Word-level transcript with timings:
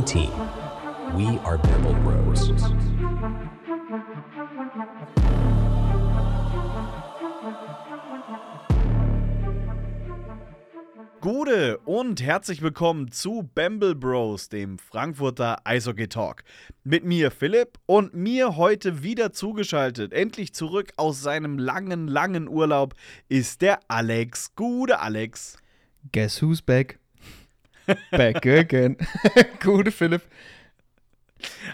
one 0.00 0.06
team. 0.06 0.32
We 1.16 1.38
are 1.44 1.58
Bamble 1.58 1.94
Bros. 2.02 2.50
Gute 11.20 11.78
und 11.84 12.22
herzlich 12.22 12.62
willkommen 12.62 13.10
zu 13.10 13.50
Bamble 13.54 13.94
Bros, 13.94 14.48
dem 14.48 14.78
Frankfurter 14.78 15.58
Eishockey 15.64 16.08
Talk. 16.08 16.44
Mit 16.82 17.04
mir 17.04 17.30
Philipp 17.30 17.78
und 17.84 18.14
mir 18.14 18.56
heute 18.56 19.02
wieder 19.02 19.32
zugeschaltet, 19.32 20.14
endlich 20.14 20.54
zurück 20.54 20.92
aus 20.96 21.20
seinem 21.20 21.58
langen, 21.58 22.08
langen 22.08 22.48
Urlaub, 22.48 22.94
ist 23.28 23.60
der 23.60 23.80
Alex. 23.88 24.54
Gute 24.54 25.00
Alex. 25.00 25.58
Guess 26.12 26.40
who's 26.40 26.62
back? 26.62 26.98
Back 28.10 28.46
again. 28.46 28.96
Gute 29.62 29.90
Philipp. 29.90 30.22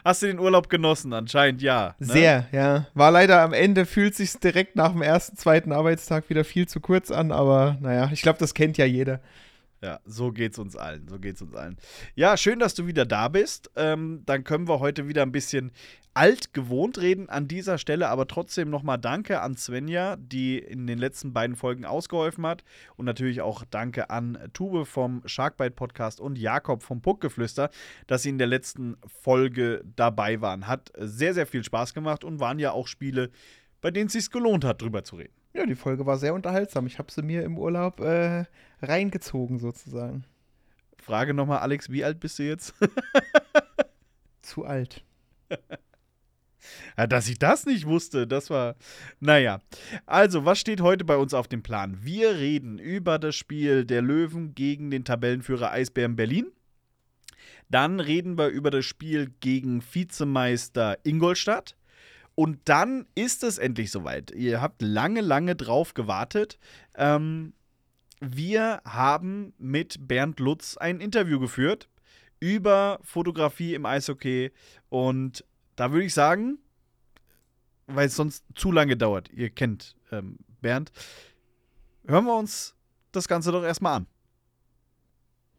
Hast 0.05 0.23
du 0.23 0.27
den 0.27 0.39
Urlaub 0.39 0.69
genossen? 0.69 1.13
Anscheinend 1.13 1.63
ja. 1.63 1.95
Ne? 1.99 2.07
Sehr, 2.07 2.47
ja. 2.53 2.87
War 2.95 3.11
leider 3.11 3.43
am 3.43 3.53
Ende, 3.53 3.87
fühlt 3.87 4.15
sich 4.15 4.33
direkt 4.39 4.77
nach 4.77 4.93
dem 4.93 5.03
ersten, 5.03 5.37
zweiten 5.37 5.73
Arbeitstag 5.73 6.31
wieder 6.31 6.45
viel 6.45 6.69
zu 6.69 6.81
kurz 6.81 7.11
an, 7.11 7.33
aber 7.33 7.77
naja, 7.81 8.11
ich 8.13 8.23
glaube, 8.23 8.39
das 8.39 8.55
kennt 8.55 8.79
ja 8.79 8.85
jeder. 8.85 9.21
Ja, 9.87 10.01
so 10.05 10.33
geht's 10.33 10.59
uns 10.59 10.75
allen. 10.75 11.07
So 11.07 11.21
geht's 11.21 11.41
uns 11.41 11.55
allen. 11.55 11.77
Ja, 12.17 12.37
schön, 12.37 12.59
dass 12.59 12.75
du 12.75 12.89
wieder 12.89 13.07
da 13.07 13.29
bist. 13.29 13.71
Ähm, 13.77 14.25
dann 14.27 14.43
können 14.43 14.67
wir 14.67 14.81
heute 14.81 15.07
wieder 15.07 15.23
ein 15.23 15.31
bisschen 15.31 15.71
alt 16.13 16.53
gewohnt 16.53 16.99
reden 16.99 17.29
an 17.29 17.47
dieser 17.47 17.79
Stelle, 17.79 18.09
aber 18.09 18.27
trotzdem 18.27 18.69
nochmal 18.69 18.99
Danke 18.99 19.41
an 19.41 19.57
Svenja, 19.57 20.17
die 20.17 20.59
in 20.59 20.89
den 20.89 20.99
letzten 20.99 21.33
beiden 21.33 21.55
Folgen 21.55 21.85
ausgeholfen 21.85 22.45
hat. 22.45 22.65
Und 22.97 23.05
natürlich 23.05 23.43
auch 23.43 23.63
Danke 23.71 24.11
an 24.11 24.37
Tube 24.53 24.89
vom 24.89 25.23
Sharkbite 25.25 25.77
Podcast 25.77 26.21
und 26.21 26.37
Jakob 26.37 26.83
vom 26.83 27.01
Puckgeflüster, 27.01 27.71
dass 28.09 28.25
sie 28.25 28.31
in 28.31 28.39
der 28.39 28.49
letzten 28.49 28.97
Folge 29.07 29.85
dabei 29.95 30.41
waren. 30.41 30.67
Hat 30.67 30.91
sehr, 30.99 31.33
sehr 31.33 31.47
viel 31.47 31.63
Spaß 31.63 31.95
gemacht 31.95 32.25
und 32.25 32.41
waren 32.41 32.59
ja 32.59 32.73
auch 32.73 32.89
Spiele, 32.89 33.31
bei 33.81 33.93
denen 33.93 34.09
es 34.09 34.15
sich 34.15 34.33
gelohnt 34.33 34.65
hat, 34.65 34.83
drüber 34.83 35.05
zu 35.05 35.15
reden. 35.15 35.35
Ja, 35.57 35.65
die 35.65 35.75
Folge 35.75 36.05
war 36.05 36.19
sehr 36.19 36.35
unterhaltsam. 36.35 36.87
Ich 36.87 36.99
habe 36.99 37.11
sie 37.11 37.23
mir 37.23 37.43
im 37.43 37.57
Urlaub 37.57 38.01
äh, 38.01 38.45
reingezogen, 38.83 39.59
sozusagen. 39.59 40.25
Frage 40.99 41.33
nochmal, 41.33 41.61
Alex, 41.61 41.89
wie 41.89 42.05
alt 42.05 42.21
bist 42.21 42.39
du 42.39 42.43
jetzt? 42.43 42.75
Zu 44.43 44.67
alt. 44.67 45.03
Ja, 46.99 47.07
dass 47.07 47.29
ich 47.29 47.39
das 47.39 47.65
nicht 47.65 47.87
wusste, 47.87 48.27
das 48.27 48.51
war. 48.51 48.77
Naja. 49.19 49.63
Also, 50.05 50.45
was 50.45 50.59
steht 50.59 50.83
heute 50.83 51.07
bei 51.07 51.17
uns 51.17 51.33
auf 51.33 51.49
dem 51.49 51.63
Plan? 51.63 52.01
Wir 52.03 52.37
reden 52.37 52.79
über 52.79 53.19
das 53.19 53.35
Spiel 53.35 53.87
der 53.87 54.03
Löwen 54.03 54.55
gegen 54.55 54.91
den 54.91 55.07
Tabellenführer 55.07 55.71
Eisbären 55.71 56.17
Berlin. 56.17 56.53
Dann 57.71 57.99
reden 57.99 58.37
wir 58.37 58.49
über 58.49 58.71
das 58.71 58.85
Spiel 58.85 59.33
gegen 59.41 59.83
Vizemeister 59.83 60.99
Ingolstadt. 61.03 61.77
Und 62.37 62.61
dann 62.69 63.07
ist 63.15 63.43
es 63.43 63.57
endlich 63.57 63.91
soweit. 63.91 64.31
Ihr 64.31 64.61
habt 64.61 64.83
lange, 64.83 65.23
lange 65.23 65.57
drauf 65.57 65.95
gewartet. 65.95 66.59
Ähm, 66.95 67.55
wir 68.21 68.83
haben 68.85 69.55
mit 69.59 70.07
Bernd 70.07 70.39
Lutz 70.39 70.77
ein 70.77 71.01
Interview 71.01 71.41
geführt 71.41 71.89
über 72.39 73.01
Fotografie 73.03 73.75
im 73.75 73.87
Eishockey. 73.87 74.53
Und 74.91 75.45
da 75.77 75.93
würde 75.93 76.05
ich 76.05 76.13
sagen, 76.13 76.59
weil 77.87 78.09
es 78.09 78.17
sonst 78.17 78.45
zu 78.55 78.71
lange 78.71 78.99
dauert, 78.99 79.31
ihr 79.33 79.49
kennt 79.49 79.97
ähm, 80.13 80.39
Bernd, 80.61 80.93
hören 82.07 82.27
wir 82.27 82.37
uns 82.37 82.75
das 83.13 83.29
Ganze 83.29 83.51
doch 83.51 83.65
erstmal 83.65 83.97
an. 83.97 84.07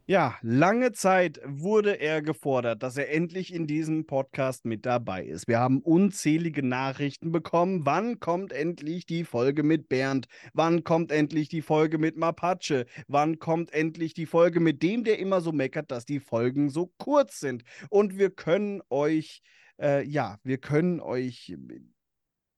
Ja, 0.10 0.38
lange 0.42 0.94
Zeit 0.94 1.42
wurde 1.44 2.00
er 2.00 2.22
gefordert, 2.22 2.82
dass 2.82 2.96
er 2.96 3.12
endlich 3.12 3.54
in 3.54 3.68
diesem 3.68 4.06
Podcast 4.06 4.64
mit 4.64 4.86
dabei 4.86 5.26
ist. 5.26 5.50
Wir 5.50 5.60
haben 5.60 5.82
unzählige 5.82 6.66
Nachrichten 6.66 7.34
bekommen. 7.34 7.86
Wann 7.86 8.22
kommt 8.22 8.54
endlich 8.54 9.06
die 9.06 9.26
Folge 9.26 9.64
mit 9.64 9.90
Bernd? 9.90 10.28
Wann 10.54 10.86
kommt 10.86 11.12
endlich 11.12 11.50
die 11.50 11.62
Folge 11.62 11.98
mit 11.98 12.16
Mapache? 12.16 12.86
Wann 13.10 13.40
kommt 13.40 13.74
endlich 13.74 14.14
die 14.14 14.28
Folge 14.28 14.62
mit 14.62 14.82
dem, 14.82 15.04
der 15.04 15.20
immer 15.20 15.42
so 15.42 15.52
meckert, 15.52 15.92
dass 15.92 16.06
die 16.06 16.22
Folgen 16.22 16.70
so 16.70 16.94
kurz 16.98 17.42
sind? 17.42 17.64
Und 17.90 18.18
wir 18.18 18.30
können 18.30 18.82
euch, 18.90 19.42
äh, 19.78 20.06
ja, 20.06 20.40
wir 20.42 20.58
können 20.58 21.02
euch, 21.02 21.54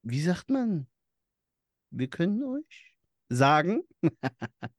wie 0.04 0.22
sagt 0.22 0.52
man? 0.52 0.86
Wir 1.90 2.10
können 2.12 2.44
euch 2.44 2.94
sagen. 3.28 3.82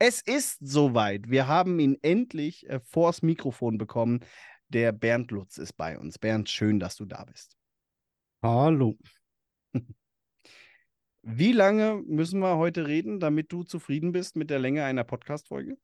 Es 0.00 0.20
ist 0.20 0.58
soweit. 0.60 1.28
Wir 1.28 1.48
haben 1.48 1.80
ihn 1.80 1.98
endlich 2.02 2.68
äh, 2.68 2.78
vors 2.78 3.22
Mikrofon 3.22 3.78
bekommen. 3.78 4.20
Der 4.68 4.92
Bernd 4.92 5.32
Lutz 5.32 5.58
ist 5.58 5.72
bei 5.72 5.98
uns. 5.98 6.20
Bernd, 6.20 6.48
schön, 6.48 6.78
dass 6.78 6.94
du 6.94 7.04
da 7.04 7.24
bist. 7.24 7.56
Hallo. 8.40 8.96
Wie 11.22 11.52
lange 11.52 12.00
müssen 12.06 12.38
wir 12.38 12.56
heute 12.58 12.86
reden, 12.86 13.18
damit 13.18 13.50
du 13.50 13.64
zufrieden 13.64 14.12
bist 14.12 14.36
mit 14.36 14.50
der 14.50 14.60
Länge 14.60 14.84
einer 14.84 15.02
Podcast-Folge? 15.02 15.76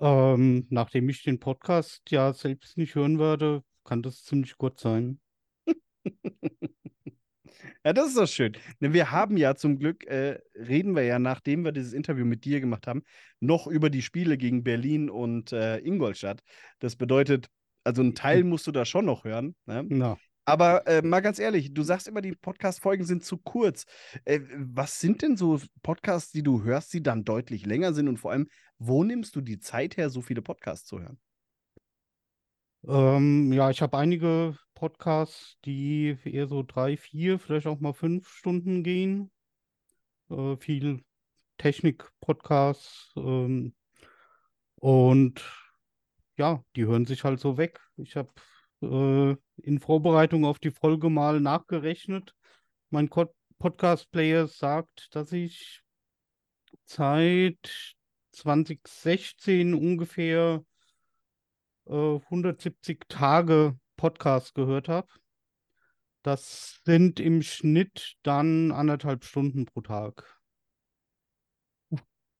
Ähm, 0.00 0.68
nachdem 0.70 1.08
ich 1.08 1.24
den 1.24 1.40
Podcast 1.40 2.02
ja 2.10 2.32
selbst 2.32 2.78
nicht 2.78 2.94
hören 2.94 3.18
werde, 3.18 3.64
kann 3.82 4.02
das 4.02 4.22
ziemlich 4.22 4.56
kurz 4.56 4.82
sein. 4.82 5.20
Ja, 7.84 7.92
das 7.92 8.08
ist 8.08 8.16
doch 8.16 8.26
schön. 8.26 8.56
Wir 8.80 9.10
haben 9.10 9.36
ja 9.36 9.54
zum 9.54 9.78
Glück, 9.78 10.06
äh, 10.06 10.38
reden 10.54 10.94
wir 10.94 11.02
ja, 11.02 11.18
nachdem 11.18 11.64
wir 11.64 11.72
dieses 11.72 11.92
Interview 11.92 12.24
mit 12.24 12.44
dir 12.44 12.60
gemacht 12.60 12.86
haben, 12.86 13.02
noch 13.40 13.66
über 13.66 13.90
die 13.90 14.02
Spiele 14.02 14.36
gegen 14.36 14.62
Berlin 14.62 15.10
und 15.10 15.52
äh, 15.52 15.78
Ingolstadt. 15.78 16.42
Das 16.78 16.96
bedeutet, 16.96 17.48
also 17.84 18.02
einen 18.02 18.14
Teil 18.14 18.44
musst 18.44 18.66
du 18.66 18.72
da 18.72 18.84
schon 18.84 19.06
noch 19.06 19.24
hören. 19.24 19.54
Ne? 19.66 19.84
Na. 19.88 20.18
Aber 20.48 20.86
äh, 20.86 21.02
mal 21.02 21.20
ganz 21.20 21.38
ehrlich, 21.38 21.74
du 21.74 21.82
sagst 21.82 22.08
immer, 22.08 22.22
die 22.22 22.32
Podcast-Folgen 22.32 23.04
sind 23.04 23.22
zu 23.22 23.36
kurz. 23.36 23.84
Äh, 24.24 24.40
was 24.56 24.98
sind 24.98 25.20
denn 25.20 25.36
so 25.36 25.60
Podcasts, 25.82 26.32
die 26.32 26.42
du 26.42 26.62
hörst, 26.62 26.94
die 26.94 27.02
dann 27.02 27.24
deutlich 27.24 27.66
länger 27.66 27.92
sind? 27.92 28.08
Und 28.08 28.16
vor 28.16 28.30
allem, 28.30 28.48
wo 28.78 29.04
nimmst 29.04 29.36
du 29.36 29.42
die 29.42 29.58
Zeit 29.58 29.98
her, 29.98 30.08
so 30.08 30.22
viele 30.22 30.40
Podcasts 30.40 30.86
zu 30.86 31.00
hören? 31.00 31.18
Ähm, 32.86 33.52
ja, 33.52 33.68
ich 33.68 33.82
habe 33.82 33.98
einige 33.98 34.56
Podcasts, 34.78 35.58
die 35.64 36.16
eher 36.22 36.46
so 36.46 36.62
drei, 36.62 36.96
vier, 36.96 37.40
vielleicht 37.40 37.66
auch 37.66 37.80
mal 37.80 37.92
fünf 37.92 38.28
Stunden 38.28 38.84
gehen. 38.84 39.28
Äh, 40.30 40.56
viel 40.56 41.02
Technik-Podcasts. 41.56 43.12
Ähm, 43.16 43.74
und 44.76 45.42
ja, 46.36 46.62
die 46.76 46.86
hören 46.86 47.06
sich 47.06 47.24
halt 47.24 47.40
so 47.40 47.58
weg. 47.58 47.80
Ich 47.96 48.14
habe 48.14 48.32
äh, 48.80 49.34
in 49.62 49.80
Vorbereitung 49.80 50.44
auf 50.44 50.60
die 50.60 50.70
Folge 50.70 51.10
mal 51.10 51.40
nachgerechnet. 51.40 52.36
Mein 52.90 53.10
Podcast-Player 53.58 54.46
sagt, 54.46 55.08
dass 55.10 55.32
ich 55.32 55.82
seit 56.84 57.96
2016 58.30 59.74
ungefähr 59.74 60.64
170 61.84 63.08
Tage 63.08 63.76
Podcast 63.98 64.54
gehört 64.54 64.88
habe. 64.88 65.08
Das 66.22 66.80
sind 66.84 67.20
im 67.20 67.42
Schnitt 67.42 68.16
dann 68.22 68.72
anderthalb 68.72 69.24
Stunden 69.24 69.66
pro 69.66 69.82
Tag. 69.82 70.40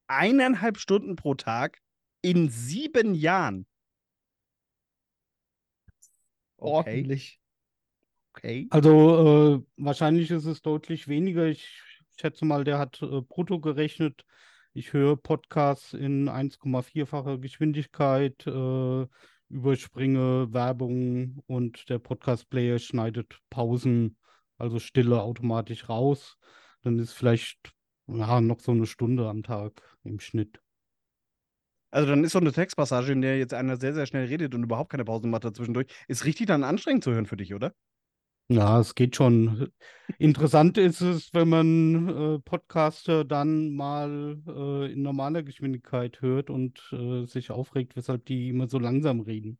Eineinhalb 0.06 0.78
Stunden 0.78 1.16
pro 1.16 1.34
Tag 1.34 1.78
in 2.22 2.48
sieben 2.48 3.14
Jahren. 3.14 3.66
Okay. 6.56 6.70
Ordentlich. 6.70 7.40
Okay. 8.32 8.66
Also 8.70 9.56
äh, 9.56 9.62
wahrscheinlich 9.76 10.30
ist 10.30 10.46
es 10.46 10.62
deutlich 10.62 11.08
weniger. 11.08 11.46
Ich 11.46 11.82
schätze 12.18 12.44
mal, 12.44 12.64
der 12.64 12.78
hat 12.78 13.02
äh, 13.02 13.20
brutto 13.20 13.60
gerechnet. 13.60 14.24
Ich 14.74 14.92
höre 14.92 15.16
Podcasts 15.16 15.92
in 15.92 16.28
1,4-facher 16.28 17.38
Geschwindigkeit. 17.38 18.46
Äh, 18.46 19.06
überspringe 19.48 20.52
Werbung 20.52 21.42
und 21.46 21.88
der 21.88 21.98
Podcast-Player 21.98 22.78
schneidet 22.78 23.40
Pausen, 23.50 24.16
also 24.56 24.78
Stille 24.78 25.22
automatisch 25.22 25.88
raus. 25.88 26.36
Dann 26.82 26.98
ist 26.98 27.12
vielleicht 27.12 27.72
ja, 28.06 28.40
noch 28.40 28.60
so 28.60 28.72
eine 28.72 28.86
Stunde 28.86 29.28
am 29.28 29.42
Tag 29.42 29.82
im 30.04 30.20
Schnitt. 30.20 30.60
Also 31.90 32.10
dann 32.10 32.22
ist 32.24 32.32
so 32.32 32.38
eine 32.38 32.52
Textpassage, 32.52 33.12
in 33.12 33.22
der 33.22 33.38
jetzt 33.38 33.54
einer 33.54 33.78
sehr, 33.78 33.94
sehr 33.94 34.06
schnell 34.06 34.26
redet 34.26 34.54
und 34.54 34.62
überhaupt 34.62 34.90
keine 34.90 35.04
Pausen 35.04 35.30
macht 35.30 35.44
dazwischendurch, 35.44 35.86
ist 36.06 36.24
richtig 36.26 36.46
dann 36.46 36.64
anstrengend 36.64 37.02
zu 37.02 37.12
hören 37.12 37.26
für 37.26 37.38
dich, 37.38 37.54
oder? 37.54 37.72
Ja, 38.48 38.80
es 38.80 38.94
geht 38.94 39.14
schon. 39.14 39.70
Interessant 40.18 40.78
ist 40.78 41.02
es, 41.02 41.34
wenn 41.34 41.48
man 41.50 42.08
äh, 42.08 42.38
Podcaster 42.38 43.24
dann 43.24 43.74
mal 43.74 44.38
äh, 44.46 44.92
in 44.92 45.02
normaler 45.02 45.42
Geschwindigkeit 45.42 46.22
hört 46.22 46.48
und 46.48 46.80
äh, 46.92 47.26
sich 47.26 47.50
aufregt, 47.50 47.94
weshalb 47.94 48.24
die 48.24 48.48
immer 48.48 48.66
so 48.66 48.78
langsam 48.78 49.20
reden. 49.20 49.58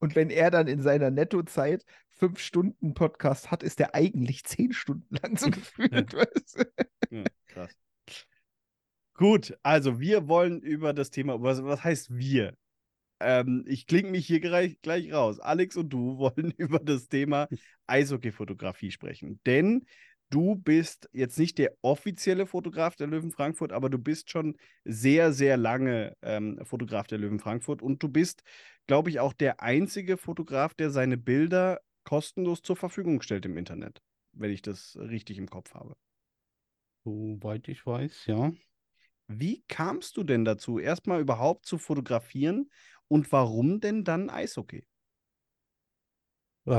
Und 0.00 0.14
wenn 0.14 0.30
er 0.30 0.50
dann 0.50 0.66
in 0.66 0.80
seiner 0.80 1.10
Nettozeit 1.10 1.84
fünf 2.10 2.38
Stunden 2.38 2.94
Podcast 2.94 3.50
hat, 3.50 3.62
ist 3.62 3.80
er 3.80 3.94
eigentlich 3.94 4.44
zehn 4.44 4.72
Stunden 4.72 5.14
lang 5.16 5.36
so 5.36 5.50
gefühlt. 5.50 6.14
ja, 7.10 7.24
krass. 7.46 7.76
Gut, 9.14 9.58
also 9.62 9.98
wir 9.98 10.28
wollen 10.28 10.62
über 10.62 10.94
das 10.94 11.10
Thema, 11.10 11.42
was, 11.42 11.62
was 11.64 11.82
heißt 11.82 12.16
wir? 12.16 12.56
Ähm, 13.20 13.64
ich 13.66 13.86
klinge 13.86 14.10
mich 14.10 14.26
hier 14.26 14.40
gleich, 14.40 14.80
gleich 14.80 15.12
raus. 15.12 15.40
Alex 15.40 15.76
und 15.76 15.90
du 15.90 16.18
wollen 16.18 16.52
über 16.56 16.78
das 16.78 17.08
Thema 17.08 17.48
Eishockey-Fotografie 17.86 18.90
sprechen. 18.90 19.40
Denn 19.46 19.86
du 20.30 20.56
bist 20.56 21.08
jetzt 21.12 21.38
nicht 21.38 21.58
der 21.58 21.74
offizielle 21.82 22.46
Fotograf 22.46 22.96
der 22.96 23.06
Löwen 23.06 23.30
Frankfurt, 23.30 23.72
aber 23.72 23.90
du 23.90 23.98
bist 23.98 24.30
schon 24.30 24.56
sehr, 24.84 25.32
sehr 25.32 25.56
lange 25.56 26.16
ähm, 26.22 26.60
Fotograf 26.64 27.06
der 27.06 27.18
Löwen 27.18 27.38
Frankfurt 27.38 27.82
und 27.82 28.02
du 28.02 28.08
bist, 28.08 28.42
glaube 28.86 29.10
ich, 29.10 29.20
auch 29.20 29.32
der 29.32 29.62
einzige 29.62 30.16
Fotograf, 30.16 30.74
der 30.74 30.90
seine 30.90 31.16
Bilder 31.16 31.80
kostenlos 32.04 32.62
zur 32.62 32.76
Verfügung 32.76 33.20
stellt 33.22 33.46
im 33.46 33.56
Internet, 33.56 34.00
wenn 34.32 34.50
ich 34.50 34.62
das 34.62 34.96
richtig 35.00 35.38
im 35.38 35.48
Kopf 35.48 35.74
habe. 35.74 35.94
Soweit 37.04 37.68
ich 37.68 37.84
weiß, 37.86 38.26
ja. 38.26 38.52
Wie 39.30 39.62
kamst 39.68 40.16
du 40.16 40.24
denn 40.24 40.46
dazu, 40.46 40.78
erstmal 40.78 41.20
überhaupt 41.20 41.66
zu 41.66 41.76
fotografieren 41.76 42.70
und 43.08 43.30
warum 43.32 43.80
denn 43.80 44.04
dann 44.04 44.30
Eishockey? 44.30 44.84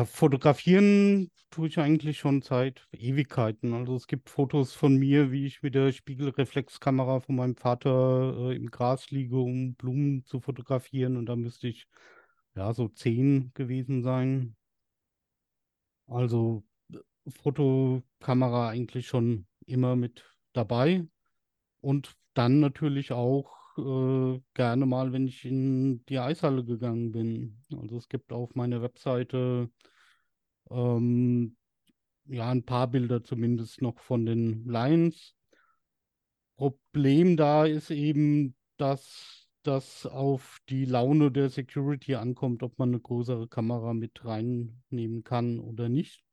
Fotografieren 0.06 1.32
tue 1.50 1.68
ich 1.68 1.80
eigentlich 1.80 2.20
schon 2.20 2.44
seit 2.44 2.88
Ewigkeiten. 2.92 3.74
Also 3.74 3.96
es 3.96 4.06
gibt 4.06 4.30
Fotos 4.30 4.74
von 4.74 4.96
mir, 4.98 5.32
wie 5.32 5.48
ich 5.48 5.64
mit 5.64 5.74
der 5.74 5.92
Spiegelreflexkamera 5.92 7.22
von 7.22 7.36
meinem 7.36 7.56
Vater 7.56 8.36
äh, 8.38 8.56
im 8.56 8.70
Gras 8.70 9.10
liege, 9.10 9.38
um 9.38 9.74
Blumen 9.74 10.24
zu 10.26 10.42
fotografieren. 10.42 11.18
Und 11.18 11.26
da 11.26 11.36
müsste 11.36 11.68
ich 11.68 11.88
ja 12.56 12.72
so 12.74 12.88
zehn 12.88 13.52
gewesen 13.56 14.04
sein. 14.04 14.56
Also 16.06 16.64
äh, 16.94 16.98
Fotokamera 17.28 18.70
eigentlich 18.70 19.08
schon 19.08 19.48
immer 19.66 19.96
mit 19.96 20.24
dabei. 20.54 21.08
Und 21.82 22.16
dann 22.36 22.60
natürlich 22.60 23.12
auch 23.12 23.59
äh, 23.80 24.42
gerne 24.54 24.86
mal, 24.86 25.14
wenn 25.14 25.28
ich 25.28 25.46
in 25.46 26.06
die 26.06 26.20
Eishalle 26.20 26.64
gegangen 26.64 27.12
bin. 27.12 27.64
Also 27.80 27.98
es 27.98 28.10
gibt 28.10 28.34
auf 28.34 28.56
meiner 28.56 28.82
Webseite 28.82 29.70
ähm, 30.70 31.56
ja 32.26 32.50
ein 32.50 32.64
paar 32.64 32.88
Bilder 32.88 33.24
zumindest 33.24 33.82
noch 33.82 34.00
von 34.00 34.26
den 34.26 34.66
Lions. 34.66 35.36
Problem 36.58 37.38
da 37.38 37.66
ist 37.66 37.92
eben, 37.92 38.56
dass 38.78 39.48
das 39.64 40.06
auf 40.06 40.60
die 40.70 40.86
Laune 40.86 41.32
der 41.32 41.50
Security 41.50 42.16
ankommt, 42.16 42.64
ob 42.64 42.78
man 42.80 42.90
eine 42.90 43.00
größere 43.00 43.48
Kamera 43.48 43.94
mit 43.94 44.26
reinnehmen 44.26 45.24
kann 45.24 45.60
oder 45.60 45.88
nicht. 45.90 46.24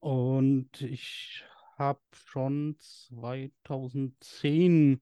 Und 0.00 0.80
ich 0.80 1.44
habe 1.78 2.00
schon 2.12 2.76
2010 2.78 5.00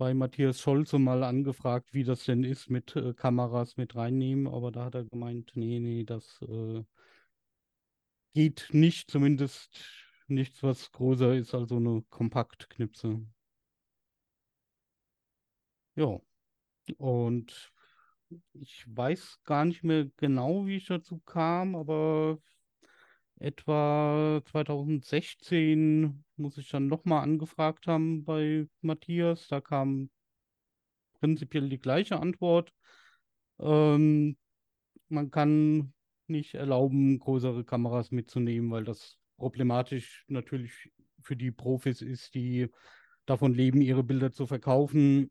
bei 0.00 0.14
Matthias 0.14 0.62
Scholze 0.62 0.98
mal 0.98 1.22
angefragt, 1.22 1.92
wie 1.92 2.04
das 2.04 2.24
denn 2.24 2.42
ist 2.42 2.70
mit 2.70 2.96
äh, 2.96 3.12
Kameras 3.12 3.76
mit 3.76 3.96
reinnehmen, 3.96 4.46
aber 4.46 4.72
da 4.72 4.86
hat 4.86 4.94
er 4.94 5.04
gemeint, 5.04 5.52
nee, 5.56 5.78
nee, 5.78 6.04
das 6.04 6.40
äh, 6.40 6.82
geht 8.32 8.68
nicht, 8.72 9.10
zumindest 9.10 9.78
nichts, 10.26 10.62
was 10.62 10.90
größer 10.92 11.34
ist 11.34 11.54
als 11.54 11.68
so 11.68 11.76
eine 11.76 12.02
Kompaktknipse. 12.08 13.20
Ja, 15.96 16.18
und 16.98 17.72
ich 18.54 18.84
weiß 18.88 19.40
gar 19.44 19.66
nicht 19.66 19.84
mehr 19.84 20.06
genau, 20.16 20.66
wie 20.66 20.76
ich 20.76 20.86
dazu 20.86 21.18
kam, 21.26 21.76
aber 21.76 22.38
etwa 23.40 24.42
2016 24.44 26.24
muss 26.36 26.58
ich 26.58 26.68
dann 26.68 26.86
nochmal 26.88 27.22
angefragt 27.22 27.86
haben 27.86 28.24
bei 28.24 28.68
Matthias. 28.82 29.48
Da 29.48 29.60
kam 29.60 30.10
prinzipiell 31.20 31.68
die 31.68 31.78
gleiche 31.78 32.20
Antwort. 32.20 32.72
Ähm, 33.58 34.36
man 35.08 35.30
kann 35.30 35.94
nicht 36.26 36.54
erlauben, 36.54 37.18
größere 37.18 37.64
Kameras 37.64 38.10
mitzunehmen, 38.10 38.70
weil 38.70 38.84
das 38.84 39.18
problematisch 39.36 40.24
natürlich 40.28 40.92
für 41.22 41.36
die 41.36 41.50
Profis 41.50 42.02
ist, 42.02 42.34
die 42.34 42.68
davon 43.24 43.54
leben, 43.54 43.80
ihre 43.80 44.04
Bilder 44.04 44.32
zu 44.32 44.46
verkaufen. 44.46 45.30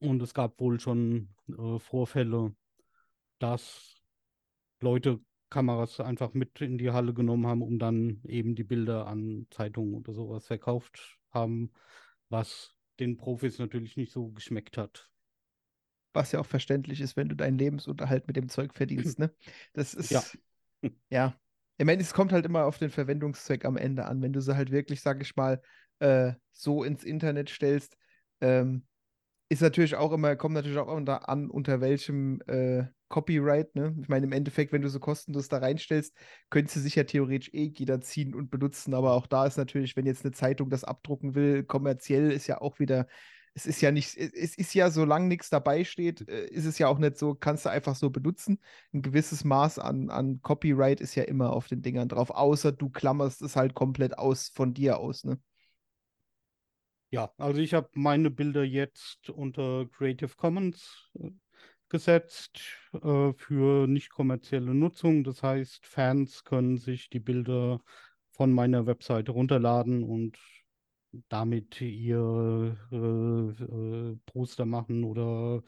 Und 0.00 0.20
es 0.22 0.34
gab 0.34 0.60
wohl 0.60 0.80
schon 0.80 1.34
äh, 1.48 1.78
Vorfälle, 1.78 2.54
dass 3.38 3.96
Leute 4.80 5.20
Kameras 5.50 6.00
einfach 6.00 6.34
mit 6.34 6.60
in 6.60 6.78
die 6.78 6.90
Halle 6.90 7.14
genommen 7.14 7.46
haben, 7.46 7.62
um 7.62 7.78
dann 7.78 8.20
eben 8.24 8.54
die 8.54 8.64
Bilder 8.64 9.06
an 9.06 9.46
Zeitungen 9.50 9.94
oder 9.94 10.12
sowas 10.12 10.46
verkauft 10.46 11.18
haben, 11.30 11.72
was 12.28 12.74
den 13.00 13.16
Profis 13.16 13.58
natürlich 13.58 13.96
nicht 13.96 14.12
so 14.12 14.28
geschmeckt 14.28 14.76
hat. 14.76 15.10
Was 16.12 16.32
ja 16.32 16.40
auch 16.40 16.46
verständlich 16.46 17.00
ist, 17.00 17.16
wenn 17.16 17.28
du 17.28 17.36
deinen 17.36 17.58
Lebensunterhalt 17.58 18.26
mit 18.26 18.36
dem 18.36 18.48
Zeug 18.48 18.74
verdienst, 18.74 19.18
ne? 19.18 19.32
Das 19.72 19.94
ist, 19.94 20.10
ja. 20.10 20.22
ja. 21.10 21.40
Ich 21.76 21.86
meine, 21.86 22.02
es 22.02 22.12
kommt 22.12 22.32
halt 22.32 22.44
immer 22.44 22.64
auf 22.64 22.78
den 22.78 22.90
Verwendungszweck 22.90 23.64
am 23.64 23.76
Ende 23.76 24.06
an. 24.06 24.20
Wenn 24.20 24.32
du 24.32 24.40
sie 24.40 24.56
halt 24.56 24.72
wirklich, 24.72 25.00
sag 25.00 25.22
ich 25.22 25.36
mal, 25.36 25.62
äh, 26.00 26.32
so 26.52 26.82
ins 26.82 27.04
Internet 27.04 27.50
stellst, 27.50 27.96
ähm, 28.40 28.84
ist 29.48 29.62
natürlich 29.62 29.94
auch 29.94 30.12
immer, 30.12 30.36
kommt 30.36 30.54
natürlich 30.54 30.78
auch 30.78 30.88
an, 30.88 31.50
unter 31.50 31.80
welchem 31.80 32.40
äh, 32.46 32.86
Copyright, 33.08 33.74
ne? 33.74 33.96
Ich 34.00 34.08
meine, 34.08 34.26
im 34.26 34.32
Endeffekt, 34.32 34.72
wenn 34.72 34.82
du 34.82 34.88
so 34.88 35.00
kostenlos 35.00 35.48
da 35.48 35.58
reinstellst, 35.58 36.14
könntest 36.50 36.76
du 36.76 36.80
sicher 36.80 37.06
theoretisch 37.06 37.52
eh 37.54 37.72
jeder 37.74 38.00
ziehen 38.00 38.34
und 38.34 38.50
benutzen, 38.50 38.94
aber 38.94 39.12
auch 39.14 39.26
da 39.26 39.46
ist 39.46 39.56
natürlich, 39.56 39.96
wenn 39.96 40.06
jetzt 40.06 40.24
eine 40.24 40.32
Zeitung 40.32 40.70
das 40.70 40.84
abdrucken 40.84 41.34
will, 41.34 41.64
kommerziell 41.64 42.30
ist 42.30 42.46
ja 42.46 42.60
auch 42.60 42.78
wieder, 42.78 43.06
es 43.54 43.66
ist 43.66 43.80
ja 43.80 43.90
nicht, 43.90 44.16
es 44.16 44.56
ist 44.56 44.74
ja, 44.74 44.90
solange 44.90 45.26
nichts 45.28 45.50
dabei 45.50 45.84
steht, 45.84 46.28
äh, 46.28 46.46
ist 46.48 46.64
es 46.66 46.78
ja 46.78 46.88
auch 46.88 46.98
nicht 46.98 47.16
so, 47.18 47.34
kannst 47.34 47.64
du 47.66 47.70
einfach 47.70 47.96
so 47.96 48.10
benutzen. 48.10 48.58
Ein 48.92 49.02
gewisses 49.02 49.44
Maß 49.44 49.78
an, 49.78 50.10
an 50.10 50.40
Copyright 50.42 51.00
ist 51.00 51.14
ja 51.14 51.24
immer 51.24 51.52
auf 51.52 51.68
den 51.68 51.82
Dingern 51.82 52.08
drauf, 52.08 52.30
außer 52.30 52.72
du 52.72 52.90
klammerst 52.90 53.42
es 53.42 53.56
halt 53.56 53.74
komplett 53.74 54.18
aus 54.18 54.48
von 54.48 54.74
dir 54.74 54.98
aus, 54.98 55.24
ne? 55.24 55.38
Ja, 57.10 57.32
also 57.38 57.60
ich 57.60 57.72
habe 57.72 57.88
meine 57.94 58.30
Bilder 58.30 58.64
jetzt 58.64 59.30
unter 59.30 59.86
Creative 59.86 60.34
Commons 60.36 61.10
äh, 61.18 61.30
gesetzt 61.88 62.60
äh, 62.92 63.32
für 63.34 63.86
nicht 63.86 64.10
kommerzielle 64.10 64.74
Nutzung. 64.74 65.24
Das 65.24 65.42
heißt, 65.42 65.86
Fans 65.86 66.44
können 66.44 66.78
sich 66.78 67.10
die 67.10 67.20
Bilder 67.20 67.80
von 68.30 68.52
meiner 68.52 68.86
Webseite 68.86 69.32
runterladen 69.32 70.04
und 70.04 70.38
damit 71.28 71.80
ihr 71.80 72.76
äh, 72.92 72.96
äh, 72.96 74.16
Poster 74.26 74.66
machen 74.66 75.04
oder 75.04 75.62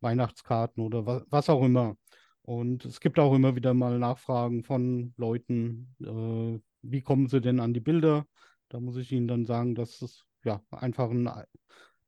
Weihnachtskarten 0.00 0.82
oder 0.82 1.06
wa 1.06 1.24
was 1.30 1.48
auch 1.48 1.64
immer. 1.64 1.96
Und 2.42 2.84
es 2.84 3.00
gibt 3.00 3.18
auch 3.18 3.34
immer 3.34 3.54
wieder 3.56 3.74
mal 3.74 3.98
Nachfragen 3.98 4.64
von 4.64 5.14
Leuten, 5.16 5.94
äh, 6.00 6.60
wie 6.82 7.02
kommen 7.02 7.28
sie 7.28 7.40
denn 7.40 7.60
an 7.60 7.74
die 7.74 7.80
Bilder? 7.80 8.26
Da 8.68 8.80
muss 8.80 8.96
ich 8.96 9.12
ihnen 9.12 9.28
dann 9.28 9.46
sagen, 9.46 9.74
dass 9.74 10.02
es 10.02 10.24
ja 10.44 10.62
einfach 10.70 11.10
ein 11.10 11.28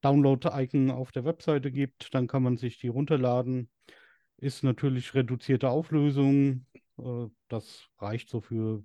Download-Icon 0.02 0.90
auf 0.90 1.12
der 1.12 1.24
Webseite 1.24 1.72
gibt. 1.72 2.14
Dann 2.14 2.26
kann 2.26 2.42
man 2.42 2.56
sich 2.56 2.78
die 2.78 2.88
runterladen. 2.88 3.70
Ist 4.36 4.62
natürlich 4.64 5.14
reduzierte 5.14 5.70
Auflösung. 5.70 6.66
Äh, 6.98 7.28
das 7.48 7.88
reicht 7.98 8.28
so 8.28 8.40
für 8.40 8.84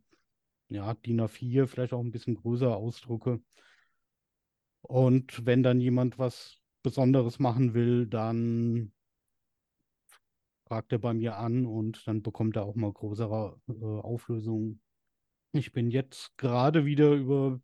ja, 0.70 0.94
DIN 0.94 1.22
A4, 1.22 1.68
vielleicht 1.68 1.94
auch 1.94 2.02
ein 2.02 2.12
bisschen 2.12 2.36
größere 2.36 2.76
Ausdrucke. 2.76 3.42
Und 4.82 5.46
wenn 5.46 5.64
dann 5.64 5.82
jemand 5.82 6.18
was 6.18 6.60
Besonderes 6.84 7.40
machen 7.40 7.74
will, 7.74 8.08
dann 8.08 8.94
fragt 10.68 10.92
er 10.92 11.00
bei 11.00 11.14
mir 11.14 11.38
an 11.38 11.66
und 11.66 12.06
dann 12.08 12.22
bekommt 12.22 12.56
er 12.56 12.64
auch 12.64 12.76
mal 12.76 12.92
größere 12.92 13.60
äh, 13.70 13.74
Auflösung. 13.74 14.82
Ich 15.54 15.72
bin 15.72 15.90
jetzt 15.90 16.38
gerade 16.38 16.86
wieder 16.86 17.14
über 17.14 17.62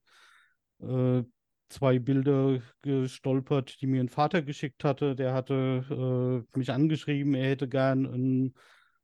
äh, 0.80 1.24
zwei 1.74 2.00
Bilder 2.00 2.62
gestolpert, 2.82 3.82
die 3.82 3.88
mir 3.88 4.02
ein 4.02 4.10
Vater 4.10 4.42
geschickt 4.42 4.84
hatte. 4.84 5.16
Der 5.16 5.34
hatte 5.34 6.46
äh, 6.54 6.58
mich 6.58 6.72
angeschrieben, 6.72 7.34
er 7.34 7.50
hätte 7.50 7.68
gern 7.68 8.06
ein 8.06 8.54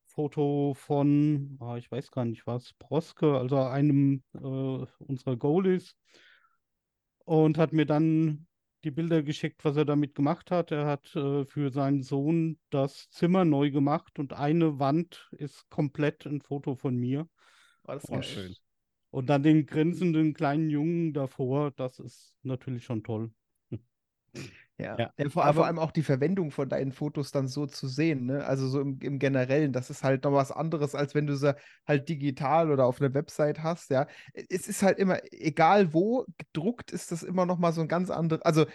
Foto 0.06 0.74
von, 0.76 1.58
ah, 1.60 1.78
ich 1.78 1.92
weiß 1.92 2.12
gar 2.12 2.26
nicht 2.26 2.46
was, 2.46 2.74
Broske, 2.74 3.38
also 3.38 3.58
einem 3.58 4.24
äh, 4.34 4.40
unserer 4.40 5.38
Goalies. 5.38 5.96
Und 7.26 7.58
hat 7.58 7.74
mir 7.74 7.86
dann 7.86 8.48
die 8.84 8.92
Bilder 8.92 9.24
geschickt, 9.24 9.64
was 9.66 9.76
er 9.76 9.86
damit 9.86 10.16
gemacht 10.16 10.52
hat. 10.52 10.72
Er 10.72 10.86
hat 10.86 11.16
äh, 11.16 11.46
für 11.46 11.72
seinen 11.72 12.02
Sohn 12.02 12.60
das 12.70 13.10
Zimmer 13.10 13.46
neu 13.46 13.72
gemacht 13.72 14.20
und 14.20 14.34
eine 14.34 14.80
Wand 14.80 15.30
ist 15.32 15.70
komplett 15.70 16.26
ein 16.26 16.42
Foto 16.42 16.76
von 16.76 16.96
mir. 16.96 17.28
War 17.84 17.96
das 17.96 18.10
auch 18.10 18.24
schön. 18.24 18.56
Und 19.12 19.30
dann 19.30 19.44
den 19.44 19.66
grinsenden 19.66 20.34
kleinen 20.34 20.70
Jungen 20.70 21.14
davor, 21.14 21.72
das 21.72 22.00
ist 22.00 22.36
natürlich 22.44 22.86
schon 22.86 23.04
toll. 23.04 23.32
Ja, 24.80 24.98
ja. 24.98 25.12
ja 25.18 25.30
vor, 25.30 25.54
vor, 25.54 25.66
allem 25.66 25.78
auch 25.78 25.92
die 25.92 26.04
Verwendung 26.04 26.52
von 26.52 26.70
deinen 26.70 26.94
Fotos 26.94 27.32
dann 27.32 27.48
so 27.48 27.66
zu 27.68 27.88
sehen, 27.88 28.28
ne? 28.28 28.46
Also 28.46 28.68
so 28.70 28.80
im, 28.80 28.98
im 29.02 29.20
Generellen, 29.20 29.74
das 29.74 29.90
ist 29.90 30.04
halt 30.04 30.24
noch 30.24 30.32
was 30.32 30.52
anderes, 30.52 30.96
als 30.96 31.14
wenn 31.14 31.28
du 31.28 31.36
sie 31.36 31.54
halt 31.86 32.08
digital 32.08 32.72
oder 32.72 32.86
auf 32.86 33.02
einer 33.02 33.14
Website 33.14 33.62
hast, 33.62 33.90
ja. 33.90 34.08
Es 34.34 34.68
ist 34.70 34.82
halt 34.82 34.98
immer, 34.98 35.20
egal 35.32 35.94
wo, 35.94 36.26
gedruckt 36.38 36.92
ist 36.92 37.12
das 37.12 37.24
immer 37.24 37.46
noch 37.46 37.58
mal 37.58 37.74
so 37.74 37.82
ein 37.82 37.90
ganz 37.90 38.10
anderes, 38.10 38.42
also 38.44 38.66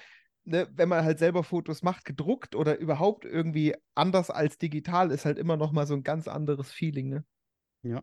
ne, 0.45 0.69
wenn 0.75 0.91
man 0.91 1.05
halt 1.05 1.19
selber 1.19 1.43
Fotos 1.43 1.83
macht, 1.83 2.05
gedruckt 2.05 2.55
oder 2.55 2.79
überhaupt 2.79 3.25
irgendwie 3.25 3.75
anders 3.95 4.31
als 4.31 4.59
digital, 4.59 5.11
ist 5.11 5.25
halt 5.25 5.39
immer 5.39 5.57
noch 5.57 5.73
mal 5.73 5.87
so 5.87 5.95
ein 5.95 6.03
ganz 6.03 6.29
anderes 6.29 6.71
Feeling, 6.71 7.09
ne? 7.09 7.25
Ja. 7.83 8.03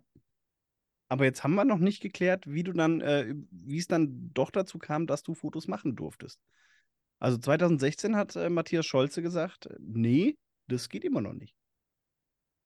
Aber 1.12 1.26
jetzt 1.26 1.44
haben 1.44 1.56
wir 1.56 1.66
noch 1.66 1.80
nicht 1.80 2.02
geklärt, 2.02 2.46
wie 2.48 2.64
du 2.64 2.72
dann, 2.72 3.02
äh, 3.02 3.36
wie 3.52 3.78
es 3.78 3.88
dann 3.88 4.32
doch 4.34 4.50
dazu 4.50 4.80
kam, 4.80 5.08
dass 5.08 5.24
du 5.24 5.34
Fotos 5.34 5.68
machen 5.68 5.98
durftest. 5.98 6.40
Also 7.20 7.38
2016 7.38 8.16
hat 8.16 8.38
äh, 8.38 8.50
Matthias 8.50 8.86
Scholze 8.86 9.22
gesagt, 9.22 9.68
nee, 9.78 10.38
das 10.68 10.88
geht 10.88 11.04
immer 11.04 11.20
noch 11.20 11.34
nicht. 11.34 11.54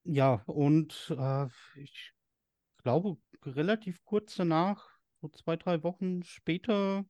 Ja, 0.04 0.44
und 0.46 1.12
äh, 1.18 1.48
ich 1.76 2.14
glaube, 2.84 3.18
relativ 3.42 4.06
kurz 4.06 4.36
danach, 4.36 4.92
so 5.22 5.30
zwei, 5.30 5.56
drei 5.56 5.82
Wochen 5.82 6.22
später, 6.22 7.04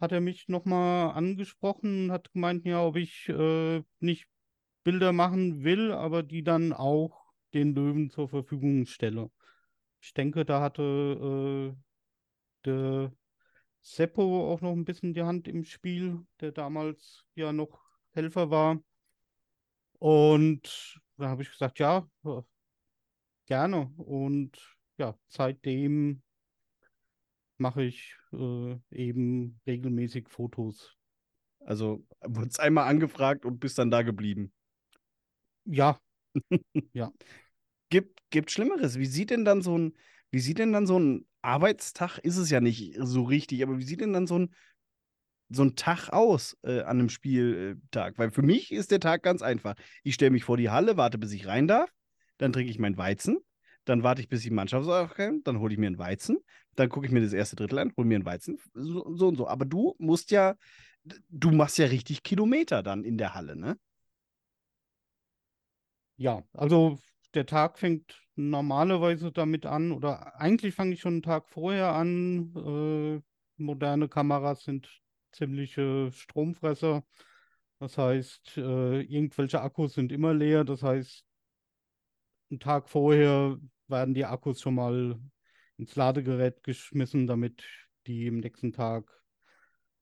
hat 0.00 0.10
er 0.10 0.20
mich 0.20 0.48
nochmal 0.48 1.12
angesprochen, 1.12 2.10
hat 2.10 2.32
gemeint, 2.32 2.66
ja, 2.66 2.82
ob 2.84 2.96
ich 2.96 3.28
äh, 3.28 3.84
nicht 4.00 4.26
Bilder 4.82 5.12
machen 5.12 5.62
will, 5.62 5.92
aber 5.92 6.24
die 6.24 6.42
dann 6.42 6.72
auch 6.72 7.22
den 7.54 7.72
Löwen 7.72 8.10
zur 8.10 8.28
Verfügung 8.28 8.86
stelle. 8.86 9.30
Ich 10.02 10.14
denke, 10.14 10.44
da 10.44 10.60
hatte 10.60 10.82
äh, 10.82 11.76
der 12.66 13.12
Seppo 13.82 14.52
auch 14.52 14.60
noch 14.60 14.72
ein 14.72 14.84
bisschen 14.84 15.14
die 15.14 15.22
Hand 15.22 15.48
im 15.48 15.64
Spiel, 15.64 16.26
der 16.40 16.52
damals 16.52 17.24
ja 17.34 17.52
noch 17.52 17.80
Helfer 18.10 18.50
war. 18.50 18.82
Und 19.98 21.00
da 21.16 21.28
habe 21.28 21.42
ich 21.42 21.50
gesagt, 21.50 21.78
ja, 21.78 22.06
gerne. 23.46 23.92
Und 23.96 24.58
ja, 24.98 25.16
seitdem 25.28 26.22
mache 27.58 27.84
ich 27.84 28.16
äh, 28.32 28.76
eben 28.90 29.60
regelmäßig 29.66 30.28
Fotos. 30.28 30.96
Also 31.60 32.04
wurde 32.22 32.48
es 32.48 32.58
einmal 32.58 32.88
angefragt 32.88 33.44
und 33.44 33.60
bist 33.60 33.78
dann 33.78 33.90
da 33.92 34.02
geblieben. 34.02 34.52
Ja. 35.64 36.00
ja. 36.92 37.12
Gibt, 37.92 38.20
gibt 38.30 38.50
Schlimmeres. 38.50 38.98
Wie 38.98 39.04
sieht 39.04 39.28
denn 39.28 39.44
dann 39.44 39.60
so 39.60 39.76
ein, 39.76 39.92
wie 40.30 40.38
sieht 40.40 40.58
denn 40.58 40.72
dann 40.72 40.86
so 40.86 40.98
ein 40.98 41.26
Arbeitstag 41.42 42.16
ist 42.16 42.38
es 42.38 42.48
ja 42.48 42.62
nicht 42.62 42.96
so 42.98 43.24
richtig, 43.24 43.62
aber 43.62 43.76
wie 43.76 43.82
sieht 43.82 44.00
denn 44.00 44.14
dann 44.14 44.26
so 44.26 44.38
ein, 44.38 44.54
so 45.50 45.62
ein 45.62 45.76
Tag 45.76 46.08
aus 46.08 46.56
äh, 46.62 46.80
an 46.80 47.00
einem 47.00 47.10
Spieltag? 47.10 48.16
Weil 48.16 48.30
für 48.30 48.40
mich 48.40 48.72
ist 48.72 48.92
der 48.92 49.00
Tag 49.00 49.22
ganz 49.22 49.42
einfach. 49.42 49.74
Ich 50.04 50.14
stelle 50.14 50.30
mich 50.30 50.44
vor 50.44 50.56
die 50.56 50.70
Halle, 50.70 50.96
warte, 50.96 51.18
bis 51.18 51.32
ich 51.32 51.46
rein 51.46 51.68
darf, 51.68 51.92
dann 52.38 52.54
trinke 52.54 52.70
ich 52.70 52.78
meinen 52.78 52.96
Weizen, 52.96 53.36
dann 53.84 54.02
warte 54.02 54.22
ich, 54.22 54.30
bis 54.30 54.40
die 54.40 54.50
Mannschaft 54.50 54.88
kommt, 55.14 55.46
dann 55.46 55.58
hole 55.58 55.74
ich 55.74 55.78
mir 55.78 55.88
einen 55.88 55.98
Weizen, 55.98 56.38
dann 56.76 56.88
gucke 56.88 57.04
ich 57.04 57.12
mir 57.12 57.20
das 57.20 57.34
erste 57.34 57.56
Drittel 57.56 57.78
an, 57.78 57.92
hole 57.98 58.06
mir 58.06 58.14
einen 58.14 58.24
Weizen, 58.24 58.58
so, 58.72 59.14
so 59.14 59.28
und 59.28 59.36
so. 59.36 59.48
Aber 59.48 59.66
du 59.66 59.96
musst 59.98 60.30
ja, 60.30 60.54
du 61.28 61.50
machst 61.50 61.76
ja 61.76 61.84
richtig 61.88 62.22
Kilometer 62.22 62.82
dann 62.82 63.04
in 63.04 63.18
der 63.18 63.34
Halle, 63.34 63.54
ne? 63.54 63.76
Ja, 66.16 66.42
also 66.54 66.98
der 67.34 67.46
Tag 67.46 67.78
fängt 67.78 68.20
normalerweise 68.34 69.32
damit 69.32 69.66
an, 69.66 69.92
oder 69.92 70.36
eigentlich 70.40 70.74
fange 70.74 70.94
ich 70.94 71.00
schon 71.00 71.14
einen 71.14 71.22
Tag 71.22 71.48
vorher 71.48 71.92
an. 71.94 72.54
Äh, 72.56 73.22
moderne 73.62 74.08
Kameras 74.08 74.64
sind 74.64 74.88
ziemliche 75.32 76.10
Stromfresser. 76.12 77.04
Das 77.78 77.98
heißt, 77.98 78.58
äh, 78.58 79.00
irgendwelche 79.00 79.60
Akkus 79.60 79.94
sind 79.94 80.12
immer 80.12 80.34
leer. 80.34 80.64
Das 80.64 80.82
heißt, 80.82 81.24
einen 82.50 82.60
Tag 82.60 82.88
vorher 82.88 83.58
werden 83.88 84.14
die 84.14 84.24
Akkus 84.24 84.60
schon 84.60 84.74
mal 84.74 85.18
ins 85.78 85.96
Ladegerät 85.96 86.62
geschmissen, 86.62 87.26
damit 87.26 87.64
die 88.06 88.26
im 88.26 88.38
nächsten 88.38 88.72
Tag 88.72 89.10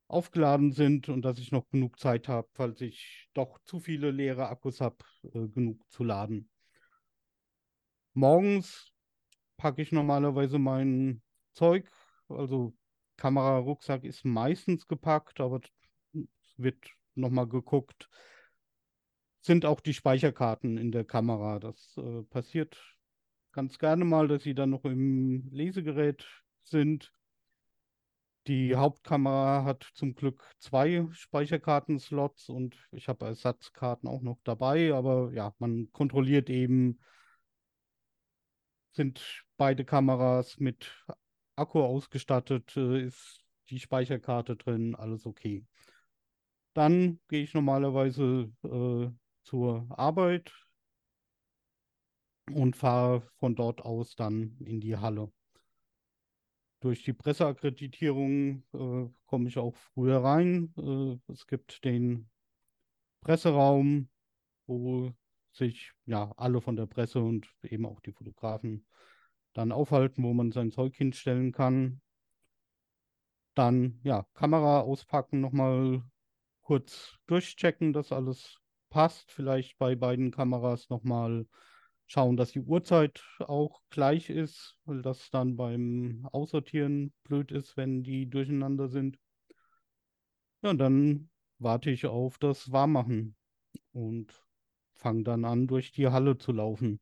aufgeladen 0.08 0.72
sind 0.72 1.08
und 1.08 1.22
dass 1.22 1.38
ich 1.38 1.52
noch 1.52 1.68
genug 1.68 1.98
Zeit 2.00 2.28
habe, 2.28 2.48
falls 2.54 2.80
ich 2.80 3.28
doch 3.32 3.60
zu 3.64 3.78
viele 3.78 4.10
leere 4.10 4.48
Akkus 4.48 4.80
habe, 4.80 4.96
äh, 5.22 5.46
genug 5.48 5.88
zu 5.90 6.02
laden. 6.02 6.50
Morgens 8.14 8.92
packe 9.56 9.82
ich 9.82 9.92
normalerweise 9.92 10.58
mein 10.58 11.22
Zeug, 11.52 11.90
also 12.28 12.74
Kamera, 13.16 13.58
Rucksack 13.58 14.04
ist 14.04 14.24
meistens 14.24 14.86
gepackt, 14.86 15.40
aber 15.40 15.60
es 16.14 16.54
wird 16.56 16.78
nochmal 17.14 17.46
geguckt. 17.46 18.08
Sind 19.42 19.64
auch 19.64 19.80
die 19.80 19.94
Speicherkarten 19.94 20.78
in 20.78 20.92
der 20.92 21.04
Kamera. 21.04 21.58
Das 21.58 21.96
äh, 21.96 22.22
passiert 22.24 22.78
ganz 23.52 23.78
gerne 23.78 24.04
mal, 24.04 24.28
dass 24.28 24.42
sie 24.42 24.54
dann 24.54 24.70
noch 24.70 24.84
im 24.84 25.48
Lesegerät 25.50 26.26
sind. 26.62 27.12
Die 28.46 28.74
Hauptkamera 28.74 29.64
hat 29.64 29.86
zum 29.94 30.14
Glück 30.14 30.42
zwei 30.58 31.06
Speicherkartenslots 31.12 32.48
und 32.48 32.76
ich 32.90 33.08
habe 33.08 33.26
Ersatzkarten 33.26 34.08
auch 34.08 34.22
noch 34.22 34.38
dabei, 34.44 34.94
aber 34.94 35.30
ja, 35.34 35.54
man 35.58 35.90
kontrolliert 35.92 36.48
eben, 36.48 36.98
sind 38.92 39.44
beide 39.56 39.84
Kameras 39.84 40.58
mit 40.58 41.04
Akku 41.56 41.82
ausgestattet, 41.82 42.76
äh, 42.76 43.06
ist 43.06 43.44
die 43.68 43.78
Speicherkarte 43.78 44.56
drin, 44.56 44.94
alles 44.94 45.26
okay. 45.26 45.64
Dann 46.74 47.20
gehe 47.28 47.42
ich 47.42 47.54
normalerweise 47.54 48.52
äh, 48.64 49.10
zur 49.42 49.86
Arbeit 49.90 50.52
und 52.52 52.76
fahre 52.76 53.22
von 53.38 53.54
dort 53.54 53.82
aus 53.82 54.16
dann 54.16 54.56
in 54.60 54.80
die 54.80 54.96
Halle. 54.96 55.32
Durch 56.80 57.02
die 57.04 57.12
Presseakkreditierung 57.12 58.64
äh, 58.72 59.08
komme 59.26 59.48
ich 59.48 59.58
auch 59.58 59.76
früher 59.76 60.22
rein. 60.24 60.72
Äh, 60.78 61.32
es 61.32 61.46
gibt 61.46 61.84
den 61.84 62.30
Presseraum, 63.20 64.08
wo 64.66 65.12
sich 65.52 65.92
ja 66.06 66.32
alle 66.36 66.60
von 66.60 66.76
der 66.76 66.86
Presse 66.86 67.20
und 67.20 67.48
eben 67.62 67.86
auch 67.86 68.00
die 68.00 68.12
Fotografen 68.12 68.86
dann 69.52 69.72
aufhalten, 69.72 70.22
wo 70.22 70.32
man 70.32 70.52
sein 70.52 70.70
Zeug 70.70 70.94
hinstellen 70.94 71.52
kann. 71.52 72.00
Dann 73.54 74.00
ja, 74.04 74.26
Kamera 74.34 74.80
auspacken, 74.80 75.40
nochmal 75.40 76.02
kurz 76.60 77.16
durchchecken, 77.26 77.92
dass 77.92 78.12
alles 78.12 78.58
passt. 78.90 79.32
Vielleicht 79.32 79.76
bei 79.78 79.96
beiden 79.96 80.30
Kameras 80.30 80.88
nochmal 80.88 81.46
schauen, 82.06 82.36
dass 82.36 82.52
die 82.52 82.60
Uhrzeit 82.60 83.22
auch 83.40 83.82
gleich 83.90 84.30
ist, 84.30 84.76
weil 84.84 85.02
das 85.02 85.30
dann 85.30 85.56
beim 85.56 86.28
Aussortieren 86.32 87.12
blöd 87.24 87.52
ist, 87.52 87.76
wenn 87.76 88.02
die 88.02 88.28
durcheinander 88.28 88.88
sind. 88.88 89.18
Ja, 90.62 90.70
und 90.70 90.78
dann 90.78 91.30
warte 91.58 91.90
ich 91.90 92.06
auf 92.06 92.38
das 92.38 92.70
Warmmachen 92.70 93.36
und 93.92 94.44
fange 95.00 95.24
dann 95.24 95.44
an, 95.44 95.66
durch 95.66 95.92
die 95.92 96.08
Halle 96.08 96.38
zu 96.38 96.52
laufen. 96.52 97.00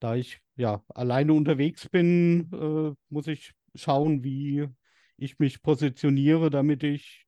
Da 0.00 0.16
ich 0.16 0.40
ja 0.56 0.82
alleine 0.88 1.32
unterwegs 1.32 1.88
bin, 1.88 2.50
äh, 2.52 2.94
muss 3.08 3.26
ich 3.26 3.52
schauen, 3.74 4.24
wie 4.24 4.68
ich 5.16 5.38
mich 5.38 5.62
positioniere, 5.62 6.50
damit 6.50 6.82
ich 6.82 7.26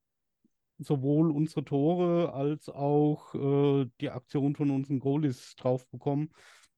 sowohl 0.78 1.30
unsere 1.30 1.64
Tore 1.64 2.32
als 2.32 2.68
auch 2.68 3.34
äh, 3.34 3.86
die 4.00 4.10
Aktion 4.10 4.54
von 4.54 4.70
unseren 4.70 5.00
Goalies 5.00 5.54
drauf 5.56 5.88
bekomme. 5.88 6.28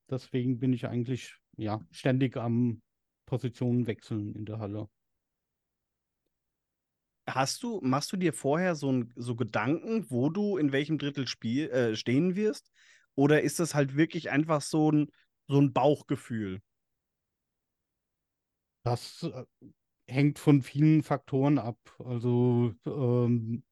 Deswegen 0.09 0.59
bin 0.59 0.73
ich 0.73 0.87
eigentlich 0.87 1.35
ja 1.57 1.81
ständig 1.91 2.37
am 2.37 2.81
Positionen 3.25 3.85
wechseln 3.87 4.33
in 4.35 4.45
der 4.45 4.59
Halle. 4.59 4.89
Hast 7.27 7.61
du, 7.61 7.79
machst 7.83 8.11
du 8.11 8.17
dir 8.17 8.33
vorher 8.33 8.75
so, 8.75 8.91
ein, 8.91 9.13
so 9.15 9.35
Gedanken, 9.35 10.09
wo 10.09 10.29
du 10.29 10.57
in 10.57 10.71
welchem 10.71 10.97
Drittel 10.97 11.27
spiel, 11.27 11.69
äh, 11.69 11.95
stehen 11.95 12.35
wirst? 12.35 12.71
Oder 13.19 13.41
ist 13.41 13.59
das 13.59 13.75
halt 13.75 13.97
wirklich 13.97 14.29
einfach 14.31 14.61
so 14.61 14.89
ein, 14.93 15.11
so 15.49 15.59
ein 15.59 15.73
Bauchgefühl? 15.73 16.61
Das 18.83 19.23
äh, 19.23 19.45
hängt 20.07 20.39
von 20.39 20.61
vielen 20.61 21.03
Faktoren 21.03 21.59
ab. 21.59 21.77
Also 21.99 22.73
ähm, 22.85 23.63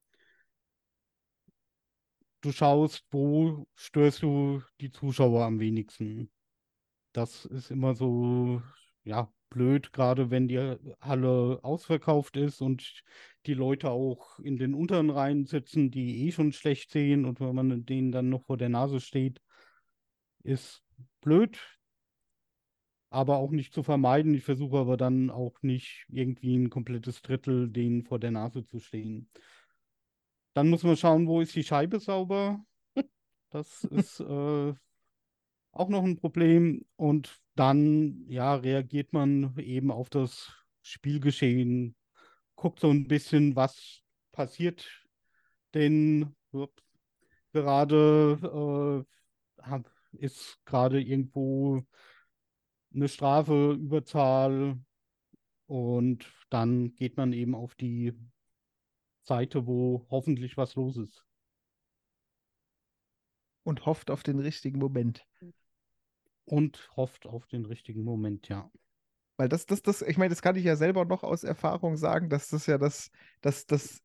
du 2.41 2.51
schaust, 2.51 3.05
wo 3.11 3.67
störst 3.75 4.21
du 4.23 4.61
die 4.81 4.91
Zuschauer 4.91 5.45
am 5.45 5.59
wenigsten. 5.59 6.31
Das 7.13 7.45
ist 7.45 7.71
immer 7.71 7.95
so, 7.95 8.61
ja, 9.05 9.31
blöd, 9.49 9.93
gerade 9.93 10.29
wenn 10.29 10.47
die 10.47 10.75
Halle 11.01 11.59
ausverkauft 11.63 12.37
ist 12.37 12.61
und 12.61 13.03
die 13.45 13.53
Leute 13.53 13.89
auch 13.89 14.39
in 14.39 14.57
den 14.57 14.73
unteren 14.73 15.09
Reihen 15.09 15.45
sitzen, 15.45 15.91
die 15.91 16.25
eh 16.27 16.31
schon 16.31 16.51
schlecht 16.51 16.91
sehen 16.91 17.25
und 17.25 17.39
wenn 17.39 17.55
man 17.55 17.85
denen 17.85 18.11
dann 18.11 18.29
noch 18.29 18.43
vor 18.45 18.57
der 18.57 18.69
Nase 18.69 18.99
steht, 18.99 19.41
ist 20.43 20.83
blöd, 21.21 21.59
aber 23.09 23.37
auch 23.37 23.51
nicht 23.51 23.73
zu 23.73 23.83
vermeiden. 23.83 24.33
Ich 24.33 24.43
versuche 24.43 24.77
aber 24.77 24.97
dann 24.97 25.29
auch 25.29 25.61
nicht 25.61 26.05
irgendwie 26.09 26.55
ein 26.57 26.69
komplettes 26.69 27.21
Drittel 27.21 27.69
denen 27.69 28.03
vor 28.03 28.19
der 28.19 28.31
Nase 28.31 28.65
zu 28.65 28.79
stehen. 28.79 29.29
Dann 30.53 30.69
muss 30.69 30.83
man 30.83 30.97
schauen, 30.97 31.27
wo 31.27 31.41
ist 31.41 31.55
die 31.55 31.63
Scheibe 31.63 31.99
sauber. 31.99 32.63
Das 33.49 33.83
ist 33.85 34.19
äh, 34.19 34.73
auch 35.71 35.89
noch 35.89 36.03
ein 36.03 36.17
Problem. 36.17 36.85
Und 36.95 37.39
dann, 37.59 38.25
ja, 38.29 38.55
reagiert 38.55 39.13
man 39.13 39.57
eben 39.57 39.91
auf 39.91 40.09
das 40.09 40.53
Spielgeschehen, 40.81 41.95
guckt 42.55 42.79
so 42.79 42.89
ein 42.89 43.07
bisschen, 43.07 43.55
was 43.55 44.01
passiert 44.31 44.87
denn 45.73 46.35
gerade, 47.53 49.05
äh, 49.63 49.79
ist 50.17 50.59
gerade 50.65 51.01
irgendwo 51.01 51.83
eine 52.93 53.09
Strafe, 53.09 53.73
Überzahl 53.73 54.79
und 55.67 56.25
dann 56.49 56.95
geht 56.95 57.17
man 57.17 57.33
eben 57.33 57.55
auf 57.55 57.75
die 57.75 58.13
Seite, 59.23 59.67
wo 59.67 60.05
hoffentlich 60.09 60.57
was 60.57 60.75
los 60.75 60.97
ist. 60.97 61.25
Und 63.63 63.85
hofft 63.85 64.09
auf 64.09 64.23
den 64.23 64.39
richtigen 64.39 64.79
Moment. 64.79 65.27
Und 66.47 66.89
hofft 66.95 67.27
auf 67.27 67.45
den 67.45 67.65
richtigen 67.65 68.03
Moment, 68.03 68.47
ja. 68.47 68.71
Weil 69.35 69.49
das, 69.49 69.65
das, 69.65 69.81
das, 69.81 70.01
ich 70.01 70.17
meine, 70.17 70.29
das 70.29 70.41
kann 70.41 70.55
ich 70.55 70.63
ja 70.63 70.75
selber 70.75 71.05
noch 71.05 71.23
aus 71.23 71.43
Erfahrung 71.43 71.97
sagen, 71.97 72.29
dass 72.29 72.49
das 72.49 72.65
ja 72.65 72.77
das, 72.77 73.11
das, 73.41 73.65
das, 73.65 74.01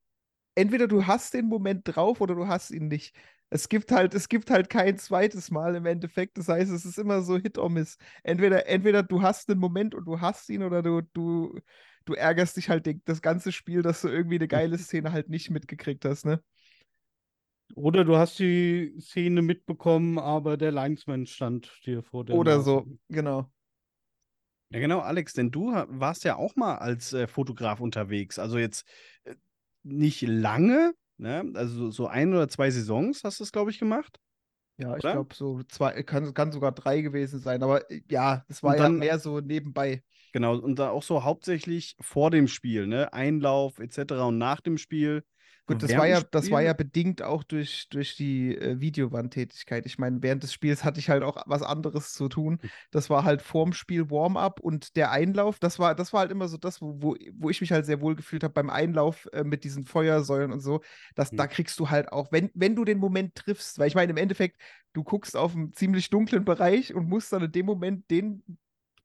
entweder 0.54 0.88
du 0.88 1.06
hast 1.06 1.34
den 1.34 1.46
Moment 1.46 1.82
drauf 1.84 2.20
oder 2.20 2.34
du 2.34 2.48
hast 2.48 2.70
ihn 2.70 2.88
nicht. 2.88 3.16
Es 3.48 3.68
gibt 3.68 3.92
halt, 3.92 4.14
es 4.14 4.28
gibt 4.28 4.50
halt 4.50 4.70
kein 4.70 4.98
zweites 4.98 5.50
Mal 5.50 5.76
im 5.76 5.86
Endeffekt. 5.86 6.36
Das 6.36 6.48
heißt, 6.48 6.70
es 6.72 6.84
ist 6.84 6.98
immer 6.98 7.22
so 7.22 7.38
Hit 7.38 7.58
or 7.58 7.70
Miss. 7.70 7.96
Entweder, 8.22 8.66
entweder 8.66 9.02
du 9.02 9.22
hast 9.22 9.48
einen 9.48 9.60
Moment 9.60 9.94
und 9.94 10.04
du 10.04 10.20
hast 10.20 10.48
ihn 10.50 10.62
oder 10.62 10.82
du, 10.82 11.02
du, 11.12 11.58
du 12.04 12.14
ärgerst 12.14 12.56
dich 12.56 12.68
halt 12.68 12.88
das 13.04 13.22
ganze 13.22 13.52
Spiel, 13.52 13.82
dass 13.82 14.02
du 14.02 14.08
irgendwie 14.08 14.36
eine 14.36 14.48
geile 14.48 14.78
Szene 14.78 15.12
halt 15.12 15.28
nicht 15.28 15.50
mitgekriegt 15.50 16.04
hast, 16.04 16.24
ne? 16.26 16.42
Oder 17.74 18.04
du 18.04 18.16
hast 18.16 18.38
die 18.38 18.94
Szene 19.00 19.42
mitbekommen, 19.42 20.18
aber 20.18 20.56
der 20.56 20.72
Linesman 20.72 21.26
stand 21.26 21.72
dir 21.86 22.02
vor 22.02 22.24
der 22.24 22.36
Oder 22.36 22.56
Nase. 22.56 22.64
so, 22.64 22.86
genau. 23.08 23.50
Ja, 24.70 24.80
genau, 24.80 25.00
Alex, 25.00 25.34
denn 25.34 25.50
du 25.50 25.72
warst 25.72 26.24
ja 26.24 26.36
auch 26.36 26.56
mal 26.56 26.76
als 26.76 27.12
äh, 27.12 27.26
Fotograf 27.26 27.80
unterwegs. 27.80 28.38
Also 28.38 28.58
jetzt 28.58 28.86
äh, 29.24 29.34
nicht 29.82 30.22
lange, 30.22 30.92
ne? 31.18 31.50
Also 31.54 31.90
so 31.90 32.06
ein 32.06 32.32
oder 32.32 32.48
zwei 32.48 32.70
Saisons 32.70 33.22
hast 33.24 33.40
du 33.40 33.44
es, 33.44 33.52
glaube 33.52 33.70
ich, 33.70 33.78
gemacht. 33.78 34.18
Ja, 34.78 34.96
ich 34.96 35.02
glaube, 35.02 35.34
so 35.34 35.62
zwei, 35.64 36.02
kann, 36.02 36.32
kann 36.32 36.50
sogar 36.50 36.72
drei 36.72 37.02
gewesen 37.02 37.38
sein, 37.38 37.62
aber 37.62 37.90
äh, 37.90 38.00
ja, 38.10 38.44
es 38.48 38.62
war 38.62 38.76
dann, 38.76 38.94
ja 38.94 38.98
mehr 38.98 39.18
so 39.18 39.40
nebenbei. 39.40 40.02
Genau, 40.32 40.56
und 40.56 40.78
da 40.78 40.90
auch 40.90 41.02
so 41.02 41.22
hauptsächlich 41.22 41.94
vor 42.00 42.30
dem 42.30 42.48
Spiel, 42.48 42.86
ne? 42.86 43.12
Einlauf 43.12 43.78
etc. 43.78 44.12
und 44.28 44.38
nach 44.38 44.60
dem 44.60 44.78
Spiel. 44.78 45.22
Gut, 45.66 45.82
das 45.82 45.96
war, 45.96 46.08
ja, 46.08 46.20
das 46.20 46.50
war 46.50 46.60
ja 46.60 46.72
bedingt 46.72 47.22
auch 47.22 47.44
durch, 47.44 47.88
durch 47.88 48.16
die 48.16 48.56
äh, 48.56 48.80
Videowandtätigkeit. 48.80 49.86
Ich 49.86 49.96
meine, 49.96 50.20
während 50.20 50.42
des 50.42 50.52
Spiels 50.52 50.82
hatte 50.82 50.98
ich 50.98 51.08
halt 51.08 51.22
auch 51.22 51.42
was 51.46 51.62
anderes 51.62 52.12
zu 52.12 52.28
tun. 52.28 52.58
Hm. 52.60 52.70
Das 52.90 53.10
war 53.10 53.24
halt 53.24 53.42
vorm 53.42 53.72
Spiel 53.72 54.10
Warm-up 54.10 54.58
und 54.58 54.96
der 54.96 55.12
Einlauf, 55.12 55.60
das 55.60 55.78
war, 55.78 55.94
das 55.94 56.12
war 56.12 56.20
halt 56.20 56.32
immer 56.32 56.48
so 56.48 56.56
das, 56.56 56.82
wo, 56.82 57.00
wo, 57.00 57.16
wo 57.34 57.48
ich 57.48 57.60
mich 57.60 57.70
halt 57.70 57.86
sehr 57.86 58.00
wohl 58.00 58.16
gefühlt 58.16 58.42
habe 58.42 58.54
beim 58.54 58.70
Einlauf 58.70 59.28
äh, 59.32 59.44
mit 59.44 59.62
diesen 59.62 59.84
Feuersäulen 59.84 60.50
und 60.50 60.60
so. 60.60 60.80
Das, 61.14 61.30
mhm. 61.30 61.36
Da 61.36 61.46
kriegst 61.46 61.78
du 61.78 61.90
halt 61.90 62.10
auch, 62.10 62.32
wenn, 62.32 62.50
wenn 62.54 62.74
du 62.74 62.84
den 62.84 62.98
Moment 62.98 63.36
triffst, 63.36 63.78
weil 63.78 63.86
ich 63.86 63.94
meine, 63.94 64.10
im 64.10 64.16
Endeffekt, 64.16 64.60
du 64.92 65.04
guckst 65.04 65.36
auf 65.36 65.54
einen 65.54 65.72
ziemlich 65.72 66.10
dunklen 66.10 66.44
Bereich 66.44 66.92
und 66.92 67.08
musst 67.08 67.32
dann 67.32 67.44
in 67.44 67.52
dem 67.52 67.66
Moment 67.66 68.10
den 68.10 68.42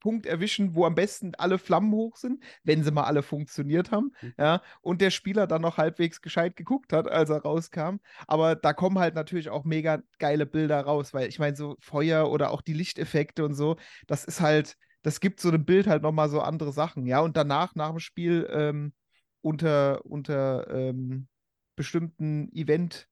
Punkt 0.07 0.25
erwischen, 0.25 0.73
wo 0.73 0.85
am 0.85 0.95
besten 0.95 1.35
alle 1.37 1.57
Flammen 1.57 1.91
hoch 1.91 2.15
sind, 2.15 2.41
wenn 2.63 2.81
sie 2.81 2.91
mal 2.91 3.03
alle 3.03 3.23
funktioniert 3.23 3.91
haben. 3.91 4.13
Mhm. 4.21 4.33
Ja, 4.37 4.61
und 4.79 5.01
der 5.01 5.11
Spieler 5.11 5.47
dann 5.47 5.61
noch 5.61 5.75
halbwegs 5.75 6.21
gescheit 6.21 6.55
geguckt 6.55 6.93
hat, 6.93 7.09
als 7.09 7.29
er 7.29 7.41
rauskam. 7.41 7.97
Aber 8.25 8.55
da 8.55 8.71
kommen 8.71 8.99
halt 8.99 9.15
natürlich 9.15 9.49
auch 9.49 9.65
mega 9.65 10.01
geile 10.17 10.45
Bilder 10.45 10.79
raus, 10.79 11.13
weil 11.13 11.27
ich 11.27 11.39
meine, 11.39 11.57
so 11.57 11.75
Feuer 11.81 12.31
oder 12.31 12.51
auch 12.51 12.61
die 12.61 12.71
Lichteffekte 12.71 13.43
und 13.43 13.53
so, 13.53 13.75
das 14.07 14.23
ist 14.23 14.39
halt, 14.39 14.77
das 15.01 15.19
gibt 15.19 15.41
so 15.41 15.49
einem 15.49 15.65
Bild 15.65 15.87
halt 15.87 16.03
nochmal 16.03 16.29
so 16.29 16.39
andere 16.39 16.71
Sachen. 16.71 17.05
Ja, 17.05 17.19
und 17.19 17.35
danach, 17.35 17.75
nach 17.75 17.89
dem 17.89 17.99
Spiel, 17.99 18.47
ähm, 18.49 18.93
unter, 19.41 20.05
unter 20.05 20.69
ähm, 20.69 21.27
bestimmten 21.75 22.49
Event- 22.53 23.09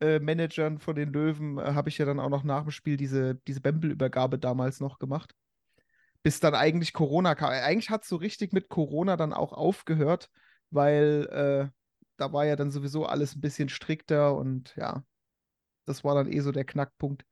äh, 0.00 0.18
Managern 0.18 0.78
von 0.80 0.96
den 0.96 1.14
Löwen 1.14 1.56
äh, 1.56 1.72
habe 1.72 1.88
ich 1.88 1.96
ja 1.96 2.04
dann 2.04 2.20
auch 2.20 2.28
noch 2.28 2.44
nach 2.44 2.64
dem 2.64 2.72
Spiel 2.72 2.98
diese, 2.98 3.36
diese 3.48 3.62
Bembel-Übergabe 3.62 4.38
damals 4.38 4.80
noch 4.80 4.98
gemacht 4.98 5.34
bis 6.26 6.40
dann 6.40 6.56
eigentlich 6.56 6.92
Corona 6.92 7.36
kam. 7.36 7.50
Eigentlich 7.50 7.88
hat 7.88 8.02
es 8.02 8.08
so 8.08 8.16
richtig 8.16 8.52
mit 8.52 8.68
Corona 8.68 9.16
dann 9.16 9.32
auch 9.32 9.52
aufgehört, 9.52 10.28
weil 10.70 11.28
äh, 11.30 11.70
da 12.16 12.32
war 12.32 12.44
ja 12.44 12.56
dann 12.56 12.72
sowieso 12.72 13.06
alles 13.06 13.36
ein 13.36 13.40
bisschen 13.40 13.68
strikter 13.68 14.34
und 14.34 14.74
ja, 14.74 15.04
das 15.84 16.02
war 16.02 16.16
dann 16.16 16.26
eh 16.32 16.40
so 16.40 16.50
der 16.50 16.64
Knackpunkt. 16.64 17.24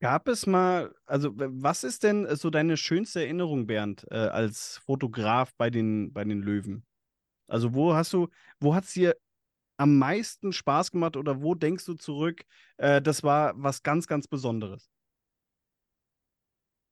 Gab 0.00 0.26
es 0.26 0.44
mal, 0.48 0.92
also 1.06 1.30
was 1.36 1.84
ist 1.84 2.02
denn 2.02 2.26
so 2.34 2.50
deine 2.50 2.76
schönste 2.76 3.20
Erinnerung, 3.20 3.68
Bernd, 3.68 4.04
äh, 4.10 4.16
als 4.16 4.78
Fotograf 4.78 5.54
bei 5.56 5.70
den, 5.70 6.12
bei 6.12 6.24
den 6.24 6.40
Löwen? 6.42 6.84
Also 7.46 7.74
wo 7.74 7.94
hast 7.94 8.12
du, 8.12 8.28
wo 8.58 8.74
hat 8.74 8.86
es 8.86 8.94
dir 8.94 9.16
am 9.76 9.98
meisten 9.98 10.52
Spaß 10.52 10.92
gemacht 10.92 11.16
oder 11.16 11.42
wo 11.42 11.54
denkst 11.54 11.84
du 11.86 11.94
zurück, 11.94 12.44
äh, 12.78 13.02
das 13.02 13.22
war 13.22 13.54
was 13.56 13.84
ganz, 13.84 14.08
ganz 14.08 14.28
Besonderes? 14.28 14.90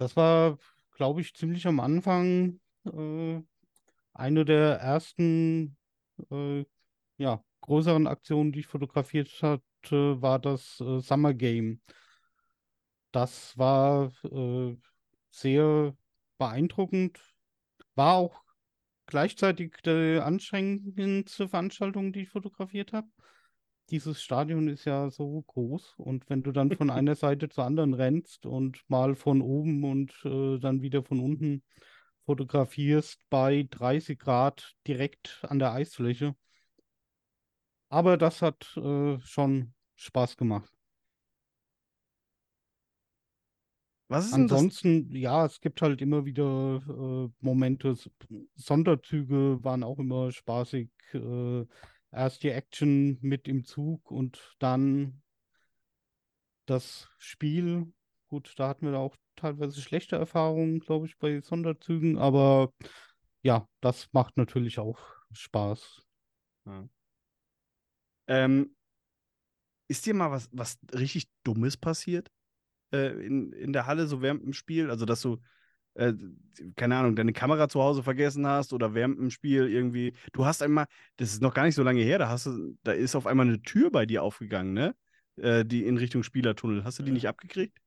Das 0.03 0.17
war, 0.17 0.59
glaube 0.97 1.21
ich, 1.21 1.33
ziemlich 1.33 1.65
am 1.69 1.79
Anfang 1.79 2.59
äh, 2.87 3.41
eine 4.15 4.45
der 4.45 4.79
ersten 4.81 5.77
äh, 6.29 6.65
ja, 7.19 7.45
größeren 7.61 8.09
Aktionen, 8.09 8.51
die 8.51 8.61
ich 8.61 8.67
fotografiert 8.67 9.31
hatte, 9.43 10.21
war 10.21 10.41
das 10.41 10.81
äh, 10.81 10.99
Summer 10.99 11.35
Game. 11.35 11.83
Das 13.12 13.57
war 13.57 14.11
äh, 14.25 14.77
sehr 15.31 15.97
beeindruckend, 16.37 17.21
war 17.95 18.15
auch 18.15 18.43
gleichzeitig 19.07 19.77
die 19.87 20.19
anstrengendste 20.21 21.49
Veranstaltung, 21.49 22.12
die 22.12 22.23
ich 22.23 22.31
fotografiert 22.31 22.93
habe 22.93 23.07
dieses 23.90 24.23
Stadion 24.23 24.68
ist 24.68 24.85
ja 24.85 25.11
so 25.11 25.42
groß 25.42 25.95
und 25.99 26.29
wenn 26.29 26.42
du 26.42 26.53
dann 26.53 26.71
von 26.71 26.90
einer 26.90 27.14
Seite 27.14 27.49
zur 27.49 27.64
anderen 27.64 27.95
rennst 27.95 28.47
und 28.47 28.83
mal 28.88 29.14
von 29.14 29.42
oben 29.42 29.85
und 29.85 30.12
äh, 30.25 30.59
dann 30.59 30.83
wieder 30.83 31.03
von 31.03 31.21
unten 31.21 31.62
fotografierst 32.25 33.21
bei 33.31 33.66
30 33.71 34.18
Grad 34.18 34.75
direkt 34.87 35.40
an 35.49 35.59
der 35.59 35.73
Eisfläche. 35.73 36.35
Aber 37.88 38.16
das 38.16 38.40
hat 38.40 38.77
äh, 38.77 39.18
schon 39.21 39.75
Spaß 39.97 40.37
gemacht. 40.37 40.73
Ansonsten, 44.09 45.14
ja, 45.16 45.47
es 45.47 45.61
gibt 45.61 45.81
halt 45.81 46.03
immer 46.03 46.27
wieder 46.27 46.83
äh, 46.87 47.29
Momente, 47.40 47.97
Sonderzüge 48.55 49.59
waren 49.64 49.83
auch 49.83 49.99
immer 49.99 50.31
spaßig. 50.31 50.90
Äh, 51.14 51.64
erst 52.12 52.42
die 52.42 52.51
Action 52.51 53.18
mit 53.20 53.48
im 53.48 53.64
Zug 53.64 54.11
und 54.11 54.55
dann 54.59 55.22
das 56.66 57.09
Spiel. 57.18 57.92
Gut, 58.29 58.55
da 58.57 58.68
hatten 58.68 58.90
wir 58.90 58.98
auch 58.98 59.16
teilweise 59.37 59.81
schlechte 59.81 60.16
Erfahrungen, 60.16 60.81
glaube 60.81 61.07
ich, 61.07 61.18
bei 61.18 61.40
Sonderzügen, 61.40 62.18
aber 62.18 62.72
ja, 63.42 63.68
das 63.81 64.09
macht 64.12 64.37
natürlich 64.37 64.79
auch 64.79 64.98
Spaß. 65.33 66.03
Ja. 66.66 66.88
Ähm, 68.29 68.75
ist 69.88 70.07
dir 70.07 70.14
mal 70.14 70.31
was, 70.31 70.48
was 70.53 70.79
richtig 70.94 71.29
Dummes 71.42 71.77
passiert 71.77 72.31
äh, 72.92 73.11
in, 73.27 73.53
in 73.53 73.72
der 73.72 73.87
Halle, 73.87 74.07
so 74.07 74.22
während 74.22 74.44
dem 74.44 74.53
Spiel? 74.53 74.90
Also, 74.90 75.05
dass 75.05 75.22
du 75.22 75.38
äh, 75.94 76.12
keine 76.76 76.96
Ahnung, 76.96 77.16
deine 77.16 77.33
Kamera 77.33 77.68
zu 77.68 77.83
Hause 77.83 78.02
vergessen 78.02 78.46
hast 78.46 78.72
oder 78.72 78.94
während 78.94 79.18
dem 79.18 79.31
Spiel 79.31 79.68
irgendwie, 79.68 80.14
du 80.33 80.44
hast 80.44 80.62
einmal, 80.62 80.87
das 81.16 81.33
ist 81.33 81.42
noch 81.42 81.55
gar 81.55 81.64
nicht 81.64 81.74
so 81.74 81.83
lange 81.83 82.02
her, 82.02 82.18
da 82.18 82.28
hast 82.28 82.46
du, 82.46 82.76
da 82.83 82.92
ist 82.92 83.14
auf 83.14 83.26
einmal 83.26 83.46
eine 83.46 83.62
Tür 83.62 83.90
bei 83.90 84.07
dir 84.07 84.22
aufgegangen, 84.22 84.72
ne? 84.72 84.94
Äh, 85.37 85.64
die 85.64 85.85
in 85.87 85.96
Richtung 85.96 86.22
Spielertunnel. 86.22 86.85
Hast 86.85 86.98
du 86.98 87.02
die 87.02 87.11
nicht 87.11 87.28
abgekriegt? 87.28 87.78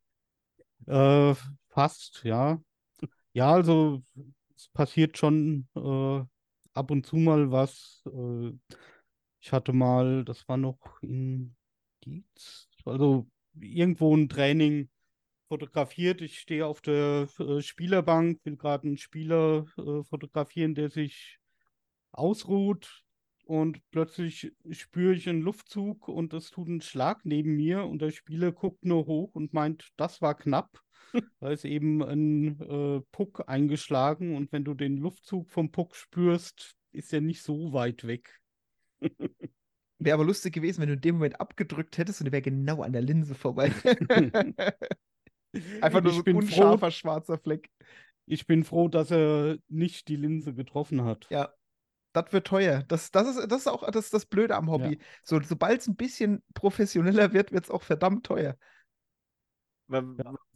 Äh, 0.87 1.35
fast, 1.69 2.21
ja. 2.23 2.59
Ja, 3.33 3.51
also 3.51 4.01
es 4.55 4.69
passiert 4.69 5.17
schon 5.17 5.67
äh, 5.75 6.23
ab 6.73 6.91
und 6.91 7.05
zu 7.05 7.17
mal 7.17 7.51
was. 7.51 8.03
Äh, 8.07 8.51
ich 9.41 9.51
hatte 9.51 9.73
mal, 9.73 10.25
das 10.25 10.47
war 10.47 10.57
noch 10.57 10.79
in 11.01 11.55
Dietz, 12.03 12.67
also 12.85 13.27
irgendwo 13.59 14.15
ein 14.15 14.29
Training, 14.29 14.89
fotografiert. 15.47 16.21
Ich 16.21 16.39
stehe 16.39 16.65
auf 16.65 16.81
der 16.81 17.27
äh, 17.39 17.61
Spielerbank, 17.61 18.39
will 18.43 18.57
gerade 18.57 18.87
einen 18.87 18.97
Spieler 18.97 19.65
äh, 19.77 20.03
fotografieren, 20.03 20.75
der 20.75 20.89
sich 20.89 21.39
ausruht 22.11 23.05
und 23.45 23.79
plötzlich 23.91 24.51
spüre 24.71 25.13
ich 25.13 25.29
einen 25.29 25.41
Luftzug 25.41 26.07
und 26.07 26.33
es 26.33 26.49
tut 26.49 26.67
einen 26.67 26.81
Schlag 26.81 27.25
neben 27.25 27.55
mir 27.55 27.85
und 27.85 28.01
der 28.01 28.11
Spieler 28.11 28.51
guckt 28.51 28.83
nur 28.85 29.05
hoch 29.05 29.35
und 29.35 29.53
meint, 29.53 29.91
das 29.97 30.21
war 30.21 30.35
knapp. 30.35 30.81
da 31.39 31.51
ist 31.51 31.63
eben 31.63 32.03
ein 32.03 32.59
äh, 32.59 33.01
Puck 33.11 33.43
eingeschlagen 33.47 34.35
und 34.35 34.51
wenn 34.51 34.65
du 34.65 34.73
den 34.73 34.97
Luftzug 34.97 35.51
vom 35.51 35.71
Puck 35.71 35.95
spürst, 35.95 36.75
ist 36.91 37.11
ja 37.11 37.21
nicht 37.21 37.43
so 37.43 37.71
weit 37.71 38.07
weg. 38.07 38.41
Wäre 39.99 40.15
aber 40.15 40.25
lustig 40.25 40.53
gewesen, 40.53 40.81
wenn 40.81 40.89
du 40.89 40.95
in 40.95 41.01
dem 41.01 41.15
Moment 41.15 41.39
abgedrückt 41.39 41.97
hättest 41.97 42.19
und 42.19 42.25
der 42.25 42.33
wäre 42.33 42.41
genau 42.41 42.81
an 42.81 42.91
der 42.93 43.01
Linse 43.01 43.35
vorbei. 43.35 43.71
Einfach 45.81 46.01
nur 46.01 46.11
Ich 46.11 46.17
so 46.17 46.21
ein 46.21 46.25
bin 46.25 46.35
unscharfer 46.37 46.91
schwarzer 46.91 47.37
Fleck. 47.37 47.69
Ich 48.25 48.47
bin 48.47 48.63
froh, 48.63 48.87
dass 48.87 49.11
er 49.11 49.57
nicht 49.67 50.07
die 50.07 50.15
Linse 50.15 50.53
getroffen 50.53 51.03
hat. 51.03 51.27
Ja, 51.29 51.53
das 52.13 52.31
wird 52.31 52.47
teuer. 52.47 52.83
Das, 52.87 53.11
das, 53.11 53.35
ist, 53.35 53.51
das 53.51 53.61
ist 53.61 53.67
auch 53.67 53.89
das, 53.91 54.05
ist 54.05 54.13
das 54.13 54.25
Blöde 54.25 54.55
am 54.55 54.69
Hobby. 54.71 54.99
So, 55.23 55.39
sobald 55.41 55.81
es 55.81 55.87
ein 55.87 55.95
bisschen 55.95 56.43
professioneller 56.53 57.33
wird, 57.33 57.51
wird 57.51 57.65
es 57.65 57.69
auch 57.69 57.83
verdammt 57.83 58.25
teuer. 58.25 58.55
Wa- 59.87 60.03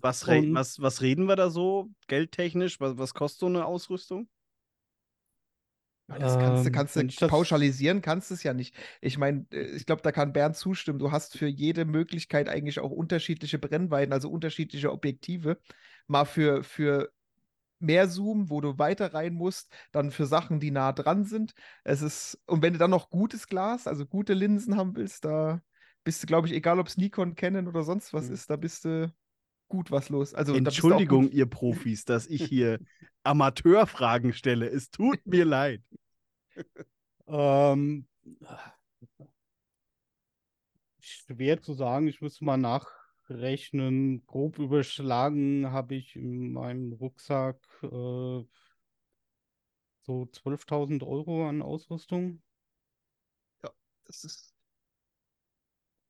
Was, 0.01 0.25
was, 0.27 0.79
was 0.81 1.01
reden 1.01 1.25
wir 1.25 1.35
da 1.35 1.49
so 1.49 1.89
geldtechnisch? 2.07 2.79
Was, 2.79 2.97
was 2.97 3.13
kostet 3.13 3.41
so 3.41 3.45
eine 3.47 3.65
Ausrüstung? 3.65 4.27
Das 6.17 6.39
kannst 6.39 6.63
du, 6.65 6.69
Ähm, 6.69 6.73
kannst 6.73 6.95
du 6.95 7.03
das- 7.03 7.29
pauschalisieren, 7.29 8.01
kannst 8.01 8.29
du 8.31 8.33
es 8.33 8.43
ja 8.43 8.53
nicht. 8.53 8.75
Ich 9.01 9.17
meine, 9.17 9.45
äh, 9.51 9.75
ich 9.75 9.85
glaube, 9.85 10.01
da 10.01 10.11
kann 10.11 10.33
Bernd 10.33 10.55
zustimmen. 10.55 10.97
Du 10.99 11.11
hast 11.11 11.37
für 11.37 11.47
jede 11.47 11.85
Möglichkeit 11.85 12.49
eigentlich 12.49 12.79
auch 12.79 12.91
unterschiedliche 12.91 13.59
Brennweiten, 13.59 14.11
also 14.13 14.29
unterschiedliche 14.29 14.91
Objektive. 14.91 15.59
Mal 16.07 16.25
für, 16.25 16.63
für 16.63 17.11
mehr 17.79 18.07
Zoom, 18.07 18.49
wo 18.49 18.59
du 18.59 18.77
weiter 18.77 19.13
rein 19.13 19.33
musst, 19.33 19.71
dann 19.91 20.11
für 20.11 20.25
Sachen, 20.25 20.59
die 20.59 20.71
nah 20.71 20.91
dran 20.91 21.23
sind. 21.25 21.53
Es 21.83 22.01
ist, 22.01 22.37
und 22.47 22.61
wenn 22.61 22.73
du 22.73 22.79
dann 22.79 22.91
noch 22.91 23.09
gutes 23.09 23.47
Glas, 23.47 23.87
also 23.87 24.05
gute 24.05 24.33
Linsen 24.33 24.75
haben 24.75 24.95
willst, 24.95 25.23
da 25.25 25.61
bist 26.03 26.23
du, 26.23 26.27
glaube 26.27 26.47
ich, 26.47 26.53
egal 26.53 26.79
ob 26.79 26.87
es 26.87 26.97
Nikon, 26.97 27.35
Canon 27.35 27.67
oder 27.67 27.83
sonst 27.83 28.13
was 28.13 28.27
Mhm. 28.27 28.33
ist, 28.33 28.49
da 28.49 28.55
bist 28.55 28.83
du 28.85 29.13
gut 29.69 29.91
was 29.91 30.09
los. 30.09 30.33
Also, 30.33 30.55
Entschuldigung, 30.55 31.29
ihr 31.29 31.45
Profis, 31.45 32.03
dass 32.03 32.25
ich 32.25 32.43
hier 32.43 32.79
Amateurfragen 33.23 34.33
stelle. 34.33 34.67
Es 34.67 34.89
tut 34.89 35.19
mir 35.25 35.45
leid. 35.45 35.81
Ähm, 37.27 38.07
schwer 40.99 41.61
zu 41.61 41.73
sagen, 41.73 42.07
ich 42.07 42.21
müsste 42.21 42.45
mal 42.45 42.57
nachrechnen. 42.57 44.25
Grob 44.25 44.59
überschlagen 44.59 45.71
habe 45.71 45.95
ich 45.95 46.15
in 46.15 46.51
meinem 46.53 46.93
Rucksack 46.93 47.57
äh, 47.83 48.43
so 50.01 50.25
12.000 50.31 51.03
Euro 51.03 51.47
an 51.47 51.61
Ausrüstung. 51.61 52.41
Das 54.05 54.23
ist 54.23 54.53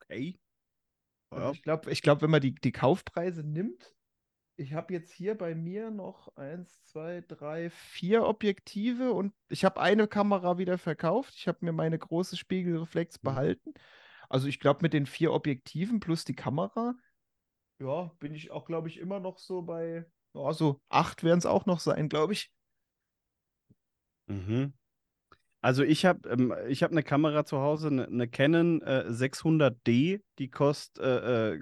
Okay. 0.01 0.39
Also 1.29 1.45
Ja. 1.47 1.51
ich 1.53 1.61
glaube, 1.61 1.91
ich 1.91 2.01
glaub, 2.01 2.21
wenn 2.21 2.31
man 2.31 2.41
die, 2.41 2.55
die 2.55 2.71
Kaufpreise 2.71 3.43
nimmt, 3.43 3.95
ich 4.59 4.73
habe 4.73 4.93
jetzt 4.93 5.11
hier 5.11 5.37
bei 5.37 5.55
mir 5.55 5.89
noch 5.89 6.35
eins, 6.35 6.83
zwei, 6.83 7.23
drei, 7.25 7.69
vier 7.69 8.23
Objektive 8.25 9.13
und 9.13 9.33
ich 9.47 9.63
habe 9.63 9.79
eine 9.79 10.05
Kamera 10.05 10.57
wieder 10.57 10.77
verkauft. 10.77 11.33
Ich 11.37 11.47
habe 11.47 11.59
mir 11.61 11.71
meine 11.71 11.97
große 11.97 12.35
Spiegelreflex 12.35 13.19
behalten. 13.19 13.73
Also 14.27 14.47
ich 14.47 14.59
glaube, 14.59 14.79
mit 14.81 14.91
den 14.91 15.05
vier 15.05 15.31
Objektiven 15.31 16.01
plus 16.01 16.25
die 16.25 16.35
Kamera, 16.35 16.93
ja, 17.79 18.11
bin 18.19 18.35
ich 18.35 18.51
auch, 18.51 18.65
glaube 18.65 18.89
ich, 18.89 18.99
immer 18.99 19.21
noch 19.21 19.37
so 19.37 19.61
bei, 19.61 20.05
ja, 20.33 20.53
so 20.53 20.81
acht 20.89 21.23
werden 21.23 21.39
es 21.39 21.45
auch 21.45 21.65
noch 21.65 21.79
sein, 21.79 22.09
glaube 22.09 22.33
ich. 22.33 22.51
Mhm. 24.27 24.73
Also 25.61 25.83
ich 25.83 26.05
habe 26.05 26.27
ähm, 26.29 26.53
ich 26.67 26.83
hab 26.83 26.91
eine 26.91 27.03
Kamera 27.03 27.45
zu 27.45 27.59
Hause, 27.59 27.87
eine, 27.87 28.07
eine 28.07 28.27
Canon 28.27 28.81
äh, 28.81 29.05
600D, 29.07 30.21
die 30.37 30.49
kostet 30.49 31.03
äh, 31.03 31.53
äh, 31.53 31.61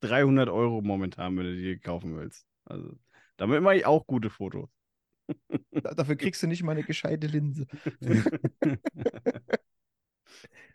300 0.00 0.48
Euro 0.48 0.80
momentan, 0.82 1.36
wenn 1.36 1.44
du 1.44 1.56
die 1.56 1.78
kaufen 1.78 2.16
willst. 2.16 2.46
Also 2.64 2.98
damit 3.36 3.62
mache 3.62 3.76
ich 3.76 3.86
auch 3.86 4.06
gute 4.06 4.30
Fotos. 4.30 4.68
Da, 5.70 5.94
dafür 5.94 6.16
kriegst 6.16 6.42
du 6.42 6.46
nicht 6.46 6.62
mal 6.62 6.72
eine 6.72 6.84
gescheite 6.84 7.26
Linse. 7.26 7.66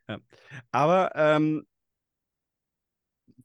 Ja. 0.07 0.19
Aber 0.71 1.11
ähm, 1.15 1.65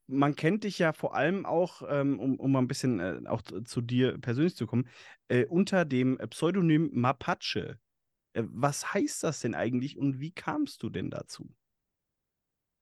man 0.06 0.36
kennt 0.36 0.64
dich 0.64 0.78
ja 0.78 0.92
vor 0.92 1.14
allem 1.14 1.46
auch, 1.46 1.82
ähm, 1.88 2.18
um, 2.20 2.36
um 2.38 2.52
mal 2.52 2.60
ein 2.60 2.68
bisschen 2.68 3.00
äh, 3.00 3.20
auch 3.28 3.42
zu, 3.42 3.62
zu 3.62 3.80
dir 3.80 4.18
persönlich 4.18 4.56
zu 4.56 4.66
kommen, 4.66 4.88
äh, 5.28 5.44
unter 5.46 5.84
dem 5.84 6.18
Pseudonym 6.30 6.90
Mapache. 6.92 7.78
Äh, 8.34 8.42
was 8.46 8.94
heißt 8.94 9.24
das 9.24 9.40
denn 9.40 9.54
eigentlich 9.54 9.98
und 9.98 10.20
wie 10.20 10.32
kamst 10.32 10.82
du 10.82 10.90
denn 10.90 11.10
dazu? 11.10 11.48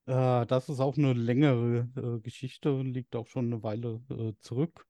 Äh, 0.07 0.47
das 0.47 0.69
ist 0.69 0.81
auch 0.81 0.97
eine 0.97 1.12
längere 1.14 1.88
äh, 1.97 2.21
Geschichte 2.21 2.73
und 2.75 2.93
liegt 2.93 3.17
auch 3.17 3.27
schon 3.29 3.47
eine 3.47 3.62
Weile 3.62 4.01
äh, 4.11 4.33
zurück. 4.40 4.87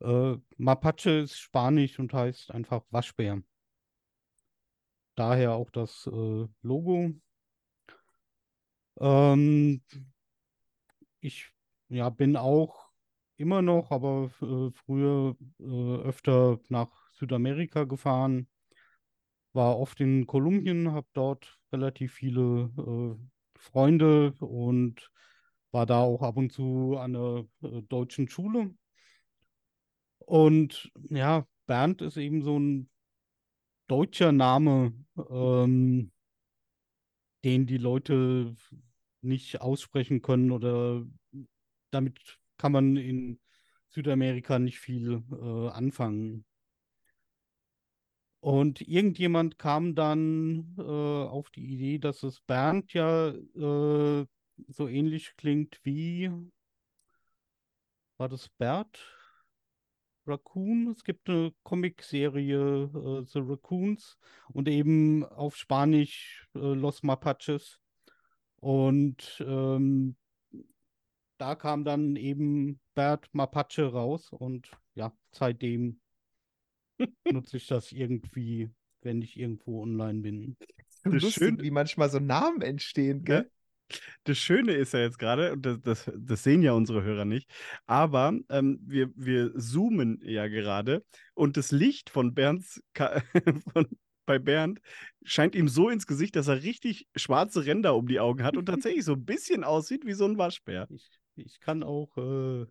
Äh, 0.00 0.36
Mapache 0.56 1.10
ist 1.10 1.38
Spanisch 1.38 1.98
und 1.98 2.12
heißt 2.12 2.50
einfach 2.52 2.84
Waschbär. 2.90 3.42
Daher 5.16 5.52
auch 5.54 5.70
das 5.70 6.06
äh, 6.12 6.46
Logo. 6.62 7.12
Ähm, 9.00 9.82
ich 11.20 11.50
ja, 11.88 12.10
bin 12.10 12.36
auch 12.36 12.90
immer 13.36 13.62
noch, 13.62 13.90
aber 13.90 14.30
äh, 14.40 14.70
früher 14.72 15.36
öfter 15.58 16.60
nach 16.68 16.90
Südamerika 17.12 17.84
gefahren. 17.84 18.48
War 19.52 19.78
oft 19.78 20.00
in 20.00 20.26
Kolumbien, 20.26 20.92
habe 20.92 21.06
dort 21.12 21.58
relativ 21.72 22.14
viele 22.14 22.70
äh, 22.76 23.33
Freunde 23.64 24.32
und 24.40 25.10
war 25.72 25.86
da 25.86 26.00
auch 26.00 26.22
ab 26.22 26.36
und 26.36 26.52
zu 26.52 26.96
an 26.98 27.16
einer 27.16 27.46
äh, 27.62 27.82
deutschen 27.82 28.28
Schule. 28.28 28.74
Und 30.18 30.92
ja, 31.10 31.46
Bernd 31.66 32.02
ist 32.02 32.16
eben 32.16 32.42
so 32.42 32.58
ein 32.58 32.90
deutscher 33.88 34.32
Name, 34.32 34.92
ähm, 35.30 36.12
den 37.44 37.66
die 37.66 37.78
Leute 37.78 38.54
nicht 39.20 39.60
aussprechen 39.60 40.22
können 40.22 40.50
oder 40.50 41.04
damit 41.90 42.38
kann 42.56 42.72
man 42.72 42.96
in 42.96 43.40
Südamerika 43.88 44.58
nicht 44.58 44.78
viel 44.78 45.22
äh, 45.32 45.68
anfangen. 45.68 46.44
Und 48.44 48.82
irgendjemand 48.82 49.58
kam 49.58 49.94
dann 49.94 50.74
äh, 50.76 50.82
auf 50.82 51.48
die 51.48 51.64
Idee, 51.64 51.98
dass 51.98 52.22
es 52.22 52.42
Bernd 52.42 52.92
ja 52.92 53.28
äh, 53.30 54.26
so 54.68 54.86
ähnlich 54.86 55.34
klingt 55.38 55.80
wie, 55.82 56.30
war 58.18 58.28
das 58.28 58.50
Bert? 58.50 59.00
Raccoon? 60.26 60.88
Es 60.88 61.04
gibt 61.04 61.30
eine 61.30 61.54
Comicserie, 61.62 62.82
äh, 62.94 63.24
The 63.24 63.38
Raccoons, 63.38 64.18
und 64.52 64.68
eben 64.68 65.24
auf 65.24 65.56
Spanisch 65.56 66.46
äh, 66.54 66.58
Los 66.58 67.02
Mapaches. 67.02 67.80
Und 68.56 69.42
ähm, 69.46 70.16
da 71.38 71.54
kam 71.54 71.82
dann 71.82 72.16
eben 72.16 72.78
Bert 72.94 73.26
Mapache 73.32 73.86
raus 73.86 74.32
und 74.32 74.70
ja, 74.94 75.16
seitdem 75.30 75.98
nutze 77.30 77.56
ich 77.56 77.66
das 77.66 77.92
irgendwie, 77.92 78.70
wenn 79.02 79.22
ich 79.22 79.38
irgendwo 79.38 79.82
online 79.82 80.20
bin. 80.20 80.56
Das 81.04 81.12
Lustig, 81.14 81.34
Schöne- 81.34 81.62
wie 81.62 81.70
manchmal 81.70 82.10
so 82.10 82.18
Namen 82.18 82.62
entstehen, 82.62 83.24
gell? 83.24 83.50
Das 84.24 84.38
Schöne 84.38 84.72
ist 84.72 84.94
ja 84.94 85.00
jetzt 85.00 85.18
gerade, 85.18 85.52
und 85.52 85.66
das, 85.66 85.80
das, 85.82 86.10
das 86.16 86.42
sehen 86.42 86.62
ja 86.62 86.72
unsere 86.72 87.02
Hörer 87.02 87.26
nicht, 87.26 87.50
aber 87.86 88.32
ähm, 88.48 88.80
wir, 88.82 89.10
wir 89.14 89.54
zoomen 89.58 90.20
ja 90.24 90.48
gerade 90.48 91.04
und 91.34 91.56
das 91.58 91.70
Licht 91.70 92.08
von 92.08 92.32
Bernds, 92.34 92.82
Ka 92.94 93.22
von, 93.72 93.86
bei 94.26 94.38
Bernd 94.38 94.80
scheint 95.22 95.54
ihm 95.54 95.68
so 95.68 95.90
ins 95.90 96.06
Gesicht, 96.06 96.34
dass 96.36 96.48
er 96.48 96.62
richtig 96.62 97.06
schwarze 97.14 97.66
Ränder 97.66 97.94
um 97.94 98.06
die 98.08 98.20
Augen 98.20 98.42
hat 98.42 98.56
und 98.56 98.66
tatsächlich 98.66 99.04
so 99.04 99.12
ein 99.12 99.24
bisschen 99.24 99.64
aussieht 99.64 100.06
wie 100.06 100.14
so 100.14 100.24
ein 100.24 100.38
Waschbär. 100.38 100.88
Ich, 100.90 101.10
ich 101.36 101.60
kann 101.60 101.82
auch 101.82 102.16
äh, 102.16 102.66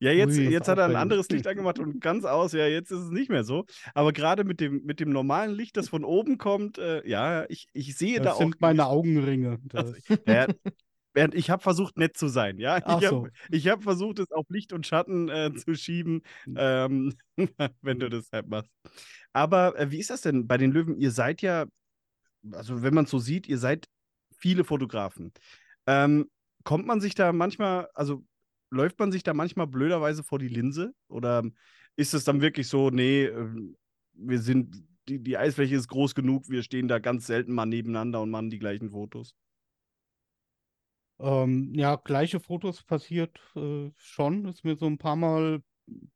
Ja, 0.00 0.12
jetzt, 0.12 0.38
Ui, 0.38 0.48
jetzt 0.48 0.68
hat 0.68 0.78
er 0.78 0.84
ein 0.84 0.96
anderes 0.96 1.28
Licht 1.28 1.46
angemacht 1.48 1.78
und 1.78 2.00
ganz 2.00 2.24
aus, 2.24 2.52
ja, 2.52 2.66
jetzt 2.66 2.90
ist 2.90 3.00
es 3.00 3.10
nicht 3.10 3.30
mehr 3.30 3.44
so. 3.44 3.64
Aber 3.94 4.12
gerade 4.12 4.44
mit 4.44 4.60
dem, 4.60 4.84
mit 4.84 5.00
dem 5.00 5.10
normalen 5.10 5.52
Licht, 5.52 5.76
das 5.76 5.88
von 5.88 6.04
oben 6.04 6.38
kommt, 6.38 6.78
äh, 6.78 7.06
ja, 7.08 7.46
ich, 7.48 7.68
ich 7.72 7.96
sehe 7.96 8.18
da 8.18 8.24
das 8.24 8.34
auch. 8.34 8.38
sind 8.38 8.60
meine 8.60 8.86
Augenringe. 8.86 9.58
Das, 9.64 9.94
Ja, 10.26 10.46
Bernd, 11.14 11.34
ich 11.34 11.50
habe 11.50 11.62
versucht, 11.62 11.96
nett 11.98 12.16
zu 12.16 12.28
sein, 12.28 12.58
ja. 12.58 12.78
Ach 12.84 13.02
ich 13.02 13.08
so. 13.08 13.16
habe 13.16 13.30
ich 13.50 13.66
hab 13.66 13.82
versucht, 13.82 14.20
es 14.20 14.30
auf 14.30 14.46
Licht 14.50 14.72
und 14.72 14.86
Schatten 14.86 15.28
äh, 15.28 15.52
zu 15.52 15.74
schieben, 15.74 16.22
ähm, 16.54 17.14
wenn 17.82 17.98
du 17.98 18.08
das 18.08 18.28
halt 18.32 18.46
machst. 18.46 18.70
Aber 19.32 19.76
äh, 19.78 19.90
wie 19.90 19.98
ist 19.98 20.10
das 20.10 20.20
denn 20.20 20.46
bei 20.46 20.58
den 20.58 20.70
Löwen? 20.70 20.96
Ihr 20.96 21.10
seid 21.10 21.42
ja, 21.42 21.66
also 22.52 22.82
wenn 22.82 22.94
man 22.94 23.04
es 23.04 23.10
so 23.10 23.18
sieht, 23.18 23.48
ihr 23.48 23.58
seid 23.58 23.86
viele 24.36 24.62
Fotografen. 24.62 25.32
Ähm, 25.86 26.30
kommt 26.62 26.86
man 26.86 27.00
sich 27.00 27.14
da 27.14 27.32
manchmal, 27.32 27.88
also 27.94 28.24
läuft 28.70 28.98
man 28.98 29.12
sich 29.12 29.22
da 29.22 29.34
manchmal 29.34 29.66
blöderweise 29.66 30.22
vor 30.22 30.38
die 30.38 30.48
Linse? 30.48 30.94
Oder 31.08 31.44
ist 31.96 32.14
es 32.14 32.24
dann 32.24 32.40
wirklich 32.40 32.68
so, 32.68 32.90
nee, 32.90 33.24
ähm, 33.24 33.76
wir 34.12 34.40
sind, 34.40 34.84
die, 35.08 35.22
die 35.22 35.38
Eisfläche 35.38 35.74
ist 35.76 35.88
groß 35.88 36.14
genug, 36.14 36.48
wir 36.48 36.62
stehen 36.62 36.88
da 36.88 36.98
ganz 36.98 37.26
selten 37.26 37.52
mal 37.54 37.66
nebeneinander 37.66 38.20
und 38.20 38.30
machen 38.30 38.50
die 38.50 38.58
gleichen 38.58 38.90
Fotos? 38.90 39.34
Ähm, 41.20 41.74
ja, 41.74 41.96
gleiche 41.96 42.40
Fotos 42.40 42.82
passiert 42.82 43.40
äh, 43.56 43.90
schon. 43.96 44.46
Ist 44.46 44.64
mir 44.64 44.76
so 44.76 44.86
ein 44.86 44.98
paar 44.98 45.16
Mal 45.16 45.62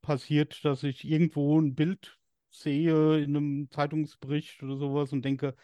passiert, 0.03 0.65
dass 0.65 0.83
ich 0.83 1.05
irgendwo 1.05 1.61
ein 1.61 1.75
Bild 1.75 2.19
sehe 2.51 3.19
in 3.23 3.37
einem 3.37 3.71
Zeitungsbericht 3.71 4.63
oder 4.63 4.77
sowas 4.77 5.13
und 5.13 5.25
denke, 5.25 5.57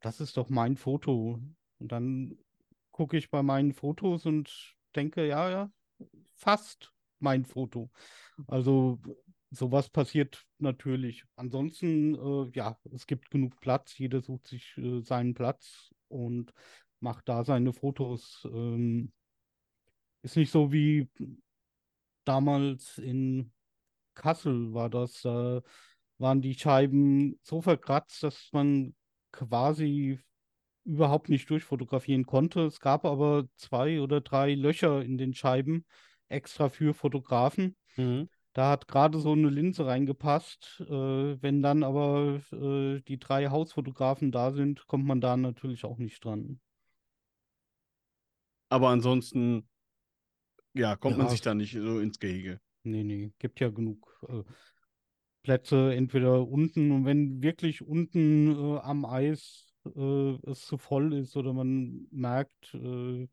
das 0.00 0.20
ist 0.20 0.36
doch 0.36 0.48
mein 0.50 0.76
Foto. 0.76 1.40
Und 1.78 1.92
dann 1.92 2.38
gucke 2.90 3.16
ich 3.16 3.30
bei 3.30 3.42
meinen 3.42 3.72
Fotos 3.72 4.26
und 4.26 4.76
denke, 4.94 5.26
ja, 5.26 5.50
ja, 5.50 5.72
fast 6.34 6.92
mein 7.18 7.44
Foto. 7.44 7.90
Also 8.46 9.00
sowas 9.50 9.88
passiert 9.88 10.44
natürlich. 10.58 11.24
Ansonsten, 11.36 12.14
äh, 12.14 12.50
ja, 12.54 12.78
es 12.92 13.06
gibt 13.06 13.30
genug 13.30 13.60
Platz. 13.60 13.96
Jeder 13.98 14.20
sucht 14.20 14.46
sich 14.48 14.76
äh, 14.76 15.00
seinen 15.00 15.34
Platz 15.34 15.90
und 16.08 16.52
macht 17.00 17.28
da 17.28 17.44
seine 17.44 17.72
Fotos. 17.72 18.46
Ähm, 18.50 19.12
ist 20.22 20.36
nicht 20.36 20.50
so 20.50 20.72
wie 20.72 21.08
damals 22.24 22.98
in 22.98 23.52
Kassel 24.14 24.72
war 24.72 24.90
das. 24.90 25.22
Da 25.22 25.62
waren 26.18 26.40
die 26.40 26.54
Scheiben 26.54 27.38
so 27.42 27.60
verkratzt, 27.60 28.22
dass 28.22 28.48
man 28.52 28.94
quasi 29.32 30.20
überhaupt 30.84 31.28
nicht 31.28 31.48
durchfotografieren 31.50 32.26
konnte. 32.26 32.60
Es 32.66 32.80
gab 32.80 33.04
aber 33.04 33.46
zwei 33.56 34.00
oder 34.00 34.20
drei 34.20 34.54
Löcher 34.54 35.02
in 35.02 35.18
den 35.18 35.34
Scheiben 35.34 35.84
extra 36.28 36.68
für 36.68 36.94
Fotografen. 36.94 37.76
Mhm. 37.96 38.28
Da 38.52 38.70
hat 38.70 38.86
gerade 38.86 39.18
so 39.18 39.32
eine 39.32 39.50
Linse 39.50 39.86
reingepasst. 39.86 40.84
Äh, 40.86 41.42
wenn 41.42 41.62
dann 41.62 41.82
aber 41.82 42.40
äh, 42.52 43.00
die 43.00 43.18
drei 43.18 43.48
Hausfotografen 43.48 44.30
da 44.30 44.52
sind, 44.52 44.86
kommt 44.86 45.06
man 45.06 45.20
da 45.20 45.36
natürlich 45.36 45.84
auch 45.84 45.98
nicht 45.98 46.24
dran. 46.24 46.60
Aber 48.68 48.88
ansonsten, 48.90 49.68
ja, 50.72 50.96
kommt 50.96 51.16
ja. 51.16 51.22
man 51.22 51.30
sich 51.30 51.40
da 51.40 51.54
nicht 51.54 51.72
so 51.72 51.98
ins 51.98 52.18
Gehege. 52.18 52.60
Nee, 52.84 53.02
nee, 53.02 53.32
gibt 53.38 53.60
ja 53.60 53.70
genug 53.70 54.20
äh, 54.28 54.42
Plätze, 55.42 55.94
entweder 55.94 56.46
unten 56.46 56.90
und 56.90 57.04
wenn 57.04 57.42
wirklich 57.42 57.82
unten 57.82 58.50
äh, 58.50 58.78
am 58.80 59.04
Eis 59.04 59.63
äh, 59.86 60.50
es 60.50 60.66
zu 60.66 60.78
voll 60.78 61.14
ist 61.14 61.36
oder 61.36 61.52
man 61.52 62.06
merkt, 62.10 62.74
äh, 62.74 63.28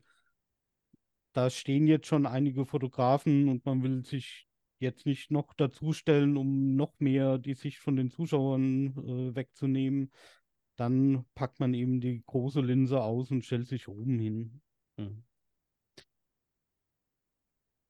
da 1.32 1.50
stehen 1.50 1.86
jetzt 1.86 2.06
schon 2.06 2.26
einige 2.26 2.66
Fotografen 2.66 3.48
und 3.48 3.64
man 3.64 3.82
will 3.82 4.04
sich 4.04 4.46
jetzt 4.78 5.06
nicht 5.06 5.30
noch 5.30 5.54
dazustellen, 5.54 6.36
um 6.36 6.76
noch 6.76 6.98
mehr 6.98 7.38
die 7.38 7.54
Sicht 7.54 7.78
von 7.78 7.96
den 7.96 8.10
Zuschauern 8.10 8.88
äh, 8.96 9.34
wegzunehmen, 9.34 10.10
dann 10.76 11.24
packt 11.34 11.60
man 11.60 11.72
eben 11.74 12.00
die 12.00 12.22
große 12.26 12.60
Linse 12.60 13.00
aus 13.00 13.30
und 13.30 13.44
stellt 13.44 13.68
sich 13.68 13.88
oben 13.88 14.18
hin. 14.18 14.60
Mhm. 14.96 15.24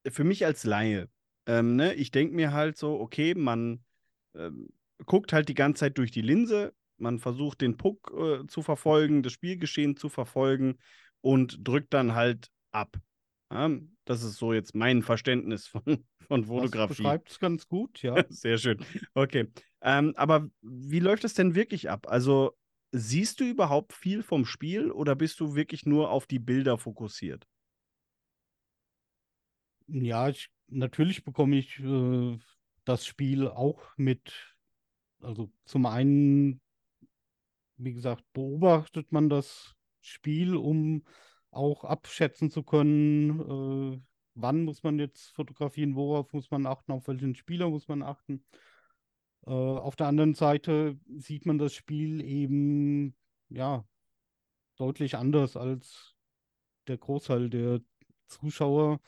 Für 0.09 0.25
mich 0.25 0.45
als 0.45 0.65
Laie, 0.65 1.09
ähm, 1.47 1.77
ne, 1.77 1.95
ich 1.95 2.11
denke 2.11 2.35
mir 2.35 2.53
halt 2.53 2.77
so, 2.77 3.01
okay, 3.01 3.35
man 3.35 3.85
ähm, 4.35 4.69
guckt 5.07 5.33
halt 5.33 5.49
die 5.49 5.55
ganze 5.55 5.81
Zeit 5.81 5.99
durch 5.99 6.11
die 6.11 6.23
Linse, 6.23 6.75
man 6.99 7.19
versucht 7.19 7.61
den 7.61 7.77
Puck 7.77 8.13
äh, 8.17 8.47
zu 8.47 8.63
verfolgen, 8.63 9.23
das 9.23 9.33
Spielgeschehen 9.33 9.97
zu 9.97 10.09
verfolgen 10.09 10.79
und 11.21 11.67
drückt 11.67 11.95
dann 11.95 12.15
halt 12.15 12.51
ab. 12.71 12.97
Ja, 13.53 13.71
das 14.07 14.23
ist 14.23 14.37
so 14.37 14.53
jetzt 14.53 14.75
mein 14.75 15.03
Verständnis 15.03 15.67
von, 15.67 15.83
von 16.27 16.45
Fotografie. 16.45 16.89
Das 16.89 16.97
beschreibt 16.97 17.31
es 17.31 17.39
ganz 17.39 17.69
gut, 17.69 18.03
ja. 18.03 18.25
Sehr 18.31 18.57
schön. 18.57 18.85
Okay. 19.15 19.49
Ähm, 19.83 20.15
aber 20.17 20.49
wie 20.63 21.01
läuft 21.01 21.25
es 21.25 21.35
denn 21.35 21.55
wirklich 21.55 21.91
ab? 21.91 22.07
Also 22.09 22.57
siehst 22.93 23.41
du 23.41 23.45
überhaupt 23.45 23.93
viel 23.93 24.23
vom 24.23 24.47
Spiel 24.47 24.91
oder 24.91 25.15
bist 25.15 25.41
du 25.41 25.55
wirklich 25.55 25.85
nur 25.85 26.11
auf 26.11 26.27
die 26.27 26.39
Bilder 26.39 26.79
fokussiert? 26.79 27.47
Ja, 29.89 30.31
ich, 30.31 30.49
natürlich 30.69 31.23
bekomme 31.25 31.57
ich 31.57 31.79
äh, 31.81 32.39
das 32.85 33.05
Spiel 33.05 33.49
auch 33.49 33.83
mit. 33.97 34.57
Also 35.21 35.53
zum 35.67 35.85
einen, 35.87 36.62
wie 37.85 37.93
gesagt, 37.93 38.25
beobachtet 38.33 39.13
man 39.13 39.29
das 39.29 39.75
Spiel, 40.01 40.57
um 40.57 41.05
auch 41.51 41.85
abschätzen 41.85 42.51
zu 42.51 42.63
können, 42.63 43.41
äh, 43.41 44.01
wann 44.35 44.65
muss 44.65 44.83
man 44.83 44.99
jetzt 44.99 45.35
fotografieren, 45.35 45.95
worauf 45.95 46.33
muss 46.33 46.51
man 46.51 46.67
achten, 46.67 46.93
auf 46.93 47.09
welchen 47.09 47.35
Spieler 47.35 47.69
muss 47.71 47.89
man 47.89 48.03
achten. 48.03 48.45
Äh, 49.47 49.51
auf 49.51 49.97
der 49.97 50.07
anderen 50.07 50.35
Seite 50.35 50.99
sieht 51.17 51.47
man 51.47 51.59
das 51.59 51.75
Spiel 51.75 52.23
eben 52.25 53.15
ja 53.49 53.87
deutlich 54.77 55.17
anders 55.17 55.57
als 55.57 56.15
der 56.87 56.99
Großteil 56.99 57.51
der 57.51 57.81
Zuschauer. 58.27 59.01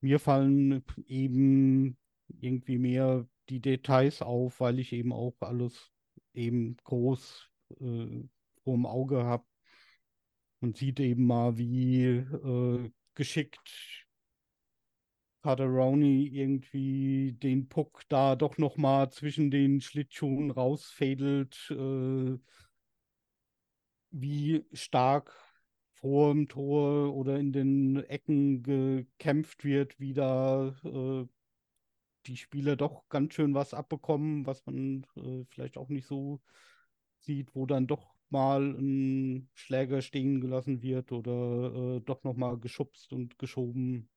Mir 0.00 0.18
fallen 0.18 0.84
eben 1.06 1.96
irgendwie 2.28 2.78
mehr 2.78 3.28
die 3.48 3.60
Details 3.60 4.22
auf, 4.22 4.60
weil 4.60 4.78
ich 4.78 4.92
eben 4.92 5.12
auch 5.12 5.34
alles 5.40 5.92
eben 6.32 6.76
groß 6.84 7.50
äh, 7.80 8.28
vor 8.62 8.74
dem 8.74 8.86
Auge 8.86 9.24
habe 9.24 9.44
man 10.64 10.72
sieht 10.72 10.98
eben 10.98 11.26
mal, 11.26 11.58
wie 11.58 12.04
äh, 12.06 12.90
geschickt 13.14 14.06
Paderoni 15.42 16.26
irgendwie 16.28 17.32
den 17.34 17.68
Puck 17.68 18.00
da 18.08 18.34
doch 18.34 18.56
noch 18.56 18.78
mal 18.78 19.10
zwischen 19.10 19.50
den 19.50 19.82
Schlittschuhen 19.82 20.50
rausfädelt, 20.50 21.70
äh, 21.70 22.38
wie 24.10 24.64
stark 24.72 25.36
vor 25.92 26.32
dem 26.32 26.48
Tor 26.48 27.14
oder 27.14 27.38
in 27.38 27.52
den 27.52 28.02
Ecken 28.04 28.62
gekämpft 28.62 29.64
wird, 29.64 30.00
wie 30.00 30.14
da 30.14 30.74
äh, 30.82 31.26
die 32.24 32.38
Spieler 32.38 32.76
doch 32.76 33.06
ganz 33.10 33.34
schön 33.34 33.52
was 33.52 33.74
abbekommen, 33.74 34.46
was 34.46 34.64
man 34.64 35.06
äh, 35.16 35.44
vielleicht 35.50 35.76
auch 35.76 35.90
nicht 35.90 36.06
so 36.06 36.40
sieht, 37.24 37.54
wo 37.54 37.66
dann 37.66 37.86
doch 37.86 38.14
mal 38.30 38.62
ein 38.78 39.48
Schläger 39.54 40.02
stehen 40.02 40.40
gelassen 40.40 40.82
wird 40.82 41.12
oder 41.12 41.96
äh, 41.96 42.00
doch 42.00 42.24
nochmal 42.24 42.58
geschubst 42.58 43.12
und 43.12 43.38
geschoben. 43.38 44.08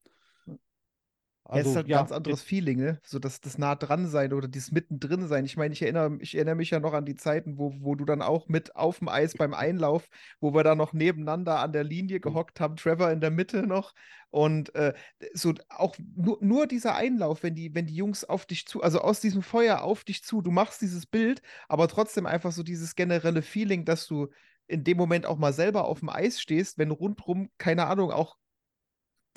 Also, 1.49 1.60
ja, 1.60 1.62
es 1.62 1.67
ist 1.69 1.75
halt 1.77 1.86
ein 1.86 1.89
ja, 1.89 1.97
ganz 1.99 2.12
anderes 2.12 2.41
Feeling, 2.41 2.79
ne? 2.79 2.99
So 3.03 3.19
das, 3.19 3.39
das 3.39 3.57
nah 3.57 3.75
dran 3.75 4.05
sein 4.07 4.33
oder 4.33 4.49
dieses 4.49 4.71
mittendrin 4.71 5.27
sein. 5.27 5.45
Ich 5.45 5.55
meine, 5.55 5.73
ich 5.73 5.81
erinnere, 5.81 6.17
ich 6.19 6.36
erinnere 6.36 6.55
mich 6.55 6.71
ja 6.71 6.81
noch 6.81 6.91
an 6.93 7.05
die 7.05 7.15
Zeiten, 7.15 7.57
wo, 7.57 7.73
wo 7.79 7.95
du 7.95 8.03
dann 8.03 8.21
auch 8.21 8.49
mit 8.49 8.75
auf 8.75 8.99
dem 8.99 9.07
Eis 9.07 9.33
beim 9.33 9.53
Einlauf, 9.53 10.10
wo 10.41 10.53
wir 10.53 10.63
da 10.63 10.75
noch 10.75 10.91
nebeneinander 10.91 11.60
an 11.60 11.71
der 11.71 11.86
Linie 11.86 12.19
gehockt 12.19 12.60
haben, 12.60 12.75
Trevor 12.75 13.12
in 13.12 13.21
der 13.21 13.31
Mitte 13.31 13.65
noch. 13.65 13.93
Und 14.29 14.75
äh, 14.75 14.93
so 15.33 15.53
auch 15.69 15.95
nur, 16.15 16.38
nur 16.41 16.67
dieser 16.67 16.95
Einlauf, 16.95 17.43
wenn 17.43 17.55
die, 17.55 17.73
wenn 17.73 17.88
die 17.88 17.95
Jungs 17.95 18.25
auf 18.25 18.45
dich 18.45 18.67
zu, 18.67 18.83
also 18.83 18.99
aus 18.99 19.21
diesem 19.21 19.41
Feuer 19.41 19.83
auf 19.83 20.03
dich 20.03 20.23
zu, 20.23 20.41
du 20.41 20.51
machst 20.51 20.81
dieses 20.81 21.05
Bild, 21.05 21.41
aber 21.69 21.88
trotzdem 21.88 22.25
einfach 22.25 22.51
so 22.51 22.62
dieses 22.62 22.95
generelle 22.95 23.41
Feeling, 23.41 23.86
dass 23.86 24.05
du 24.05 24.27
in 24.67 24.83
dem 24.83 24.97
Moment 24.97 25.25
auch 25.25 25.38
mal 25.38 25.53
selber 25.53 25.86
auf 25.86 25.99
dem 25.99 26.10
Eis 26.10 26.41
stehst, 26.41 26.77
wenn 26.77 26.91
rundrum, 26.91 27.49
keine 27.57 27.88
Ahnung, 27.88 28.12
auch 28.12 28.36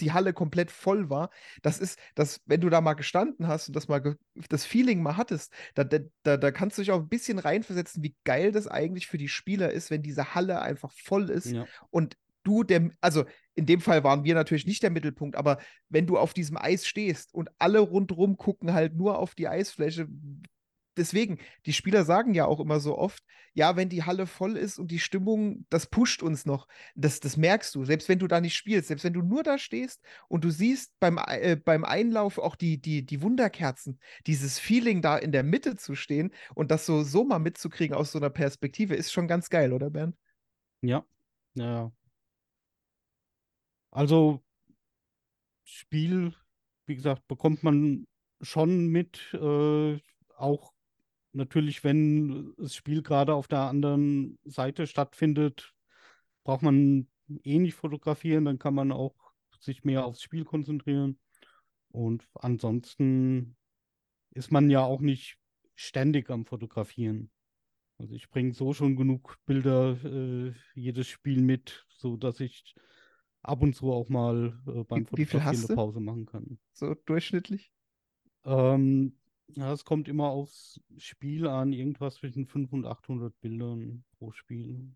die 0.00 0.12
Halle 0.12 0.32
komplett 0.32 0.70
voll 0.70 1.10
war. 1.10 1.30
Das 1.62 1.78
ist, 1.78 1.98
das, 2.14 2.40
wenn 2.46 2.60
du 2.60 2.70
da 2.70 2.80
mal 2.80 2.94
gestanden 2.94 3.46
hast 3.46 3.68
und 3.68 3.76
das 3.76 3.88
mal 3.88 4.16
das 4.48 4.64
Feeling 4.64 5.02
mal 5.02 5.16
hattest, 5.16 5.52
da, 5.74 5.84
da, 5.84 6.36
da 6.36 6.50
kannst 6.50 6.78
du 6.78 6.82
dich 6.82 6.90
auch 6.90 7.00
ein 7.00 7.08
bisschen 7.08 7.38
reinversetzen, 7.38 8.02
wie 8.02 8.16
geil 8.24 8.52
das 8.52 8.66
eigentlich 8.66 9.06
für 9.06 9.18
die 9.18 9.28
Spieler 9.28 9.70
ist, 9.70 9.90
wenn 9.90 10.02
diese 10.02 10.34
Halle 10.34 10.60
einfach 10.60 10.92
voll 10.92 11.30
ist 11.30 11.52
ja. 11.52 11.66
und 11.90 12.16
du 12.42 12.64
der, 12.64 12.90
also 13.00 13.24
in 13.54 13.66
dem 13.66 13.80
Fall 13.80 14.04
waren 14.04 14.24
wir 14.24 14.34
natürlich 14.34 14.66
nicht 14.66 14.82
der 14.82 14.90
Mittelpunkt, 14.90 15.36
aber 15.36 15.58
wenn 15.88 16.06
du 16.06 16.16
auf 16.16 16.32
diesem 16.32 16.56
Eis 16.56 16.86
stehst 16.86 17.34
und 17.34 17.50
alle 17.58 17.80
rundrum 17.80 18.36
gucken 18.36 18.72
halt 18.72 18.96
nur 18.96 19.18
auf 19.18 19.34
die 19.34 19.48
Eisfläche, 19.48 20.08
deswegen, 21.00 21.38
die 21.66 21.72
Spieler 21.72 22.04
sagen 22.04 22.34
ja 22.34 22.44
auch 22.44 22.60
immer 22.60 22.78
so 22.78 22.96
oft, 22.96 23.24
ja, 23.54 23.74
wenn 23.76 23.88
die 23.88 24.04
Halle 24.04 24.26
voll 24.26 24.56
ist 24.56 24.78
und 24.78 24.90
die 24.90 25.00
Stimmung, 25.00 25.66
das 25.70 25.86
pusht 25.86 26.22
uns 26.22 26.46
noch. 26.46 26.68
Das, 26.94 27.18
das 27.20 27.36
merkst 27.36 27.74
du, 27.74 27.84
selbst 27.84 28.08
wenn 28.08 28.20
du 28.20 28.28
da 28.28 28.40
nicht 28.40 28.54
spielst, 28.56 28.88
selbst 28.88 29.04
wenn 29.04 29.12
du 29.12 29.22
nur 29.22 29.42
da 29.42 29.58
stehst 29.58 30.00
und 30.28 30.44
du 30.44 30.50
siehst 30.50 30.92
beim, 31.00 31.18
äh, 31.18 31.56
beim 31.56 31.84
Einlauf 31.84 32.38
auch 32.38 32.54
die, 32.54 32.80
die, 32.80 33.04
die 33.04 33.22
Wunderkerzen, 33.22 33.98
dieses 34.26 34.58
Feeling 34.58 35.02
da 35.02 35.18
in 35.18 35.32
der 35.32 35.42
Mitte 35.42 35.76
zu 35.76 35.96
stehen 35.96 36.32
und 36.54 36.70
das 36.70 36.86
so, 36.86 37.02
so 37.02 37.24
mal 37.24 37.40
mitzukriegen 37.40 37.96
aus 37.96 38.12
so 38.12 38.18
einer 38.18 38.30
Perspektive, 38.30 38.94
ist 38.94 39.12
schon 39.12 39.26
ganz 39.26 39.50
geil, 39.50 39.72
oder 39.72 39.90
Bernd? 39.90 40.16
Ja, 40.82 41.04
ja. 41.54 41.90
Also, 43.90 44.42
Spiel, 45.64 46.34
wie 46.86 46.94
gesagt, 46.94 47.26
bekommt 47.26 47.62
man 47.64 48.06
schon 48.40 48.86
mit, 48.88 49.34
äh, 49.34 49.98
auch 50.36 50.72
natürlich, 51.32 51.84
wenn 51.84 52.54
das 52.56 52.74
Spiel 52.74 53.02
gerade 53.02 53.34
auf 53.34 53.48
der 53.48 53.60
anderen 53.60 54.38
Seite 54.44 54.86
stattfindet, 54.86 55.74
braucht 56.44 56.62
man 56.62 57.08
eh 57.44 57.58
nicht 57.58 57.74
fotografieren, 57.74 58.44
dann 58.44 58.58
kann 58.58 58.74
man 58.74 58.92
auch 58.92 59.14
sich 59.60 59.84
mehr 59.84 60.04
aufs 60.04 60.22
Spiel 60.22 60.44
konzentrieren. 60.44 61.18
Und 61.88 62.26
ansonsten 62.34 63.56
ist 64.30 64.52
man 64.52 64.70
ja 64.70 64.82
auch 64.82 65.00
nicht 65.00 65.38
ständig 65.74 66.30
am 66.30 66.46
Fotografieren. 66.46 67.30
Also 67.98 68.14
ich 68.14 68.30
bringe 68.30 68.54
so 68.54 68.72
schon 68.72 68.96
genug 68.96 69.38
Bilder 69.44 69.96
äh, 70.04 70.54
jedes 70.74 71.08
Spiel 71.08 71.42
mit, 71.42 71.84
so 71.88 72.16
dass 72.16 72.40
ich 72.40 72.74
ab 73.42 73.62
und 73.62 73.74
zu 73.74 73.92
auch 73.92 74.08
mal 74.08 74.58
äh, 74.66 74.84
beim 74.84 75.06
wie, 75.12 75.26
Fotografieren 75.26 75.66
eine 75.66 75.74
Pause 75.74 76.00
machen 76.00 76.26
kann. 76.26 76.58
So 76.72 76.94
durchschnittlich? 77.06 77.72
Ähm, 78.44 79.19
Ja, 79.56 79.72
es 79.72 79.84
kommt 79.84 80.08
immer 80.08 80.28
aufs 80.28 80.80
Spiel 80.98 81.46
an, 81.46 81.72
irgendwas 81.72 82.16
zwischen 82.16 82.46
500 82.46 82.72
und 82.72 82.86
800 82.86 83.40
Bildern 83.40 84.04
pro 84.18 84.32
Spiel. 84.32 84.94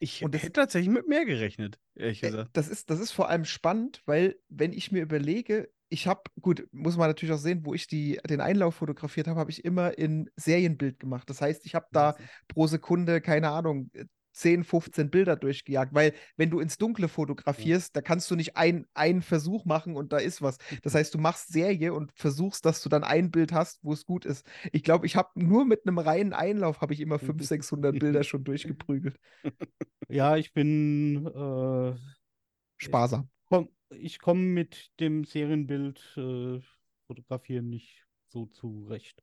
Ich 0.00 0.22
und 0.24 0.34
hätte 0.34 0.52
tatsächlich 0.52 0.92
mit 0.92 1.08
mehr 1.08 1.24
gerechnet, 1.24 1.80
ehrlich 1.94 2.20
gesagt. 2.20 2.50
Das 2.52 2.68
ist, 2.68 2.88
das 2.90 3.00
ist 3.00 3.10
vor 3.10 3.28
allem 3.28 3.44
spannend, 3.44 4.02
weil, 4.06 4.36
wenn 4.48 4.72
ich 4.72 4.92
mir 4.92 5.02
überlege, 5.02 5.70
ich 5.88 6.06
habe, 6.06 6.22
gut, 6.40 6.68
muss 6.70 6.96
man 6.96 7.08
natürlich 7.08 7.34
auch 7.34 7.38
sehen, 7.38 7.64
wo 7.64 7.74
ich 7.74 7.86
die, 7.86 8.20
den 8.28 8.40
Einlauf 8.40 8.76
fotografiert 8.76 9.26
habe, 9.26 9.40
habe 9.40 9.50
ich 9.50 9.64
immer 9.64 9.96
in 9.96 10.30
Serienbild 10.36 11.00
gemacht. 11.00 11.28
Das 11.30 11.40
heißt, 11.40 11.64
ich 11.66 11.74
habe 11.74 11.86
da 11.92 12.14
pro 12.46 12.66
Sekunde, 12.66 13.20
keine 13.20 13.50
Ahnung, 13.50 13.90
10, 14.32 14.64
15 14.64 15.10
Bilder 15.10 15.36
durchgejagt, 15.36 15.94
weil 15.94 16.12
wenn 16.36 16.50
du 16.50 16.60
ins 16.60 16.78
Dunkle 16.78 17.08
fotografierst, 17.08 17.96
da 17.96 18.00
kannst 18.00 18.30
du 18.30 18.36
nicht 18.36 18.56
ein, 18.56 18.86
einen 18.94 19.22
Versuch 19.22 19.64
machen 19.64 19.96
und 19.96 20.12
da 20.12 20.18
ist 20.18 20.42
was. 20.42 20.58
Das 20.82 20.94
heißt, 20.94 21.14
du 21.14 21.18
machst 21.18 21.48
Serie 21.48 21.92
und 21.92 22.12
versuchst, 22.14 22.64
dass 22.64 22.82
du 22.82 22.88
dann 22.88 23.04
ein 23.04 23.30
Bild 23.30 23.52
hast, 23.52 23.80
wo 23.82 23.92
es 23.92 24.04
gut 24.04 24.24
ist. 24.24 24.46
Ich 24.72 24.82
glaube, 24.82 25.06
ich 25.06 25.16
habe 25.16 25.28
nur 25.34 25.64
mit 25.64 25.86
einem 25.86 25.98
reinen 25.98 26.32
Einlauf 26.32 26.80
habe 26.80 26.94
ich 26.94 27.00
immer 27.00 27.18
500, 27.18 27.46
600 27.46 27.98
Bilder 27.98 28.24
schon 28.24 28.44
durchgeprügelt. 28.44 29.18
Ja, 30.10 30.38
ich 30.38 30.54
bin 30.54 31.26
äh, 31.26 31.94
sparsam. 32.78 33.28
Ich 33.90 34.18
komme 34.18 34.38
komm 34.38 34.54
mit 34.54 34.90
dem 35.00 35.24
Serienbild 35.24 36.00
äh, 36.16 36.60
fotografieren 37.06 37.68
nicht 37.68 38.06
so 38.28 38.46
zurecht. 38.46 39.22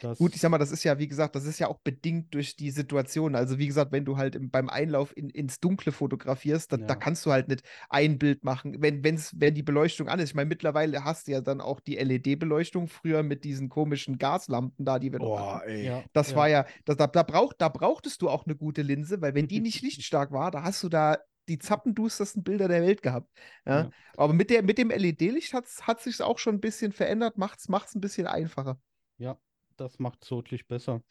Das 0.00 0.18
Gut, 0.18 0.34
ich 0.34 0.40
sag 0.40 0.50
mal, 0.50 0.58
das 0.58 0.72
ist 0.72 0.84
ja, 0.84 0.98
wie 0.98 1.06
gesagt, 1.06 1.36
das 1.36 1.44
ist 1.44 1.58
ja 1.58 1.68
auch 1.68 1.78
bedingt 1.80 2.32
durch 2.32 2.56
die 2.56 2.70
Situation. 2.70 3.34
Also, 3.34 3.58
wie 3.58 3.66
gesagt, 3.66 3.92
wenn 3.92 4.04
du 4.04 4.16
halt 4.16 4.34
im, 4.34 4.50
beim 4.50 4.70
Einlauf 4.70 5.14
in, 5.16 5.28
ins 5.28 5.60
Dunkle 5.60 5.92
fotografierst, 5.92 6.72
da, 6.72 6.78
ja. 6.78 6.86
da, 6.86 6.94
kannst 6.94 7.26
du 7.26 7.30
halt 7.30 7.48
nicht 7.48 7.62
ein 7.90 8.18
Bild 8.18 8.42
machen, 8.42 8.80
wenn, 8.80 9.04
wenn's, 9.04 9.32
wenn 9.36 9.54
die 9.54 9.62
Beleuchtung 9.62 10.08
an 10.08 10.18
ist. 10.18 10.30
Ich 10.30 10.34
meine, 10.34 10.48
mittlerweile 10.48 11.04
hast 11.04 11.28
du 11.28 11.32
ja 11.32 11.40
dann 11.42 11.60
auch 11.60 11.78
die 11.80 11.96
LED-Beleuchtung, 11.96 12.88
früher 12.88 13.22
mit 13.22 13.44
diesen 13.44 13.68
komischen 13.68 14.16
Gaslampen 14.16 14.84
da, 14.84 14.98
die 14.98 15.12
wir 15.12 15.18
noch 15.18 15.56
hatten. 15.56 15.68
Ey. 15.68 16.02
Das 16.14 16.30
ja. 16.30 16.36
war 16.36 16.48
ja, 16.48 16.66
das, 16.86 16.96
da, 16.96 17.06
da, 17.06 17.22
brauch, 17.22 17.52
da 17.52 17.68
brauchtest 17.68 18.22
du 18.22 18.30
auch 18.30 18.46
eine 18.46 18.56
gute 18.56 18.82
Linse, 18.82 19.20
weil 19.20 19.34
wenn 19.34 19.46
die 19.46 19.60
nicht 19.60 19.82
lichtstark 19.82 20.32
war, 20.32 20.50
da 20.50 20.62
hast 20.62 20.82
du 20.82 20.88
da 20.88 21.18
die 21.48 21.58
zappendustersten 21.58 22.42
Bilder 22.42 22.68
der 22.68 22.82
Welt 22.82 23.02
gehabt. 23.02 23.28
Ja? 23.66 23.82
ja. 23.82 23.90
Aber 24.16 24.32
mit, 24.32 24.48
der, 24.48 24.62
mit 24.62 24.78
dem 24.78 24.90
LED-Licht 24.90 25.52
hat 25.52 26.00
sich 26.00 26.22
auch 26.22 26.38
schon 26.38 26.56
ein 26.56 26.60
bisschen 26.60 26.92
verändert, 26.92 27.36
macht 27.36 27.58
es 27.58 27.94
ein 27.94 28.00
bisschen 28.00 28.26
einfacher. 28.26 28.80
Ja, 29.18 29.38
das 29.82 29.98
macht 29.98 30.22
es 30.22 30.28
deutlich 30.28 30.66
besser. 30.66 31.02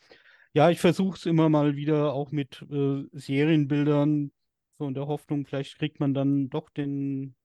Ja, 0.54 0.70
ich 0.70 0.80
versuche 0.80 1.18
es 1.18 1.26
immer 1.26 1.50
mal 1.50 1.76
wieder 1.76 2.14
auch 2.14 2.32
mit 2.32 2.66
äh, 2.72 3.04
Serienbildern, 3.12 4.32
so 4.78 4.88
in 4.88 4.94
der 4.94 5.08
Hoffnung, 5.08 5.46
vielleicht 5.46 5.78
kriegt 5.78 6.00
man 6.00 6.14
dann 6.14 6.50
doch 6.50 6.70
den 6.70 7.36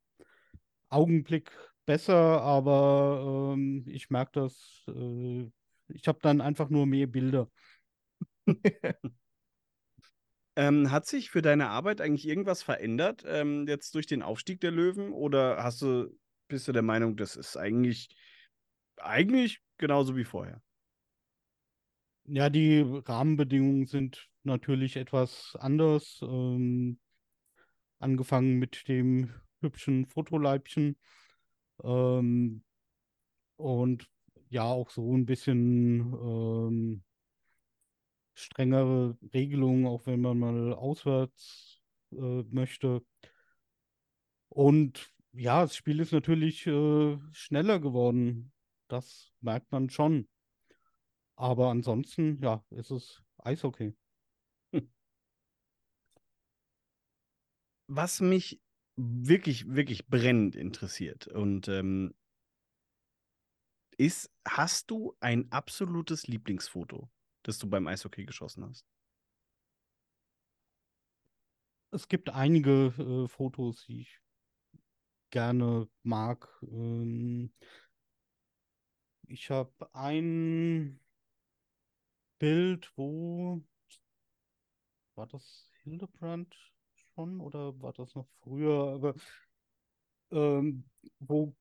Augenblick 0.88 1.50
besser, 1.84 2.40
aber 2.42 3.54
ähm, 3.54 3.84
ich 3.86 4.10
merke 4.10 4.40
das, 4.40 4.84
äh, 4.88 5.50
ich 5.88 6.08
habe 6.08 6.18
dann 6.22 6.40
einfach 6.40 6.68
nur 6.70 6.86
mehr 6.86 7.06
Bilder. 7.06 7.50
ähm, 10.56 10.90
hat 10.90 11.06
sich 11.06 11.30
für 11.30 11.42
deine 11.42 11.68
Arbeit 11.68 12.00
eigentlich 12.00 12.26
irgendwas 12.26 12.62
verändert, 12.62 13.24
ähm, 13.26 13.66
jetzt 13.68 13.94
durch 13.94 14.06
den 14.06 14.22
Aufstieg 14.22 14.60
der 14.60 14.70
Löwen? 14.70 15.12
Oder 15.12 15.62
hast 15.62 15.82
du, 15.82 16.16
bist 16.48 16.66
du 16.66 16.72
der 16.72 16.82
Meinung, 16.82 17.16
das 17.16 17.36
ist 17.36 17.56
eigentlich, 17.56 18.08
eigentlich 18.96 19.60
genauso 19.78 20.16
wie 20.16 20.24
vorher? 20.24 20.62
Ja, 22.28 22.50
die 22.50 22.80
Rahmenbedingungen 22.80 23.86
sind 23.86 24.28
natürlich 24.44 24.96
etwas 24.96 25.56
anders. 25.60 26.20
Ähm, 26.22 26.98
angefangen 27.98 28.58
mit 28.58 28.88
dem 28.88 29.30
hübschen 29.60 30.06
Fotoleibchen. 30.06 30.96
Ähm, 31.84 32.64
und 33.56 34.08
ja, 34.50 34.64
auch 34.64 34.90
so 34.90 35.14
ein 35.16 35.26
bisschen 35.26 36.14
ähm, 36.14 37.04
strengere 38.34 39.16
Regelungen, 39.34 39.86
auch 39.86 40.06
wenn 40.06 40.20
man 40.20 40.38
mal 40.38 40.72
auswärts 40.74 41.80
äh, 42.12 42.42
möchte. 42.50 43.02
Und 44.48 45.12
ja, 45.32 45.62
das 45.62 45.76
Spiel 45.76 46.00
ist 46.00 46.12
natürlich 46.12 46.66
äh, 46.66 47.18
schneller 47.32 47.78
geworden. 47.80 48.52
Das 48.88 49.32
merkt 49.40 49.70
man 49.72 49.90
schon. 49.90 50.28
Aber 51.36 51.70
ansonsten, 51.70 52.38
ja, 52.42 52.64
ist 52.70 52.90
es 52.90 53.22
Eishockey. 53.38 53.94
Was 57.88 58.20
mich 58.20 58.60
wirklich, 58.96 59.68
wirklich 59.68 60.08
brennend 60.08 60.56
interessiert 60.56 61.28
und 61.28 61.68
ähm, 61.68 62.14
ist, 63.98 64.30
hast 64.46 64.90
du 64.90 65.14
ein 65.20 65.50
absolutes 65.52 66.26
Lieblingsfoto, 66.26 67.10
das 67.42 67.58
du 67.58 67.68
beim 67.68 67.86
Eishockey 67.86 68.24
geschossen 68.24 68.64
hast? 68.64 68.86
Es 71.90 72.08
gibt 72.08 72.30
einige 72.30 72.92
äh, 72.98 73.28
Fotos, 73.28 73.86
die 73.86 74.00
ich 74.02 74.20
gerne 75.30 75.88
mag. 76.02 76.48
Ähm, 76.62 77.52
ich 79.28 79.50
habe 79.50 79.94
ein 79.94 81.00
Bild, 82.38 82.92
wo 82.96 83.62
war 85.14 85.26
das 85.26 85.70
Hildebrand 85.82 86.54
schon 87.14 87.40
oder 87.40 87.80
war 87.80 87.92
das 87.92 88.14
noch 88.14 88.28
früher? 88.42 88.92
Aber 88.94 89.14
ähm, 90.30 90.84
wo 91.18 91.54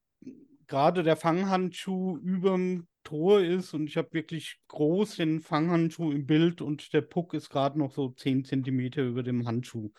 gerade 0.68 1.04
der 1.04 1.16
Fanghandschuh 1.16 2.18
überm 2.18 2.88
Tor 3.04 3.42
ist 3.42 3.74
und 3.74 3.88
ich 3.88 3.98
habe 3.98 4.14
wirklich 4.14 4.60
groß 4.68 5.18
den 5.18 5.42
Fanghandschuh 5.42 6.12
im 6.12 6.26
Bild 6.26 6.62
und 6.62 6.92
der 6.92 7.02
Puck 7.02 7.34
ist 7.36 7.50
gerade 7.50 7.78
noch 7.78 7.92
so 7.92 8.10
10 8.10 8.44
Zentimeter 8.44 9.04
über 9.04 9.22
dem 9.22 9.46
Handschuh. 9.48 9.92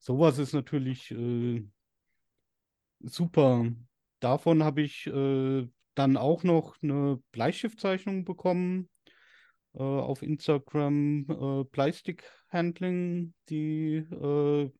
Sowas 0.00 0.38
ist 0.38 0.52
natürlich 0.54 1.10
äh, 1.12 1.64
super. 3.00 3.66
Davon 4.20 4.64
habe 4.64 4.82
ich 4.82 5.06
äh, 5.06 5.68
dann 5.94 6.16
auch 6.16 6.42
noch 6.42 6.76
eine 6.82 7.22
Bleistiftzeichnung 7.30 8.24
bekommen 8.24 8.88
äh, 9.78 9.82
auf 9.82 10.22
Instagram 10.22 11.26
äh, 11.28 11.64
Plastic 11.64 12.24
Handling, 12.50 13.32
die 13.48 13.96
äh, 13.96 14.70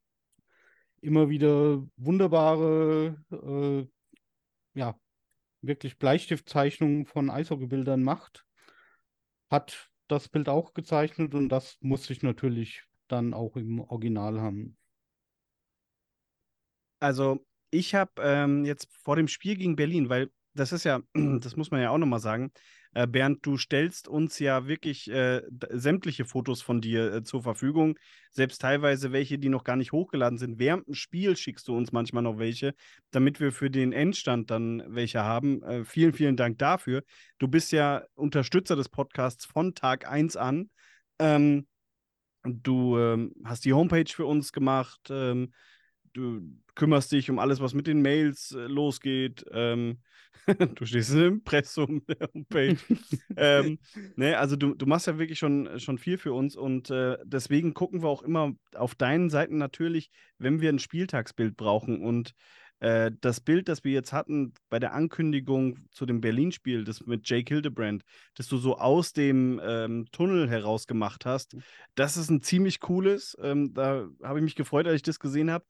immer 1.01 1.29
wieder 1.29 1.85
wunderbare, 1.95 3.23
äh, 3.31 3.87
ja, 4.77 4.99
wirklich 5.61 5.97
Bleistiftzeichnungen 5.97 7.05
von 7.05 7.29
Eishockeybildern 7.29 8.03
macht. 8.03 8.45
Hat 9.49 9.89
das 10.07 10.27
Bild 10.27 10.49
auch 10.49 10.73
gezeichnet 10.73 11.33
und 11.33 11.49
das 11.49 11.77
musste 11.81 12.13
ich 12.13 12.21
natürlich 12.21 12.83
dann 13.07 13.33
auch 13.33 13.55
im 13.55 13.79
Original 13.79 14.41
haben. 14.41 14.77
Also 16.99 17.45
ich 17.71 17.95
habe 17.95 18.11
ähm, 18.19 18.65
jetzt 18.65 18.89
vor 19.03 19.15
dem 19.15 19.27
Spiel 19.27 19.55
gegen 19.55 19.75
Berlin, 19.75 20.09
weil 20.09 20.29
das 20.53 20.71
ist 20.71 20.83
ja, 20.83 20.99
das 21.13 21.55
muss 21.55 21.71
man 21.71 21.81
ja 21.81 21.91
auch 21.91 21.97
nochmal 21.97 22.19
sagen, 22.19 22.51
äh, 22.93 23.07
Bernd, 23.07 23.45
du 23.45 23.57
stellst 23.57 24.07
uns 24.07 24.39
ja 24.39 24.67
wirklich 24.67 25.09
äh, 25.09 25.41
sämtliche 25.69 26.25
Fotos 26.25 26.61
von 26.61 26.81
dir 26.81 27.13
äh, 27.13 27.23
zur 27.23 27.43
Verfügung, 27.43 27.97
selbst 28.31 28.61
teilweise 28.61 29.11
welche, 29.11 29.37
die 29.37 29.49
noch 29.49 29.63
gar 29.63 29.75
nicht 29.75 29.91
hochgeladen 29.91 30.37
sind. 30.37 30.59
Während 30.59 30.87
dem 30.87 30.95
Spiel 30.95 31.35
schickst 31.37 31.67
du 31.67 31.75
uns 31.75 31.91
manchmal 31.91 32.23
noch 32.23 32.39
welche, 32.39 32.73
damit 33.11 33.39
wir 33.39 33.51
für 33.51 33.69
den 33.69 33.93
Endstand 33.93 34.49
dann 34.49 34.83
welche 34.87 35.23
haben. 35.23 35.61
Äh, 35.63 35.85
vielen, 35.85 36.13
vielen 36.13 36.37
Dank 36.37 36.57
dafür. 36.57 37.03
Du 37.37 37.47
bist 37.47 37.71
ja 37.71 38.03
Unterstützer 38.15 38.75
des 38.75 38.89
Podcasts 38.89 39.45
von 39.45 39.75
Tag 39.75 40.09
1 40.09 40.35
an. 40.35 40.69
Ähm, 41.19 41.67
du 42.43 42.97
ähm, 42.97 43.33
hast 43.43 43.65
die 43.65 43.73
Homepage 43.73 44.11
für 44.11 44.25
uns 44.25 44.51
gemacht. 44.51 45.01
Ähm, 45.09 45.53
du 46.13 46.41
kümmerst 46.75 47.11
dich 47.11 47.29
um 47.29 47.39
alles, 47.39 47.59
was 47.59 47.73
mit 47.73 47.87
den 47.87 48.01
Mails 48.01 48.51
äh, 48.51 48.67
losgeht. 48.67 49.45
Ähm, 49.51 49.99
du 50.75 50.85
stehst 50.85 51.11
im 51.13 51.25
Impressum 51.25 52.03
der 52.07 52.29
Homepage. 52.33 52.77
ähm, 53.35 53.79
ne, 54.15 54.37
also 54.37 54.55
du, 54.55 54.73
du 54.73 54.85
machst 54.85 55.07
ja 55.07 55.17
wirklich 55.17 55.39
schon, 55.39 55.79
schon 55.79 55.97
viel 55.97 56.17
für 56.17 56.33
uns 56.33 56.55
und 56.55 56.89
äh, 56.89 57.17
deswegen 57.23 57.73
gucken 57.73 58.01
wir 58.01 58.09
auch 58.09 58.23
immer 58.23 58.53
auf 58.75 58.95
deinen 58.95 59.29
Seiten 59.29 59.57
natürlich, 59.57 60.09
wenn 60.37 60.61
wir 60.61 60.69
ein 60.69 60.79
Spieltagsbild 60.79 61.57
brauchen. 61.57 62.01
Und 62.01 62.33
äh, 62.79 63.11
das 63.19 63.41
Bild, 63.41 63.67
das 63.67 63.83
wir 63.83 63.91
jetzt 63.91 64.13
hatten 64.13 64.53
bei 64.69 64.79
der 64.79 64.93
Ankündigung 64.93 65.79
zu 65.91 66.05
dem 66.05 66.21
Berlin-Spiel, 66.21 66.85
das 66.85 67.05
mit 67.05 67.27
Jake 67.29 67.53
Hildebrand, 67.53 68.03
das 68.35 68.47
du 68.47 68.57
so 68.57 68.77
aus 68.77 69.11
dem 69.11 69.59
ähm, 69.63 70.05
Tunnel 70.11 70.49
heraus 70.49 70.87
gemacht 70.87 71.25
hast, 71.25 71.55
mhm. 71.55 71.63
das 71.95 72.15
ist 72.15 72.29
ein 72.29 72.41
ziemlich 72.41 72.79
cooles. 72.79 73.37
Ähm, 73.41 73.73
da 73.73 74.07
habe 74.23 74.39
ich 74.39 74.43
mich 74.43 74.55
gefreut, 74.55 74.87
als 74.87 74.97
ich 74.97 75.03
das 75.03 75.19
gesehen 75.19 75.51
habe. 75.51 75.65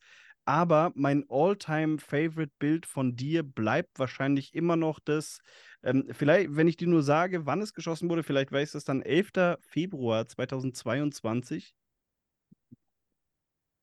Aber 0.50 0.92
mein 0.96 1.26
All-Time-Favorite-Bild 1.30 2.88
von 2.88 3.16
dir 3.16 3.44
bleibt 3.44 4.00
wahrscheinlich 4.00 4.56
immer 4.56 4.76
noch 4.76 5.00
das. 5.00 5.42
Ähm, 5.84 6.08
vielleicht, 6.10 6.56
wenn 6.56 6.68
ich 6.68 6.76
dir 6.76 6.88
nur 6.88 7.04
sage, 7.04 7.46
wann 7.46 7.62
es 7.62 7.76
geschossen 7.76 8.10
wurde, 8.10 8.24
vielleicht 8.24 8.52
weiß 8.52 8.74
es 8.74 8.84
dann 8.84 9.04
11. 9.04 9.60
Februar 9.62 10.28
2022. 10.28 11.76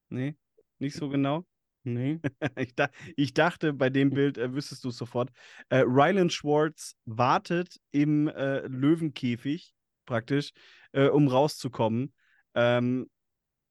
Nee, 0.08 0.34
nicht 0.80 0.96
so 0.96 1.08
genau. 1.08 1.46
Nee. 1.84 2.18
ich, 2.58 2.74
da, 2.74 2.90
ich, 3.14 3.32
dachte, 3.32 3.72
bei 3.72 3.88
dem 3.88 4.10
Bild 4.10 4.36
äh, 4.36 4.52
wüsstest 4.52 4.82
du 4.82 4.88
es 4.88 4.96
sofort. 4.96 5.30
Äh, 5.68 5.84
Ryland 5.86 6.32
Schwartz 6.32 6.96
wartet 7.04 7.76
im 7.92 8.26
äh, 8.26 8.66
Löwenkäfig 8.66 9.72
praktisch, 10.04 10.50
äh, 10.90 11.06
um 11.06 11.28
rauszukommen. 11.28 12.12
Ähm, 12.56 13.08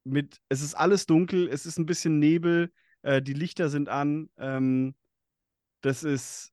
mit, 0.06 0.40
es 0.48 0.62
ist 0.62 0.76
alles 0.76 1.06
dunkel, 1.08 1.50
es 1.50 1.66
ist 1.66 1.78
ein 1.78 1.86
bisschen 1.86 2.20
Nebel, 2.20 2.72
äh, 3.06 3.22
die 3.22 3.34
Lichter 3.34 3.70
sind 3.70 3.88
an. 3.88 4.30
Ähm, 4.38 4.96
das 5.82 6.04
ist, 6.04 6.52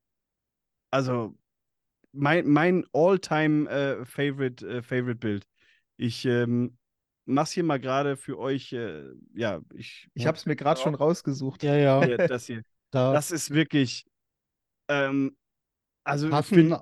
also, 0.90 1.34
mein, 2.12 2.46
mein 2.46 2.84
all-time 2.92 3.68
äh, 3.70 4.04
favorite, 4.04 4.66
äh, 4.68 4.82
favorite 4.82 5.16
Bild. 5.16 5.46
Ich 5.96 6.26
ähm, 6.26 6.76
mach's 7.24 7.52
hier 7.52 7.64
mal 7.64 7.80
gerade 7.80 8.18
für 8.18 8.38
euch. 8.38 8.72
Äh, 8.72 9.04
ja, 9.34 9.62
ich. 9.74 10.08
Ich 10.12 10.26
habe 10.26 10.36
es 10.36 10.44
mir 10.44 10.56
gerade 10.56 10.80
schon 10.80 10.94
rausgesucht. 10.94 11.62
Ja, 11.62 11.74
ja. 11.74 12.04
Hier, 12.04 12.18
das 12.18 12.46
hier. 12.46 12.62
Da. 12.90 13.14
Das 13.14 13.30
ist 13.30 13.48
wirklich. 13.48 14.04
Ähm, 14.88 15.34
also 16.04 16.28
passen 16.28 16.76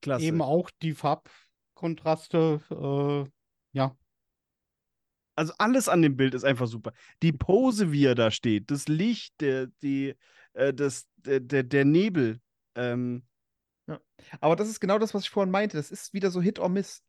klasse. 0.00 0.24
eben 0.24 0.42
auch 0.42 0.68
die 0.82 0.94
Farbkontraste. 0.94 2.60
Äh, 2.72 3.18
ja. 3.20 3.26
Also 5.42 5.54
alles 5.58 5.88
an 5.88 6.02
dem 6.02 6.16
Bild 6.16 6.34
ist 6.34 6.44
einfach 6.44 6.68
super. 6.68 6.92
Die 7.20 7.32
Pose, 7.32 7.90
wie 7.90 8.04
er 8.06 8.14
da 8.14 8.30
steht, 8.30 8.70
das 8.70 8.86
Licht, 8.86 9.40
der, 9.40 9.66
die, 9.82 10.14
äh, 10.52 10.72
das, 10.72 11.08
der, 11.16 11.40
der, 11.40 11.64
der 11.64 11.84
Nebel. 11.84 12.38
Ähm, 12.76 13.24
ja. 13.88 14.00
Aber 14.40 14.54
das 14.54 14.68
ist 14.68 14.78
genau 14.78 15.00
das, 15.00 15.14
was 15.14 15.24
ich 15.24 15.30
vorhin 15.30 15.50
meinte. 15.50 15.76
Das 15.76 15.90
ist 15.90 16.14
wieder 16.14 16.30
so 16.30 16.40
Hit 16.40 16.60
or 16.60 16.68
Miss. 16.68 17.02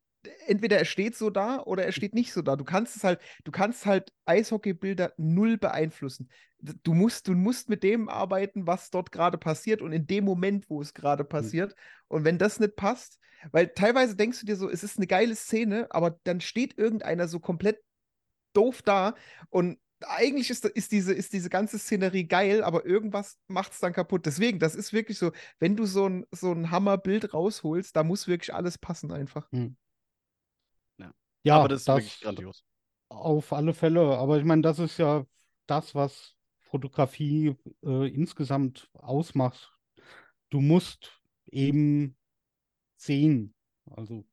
Entweder 0.48 0.80
er 0.80 0.86
steht 0.86 1.16
so 1.16 1.30
da 1.30 1.60
oder 1.60 1.86
er 1.86 1.92
steht 1.92 2.16
nicht 2.16 2.34
so 2.34 2.42
da. 2.42 2.56
Du 2.56 2.64
kannst 2.64 2.96
es 2.96 3.04
halt, 3.04 3.22
du 3.44 3.52
kannst 3.52 3.86
halt 3.86 4.12
Eishockeybilder 4.26 5.14
null 5.18 5.60
beeinflussen. 5.60 6.28
Du 6.58 6.96
musst, 6.96 7.28
du 7.28 7.34
musst 7.34 7.70
mit 7.70 7.84
dem 7.84 8.10
arbeiten, 8.10 8.66
was 8.66 8.90
dort 8.90 9.12
gerade 9.12 9.38
passiert 9.38 9.84
und 9.84 9.92
in 9.92 10.08
dem 10.08 10.26
Moment, 10.26 10.72
wo 10.72 10.82
es 10.82 10.96
gerade 10.96 11.22
hm. 11.22 11.30
passiert. 11.30 11.70
Mhm. 11.74 11.76
Und 12.08 12.26
wenn 12.26 12.40
das 12.40 12.60
nicht 12.60 12.78
passt, 12.78 13.20
weil 13.52 13.68
teilweise 13.68 14.16
denkst 14.16 14.40
du 14.40 14.48
dir 14.48 14.56
so, 14.56 14.72
es 14.72 14.84
ist 14.84 14.98
eine 14.98 15.06
geile 15.06 15.36
Szene, 15.36 15.86
aber 15.92 16.20
dann 16.24 16.42
steht 16.42 16.80
irgendeiner 16.80 17.28
so 17.28 17.40
komplett 17.40 17.78
doof 18.54 18.82
da 18.82 19.16
und 19.49 19.78
eigentlich 20.08 20.49
ist, 20.49 20.66
ist, 20.66 20.91
diese, 20.91 21.14
ist 21.14 21.34
diese 21.34 21.49
ganze 21.49 21.80
Szenerie 21.80 22.26
geil, 22.26 22.64
aber 22.64 22.86
irgendwas 22.86 23.38
macht 23.47 23.74
es 23.74 23.80
dann 23.80 23.93
kaputt. 23.93 24.26
Deswegen, 24.26 24.60
das 24.60 24.76
ist 24.76 24.93
wirklich 24.93 25.18
so, 25.18 25.32
wenn 25.60 25.76
du 25.76 25.86
so 25.86 26.08
ein, 26.08 26.26
so 26.32 26.51
ein 26.51 26.72
Hammerbild 26.72 27.34
rausholst, 27.34 27.95
da 27.95 28.04
muss 28.04 28.28
wirklich 28.28 28.54
alles 28.54 28.78
passen 28.78 29.12
einfach. 29.12 29.51
Hm. 29.51 29.76
Ja. 30.97 31.14
ja, 31.43 31.58
aber 31.58 31.70
das 31.70 31.82
ist 31.82 31.88
das 31.88 31.97
wirklich 31.97 32.22
grandios. 32.22 32.64
Auf 33.10 33.54
alle 33.54 33.74
Fälle. 33.74 34.18
Aber 34.18 34.38
ich 34.38 34.43
meine, 34.43 34.62
das 34.62 34.80
ist 34.80 34.97
ja 34.97 35.26
das, 35.68 35.95
was 35.95 36.36
Fotografie 36.60 37.56
äh, 37.84 38.08
insgesamt 38.14 38.89
ausmacht. 38.93 39.74
Du 40.49 40.62
musst 40.62 41.22
eben 41.51 42.18
sehen. 42.97 43.54
Also 43.86 44.26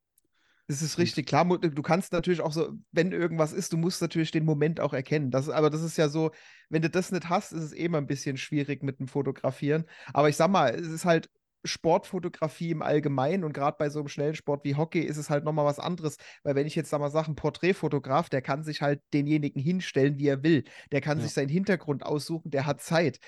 das 0.71 0.83
ist 0.83 0.99
richtig. 0.99 1.27
Klar, 1.27 1.45
du 1.59 1.83
kannst 1.83 2.13
natürlich 2.13 2.41
auch 2.41 2.53
so, 2.53 2.71
wenn 2.93 3.11
irgendwas 3.11 3.53
ist, 3.53 3.73
du 3.73 3.77
musst 3.77 4.01
natürlich 4.01 4.31
den 4.31 4.45
Moment 4.45 4.79
auch 4.79 4.93
erkennen. 4.93 5.33
Das, 5.33 5.49
aber 5.49 5.69
das 5.69 5.83
ist 5.83 5.97
ja 5.97 6.09
so, 6.09 6.31
wenn 6.69 6.81
du 6.81 6.89
das 6.89 7.11
nicht 7.11 7.29
hast, 7.29 7.51
ist 7.51 7.65
es 7.65 7.73
eh 7.75 7.89
mal 7.89 7.99
ein 7.99 8.07
bisschen 8.07 8.37
schwierig 8.37 8.85
mit 8.85 9.01
dem 9.01 9.09
Fotografieren. 9.09 9.85
Aber 10.15 10.29
ich 10.29 10.37
sag 10.37 10.49
mal, 10.49 10.73
es 10.73 10.87
ist 10.87 11.05
halt 11.05 11.29
Sportfotografie 11.65 12.71
im 12.71 12.83
Allgemeinen 12.83 13.43
und 13.43 13.53
gerade 13.53 13.79
bei 13.81 13.91
so 13.91 13.99
einem 13.99 14.09
schnellen 14.09 14.37
Sport 14.37 14.65
wie 14.65 14.77
Hockey 14.77 15.01
ist 15.01 15.17
es 15.17 15.29
halt 15.29 15.43
nochmal 15.43 15.65
was 15.65 15.81
anderes, 15.81 16.19
weil 16.45 16.55
wenn 16.55 16.69
ich 16.69 16.77
jetzt 16.77 16.93
da 16.93 17.01
mal 17.01 17.11
sage, 17.11 17.33
ein 17.33 17.35
Porträtfotograf, 17.35 18.31
der 18.31 18.41
kann 18.41 18.63
sich 18.63 18.81
halt 18.81 19.03
denjenigen 19.13 19.61
hinstellen, 19.61 20.19
wie 20.19 20.29
er 20.29 20.45
will, 20.45 20.63
der 20.93 21.01
kann 21.01 21.19
ja. 21.19 21.25
sich 21.25 21.33
seinen 21.33 21.49
Hintergrund 21.49 22.07
aussuchen, 22.07 22.53
der 22.53 22.65
hat 22.65 22.81
Zeit 22.81 23.19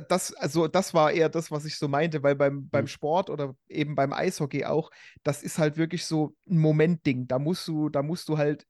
das, 0.00 0.34
also 0.34 0.68
das 0.68 0.94
war 0.94 1.12
eher 1.12 1.28
das, 1.28 1.50
was 1.50 1.64
ich 1.64 1.78
so 1.78 1.88
meinte, 1.88 2.22
weil 2.22 2.34
beim, 2.34 2.68
beim 2.68 2.84
mhm. 2.84 2.88
Sport 2.88 3.30
oder 3.30 3.56
eben 3.68 3.94
beim 3.94 4.12
Eishockey 4.12 4.64
auch, 4.64 4.90
das 5.22 5.42
ist 5.42 5.58
halt 5.58 5.76
wirklich 5.76 6.06
so 6.06 6.36
ein 6.48 6.58
Momentding. 6.58 7.26
Da 7.28 7.38
musst 7.38 7.66
du, 7.68 7.88
da 7.88 8.02
musst 8.02 8.28
du 8.28 8.38
halt 8.38 8.66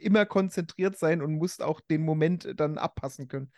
immer 0.00 0.26
konzentriert 0.26 0.96
sein 0.98 1.22
und 1.22 1.34
musst 1.34 1.62
auch 1.62 1.80
den 1.80 2.02
Moment 2.04 2.48
dann 2.56 2.78
abpassen 2.78 3.28
können. 3.28 3.52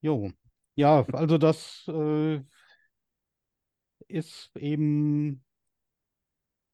Jo. 0.00 0.30
Ja, 0.76 1.04
also 1.12 1.38
das 1.38 1.84
äh, 1.88 2.40
ist 4.06 4.50
eben 4.56 5.44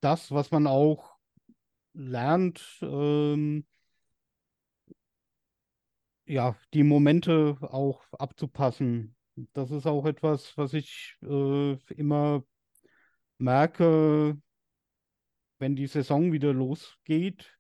das, 0.01 0.31
was 0.31 0.51
man 0.51 0.67
auch 0.67 1.17
lernt. 1.95 2.79
Ähm, 2.83 3.67
ja, 6.27 6.57
die 6.73 6.83
Momente 6.83 7.57
auch 7.61 8.03
abzupassen. 8.13 9.17
Das 9.53 9.71
ist 9.71 9.87
auch 9.87 10.07
etwas, 10.07 10.57
was 10.57 10.75
ich 10.75 11.17
äh, 11.23 11.77
immer 11.95 12.45
merke, 13.39 14.39
wenn 15.59 15.77
die 15.77 15.87
Saison 15.87 16.33
wieder 16.33 16.53
losgeht. 16.53 17.57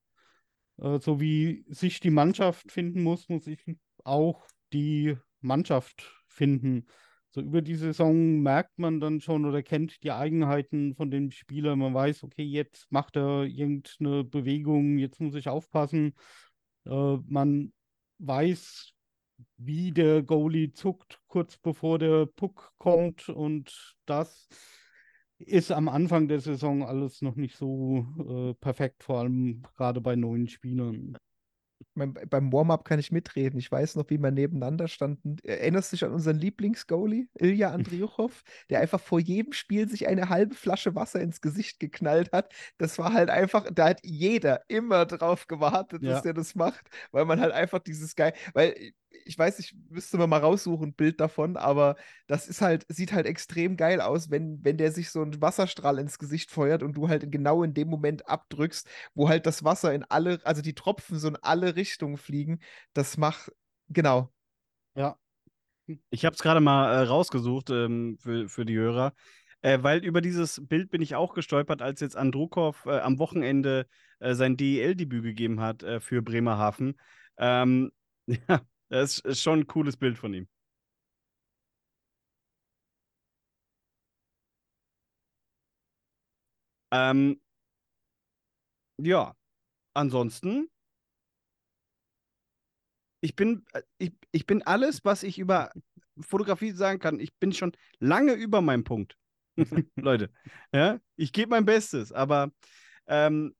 Äh, 0.79 0.99
so 1.01 1.21
wie 1.21 1.65
sich 1.69 2.01
die 2.01 2.11
Mannschaft 2.11 2.71
finden 2.71 3.03
muss, 3.03 3.29
muss 3.29 3.47
ich 3.47 3.65
auch 4.05 4.47
die 4.73 5.17
Mannschaft 5.41 6.13
finden. 6.27 6.87
So 7.31 7.41
über 7.41 7.63
die 7.63 7.75
Saison 7.75 8.43
merkt 8.43 8.79
man 8.79 9.01
dann 9.01 9.21
schon 9.21 9.45
oder 9.45 9.63
kennt 9.63 10.05
die 10.05 10.13
Eigenheiten 10.13 10.95
von 10.95 11.11
dem 11.11 11.33
Spieler. 11.33 11.75
Man 11.75 11.93
weiß, 11.93 12.23
okay, 12.23 12.45
jetzt 12.45 12.91
macht 12.93 13.17
er 13.17 13.45
irgendeine 13.45 14.23
Bewegung, 14.23 14.99
jetzt 14.99 15.21
muss 15.21 15.35
ich 15.35 15.49
aufpassen. 15.49 16.15
Äh, 16.87 17.17
man 17.27 17.73
weiß, 18.27 18.93
wie 19.57 19.93
der 19.93 20.23
Goalie 20.23 20.73
zuckt, 20.73 21.21
kurz 21.27 21.57
bevor 21.57 21.99
der 21.99 22.27
Puck 22.27 22.73
kommt. 22.79 23.29
Und 23.29 23.97
das 24.07 24.49
ist 25.39 25.71
am 25.73 25.89
Anfang 25.89 26.29
der 26.29 26.41
Saison 26.41 26.83
alles 26.83 27.23
noch 27.23 27.37
nicht 27.37 27.57
so 27.57 28.07
äh, 28.19 28.55
perfekt, 28.55 29.03
vor 29.03 29.21
allem 29.21 29.63
gerade 29.77 30.01
bei 30.01 30.17
neuen 30.17 30.49
Spielern 30.49 31.17
beim 31.95 32.53
Warm-up 32.53 32.85
kann 32.85 32.99
ich 32.99 33.13
mitreden. 33.13 33.59
Ich 33.59 33.71
weiß 33.71 33.97
noch, 33.97 34.11
wie 34.11 34.19
wir 34.19 34.31
nebeneinander 34.31 34.89
standen. 34.89 35.37
Erinnerst 35.43 35.93
du 35.93 35.97
dich 35.97 36.05
an 36.05 36.13
unseren 36.13 36.39
Lieblingsgoalie, 36.39 37.29
Ilja 37.35 37.71
Andriuchow, 37.71 38.43
der 38.71 38.81
einfach 38.81 39.01
vor 39.01 39.21
jedem 39.21 39.53
Spiel 39.53 39.89
sich 39.89 40.09
eine 40.09 40.29
halbe 40.29 40.55
Flasche 40.55 40.95
Wasser 40.95 41.21
ins 41.21 41.41
Gesicht 41.41 41.81
geknallt 41.81 42.33
hat? 42.33 42.53
Das 42.79 42.99
war 42.99 43.13
halt 43.13 43.31
einfach, 43.31 43.67
da 43.73 43.91
hat 43.91 44.01
jeder 44.03 44.63
immer 44.69 45.07
drauf 45.07 45.47
gewartet, 45.47 46.03
ja. 46.03 46.13
dass 46.13 46.23
der 46.23 46.35
das 46.35 46.55
macht, 46.55 46.89
weil 47.13 47.25
man 47.25 47.41
halt 47.41 47.53
einfach 47.53 47.79
dieses 47.79 48.17
geil, 48.17 48.35
weil 48.53 48.75
ich 49.25 49.39
weiß, 49.39 49.59
ich 49.59 49.75
müsste 49.89 50.19
mal 50.27 50.39
raussuchen, 50.39 50.89
ein 50.89 50.95
Bild 50.95 51.21
davon, 51.21 51.57
aber 51.57 51.97
das 52.27 52.49
ist 52.49 52.61
halt, 52.61 52.85
sieht 52.89 53.13
halt 53.13 53.27
extrem 53.27 53.77
geil 53.77 54.01
aus, 54.01 54.31
wenn, 54.31 54.65
wenn 54.65 54.77
der 54.77 54.93
sich 54.93 55.11
so 55.11 55.23
einen 55.23 55.41
Wasserstrahl 55.41 55.99
ins 55.99 56.19
Gesicht 56.19 56.51
feuert 56.51 56.83
und 56.83 56.97
du 56.97 57.09
halt 57.09 57.31
genau 57.31 57.63
in 57.63 57.75
dem 57.75 57.89
Moment 57.89 58.29
abdrückst, 58.29 58.89
wo 59.15 59.29
halt 59.29 59.47
das 59.47 59.65
Wasser 59.65 59.95
in 59.95 60.05
alle, 60.05 60.41
also 60.45 60.63
die 60.63 60.75
Tropfen 60.75 61.19
so 61.19 61.29
in 61.29 61.37
alle 61.37 61.77
Richtungen 61.77 62.17
fliegen. 62.17 62.61
Das 62.93 63.17
macht, 63.17 63.53
genau. 63.89 64.33
Ja. 64.95 65.17
Ich 66.11 66.25
habe 66.25 66.35
es 66.35 66.43
gerade 66.43 66.61
mal 66.61 66.93
äh, 66.93 67.07
rausgesucht 67.07 67.71
ähm, 67.71 68.17
für, 68.19 68.49
für 68.49 68.65
die 68.65 68.77
Hörer. 68.77 69.13
Äh, 69.65 69.83
weil 69.83 70.05
über 70.05 70.21
dieses 70.21 70.61
Bild 70.67 70.91
bin 70.91 71.01
ich 71.01 71.15
auch 71.15 71.33
gestolpert, 71.33 71.81
als 71.81 72.01
jetzt 72.01 72.17
Andrukov 72.17 72.85
äh, 72.85 72.99
am 72.99 73.19
Wochenende 73.19 73.87
äh, 74.19 74.35
sein 74.35 74.59
DEL-Debüt 74.59 75.23
gegeben 75.23 75.61
hat 75.61 75.83
äh, 75.83 76.01
für 76.01 76.21
Bremerhaven. 76.21 77.01
Ähm, 77.39 77.91
ja, 78.27 78.61
das 78.95 79.19
ist 79.19 79.43
schon 79.43 79.61
ein 79.61 79.67
cooles 79.67 79.97
Bild 79.97 80.17
von 80.19 80.33
ihm. 80.35 80.49
Ähm, 86.91 87.39
ja, 88.99 89.37
ansonsten, 89.95 90.71
ich 93.21 93.35
bin, 93.37 93.65
äh, 93.73 93.83
ich, 93.99 94.13
ich 94.33 94.47
bin 94.47 94.63
alles, 94.63 95.05
was 95.05 95.23
ich 95.23 95.39
über 95.39 95.71
Fotografie 96.21 96.73
sagen 96.73 96.99
kann. 97.01 97.21
Ich 97.21 97.35
bin 97.39 97.53
schon 97.53 97.73
lange 97.99 98.35
über 98.35 98.61
meinem 98.61 98.85
Punkt. 98.85 99.17
Leute, 99.97 100.31
ja, 100.73 100.99
ich 101.17 101.33
gebe 101.33 101.51
mein 101.51 101.65
Bestes, 101.65 102.13
aber 102.13 102.51
ähm, 103.07 103.55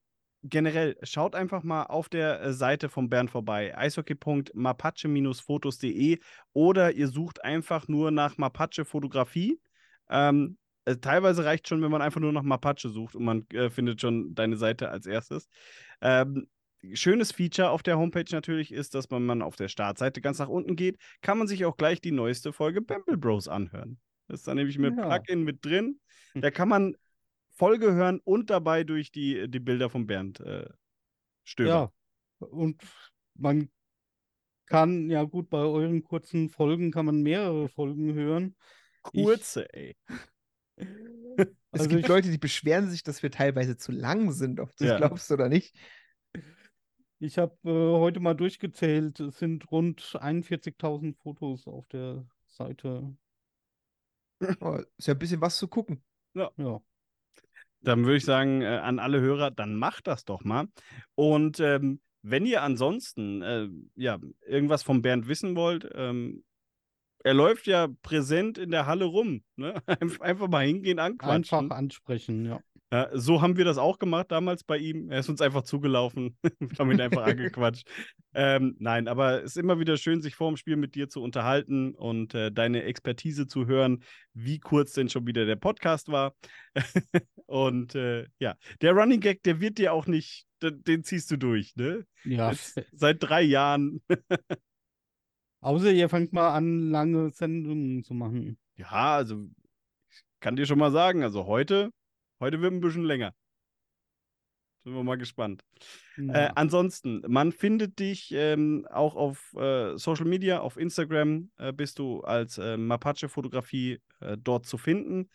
generell, 0.45 0.97
schaut 1.03 1.35
einfach 1.35 1.65
mal 1.65 1.83
auf 1.85 2.09
der 2.09 2.41
äh, 2.41 2.53
Seite 2.53 2.89
von 2.89 3.09
Bern 3.09 3.29
vorbei, 3.29 3.77
eishockey.mapache-fotos.de 3.77 6.19
oder 6.53 6.93
ihr 6.93 7.09
sucht 7.09 7.45
einfach 7.45 7.89
nur 7.89 8.11
nach 8.11 8.37
Mapache-Fotografie. 8.37 9.61
Ähm, 10.11 10.59
äh, 10.85 10.97
teilweise 10.97 11.45
reicht 11.45 11.69
schon, 11.69 11.83
wenn 11.83 11.91
man 11.91 12.03
einfach 12.03 12.21
nur 12.21 12.33
nach 12.33 12.43
Mapache 12.43 12.91
sucht 12.91 13.17
und 13.17 13.25
man 13.25 13.47
äh, 13.53 13.71
findet 13.71 14.01
schon 14.01 14.35
deine 14.35 14.57
Seite 14.57 14.91
als 14.91 15.07
erstes. 15.07 15.49
Ähm, 16.03 16.47
schönes 16.93 17.33
Feature 17.33 17.71
auf 17.71 17.83
der 17.83 17.99
Homepage 17.99 18.31
natürlich 18.31 18.71
ist, 18.71 18.95
dass 18.95 19.09
man, 19.11 19.25
man 19.25 19.41
auf 19.41 19.57
der 19.57 19.69
Startseite 19.69 20.21
ganz 20.21 20.39
nach 20.39 20.49
unten 20.49 20.77
geht, 20.77 20.99
kann 21.23 21.39
man 21.39 21.47
sich 21.47 21.65
auch 21.65 21.79
gleich 21.79 22.03
die 22.03 22.13
neueste 22.13 22.53
Folge 22.53 22.83
Bamble 22.83 23.17
Bros 23.17 23.49
anhören. 23.49 23.99
Das 24.29 24.41
ist 24.41 24.49
dann 24.49 24.57
nämlich 24.57 24.79
mit 24.79 24.97
ja. 24.97 25.07
Plugin 25.07 25.43
mit 25.43 25.65
drin. 25.65 26.01
Da 26.35 26.51
kann 26.51 26.69
man 26.69 26.97
Folge 27.55 27.93
hören 27.95 28.21
und 28.25 28.51
dabei 28.51 28.85
durch 28.85 29.11
die, 29.13 29.49
die 29.49 29.61
Bilder 29.61 29.89
von 29.91 30.07
Bernd 30.07 30.41
äh, 30.41 30.69
stöbern. 31.45 31.91
Ja, 32.41 32.47
Und 32.49 32.83
man 33.35 33.71
kann, 34.67 35.11
ja 35.11 35.23
gut, 35.25 35.51
bei 35.51 35.59
euren 35.59 36.03
kurzen 36.03 36.49
Folgen 36.49 36.91
kann 36.91 37.07
man 37.07 37.23
mehrere 37.23 37.69
Folgen 37.69 38.15
hören. 38.15 38.57
Kurze, 39.03 39.73
ey. 39.73 39.97
Es 41.37 41.81
Also 41.81 41.89
gibt 41.89 42.03
ich- 42.03 42.09
Leute, 42.09 42.31
die 42.31 42.39
beschweren 42.39 42.89
sich, 42.89 43.03
dass 43.03 43.23
wir 43.23 43.31
teilweise 43.31 43.77
zu 43.77 43.91
lang 43.91 44.31
sind, 44.31 44.61
ob 44.61 44.75
du 44.77 44.85
es 44.85 44.91
Ja. 44.91 44.97
glaubst 44.99 45.31
oder 45.33 45.49
nicht. 45.49 45.77
Ich 47.19 47.39
habe 47.39 47.57
äh, 47.65 47.99
heute 47.99 48.21
mal 48.21 48.35
durchgezählt, 48.35 49.19
es 49.19 49.39
sind 49.39 49.71
rund 49.73 50.01
41.000 50.01 51.17
Fotos 51.17 51.67
auf 51.67 51.89
der 51.89 52.27
Seite. 52.47 53.17
Oh, 54.61 54.79
ist 54.97 55.09
ja 55.09 55.15
ein 55.15 55.19
bisschen 55.19 55.41
was 55.41 55.57
zu 55.59 55.67
gucken. 55.69 56.05
Ja, 56.35 56.51
Dann 57.85 58.05
würde 58.05 58.17
ich 58.17 58.25
sagen, 58.25 58.63
äh, 58.63 58.67
an 58.67 58.99
alle 58.99 59.21
Hörer, 59.21 59.51
dann 59.51 59.77
macht 59.77 60.07
das 60.07 60.25
doch 60.25 60.43
mal. 60.45 60.67
Und 61.15 61.61
ähm, 61.61 62.01
wenn 62.23 62.47
ihr 62.47 62.63
ansonsten 62.63 63.43
äh, 63.43 63.69
ja, 63.97 64.19
irgendwas 64.47 64.83
von 64.83 65.03
Bernd 65.03 65.29
wissen 65.29 65.57
wollt, 65.57 65.89
ähm, 65.95 66.43
er 67.23 67.35
läuft 67.35 67.67
ja 67.67 67.89
präsent 68.03 68.59
in 68.59 68.71
der 68.71 68.87
Halle 68.87 69.05
rum. 69.07 69.43
Ne? 69.57 69.75
Einf- 69.87 70.21
Einfach 70.21 70.49
mal 70.49 70.67
hingehen, 70.67 70.99
anquatschen. 70.99 71.59
einfach 71.59 71.77
ansprechen, 71.77 72.47
ja. 72.47 72.61
Ja, 72.95 73.11
so 73.13 73.43
haben 73.43 73.57
wir 73.57 73.65
das 73.65 73.77
auch 73.77 73.99
gemacht 73.99 74.31
damals 74.31 74.63
bei 74.63 74.79
ihm. 74.79 75.11
Er 75.11 75.19
ist 75.19 75.29
uns 75.29 75.41
einfach 75.41 75.63
zugelaufen. 75.63 76.39
wir 76.61 76.79
haben 76.79 76.93
ihn 76.93 77.01
einfach 77.01 77.25
angequatscht. 77.27 77.89
Ähm, 78.35 78.77
nein, 78.79 79.09
aber 79.09 79.43
es 79.43 79.47
ist 79.47 79.57
immer 79.57 79.81
wieder 79.81 79.97
schön, 79.97 80.23
sich 80.23 80.37
vor 80.37 80.49
dem 80.49 80.57
Spiel 80.57 80.77
mit 80.77 80.95
dir 80.95 81.09
zu 81.09 81.21
unterhalten 81.21 81.97
und 81.97 82.35
äh, 82.35 82.53
deine 82.53 82.85
Expertise 82.85 83.49
zu 83.49 83.67
hören, 83.67 84.05
wie 84.33 84.61
kurz 84.61 84.93
denn 84.93 85.09
schon 85.09 85.27
wieder 85.27 85.45
der 85.45 85.57
Podcast 85.57 86.07
war. 86.07 86.37
und 87.47 87.97
äh, 87.97 88.29
ja, 88.39 88.55
der 88.81 88.93
Running 88.93 89.19
Gag, 89.19 89.43
der 89.43 89.61
wird 89.61 89.79
dir 89.79 89.93
auch 89.93 90.07
nicht, 90.07 90.47
den, 90.63 90.85
den 90.85 91.03
ziehst 91.03 91.33
du 91.33 91.37
durch, 91.37 91.75
ne? 91.75 92.07
Ja, 92.23 92.53
Jetzt, 92.53 92.81
seit 92.93 93.17
drei 93.21 93.43
Jahren. 93.43 94.03
außer 95.63 95.91
ihr 95.91 96.09
fangt 96.09 96.33
mal 96.33 96.55
an, 96.55 96.91
lange 96.91 97.31
Sendungen 97.33 98.05
zu 98.05 98.15
machen. 98.15 98.57
Ja, 98.77 99.17
also 99.17 99.49
ich 100.13 100.23
kann 100.39 100.55
dir 100.55 100.67
schon 100.67 100.79
mal 100.79 100.93
sagen, 100.93 101.25
also 101.25 101.47
heute, 101.47 101.91
heute 102.45 102.61
wird 102.61 102.73
ein 102.75 102.81
bisschen 102.81 103.05
länger. 103.05 103.35
Sind 104.85 104.95
wir 104.95 105.03
mal 105.03 105.17
gespannt. 105.17 105.65
Äh, 106.19 106.23
Ja. 106.45 106.53
ansonsten, 106.57 107.23
man 107.27 107.53
findet 107.53 107.99
dich 107.99 108.33
ähm, 108.33 108.87
auch 108.91 109.17
auf 109.17 109.55
äh, 109.55 109.97
Social 109.97 110.27
Media, 110.27 110.61
auf 110.61 110.77
Instagram 110.77 111.51
äh, 111.57 111.73
bist 111.73 111.99
du 111.99 112.21
als 112.21 112.59
äh, 112.59 112.77
Mapache-Fotografie 112.77 114.01
äh, 114.21 114.37
dort 114.39 114.67
zu 114.67 114.77
finden. 114.77 115.31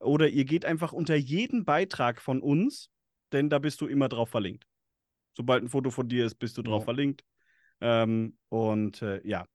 Oder 0.00 0.28
ihr 0.28 0.44
geht 0.44 0.66
einfach 0.66 0.92
unter 0.92 1.14
jeden 1.16 1.64
Beitrag 1.64 2.20
von 2.20 2.42
uns, 2.42 2.90
denn 3.32 3.48
da 3.48 3.58
bist 3.58 3.80
du 3.80 3.86
immer 3.86 4.08
drauf 4.10 4.28
verlinkt. 4.28 4.66
Sobald 5.34 5.62
ein 5.64 5.68
Foto 5.68 5.90
von 5.90 6.08
dir 6.08 6.26
ist, 6.26 6.34
bist 6.34 6.58
du 6.58 6.62
drauf 6.62 6.82
Ja. 6.82 6.84
verlinkt. 6.84 7.24
Ähm, 7.80 8.36
und 8.50 9.00
äh, 9.00 9.26
ja, 9.26 9.46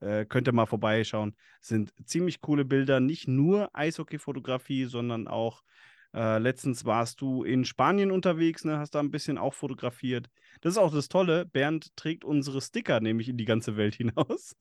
äh, 0.00 0.24
könnt 0.24 0.48
ihr 0.48 0.52
mal 0.52 0.66
vorbeischauen. 0.66 1.36
Sind 1.60 1.92
ziemlich 2.06 2.40
coole 2.40 2.64
Bilder, 2.64 3.00
nicht 3.00 3.28
nur 3.28 3.68
Eishockey-Fotografie, 3.74 4.86
sondern 4.86 5.28
auch 5.28 5.62
äh, 6.14 6.38
letztens 6.38 6.84
warst 6.84 7.20
du 7.20 7.42
in 7.42 7.64
Spanien 7.64 8.10
unterwegs, 8.10 8.64
ne, 8.64 8.78
hast 8.78 8.94
da 8.94 9.00
ein 9.00 9.10
bisschen 9.10 9.36
auch 9.36 9.54
fotografiert. 9.54 10.28
Das 10.60 10.74
ist 10.74 10.78
auch 10.78 10.92
das 10.92 11.08
Tolle. 11.08 11.44
Bernd 11.44 11.94
trägt 11.96 12.24
unsere 12.24 12.60
Sticker 12.60 13.00
nämlich 13.00 13.28
in 13.28 13.36
die 13.36 13.44
ganze 13.44 13.76
Welt 13.76 13.94
hinaus. 13.96 14.56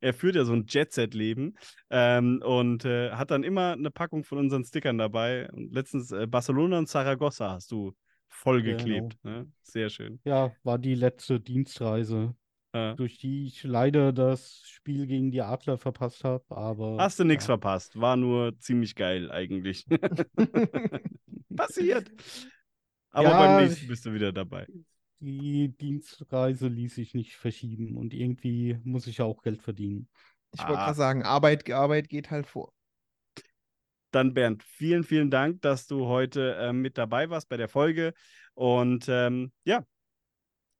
er 0.00 0.14
führt 0.14 0.36
ja 0.36 0.44
so 0.44 0.52
ein 0.52 0.66
Jet-Set-Leben 0.68 1.56
ähm, 1.90 2.42
und 2.44 2.84
äh, 2.84 3.10
hat 3.10 3.30
dann 3.30 3.42
immer 3.42 3.72
eine 3.72 3.90
Packung 3.90 4.24
von 4.24 4.38
unseren 4.38 4.64
Stickern 4.64 4.98
dabei. 4.98 5.50
Und 5.50 5.74
letztens 5.74 6.12
äh, 6.12 6.26
Barcelona 6.26 6.78
und 6.78 6.88
Saragossa 6.88 7.50
hast 7.50 7.72
du 7.72 7.94
vollgeklebt. 8.28 9.16
Ne? 9.24 9.50
Sehr 9.62 9.90
schön. 9.90 10.20
Ja, 10.24 10.52
war 10.62 10.78
die 10.78 10.94
letzte 10.94 11.40
Dienstreise, 11.40 12.34
Ja. 12.78 12.94
durch 12.94 13.18
die 13.18 13.46
ich 13.46 13.62
leider 13.64 14.12
das 14.12 14.62
Spiel 14.66 15.06
gegen 15.06 15.30
die 15.30 15.42
Adler 15.42 15.78
verpasst 15.78 16.24
habe, 16.24 16.44
aber 16.56 16.96
Hast 16.98 17.18
du 17.18 17.24
nichts 17.24 17.44
ja. 17.44 17.48
verpasst. 17.48 17.98
War 18.00 18.16
nur 18.16 18.58
ziemlich 18.58 18.94
geil 18.94 19.30
eigentlich. 19.30 19.84
Passiert. 21.56 22.10
Aber 23.10 23.28
Ja, 23.28 23.38
beim 23.38 23.64
nächsten 23.64 23.88
bist 23.88 24.06
du 24.06 24.12
wieder 24.12 24.32
dabei. 24.32 24.66
Die 25.20 25.68
Dienstreise 25.76 26.68
ließ 26.68 26.94
sich 26.94 27.14
nicht 27.14 27.34
verschieben 27.36 27.96
und 27.96 28.14
irgendwie 28.14 28.78
muss 28.84 29.06
ich 29.06 29.18
ja 29.18 29.24
auch 29.24 29.42
Geld 29.42 29.62
verdienen. 29.62 30.08
Ich 30.52 30.60
wollte 30.60 30.78
Ah. 30.78 30.84
gerade 30.86 30.96
sagen, 30.96 31.22
Arbeit, 31.24 31.68
Arbeit 31.70 32.08
geht 32.08 32.30
halt 32.30 32.46
vor. 32.46 32.72
Dann 34.10 34.32
Bernd, 34.32 34.62
vielen, 34.62 35.04
vielen 35.04 35.30
Dank, 35.30 35.60
dass 35.60 35.86
du 35.86 36.06
heute 36.06 36.54
äh, 36.54 36.72
mit 36.72 36.96
dabei 36.96 37.28
warst 37.28 37.48
bei 37.48 37.56
der 37.58 37.68
Folge. 37.68 38.14
Und 38.54 39.06
ähm, 39.08 39.52
ja, 39.64 39.84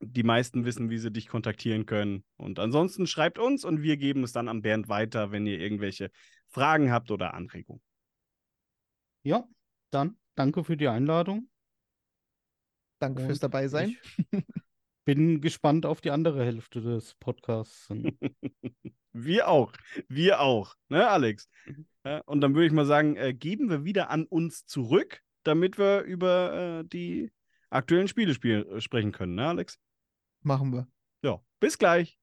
die 0.01 0.23
meisten 0.23 0.65
wissen, 0.65 0.91
wie 0.91 0.99
sie 0.99 1.11
dich 1.11 1.29
kontaktieren 1.29 1.87
können. 1.87 2.25
Und 2.37 2.59
ansonsten 2.59 3.07
schreibt 3.07 3.39
uns 3.39 3.65
und 3.65 3.83
wir 3.83 3.97
geben 3.97 4.23
es 4.23 4.33
dann 4.33 4.49
an 4.49 4.63
Bernd 4.63 4.89
weiter, 4.89 5.33
wenn 5.33 5.47
ihr 5.47 5.59
irgendwelche 5.59 6.11
Fragen 6.49 6.93
habt 6.93 7.11
oder 7.11 7.35
Anregungen. 7.35 7.83
Ja, 9.23 9.47
dann 9.91 10.17
danke 10.35 10.65
für 10.65 10.77
die 10.77 10.89
Einladung. 10.89 11.49
Danke 13.01 13.23
fürs 13.23 13.39
und 13.39 13.43
dabei 13.43 13.69
sein. 13.69 13.97
Ich 14.31 14.43
bin 15.05 15.41
gespannt 15.41 15.87
auf 15.87 16.01
die 16.01 16.11
andere 16.11 16.45
Hälfte 16.45 16.81
des 16.81 17.15
Podcasts. 17.15 17.89
Wir 19.13 19.49
auch. 19.49 19.73
Wir 20.09 20.41
auch. 20.41 20.75
Ne, 20.89 21.09
Alex? 21.09 21.49
Und 22.27 22.41
dann 22.41 22.55
würde 22.55 22.67
ich 22.67 22.73
mal 22.73 22.87
sagen, 22.87 23.17
äh, 23.17 23.35
geben 23.35 23.69
wir 23.69 23.85
wieder 23.85 24.11
an 24.11 24.25
uns 24.25 24.65
zurück, 24.65 25.21
damit 25.43 25.77
wir 25.77 26.03
über 26.03 26.81
äh, 26.81 26.85
die 26.85 27.33
aktuellen 27.69 28.07
Spiele 28.07 28.33
spiel 28.33 28.81
sprechen 28.81 29.13
können, 29.13 29.35
ne, 29.35 29.49
Alex? 29.49 29.79
Machen 30.43 30.73
wir. 30.73 30.87
Ja, 31.23 31.41
bis 31.61 31.79
gleich. 31.79 32.19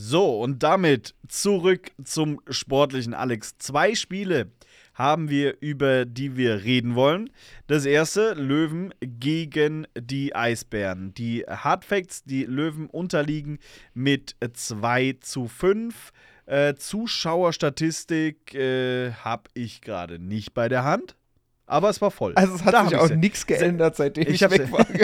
So, 0.00 0.40
und 0.40 0.62
damit 0.62 1.16
zurück 1.26 1.90
zum 2.04 2.40
sportlichen 2.48 3.14
Alex. 3.14 3.58
Zwei 3.58 3.96
Spiele 3.96 4.52
haben 4.94 5.28
wir, 5.28 5.60
über 5.60 6.04
die 6.04 6.36
wir 6.36 6.62
reden 6.62 6.94
wollen. 6.94 7.30
Das 7.66 7.84
erste, 7.84 8.34
Löwen 8.34 8.94
gegen 9.00 9.88
die 9.98 10.36
Eisbären. 10.36 11.14
Die 11.14 11.44
Hardfacts, 11.48 12.22
die 12.22 12.44
Löwen 12.44 12.86
unterliegen 12.86 13.58
mit 13.92 14.36
2 14.52 15.18
zu 15.20 15.48
5. 15.48 16.12
Äh, 16.46 16.74
Zuschauerstatistik 16.76 18.54
äh, 18.54 19.12
habe 19.12 19.50
ich 19.54 19.80
gerade 19.80 20.18
nicht 20.18 20.54
bei 20.54 20.68
der 20.68 20.84
Hand, 20.84 21.16
aber 21.68 21.90
es 21.90 22.00
war 22.00 22.10
voll. 22.10 22.32
Also 22.34 22.54
es 22.54 22.64
hat 22.64 22.74
Da 22.74 22.88
sich 22.88 22.96
auch 22.96 23.10
nichts 23.10 23.46
geändert, 23.46 23.94
seitdem 23.96 24.26
Ich 24.26 24.42
ich, 24.42 24.50
weg 24.50 24.72
war. 24.72 24.84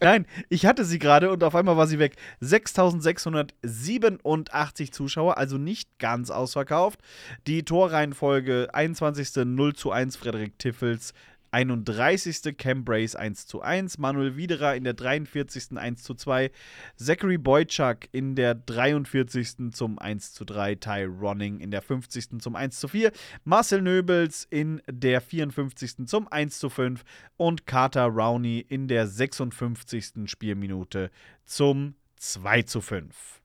Nein, 0.00 0.26
ich 0.48 0.64
hatte 0.66 0.84
sie 0.84 0.98
gerade 0.98 1.30
und 1.30 1.44
auf 1.44 1.54
einmal 1.54 1.76
war 1.76 1.86
sie 1.86 1.98
weg. 1.98 2.16
6687 2.40 4.92
Zuschauer, 4.92 5.38
also 5.38 5.58
nicht 5.58 5.98
ganz 5.98 6.30
ausverkauft. 6.30 7.00
Die 7.46 7.64
Torreihenfolge 7.64 8.68
21. 8.72 9.44
0 9.44 9.74
zu 9.74 9.90
1 9.90 10.16
Frederik 10.16 10.58
Tiffels, 10.58 11.12
31. 11.52 12.56
Cam 12.56 12.84
Brace 12.84 13.14
1 13.14 13.46
zu 13.46 13.60
1, 13.60 13.98
Manuel 13.98 14.36
Widerer 14.36 14.74
in 14.74 14.84
der 14.84 14.94
43. 14.94 15.76
1 15.76 16.02
zu 16.02 16.14
2, 16.14 16.50
Zachary 16.96 17.38
Boychuk 17.38 18.08
in 18.12 18.34
der 18.34 18.54
43. 18.54 19.72
zum 19.72 19.98
1 19.98 20.32
zu 20.32 20.44
3, 20.44 20.76
Ty 20.76 21.04
Ronning 21.04 21.60
in 21.60 21.70
der 21.70 21.82
50. 21.82 22.40
zum 22.40 22.56
1 22.56 22.80
zu 22.80 22.88
4, 22.88 23.12
Marcel 23.44 23.82
Nöbels 23.82 24.46
in 24.50 24.80
der 24.88 25.20
54. 25.20 26.06
zum 26.06 26.26
1 26.26 26.58
zu 26.58 26.70
5 26.70 27.04
und 27.36 27.66
Carter 27.66 28.06
Rowney 28.06 28.64
in 28.66 28.88
der 28.88 29.06
56. 29.06 30.30
Spielminute 30.30 31.10
zum 31.44 31.94
2 32.16 32.62
zu 32.62 32.80
5. 32.80 33.42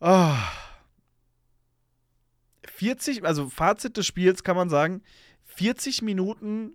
Ah. 0.00 0.36
40, 2.66 3.24
also 3.24 3.48
Fazit 3.48 3.96
des 3.96 4.06
Spiels 4.06 4.42
kann 4.42 4.56
man 4.56 4.68
sagen, 4.68 5.02
40 5.56 6.02
Minuten 6.02 6.72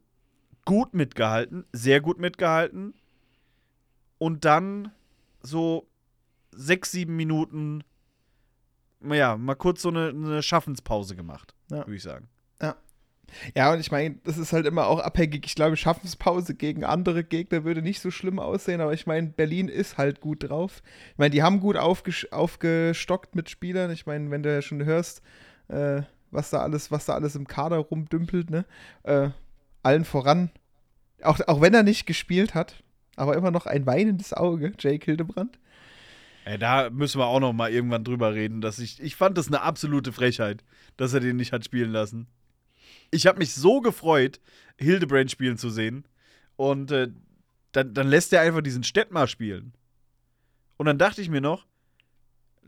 gut 0.66 0.94
mitgehalten, 0.94 1.66
sehr 1.74 2.02
gut 2.02 2.20
mitgehalten 2.20 2.94
und 4.18 4.46
dann 4.46 4.92
so 5.42 5.88
6, 6.52 6.92
7 6.92 7.16
Minuten, 7.16 7.84
ja, 9.04 9.38
mal 9.38 9.56
kurz 9.56 9.82
so 9.82 9.90
eine, 9.90 10.10
eine 10.10 10.44
Schaffenspause 10.44 11.16
gemacht, 11.16 11.54
Ja. 11.72 11.80
würde 11.80 11.96
ich 11.96 12.04
sagen. 12.04 12.28
Ja, 13.56 13.72
und 13.74 13.80
ich 13.80 13.92
meine, 13.92 14.16
das 14.24 14.40
ist 14.40 14.54
halt 14.54 14.66
immer 14.66 14.88
auch 14.88 14.98
abhängig. 15.00 15.46
Ich 15.46 15.54
glaube, 15.54 15.78
Schaffenspause 15.78 16.56
gegen 16.56 16.84
andere 16.84 17.24
Gegner 17.24 17.64
würde 17.64 17.84
nicht 17.84 18.00
so 18.02 18.10
schlimm 18.10 18.40
aussehen, 18.40 18.82
aber 18.82 18.94
ich 18.94 19.06
meine, 19.06 19.28
Berlin 19.28 19.68
ist 19.68 20.00
halt 20.00 20.20
gut 20.20 20.50
drauf. 20.50 20.82
Ich 21.12 21.18
meine, 21.20 21.30
die 21.30 21.44
haben 21.44 21.60
gut 21.60 21.78
aufgestockt 21.78 23.36
mit 23.36 23.50
Spielern. 23.52 23.92
Ich 23.92 24.08
meine, 24.08 24.32
wenn 24.32 24.42
du 24.42 24.52
ja 24.52 24.64
schon 24.64 24.84
hörst, 24.84 25.22
äh, 25.68 26.02
was 26.32 26.50
da 26.50 26.60
alles, 26.60 26.92
was 26.92 27.06
da 27.06 27.14
alles 27.14 27.36
im 27.36 27.48
Kader 27.48 27.78
rumdümpelt, 27.78 28.50
ne? 28.50 28.66
Äh, 29.04 29.30
allen 29.84 30.06
voran, 30.06 30.52
auch, 31.24 31.40
auch 31.48 31.62
wenn 31.62 31.74
er 31.74 31.84
nicht 31.84 32.06
gespielt 32.06 32.54
hat, 32.54 32.84
aber 33.16 33.36
immer 33.36 33.52
noch 33.52 33.66
ein 33.66 33.86
weinendes 33.86 34.34
Auge, 34.34 34.74
Jake 34.78 35.06
Hildebrand. 35.06 35.60
Ey, 36.46 36.58
da 36.58 36.90
müssen 36.90 37.20
wir 37.20 37.28
auch 37.28 37.40
noch 37.40 37.54
mal 37.54 37.72
irgendwann 37.72 38.04
drüber 38.04 38.34
reden, 38.34 38.62
dass 38.62 38.80
ich 38.80 39.02
ich 39.02 39.16
fand 39.16 39.38
das 39.38 39.48
eine 39.48 39.62
absolute 39.62 40.12
Frechheit, 40.12 40.64
dass 40.98 41.14
er 41.14 41.20
den 41.20 41.36
nicht 41.38 41.52
hat 41.54 41.66
spielen 41.66 41.92
lassen. 41.92 42.28
ich 43.12 43.28
habe 43.28 43.40
mich 43.40 43.54
so 43.54 43.82
gefreut, 43.82 44.40
Hildebrand 44.78 45.32
spielen 45.32 45.58
zu 45.58 45.70
sehen. 45.70 46.06
Und 46.56 46.92
äh, 46.92 47.10
dann, 47.72 47.94
dann 47.94 48.08
lässt 48.08 48.34
er 48.34 48.42
einfach 48.42 48.62
diesen 48.62 48.84
Stettmar 48.84 49.28
spielen. 49.28 49.74
Und 50.78 50.86
dann 50.88 50.98
dachte 50.98 51.22
ich 51.22 51.30
mir 51.30 51.42
noch, 51.42 51.66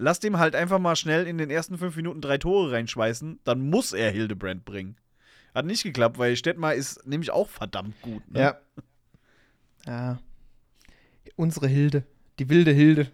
lass 0.02 0.20
dem 0.20 0.40
halt 0.40 0.56
einfach 0.56 0.80
mal 0.80 0.96
schnell 0.96 1.28
in 1.28 1.38
den 1.38 1.50
ersten 1.50 1.78
fünf 1.78 1.96
Minuten 1.96 2.22
drei 2.22 2.38
Tore 2.38 2.72
reinschweißen, 2.72 3.40
dann 3.44 3.70
muss 3.70 3.94
er 3.94 4.12
Hildebrand 4.12 4.66
bringen. 4.66 4.98
Hat 5.54 5.66
nicht 5.66 5.84
geklappt, 5.84 6.18
weil 6.18 6.36
Stettmar 6.36 6.74
ist 6.74 7.06
nämlich 7.06 7.32
auch 7.32 7.50
verdammt 7.50 8.02
gut. 8.02 8.30
Ne? 8.32 8.40
Ja. 8.40 8.58
Ja. 9.86 10.20
Unsere 11.36 11.68
Hilde. 11.68 12.04
Die 12.40 12.50
wilde 12.50 12.72
Hilde. 12.72 13.12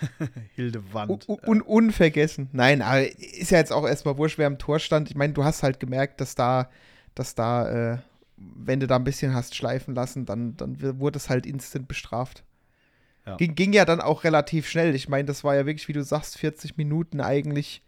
Hildewand. 0.54 1.28
Un, 1.28 1.40
un, 1.46 1.60
unvergessen. 1.60 2.48
Nein, 2.52 2.82
aber 2.82 3.02
ist 3.18 3.50
ja 3.50 3.58
jetzt 3.58 3.72
auch 3.72 3.86
erstmal 3.86 4.16
wurscht, 4.16 4.38
wer 4.38 4.46
am 4.46 4.58
Tor 4.58 4.78
stand. 4.78 5.10
Ich 5.10 5.16
meine, 5.16 5.32
du 5.32 5.44
hast 5.44 5.62
halt 5.62 5.80
gemerkt, 5.80 6.20
dass 6.20 6.34
da, 6.34 6.70
dass 7.14 7.34
da, 7.34 7.94
äh, 7.94 7.98
wenn 8.36 8.80
du 8.80 8.86
da 8.86 8.96
ein 8.96 9.04
bisschen 9.04 9.34
hast 9.34 9.54
schleifen 9.54 9.94
lassen, 9.94 10.24
dann, 10.24 10.56
dann 10.56 10.80
wurde 11.00 11.18
es 11.18 11.28
halt 11.28 11.46
instant 11.46 11.88
bestraft. 11.88 12.44
Ja. 13.26 13.36
Ging, 13.36 13.54
ging 13.54 13.72
ja 13.72 13.84
dann 13.84 14.00
auch 14.00 14.24
relativ 14.24 14.68
schnell. 14.68 14.94
Ich 14.94 15.08
meine, 15.08 15.26
das 15.26 15.44
war 15.44 15.54
ja 15.54 15.66
wirklich, 15.66 15.88
wie 15.88 15.92
du 15.92 16.02
sagst, 16.02 16.38
40 16.38 16.76
Minuten 16.76 17.20
eigentlich 17.20 17.82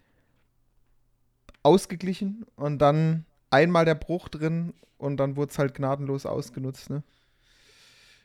ausgeglichen 1.63 2.45
und 2.55 2.79
dann 2.79 3.25
einmal 3.49 3.85
der 3.85 3.95
Bruch 3.95 4.29
drin 4.29 4.73
und 4.97 5.17
dann 5.17 5.35
wurde 5.35 5.51
es 5.51 5.59
halt 5.59 5.73
gnadenlos 5.73 6.25
ausgenutzt, 6.25 6.89
ne? 6.89 7.03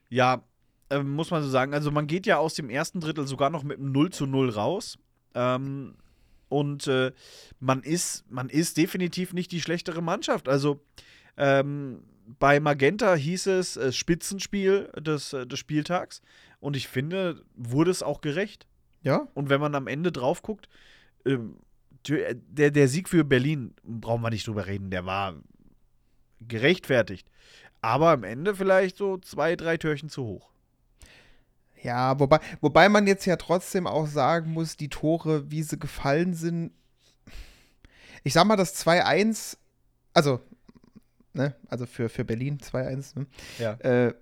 Ja, 0.08 0.42
äh, 0.90 1.02
muss 1.02 1.30
man 1.30 1.42
so 1.42 1.48
sagen. 1.48 1.72
Also 1.72 1.90
man 1.90 2.06
geht 2.06 2.26
ja 2.26 2.38
aus 2.38 2.54
dem 2.54 2.68
ersten 2.68 3.00
Drittel 3.00 3.26
sogar 3.26 3.50
noch 3.50 3.62
mit 3.62 3.78
einem 3.78 3.92
0 3.92 4.10
zu 4.10 4.26
0 4.26 4.50
raus. 4.50 4.98
Ähm, 5.34 5.94
und 6.48 6.88
äh, 6.88 7.12
man, 7.60 7.82
ist, 7.82 8.24
man 8.28 8.48
ist 8.48 8.76
definitiv 8.76 9.32
nicht 9.32 9.52
die 9.52 9.60
schlechtere 9.60 10.02
Mannschaft. 10.02 10.48
Also 10.48 10.80
ähm, 11.36 12.02
bei 12.38 12.60
Magenta 12.60 13.14
hieß 13.14 13.46
es 13.46 13.76
äh, 13.76 13.92
Spitzenspiel 13.92 14.90
des, 14.96 15.32
äh, 15.32 15.46
des 15.46 15.58
Spieltags. 15.58 16.22
Und 16.60 16.76
ich 16.76 16.88
finde, 16.88 17.42
wurde 17.54 17.90
es 17.90 18.02
auch 18.02 18.20
gerecht. 18.20 18.66
Ja. 19.02 19.28
Und 19.34 19.48
wenn 19.48 19.60
man 19.60 19.74
am 19.74 19.86
Ende 19.86 20.12
drauf 20.12 20.42
guckt, 20.42 20.68
ähm, 21.24 21.56
der, 22.06 22.70
der 22.70 22.88
Sieg 22.88 23.08
für 23.08 23.24
Berlin, 23.24 23.74
brauchen 23.82 24.22
wir 24.22 24.30
nicht 24.30 24.46
drüber 24.46 24.66
reden, 24.66 24.90
der 24.90 25.04
war 25.04 25.34
gerechtfertigt. 26.40 27.28
Aber 27.82 28.10
am 28.10 28.24
Ende 28.24 28.54
vielleicht 28.54 28.96
so 28.96 29.18
zwei, 29.18 29.56
drei 29.56 29.76
Türchen 29.76 30.08
zu 30.08 30.24
hoch. 30.24 30.50
Ja, 31.82 32.18
wobei, 32.20 32.40
wobei 32.60 32.88
man 32.88 33.06
jetzt 33.06 33.24
ja 33.24 33.36
trotzdem 33.36 33.86
auch 33.86 34.06
sagen 34.06 34.52
muss, 34.52 34.76
die 34.76 34.88
Tore, 34.88 35.50
wie 35.50 35.62
sie 35.62 35.78
gefallen 35.78 36.34
sind. 36.34 36.72
Ich 38.22 38.34
sag 38.34 38.44
mal, 38.44 38.56
das 38.56 38.86
2-1, 38.86 39.56
also, 40.12 40.40
ne, 41.32 41.54
also 41.68 41.86
für, 41.86 42.10
für 42.10 42.24
Berlin 42.24 42.58
2-1, 42.58 43.18
ne? 43.18 43.26
Ja. 43.58 43.72
Äh, 43.80 44.14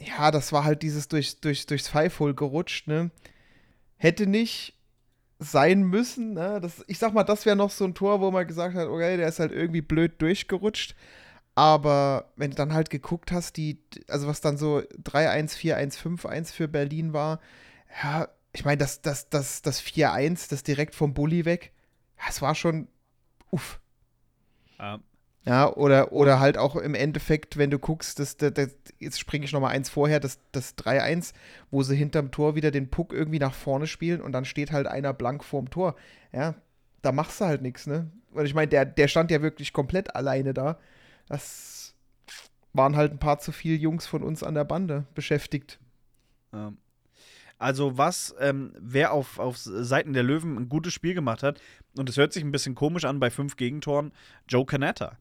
ja, 0.00 0.30
das 0.30 0.52
war 0.52 0.64
halt 0.64 0.82
dieses 0.82 1.08
durch, 1.08 1.40
durch, 1.40 1.66
durchs 1.66 1.88
Pfeifhol 1.88 2.34
gerutscht, 2.34 2.88
ne? 2.88 3.10
Hätte 3.96 4.26
nicht 4.26 4.74
sein 5.38 5.82
müssen, 5.82 6.34
ne? 6.34 6.60
Das, 6.60 6.84
ich 6.86 6.98
sag 6.98 7.12
mal, 7.12 7.24
das 7.24 7.44
wäre 7.44 7.56
noch 7.56 7.70
so 7.70 7.84
ein 7.84 7.94
Tor, 7.94 8.20
wo 8.20 8.30
man 8.30 8.46
gesagt 8.46 8.74
hat, 8.74 8.88
okay, 8.88 9.16
der 9.16 9.28
ist 9.28 9.40
halt 9.40 9.52
irgendwie 9.52 9.82
blöd 9.82 10.20
durchgerutscht. 10.22 10.94
Aber 11.54 12.32
wenn 12.36 12.50
du 12.50 12.56
dann 12.56 12.72
halt 12.72 12.88
geguckt 12.88 13.32
hast, 13.32 13.56
die, 13.56 13.78
also 14.08 14.26
was 14.26 14.40
dann 14.40 14.56
so 14.56 14.78
3-1, 15.02 15.56
4-1, 15.56 15.98
5-1 15.98 16.52
für 16.52 16.68
Berlin 16.68 17.12
war, 17.12 17.40
ja, 18.02 18.28
ich 18.52 18.64
meine, 18.64 18.78
das, 18.78 19.02
das, 19.02 19.28
das, 19.28 19.60
das 19.62 19.82
4-1, 19.82 20.48
das 20.48 20.62
direkt 20.62 20.94
vom 20.94 21.12
Bulli 21.12 21.44
weg, 21.44 21.72
das 22.26 22.40
war 22.40 22.54
schon 22.54 22.88
uff. 23.50 23.80
Ja. 24.78 25.00
Ja, 25.46 25.72
oder, 25.74 26.12
oder 26.12 26.38
halt 26.38 26.58
auch 26.58 26.76
im 26.76 26.94
Endeffekt, 26.94 27.56
wenn 27.56 27.70
du 27.70 27.78
guckst, 27.78 28.18
das, 28.18 28.36
das, 28.36 28.52
das 28.52 28.76
jetzt 28.98 29.18
springe 29.18 29.46
ich 29.46 29.52
nochmal 29.52 29.74
eins 29.74 29.88
vorher, 29.88 30.20
das, 30.20 30.38
das 30.52 30.76
3-1, 30.76 31.32
wo 31.70 31.82
sie 31.82 31.96
hinterm 31.96 32.30
Tor 32.30 32.54
wieder 32.56 32.70
den 32.70 32.90
Puck 32.90 33.14
irgendwie 33.14 33.38
nach 33.38 33.54
vorne 33.54 33.86
spielen 33.86 34.20
und 34.20 34.32
dann 34.32 34.44
steht 34.44 34.70
halt 34.70 34.86
einer 34.86 35.14
blank 35.14 35.42
vorm 35.42 35.70
Tor. 35.70 35.96
Ja, 36.32 36.56
da 37.00 37.12
machst 37.12 37.40
du 37.40 37.46
halt 37.46 37.62
nichts, 37.62 37.86
ne? 37.86 38.10
Weil 38.32 38.46
ich 38.46 38.54
meine, 38.54 38.68
der, 38.68 38.84
der 38.84 39.08
stand 39.08 39.30
ja 39.30 39.40
wirklich 39.40 39.72
komplett 39.72 40.14
alleine 40.14 40.52
da. 40.52 40.78
Das 41.26 41.94
waren 42.74 42.96
halt 42.96 43.12
ein 43.12 43.18
paar 43.18 43.38
zu 43.38 43.50
viele 43.50 43.76
Jungs 43.76 44.06
von 44.06 44.22
uns 44.22 44.42
an 44.42 44.54
der 44.54 44.64
Bande 44.64 45.06
beschäftigt. 45.14 45.80
Also 47.58 47.98
was, 47.98 48.34
ähm, 48.40 48.72
wer 48.78 49.12
auf, 49.12 49.38
auf 49.38 49.56
Seiten 49.56 50.12
der 50.12 50.22
Löwen 50.22 50.56
ein 50.56 50.68
gutes 50.68 50.92
Spiel 50.94 51.14
gemacht 51.14 51.42
hat, 51.42 51.60
und 51.96 52.08
es 52.08 52.16
hört 52.16 52.32
sich 52.32 52.44
ein 52.44 52.52
bisschen 52.52 52.74
komisch 52.74 53.04
an 53.04 53.20
bei 53.20 53.30
fünf 53.30 53.56
Gegentoren, 53.56 54.12
Joe 54.48 54.64
Canetta. 54.64 55.18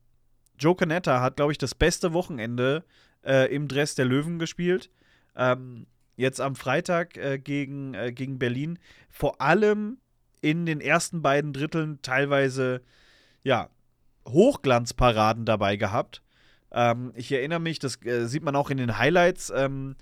Joe 0.59 0.75
Canetta 0.75 1.21
hat, 1.21 1.37
glaube 1.37 1.51
ich, 1.51 1.57
das 1.57 1.73
beste 1.73 2.13
Wochenende 2.13 2.83
äh, 3.25 3.53
im 3.53 3.67
Dress 3.67 3.95
der 3.95 4.05
Löwen 4.05 4.39
gespielt. 4.39 4.89
Ähm, 5.35 5.87
jetzt 6.15 6.41
am 6.41 6.55
Freitag 6.55 7.17
äh, 7.17 7.39
gegen, 7.39 7.93
äh, 7.93 8.11
gegen 8.11 8.39
Berlin. 8.39 8.77
Vor 9.09 9.41
allem 9.41 9.97
in 10.41 10.65
den 10.65 10.81
ersten 10.81 11.21
beiden 11.21 11.53
Dritteln 11.53 11.99
teilweise, 12.01 12.81
ja, 13.43 13.69
Hochglanzparaden 14.27 15.45
dabei 15.45 15.75
gehabt. 15.75 16.21
Ähm, 16.71 17.13
ich 17.15 17.31
erinnere 17.31 17.59
mich, 17.59 17.79
das 17.79 18.03
äh, 18.05 18.27
sieht 18.27 18.43
man 18.43 18.55
auch 18.55 18.69
in 18.69 18.77
den 18.77 18.97
Highlights. 18.97 19.51
Ähm, 19.55 19.95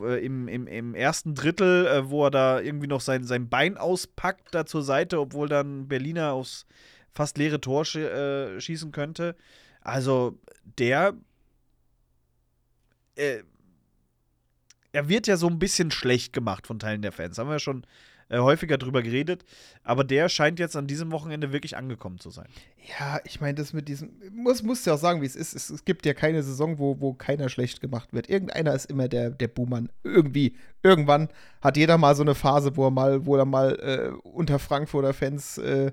äh, 0.00 0.24
im, 0.24 0.48
im, 0.48 0.66
im 0.66 0.94
ersten 0.94 1.34
Drittel, 1.34 1.86
äh, 1.86 2.08
wo 2.08 2.24
er 2.26 2.30
da 2.30 2.60
irgendwie 2.60 2.86
noch 2.86 3.00
sein, 3.00 3.24
sein 3.24 3.48
Bein 3.48 3.76
auspackt 3.76 4.54
da 4.54 4.66
zur 4.66 4.82
Seite, 4.82 5.18
obwohl 5.18 5.48
dann 5.48 5.88
Berliner 5.88 6.32
aufs 6.32 6.66
fast 7.12 7.38
leere 7.38 7.60
Tor 7.60 7.84
sch 7.84 7.96
äh, 7.96 8.60
schießen 8.60 8.92
könnte. 8.92 9.36
Also 9.84 10.38
der 10.78 11.14
äh, 13.14 13.42
er 14.92 15.08
wird 15.08 15.26
ja 15.26 15.36
so 15.36 15.48
ein 15.48 15.58
bisschen 15.58 15.90
schlecht 15.90 16.32
gemacht 16.32 16.66
von 16.66 16.78
Teilen 16.78 17.02
der 17.02 17.12
Fans. 17.12 17.38
Haben 17.38 17.48
wir 17.48 17.54
ja 17.54 17.58
schon 17.58 17.84
äh, 18.28 18.38
häufiger 18.38 18.78
drüber 18.78 19.02
geredet. 19.02 19.44
Aber 19.82 20.04
der 20.04 20.28
scheint 20.28 20.58
jetzt 20.58 20.76
an 20.76 20.86
diesem 20.86 21.10
Wochenende 21.10 21.52
wirklich 21.52 21.76
angekommen 21.76 22.18
zu 22.18 22.30
sein. 22.30 22.46
Ja, 22.98 23.20
ich 23.24 23.40
meine, 23.40 23.54
das 23.54 23.72
mit 23.72 23.88
diesem, 23.88 24.10
muss, 24.32 24.62
muss 24.62 24.84
ja 24.84 24.94
auch 24.94 24.98
sagen, 24.98 25.20
wie 25.20 25.26
es 25.26 25.36
ist. 25.36 25.54
Es, 25.54 25.84
gibt 25.84 26.06
ja 26.06 26.14
keine 26.14 26.42
Saison, 26.42 26.78
wo, 26.78 27.00
wo 27.00 27.12
keiner 27.12 27.48
schlecht 27.48 27.80
gemacht 27.80 28.12
wird. 28.12 28.28
Irgendeiner 28.28 28.74
ist 28.74 28.86
immer 28.86 29.08
der, 29.08 29.30
der 29.30 29.48
Buhmann. 29.48 29.90
Irgendwie. 30.04 30.56
Irgendwann 30.82 31.28
hat 31.60 31.76
jeder 31.76 31.98
mal 31.98 32.14
so 32.14 32.22
eine 32.22 32.34
Phase, 32.34 32.76
wo 32.76 32.86
er 32.86 32.90
mal, 32.90 33.26
wo 33.26 33.36
er 33.36 33.44
mal 33.44 33.74
äh, 33.80 34.28
unter 34.28 34.58
Frankfurter 34.58 35.12
Fans 35.12 35.58
äh, 35.58 35.92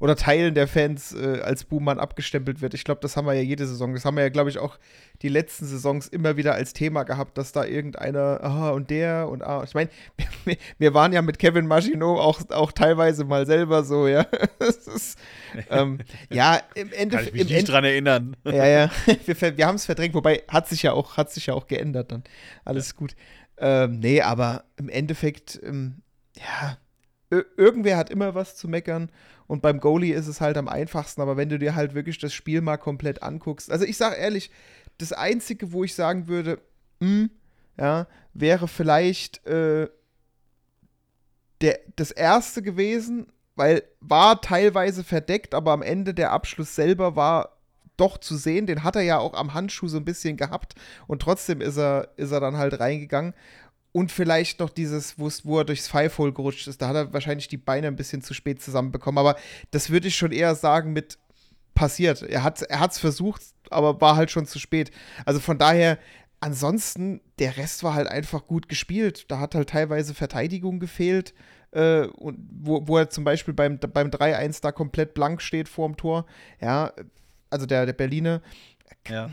oder 0.00 0.14
Teilen 0.14 0.54
der 0.54 0.68
Fans 0.68 1.12
äh, 1.12 1.40
als 1.40 1.64
Buhmann 1.64 1.98
abgestempelt 1.98 2.60
wird. 2.60 2.74
Ich 2.74 2.84
glaube, 2.84 3.00
das 3.00 3.16
haben 3.16 3.26
wir 3.26 3.34
ja 3.34 3.42
jede 3.42 3.66
Saison. 3.66 3.94
Das 3.94 4.04
haben 4.04 4.16
wir 4.16 4.22
ja, 4.22 4.28
glaube 4.28 4.48
ich, 4.48 4.58
auch 4.58 4.78
die 5.22 5.28
letzten 5.28 5.66
Saisons 5.66 6.06
immer 6.06 6.36
wieder 6.36 6.54
als 6.54 6.72
Thema 6.72 7.02
gehabt, 7.02 7.36
dass 7.36 7.50
da 7.50 7.64
irgendeiner, 7.64 8.38
aha, 8.42 8.70
und 8.70 8.90
der 8.90 9.28
und 9.28 9.42
ah. 9.42 9.64
Ich 9.64 9.74
meine, 9.74 9.90
wir, 10.44 10.56
wir, 10.78 10.94
waren 10.94 11.12
ja 11.12 11.22
mit 11.22 11.38
Kevin 11.38 11.66
Maginot 11.66 12.20
auch, 12.20 12.40
auch 12.50 12.70
teilweise 12.70 13.24
mal 13.24 13.46
selber 13.46 13.82
so, 13.82 14.06
ja. 14.06 14.22
ist, 14.60 15.18
ähm, 15.70 15.98
ja, 16.30 16.60
im 16.74 16.92
Endeffekt. 16.92 17.10
Kann 17.10 17.36
ich 17.36 17.44
mich 17.44 17.52
nicht 17.52 17.68
dran 17.68 17.84
erinnern. 17.84 18.36
Ja, 18.44 18.66
ja. 18.66 18.90
Wir, 19.26 19.56
wir 19.56 19.66
haben 19.66 19.76
es 19.76 19.84
verdrängt, 19.84 20.14
wobei 20.14 20.42
hat 20.48 20.68
sich 20.68 20.82
ja 20.82 20.92
auch, 20.92 21.16
hat 21.16 21.30
sich 21.30 21.46
ja 21.46 21.54
auch 21.54 21.66
geändert 21.66 22.12
dann. 22.12 22.24
Alles 22.64 22.90
ja. 22.90 22.96
gut. 22.96 23.16
Ähm, 23.58 23.98
nee, 23.98 24.20
aber 24.20 24.64
im 24.76 24.88
Endeffekt, 24.88 25.60
ähm, 25.62 26.02
ja, 26.36 26.78
irgendwer 27.56 27.96
hat 27.96 28.10
immer 28.10 28.34
was 28.34 28.56
zu 28.56 28.68
meckern 28.68 29.10
und 29.48 29.62
beim 29.62 29.80
Goalie 29.80 30.14
ist 30.14 30.28
es 30.28 30.40
halt 30.40 30.56
am 30.56 30.68
einfachsten, 30.68 31.20
aber 31.20 31.36
wenn 31.36 31.48
du 31.48 31.58
dir 31.58 31.74
halt 31.74 31.94
wirklich 31.94 32.18
das 32.18 32.32
Spiel 32.32 32.60
mal 32.60 32.76
komplett 32.76 33.22
anguckst, 33.22 33.72
also 33.72 33.84
ich 33.84 33.96
sag 33.96 34.16
ehrlich, 34.16 34.52
das 34.98 35.12
Einzige, 35.12 35.72
wo 35.72 35.82
ich 35.82 35.94
sagen 35.94 36.28
würde, 36.28 36.60
mh, 37.00 37.08
hm, 37.08 37.30
ja, 37.78 38.06
wäre 38.34 38.68
vielleicht 38.68 39.44
äh, 39.46 39.88
der, 41.60 41.80
das 41.96 42.10
erste 42.10 42.62
gewesen, 42.62 43.26
weil 43.56 43.82
war 44.00 44.40
teilweise 44.40 45.02
verdeckt, 45.02 45.54
aber 45.54 45.72
am 45.72 45.82
Ende 45.82 46.14
der 46.14 46.30
Abschluss 46.30 46.74
selber 46.74 47.16
war 47.16 47.58
doch 47.96 48.18
zu 48.18 48.36
sehen. 48.36 48.66
Den 48.66 48.84
hat 48.84 48.96
er 48.96 49.02
ja 49.02 49.18
auch 49.18 49.34
am 49.34 49.54
Handschuh 49.54 49.88
so 49.88 49.96
ein 49.96 50.04
bisschen 50.04 50.36
gehabt 50.36 50.74
und 51.06 51.20
trotzdem 51.22 51.60
ist 51.60 51.76
er, 51.76 52.08
ist 52.16 52.30
er 52.30 52.40
dann 52.40 52.56
halt 52.56 52.78
reingegangen. 52.78 53.34
Und 53.92 54.12
vielleicht 54.12 54.60
noch 54.60 54.70
dieses, 54.70 55.18
wo 55.18 55.58
er 55.58 55.64
durchs 55.64 55.88
Five-Hole 55.88 56.32
gerutscht 56.32 56.68
ist. 56.68 56.82
Da 56.82 56.88
hat 56.88 56.96
er 56.96 57.12
wahrscheinlich 57.12 57.48
die 57.48 57.56
Beine 57.56 57.86
ein 57.86 57.96
bisschen 57.96 58.22
zu 58.22 58.34
spät 58.34 58.62
zusammenbekommen. 58.62 59.18
Aber 59.18 59.36
das 59.70 59.90
würde 59.90 60.08
ich 60.08 60.16
schon 60.16 60.32
eher 60.32 60.54
sagen 60.54 60.92
mit 60.92 61.18
passiert. 61.74 62.22
Er 62.22 62.42
hat 62.42 62.60
es 62.60 62.98
versucht, 62.98 63.42
aber 63.70 64.00
war 64.00 64.16
halt 64.16 64.30
schon 64.30 64.46
zu 64.46 64.58
spät. 64.58 64.90
Also 65.24 65.40
von 65.40 65.58
daher, 65.58 65.98
ansonsten, 66.40 67.20
der 67.38 67.56
Rest 67.56 67.82
war 67.82 67.94
halt 67.94 68.08
einfach 68.08 68.46
gut 68.46 68.68
gespielt. 68.68 69.30
Da 69.30 69.40
hat 69.40 69.54
halt 69.54 69.70
teilweise 69.70 70.12
Verteidigung 70.12 70.80
gefehlt. 70.80 71.34
Äh, 71.70 72.06
und 72.06 72.38
wo, 72.50 72.86
wo 72.88 72.98
er 72.98 73.10
zum 73.10 73.24
Beispiel 73.24 73.54
beim, 73.54 73.78
beim 73.78 74.08
3-1 74.08 74.60
da 74.60 74.72
komplett 74.72 75.14
blank 75.14 75.40
steht 75.40 75.68
vorm 75.68 75.96
Tor. 75.96 76.26
Ja, 76.60 76.92
also 77.50 77.66
der, 77.66 77.86
der 77.86 77.92
Berliner. 77.92 78.42
Ja. 79.06 79.30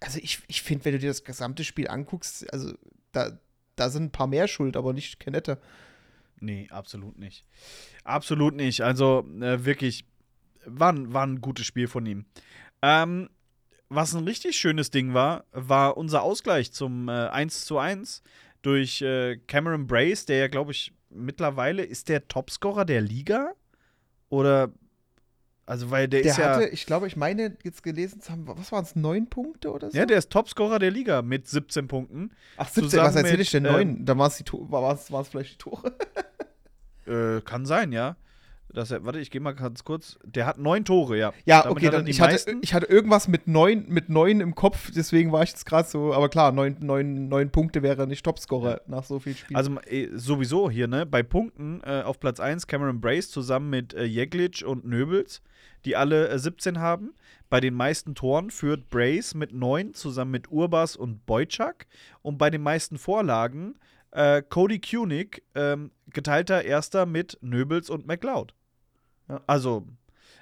Also 0.00 0.18
ich, 0.22 0.40
ich 0.46 0.62
finde, 0.62 0.84
wenn 0.84 0.92
du 0.92 0.98
dir 1.00 1.08
das 1.08 1.24
gesamte 1.24 1.64
Spiel 1.64 1.88
anguckst, 1.88 2.50
also 2.52 2.72
da, 3.12 3.38
da 3.80 3.90
sind 3.90 4.04
ein 4.04 4.12
paar 4.12 4.26
mehr 4.26 4.48
schuld, 4.48 4.76
aber 4.76 4.92
nicht 4.92 5.20
Kenette. 5.20 5.58
Nee, 6.40 6.68
absolut 6.70 7.18
nicht. 7.18 7.44
Absolut 8.04 8.54
nicht. 8.54 8.82
Also 8.82 9.26
äh, 9.40 9.64
wirklich, 9.64 10.04
war, 10.64 10.94
war 11.12 11.26
ein 11.26 11.40
gutes 11.40 11.66
Spiel 11.66 11.88
von 11.88 12.06
ihm. 12.06 12.26
Ähm, 12.82 13.28
was 13.88 14.14
ein 14.14 14.24
richtig 14.24 14.56
schönes 14.56 14.90
Ding 14.90 15.14
war, 15.14 15.44
war 15.52 15.96
unser 15.96 16.22
Ausgleich 16.22 16.72
zum 16.72 17.08
äh, 17.08 17.28
1 17.28 17.64
zu 17.64 17.78
1 17.78 18.22
durch 18.62 19.02
äh, 19.02 19.38
Cameron 19.46 19.86
Brace, 19.86 20.26
der 20.26 20.38
ja, 20.38 20.48
glaube 20.48 20.72
ich, 20.72 20.92
mittlerweile 21.10 21.84
ist 21.84 22.08
der 22.08 22.28
Topscorer 22.28 22.84
der 22.84 23.00
Liga? 23.00 23.52
Oder 24.28 24.72
also, 25.68 25.90
weil 25.90 26.08
der, 26.08 26.22
der 26.22 26.30
ist 26.30 26.38
hatte, 26.38 26.62
ja. 26.62 26.68
ich 26.72 26.86
glaube, 26.86 27.06
ich 27.08 27.16
meine, 27.16 27.54
jetzt 27.62 27.82
gelesen 27.82 28.22
zu 28.22 28.32
haben, 28.32 28.46
was 28.46 28.72
waren 28.72 28.84
es, 28.84 28.96
neun 28.96 29.28
Punkte 29.28 29.70
oder 29.70 29.90
so? 29.90 29.98
Ja, 29.98 30.06
der 30.06 30.16
ist 30.16 30.30
Topscorer 30.30 30.78
der 30.78 30.90
Liga 30.90 31.20
mit 31.20 31.46
17 31.46 31.88
Punkten. 31.88 32.30
Ach, 32.56 32.70
17, 32.70 32.98
was 33.00 33.14
erzähle 33.14 33.42
ich 33.42 33.50
denn? 33.50 33.64
Neun? 33.64 34.06
Da 34.06 34.16
waren 34.16 34.30
es 34.30 35.28
vielleicht 35.28 35.52
die 35.52 35.58
Tore. 35.58 35.94
Äh, 37.06 37.40
kann 37.42 37.64
sein, 37.64 37.92
ja. 37.92 38.16
Das, 38.72 38.90
warte, 38.90 39.18
ich 39.18 39.30
gehe 39.30 39.40
mal 39.40 39.52
ganz 39.52 39.82
kurz. 39.84 40.18
Der 40.24 40.44
hat 40.46 40.58
neun 40.58 40.84
Tore, 40.84 41.16
ja. 41.16 41.32
Ja, 41.46 41.62
Damit 41.62 41.78
okay, 41.78 41.86
hat 41.86 41.94
dann, 41.94 42.06
ich, 42.06 42.20
hatte, 42.20 42.56
ich 42.60 42.74
hatte 42.74 42.86
irgendwas 42.86 43.26
mit 43.26 43.48
neun, 43.48 43.86
mit 43.88 44.08
neun 44.08 44.40
im 44.40 44.54
Kopf, 44.54 44.90
deswegen 44.94 45.32
war 45.32 45.42
ich 45.42 45.50
jetzt 45.50 45.64
gerade 45.64 45.88
so, 45.88 46.12
aber 46.12 46.28
klar, 46.28 46.52
neun, 46.52 46.76
neun, 46.80 47.28
neun 47.28 47.50
Punkte 47.50 47.82
wäre 47.82 48.06
nicht 48.06 48.24
Topscorer 48.24 48.82
nach 48.86 49.04
so 49.04 49.18
viel 49.18 49.34
Spielen. 49.34 49.56
Also 49.56 49.78
äh, 49.86 50.08
sowieso 50.12 50.70
hier, 50.70 50.86
ne? 50.86 51.06
Bei 51.06 51.22
Punkten 51.22 51.80
äh, 51.84 52.02
auf 52.02 52.20
Platz 52.20 52.40
1 52.40 52.66
Cameron 52.66 53.00
Brace 53.00 53.30
zusammen 53.30 53.70
mit 53.70 53.94
äh, 53.94 54.04
Jeglic 54.04 54.62
und 54.66 54.84
Nöbels, 54.84 55.42
die 55.84 55.96
alle 55.96 56.28
äh, 56.28 56.38
17 56.38 56.78
haben. 56.78 57.14
Bei 57.48 57.60
den 57.60 57.72
meisten 57.72 58.14
Toren 58.14 58.50
führt 58.50 58.90
Brace 58.90 59.34
mit 59.34 59.52
9 59.54 59.94
zusammen 59.94 60.32
mit 60.32 60.50
Urbas 60.50 60.96
und 60.96 61.24
Boyczak. 61.24 61.86
Und 62.20 62.36
bei 62.36 62.50
den 62.50 62.62
meisten 62.62 62.98
Vorlagen 62.98 63.76
äh, 64.10 64.42
Cody 64.42 64.80
Kunig, 64.80 65.42
ähm, 65.54 65.90
geteilter 66.12 66.64
Erster 66.64 67.06
mit 67.06 67.38
Nöbels 67.40 67.90
und 67.90 68.06
McLeod. 68.06 68.54
Ja. 69.28 69.40
Also 69.46 69.86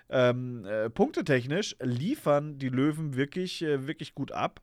ähm, 0.09 0.64
äh, 0.64 0.89
punktetechnisch 0.89 1.76
liefern 1.80 2.59
die 2.59 2.68
Löwen 2.68 3.16
wirklich, 3.16 3.62
äh, 3.62 3.87
wirklich 3.87 4.14
gut 4.14 4.30
ab. 4.32 4.61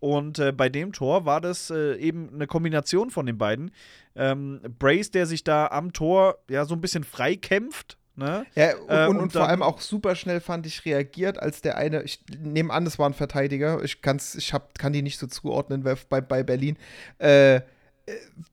Und 0.00 0.38
äh, 0.38 0.52
bei 0.52 0.68
dem 0.68 0.92
Tor 0.92 1.24
war 1.24 1.40
das 1.40 1.70
äh, 1.70 1.96
eben 1.96 2.30
eine 2.34 2.46
Kombination 2.46 3.10
von 3.10 3.26
den 3.26 3.38
beiden. 3.38 3.70
Ähm, 4.14 4.60
Brace, 4.78 5.10
der 5.10 5.26
sich 5.26 5.44
da 5.44 5.68
am 5.68 5.92
Tor 5.92 6.38
ja 6.50 6.64
so 6.66 6.74
ein 6.74 6.80
bisschen 6.80 7.04
frei 7.04 7.36
kämpft. 7.36 7.96
Ne? 8.14 8.44
Ja, 8.54 8.76
und, 8.76 8.90
Äh, 8.90 9.06
und, 9.06 9.16
und 9.16 9.22
und 9.22 9.32
vor 9.32 9.48
allem 9.48 9.62
auch 9.62 9.80
super 9.80 10.14
schnell 10.14 10.40
fand 10.40 10.66
ich 10.66 10.84
reagiert, 10.84 11.38
als 11.38 11.62
der 11.62 11.78
eine, 11.78 12.02
ich 12.02 12.22
nehme 12.38 12.70
an, 12.70 12.84
das 12.84 12.98
war 12.98 13.08
ein 13.08 13.14
Verteidiger, 13.14 13.82
ich, 13.82 14.02
kann's, 14.02 14.34
ich 14.34 14.52
hab, 14.52 14.78
kann 14.78 14.92
die 14.92 15.00
nicht 15.00 15.18
so 15.18 15.26
zuordnen 15.26 15.82
bei, 15.82 16.20
bei 16.20 16.42
Berlin, 16.42 16.76
äh, 17.18 17.62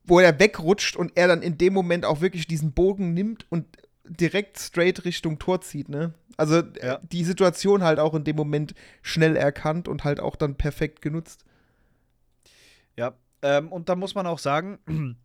wo 0.04 0.20
er 0.20 0.38
wegrutscht 0.38 0.96
und 0.96 1.12
er 1.16 1.28
dann 1.28 1.42
in 1.42 1.58
dem 1.58 1.74
Moment 1.74 2.06
auch 2.06 2.22
wirklich 2.22 2.46
diesen 2.46 2.72
Bogen 2.72 3.12
nimmt 3.12 3.44
und 3.50 3.66
direkt 4.10 4.58
straight 4.58 5.04
Richtung 5.04 5.38
Tor 5.38 5.60
zieht, 5.60 5.88
ne? 5.88 6.14
Also 6.36 6.56
äh, 6.58 6.86
Ja. 6.86 7.00
die 7.02 7.24
Situation 7.24 7.82
halt 7.82 7.98
auch 7.98 8.14
in 8.14 8.24
dem 8.24 8.36
Moment 8.36 8.74
schnell 9.02 9.36
erkannt 9.36 9.88
und 9.88 10.04
halt 10.04 10.20
auch 10.20 10.36
dann 10.36 10.56
perfekt 10.56 11.00
genutzt. 11.02 11.44
Ja, 12.96 13.14
ähm, 13.42 13.70
und 13.70 13.88
da 13.88 13.96
muss 13.96 14.14
man 14.14 14.26
auch 14.26 14.38
sagen, 14.38 14.78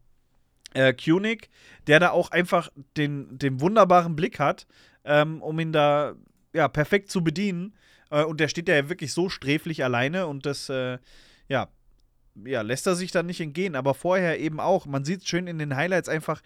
äh, 0.73 0.93
Kunig, 0.93 1.49
der 1.87 1.99
da 1.99 2.11
auch 2.11 2.31
einfach 2.31 2.69
den, 2.97 3.37
den 3.37 3.59
wunderbaren 3.59 4.15
Blick 4.15 4.39
hat, 4.39 4.67
ähm, 5.03 5.41
um 5.41 5.59
ihn 5.59 5.71
da 5.73 6.13
ja, 6.53 6.67
perfekt 6.67 7.09
zu 7.09 7.23
bedienen. 7.23 7.73
Äh, 8.11 8.23
und 8.23 8.39
der 8.39 8.47
steht 8.47 8.69
ja 8.69 8.87
wirklich 8.89 9.11
so 9.13 9.29
sträflich 9.29 9.83
alleine 9.83 10.27
und 10.27 10.45
das, 10.45 10.69
äh, 10.69 10.99
ja, 11.47 11.69
ja, 12.43 12.61
lässt 12.61 12.87
er 12.87 12.95
sich 12.95 13.11
dann 13.11 13.25
nicht 13.25 13.41
entgehen. 13.41 13.75
Aber 13.75 13.93
vorher 13.93 14.39
eben 14.39 14.59
auch, 14.59 14.85
man 14.85 15.05
sieht 15.05 15.27
schön 15.27 15.47
in 15.47 15.59
den 15.59 15.75
Highlights 15.75 16.09
einfach, 16.09 16.41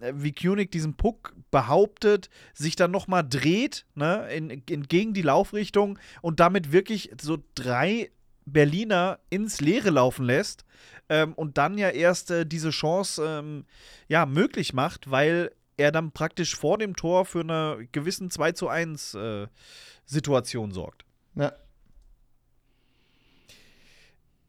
äh, 0.00 0.12
wie 0.16 0.32
Kunig 0.32 0.70
diesen 0.70 0.94
Puck 0.94 1.34
behauptet, 1.50 2.28
sich 2.54 2.76
dann 2.76 2.90
nochmal 2.90 3.26
dreht, 3.28 3.86
ne, 3.94 4.28
in, 4.32 4.50
entgegen 4.50 5.14
die 5.14 5.22
Laufrichtung 5.22 5.98
und 6.22 6.40
damit 6.40 6.72
wirklich 6.72 7.10
so 7.20 7.38
drei 7.54 8.10
Berliner 8.44 9.18
ins 9.30 9.60
Leere 9.60 9.90
laufen 9.90 10.24
lässt 10.24 10.64
ähm, 11.08 11.34
und 11.34 11.58
dann 11.58 11.78
ja 11.78 11.90
erst 11.90 12.30
äh, 12.30 12.46
diese 12.46 12.70
Chance 12.70 13.22
ähm, 13.24 13.64
ja, 14.08 14.26
möglich 14.26 14.72
macht, 14.72 15.10
weil 15.10 15.52
er 15.76 15.92
dann 15.92 16.12
praktisch 16.12 16.56
vor 16.56 16.78
dem 16.78 16.96
Tor 16.96 17.24
für 17.24 17.40
eine 17.40 17.86
gewissen 17.92 18.30
2 18.30 18.52
zu 18.52 18.68
1 18.68 19.14
äh, 19.14 19.46
Situation 20.06 20.72
sorgt. 20.72 21.04
Ja. 21.34 21.52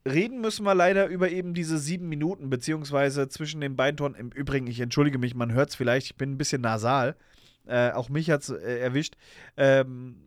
Reden 0.10 0.42
müssen 0.42 0.66
wir 0.66 0.76
leider 0.76 1.08
über 1.08 1.30
eben 1.30 1.54
diese 1.54 1.78
sieben 1.78 2.10
Minuten, 2.10 2.50
beziehungsweise 2.50 3.30
zwischen 3.30 3.62
den 3.62 3.76
beiden 3.76 3.98
Toren. 3.98 4.16
Im 4.16 4.32
Übrigen, 4.32 4.68
ich 4.68 4.80
entschuldige 4.80 5.18
mich, 5.18 5.36
man 5.36 5.54
hört 5.54 5.70
es 5.70 5.76
vielleicht, 5.76 6.08
ich 6.08 6.16
bin 6.16 6.32
ein 6.32 6.38
bisschen 6.38 6.62
nasal. 6.62 7.16
Äh, 7.66 7.92
auch 7.92 8.10
mich 8.10 8.30
hat 8.30 8.42
es 8.42 8.50
äh, 8.50 8.80
erwischt. 8.80 9.16
Ähm, 9.58 10.18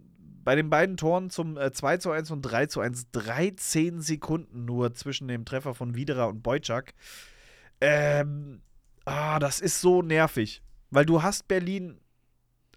bei 0.45 0.55
den 0.55 0.71
beiden 0.71 0.97
Toren 0.97 1.31
zum 1.31 1.57
äh, 1.57 1.73
2 1.73 1.99
zu 1.99 2.11
1 2.11 2.31
und 2.31 2.43
3 2.43 2.67
zu 2.67 2.81
1, 2.81 3.11
13 3.13 4.01
Sekunden 4.01 4.65
nur 4.65 4.95
zwischen 4.95 5.29
dem 5.29 5.45
Treffer 5.45 5.75
von 5.75 5.95
Widerer 5.95 6.29
und 6.29 6.43
Boyczak. 6.43 6.95
Ähm, 7.81 8.63
ah, 9.05 9.39
das 9.39 9.61
ist 9.61 9.81
so 9.81 10.03
nervig. 10.03 10.63
Weil 10.91 11.07
du 11.07 11.23
hast 11.23 11.49
Berlin, 11.49 12.01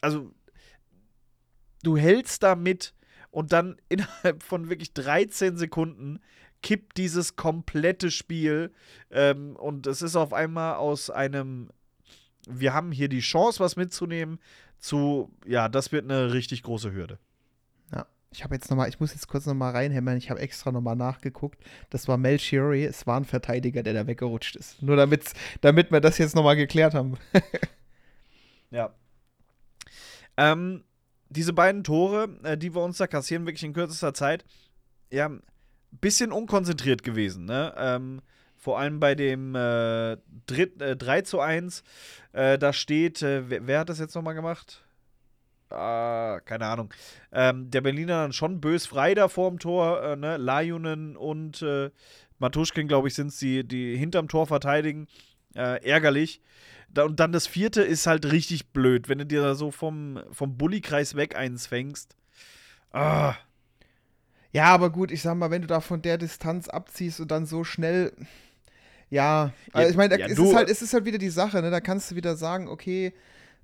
also 0.01 0.31
du 1.83 1.97
hältst 1.97 2.43
da 2.43 2.55
mit 2.55 2.93
und 3.31 3.51
dann 3.51 3.77
innerhalb 3.89 4.43
von 4.43 4.69
wirklich 4.69 4.93
13 4.93 5.57
Sekunden 5.57 6.19
kippt 6.65 6.97
dieses 6.97 7.35
komplette 7.35 8.09
Spiel 8.09 8.73
ähm, 9.11 9.55
und 9.55 9.85
es 9.85 10.01
ist 10.01 10.15
auf 10.15 10.33
einmal 10.33 10.77
aus 10.77 11.11
einem, 11.11 11.69
wir 12.49 12.73
haben 12.73 12.91
hier 12.91 13.07
die 13.07 13.19
Chance, 13.19 13.59
was 13.59 13.75
mitzunehmen, 13.75 14.39
zu, 14.79 15.31
ja, 15.45 15.69
das 15.69 15.91
wird 15.91 16.05
eine 16.05 16.33
richtig 16.33 16.63
große 16.63 16.91
Hürde. 16.91 17.19
Ja. 17.93 18.07
Ich 18.31 18.43
habe 18.43 18.55
jetzt 18.55 18.67
noch 18.71 18.77
mal, 18.77 18.89
ich 18.89 18.99
muss 18.99 19.13
jetzt 19.13 19.27
kurz 19.27 19.45
noch 19.45 19.53
mal 19.53 19.73
reinhämmern, 19.73 20.17
ich 20.17 20.31
habe 20.31 20.39
extra 20.39 20.71
noch 20.71 20.81
mal 20.81 20.95
nachgeguckt. 20.95 21.63
Das 21.91 22.07
war 22.07 22.17
Mel 22.17 22.39
Shirley, 22.39 22.83
es 22.83 23.05
war 23.05 23.19
ein 23.19 23.25
Verteidiger, 23.25 23.83
der 23.83 23.93
da 23.93 24.07
weggerutscht 24.07 24.55
ist. 24.55 24.81
Nur 24.81 24.95
damit, 24.95 25.33
damit 25.61 25.91
wir 25.91 26.01
das 26.01 26.17
jetzt 26.17 26.35
noch 26.35 26.43
mal 26.43 26.55
geklärt 26.55 26.95
haben. 26.95 27.17
Ja. 28.71 28.93
Ähm, 30.37 30.83
diese 31.29 31.53
beiden 31.53 31.83
Tore, 31.83 32.39
äh, 32.43 32.57
die 32.57 32.73
wir 32.73 32.81
uns 32.81 32.97
da 32.97 33.05
kassieren, 33.05 33.45
wirklich 33.45 33.63
in 33.63 33.73
kürzester 33.73 34.15
Zeit, 34.15 34.43
ja, 35.11 35.29
bisschen 35.97 36.31
unkonzentriert 36.31 37.03
gewesen, 37.03 37.45
ne? 37.45 37.73
Ähm, 37.77 38.21
vor 38.55 38.79
allem 38.79 38.99
bei 38.99 39.13
dem 39.13 39.53
äh, 39.53 40.17
dritt, 40.47 40.81
äh, 40.81 40.95
3 40.95 41.21
zu 41.21 41.39
1, 41.39 41.83
äh, 42.33 42.57
da 42.57 42.73
steht, 42.73 43.21
äh, 43.21 43.49
wer, 43.49 43.67
wer 43.67 43.79
hat 43.79 43.89
das 43.89 43.99
jetzt 43.99 44.15
nochmal 44.15 44.33
gemacht? 44.33 44.83
Ah, 45.69 46.39
keine 46.45 46.65
Ahnung. 46.65 46.93
Ähm, 47.31 47.69
der 47.69 47.81
Berliner 47.81 48.23
dann 48.23 48.33
schon 48.33 48.61
bös 48.61 48.85
frei 48.85 49.13
da 49.13 49.27
vorm 49.27 49.59
Tor, 49.59 50.01
äh, 50.03 50.15
ne? 50.15 50.37
Lajunen 50.37 51.15
und 51.17 51.61
äh, 51.61 51.91
Matuschkin, 52.39 52.87
glaube 52.87 53.07
ich, 53.07 53.15
sind 53.15 53.27
es, 53.27 53.37
die, 53.37 53.63
die 53.63 53.97
hinterm 53.97 54.27
Tor 54.27 54.47
verteidigen. 54.47 55.07
Äh, 55.55 55.83
ärgerlich. 55.85 56.41
Da, 56.89 57.03
und 57.03 57.19
dann 57.19 57.31
das 57.31 57.47
vierte 57.47 57.81
ist 57.81 58.07
halt 58.07 58.31
richtig 58.31 58.71
blöd, 58.71 59.09
wenn 59.09 59.17
du 59.17 59.25
dir 59.25 59.41
da 59.41 59.55
so 59.55 59.71
vom, 59.71 60.21
vom 60.31 60.57
Bullykreis 60.57 61.15
weg 61.15 61.35
eins 61.35 61.67
fängst. 61.67 62.15
Ah, 62.91 63.35
Ja, 64.55 64.67
aber 64.67 64.89
gut, 64.89 65.11
ich 65.11 65.21
sag 65.21 65.35
mal, 65.35 65.51
wenn 65.51 65.63
du 65.63 65.67
da 65.67 65.81
von 65.81 66.01
der 66.01 66.17
Distanz 66.17 66.69
abziehst 66.69 67.19
und 67.19 67.29
dann 67.29 67.45
so 67.45 67.65
schnell. 67.65 68.13
Ja, 69.09 69.51
also 69.73 69.89
ich 69.89 69.97
meine, 69.97 70.17
ja, 70.17 70.27
es, 70.27 70.39
ist 70.39 70.55
halt, 70.55 70.69
es 70.69 70.81
ist 70.81 70.93
halt 70.93 71.03
wieder 71.03 71.17
die 71.17 71.29
Sache, 71.29 71.61
ne? 71.61 71.71
Da 71.71 71.81
kannst 71.81 72.09
du 72.09 72.15
wieder 72.15 72.37
sagen, 72.37 72.69
okay, 72.69 73.11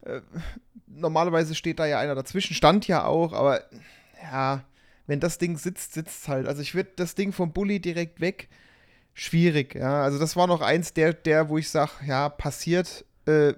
äh, 0.01 0.19
normalerweise 0.87 1.55
steht 1.55 1.79
da 1.79 1.85
ja 1.85 1.97
einer 1.97 2.13
dazwischen, 2.13 2.55
stand 2.55 2.89
ja 2.89 3.05
auch, 3.05 3.31
aber 3.31 3.61
ja, 4.21 4.65
wenn 5.07 5.21
das 5.21 5.37
Ding 5.37 5.57
sitzt, 5.57 5.93
sitzt 5.93 6.27
halt. 6.27 6.45
Also 6.45 6.61
ich 6.61 6.75
würde 6.75 6.89
das 6.97 7.15
Ding 7.15 7.31
vom 7.31 7.53
Bully 7.53 7.79
direkt 7.79 8.19
weg. 8.19 8.49
Schwierig, 9.13 9.75
ja. 9.75 10.03
Also 10.03 10.19
das 10.19 10.35
war 10.35 10.47
noch 10.47 10.59
eins 10.59 10.91
der, 10.91 11.13
der 11.13 11.47
wo 11.47 11.57
ich 11.57 11.69
sage, 11.69 11.91
ja, 12.05 12.27
passiert, 12.27 13.05
äh, 13.27 13.53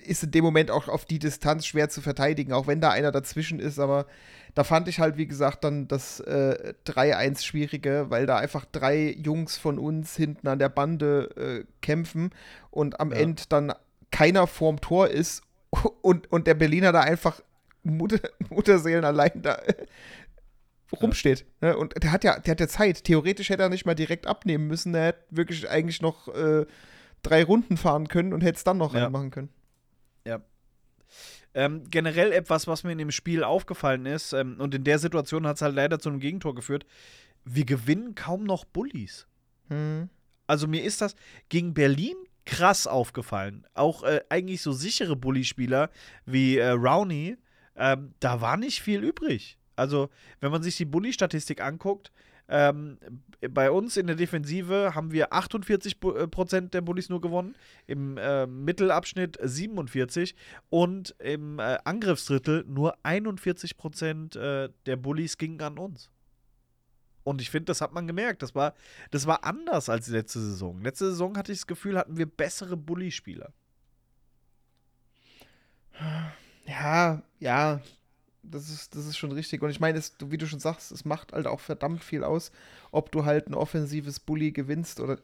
ist 0.00 0.22
in 0.24 0.30
dem 0.30 0.44
Moment 0.44 0.70
auch 0.70 0.88
auf 0.88 1.04
die 1.04 1.18
Distanz 1.18 1.66
schwer 1.66 1.88
zu 1.88 2.00
verteidigen, 2.00 2.52
auch 2.52 2.66
wenn 2.66 2.80
da 2.80 2.90
einer 2.90 3.12
dazwischen 3.12 3.58
ist, 3.60 3.78
aber 3.78 4.06
da 4.54 4.64
fand 4.64 4.88
ich 4.88 4.98
halt, 4.98 5.16
wie 5.16 5.26
gesagt, 5.26 5.62
dann 5.64 5.86
das 5.88 6.20
äh, 6.20 6.74
3-1 6.86 7.44
schwierige, 7.44 8.06
weil 8.08 8.26
da 8.26 8.36
einfach 8.38 8.64
drei 8.64 9.10
Jungs 9.12 9.56
von 9.58 9.78
uns 9.78 10.16
hinten 10.16 10.48
an 10.48 10.58
der 10.58 10.68
Bande 10.70 11.30
äh, 11.36 11.64
kämpfen 11.80 12.30
und 12.70 12.98
am 13.00 13.12
Ja. 13.12 13.18
Ende 13.18 13.42
dann 13.48 13.72
keiner 14.10 14.46
vorm 14.46 14.80
Tor 14.80 15.08
ist 15.08 15.42
und, 16.02 16.30
und 16.32 16.46
der 16.46 16.54
Berliner 16.54 16.92
da 16.92 17.00
einfach 17.02 17.40
Mutter, 17.84 18.18
Mutterseelen 18.50 19.04
allein 19.04 19.42
da 19.42 19.54
äh, 19.54 19.86
rumsteht. 21.00 21.44
Ne? 21.60 21.76
Und 21.76 22.02
der 22.02 22.12
hat 22.12 22.24
ja, 22.24 22.38
der 22.40 22.52
hat 22.52 22.60
ja 22.60 22.68
Zeit. 22.68 23.04
Theoretisch 23.04 23.50
hätte 23.50 23.62
er 23.62 23.68
nicht 23.68 23.86
mal 23.86 23.94
direkt 23.94 24.26
abnehmen 24.26 24.66
müssen. 24.66 24.94
Er 24.94 25.06
hätte 25.08 25.24
wirklich 25.30 25.68
eigentlich 25.68 26.00
noch 26.02 26.28
äh, 26.34 26.66
drei 27.22 27.44
Runden 27.44 27.76
fahren 27.76 28.08
können 28.08 28.32
und 28.32 28.42
hätte 28.42 28.56
es 28.56 28.64
dann 28.64 28.78
noch 28.78 28.94
Ja. 28.94 29.04
reinmachen 29.04 29.30
können. 29.30 29.50
Ähm, 31.54 31.84
generell 31.90 32.32
etwas, 32.32 32.66
was 32.66 32.84
mir 32.84 32.92
in 32.92 32.98
dem 32.98 33.10
Spiel 33.10 33.42
aufgefallen 33.42 34.06
ist, 34.06 34.32
ähm, 34.32 34.56
und 34.60 34.74
in 34.74 34.84
der 34.84 34.98
Situation 34.98 35.46
hat 35.46 35.56
es 35.56 35.62
halt 35.62 35.74
leider 35.74 35.98
zu 35.98 36.10
einem 36.10 36.20
Gegentor 36.20 36.54
geführt. 36.54 36.86
Wir 37.44 37.64
gewinnen 37.64 38.14
kaum 38.14 38.44
noch 38.44 38.64
Bullies. 38.64 39.26
Hm. 39.68 40.10
Also 40.46 40.66
mir 40.66 40.84
ist 40.84 41.00
das 41.00 41.16
gegen 41.48 41.74
Berlin 41.74 42.16
krass 42.44 42.86
aufgefallen. 42.86 43.66
Auch 43.74 44.02
äh, 44.02 44.20
eigentlich 44.28 44.62
so 44.62 44.72
sichere 44.72 45.16
Bully-Spieler 45.16 45.90
wie 46.26 46.58
äh, 46.58 46.70
Rowney 46.70 47.36
ähm, 47.78 48.12
da 48.20 48.40
war 48.40 48.56
nicht 48.56 48.82
viel 48.82 49.02
übrig. 49.02 49.56
Also, 49.76 50.10
wenn 50.40 50.50
man 50.50 50.62
sich 50.62 50.76
die 50.76 50.84
Bully-Statistik 50.84 51.62
anguckt, 51.62 52.10
ähm, 52.48 52.98
bei 53.50 53.70
uns 53.70 53.96
in 53.96 54.06
der 54.06 54.16
Defensive 54.16 54.94
haben 54.94 55.12
wir 55.12 55.32
48% 55.32 56.56
äh, 56.56 56.68
der 56.68 56.80
Bullies 56.80 57.08
nur 57.08 57.20
gewonnen, 57.20 57.54
im 57.86 58.16
äh, 58.16 58.46
Mittelabschnitt 58.46 59.38
47% 59.40 60.34
und 60.70 61.14
im 61.18 61.58
äh, 61.58 61.78
Angriffsdrittel 61.84 62.64
nur 62.66 62.96
41% 63.04 64.38
äh, 64.38 64.70
der 64.86 64.96
Bullies 64.96 65.36
gingen 65.36 65.60
an 65.60 65.78
uns. 65.78 66.10
Und 67.22 67.42
ich 67.42 67.50
finde, 67.50 67.66
das 67.66 67.82
hat 67.82 67.92
man 67.92 68.06
gemerkt. 68.06 68.42
Das 68.42 68.54
war, 68.54 68.74
das 69.10 69.26
war 69.26 69.44
anders 69.44 69.90
als 69.90 70.08
letzte 70.08 70.40
Saison. 70.40 70.80
Letzte 70.82 71.10
Saison 71.10 71.36
hatte 71.36 71.52
ich 71.52 71.58
das 71.58 71.66
Gefühl, 71.66 71.98
hatten 71.98 72.16
wir 72.16 72.24
bessere 72.24 72.76
Bully-Spieler. 72.76 73.52
Ja, 76.64 77.22
ja, 77.38 77.80
das 78.42 78.70
ist, 78.70 78.94
das 78.94 79.06
ist 79.06 79.16
schon 79.16 79.32
richtig. 79.32 79.62
Und 79.62 79.70
ich 79.70 79.80
meine, 79.80 80.00
wie 80.20 80.38
du 80.38 80.46
schon 80.46 80.60
sagst, 80.60 80.92
es 80.92 81.04
macht 81.04 81.32
halt 81.32 81.46
auch 81.46 81.60
verdammt 81.60 82.02
viel 82.02 82.24
aus, 82.24 82.50
ob 82.90 83.12
du 83.12 83.24
halt 83.24 83.48
ein 83.48 83.54
offensives 83.54 84.20
Bully 84.20 84.52
gewinnst 84.52 85.00
oder 85.00 85.18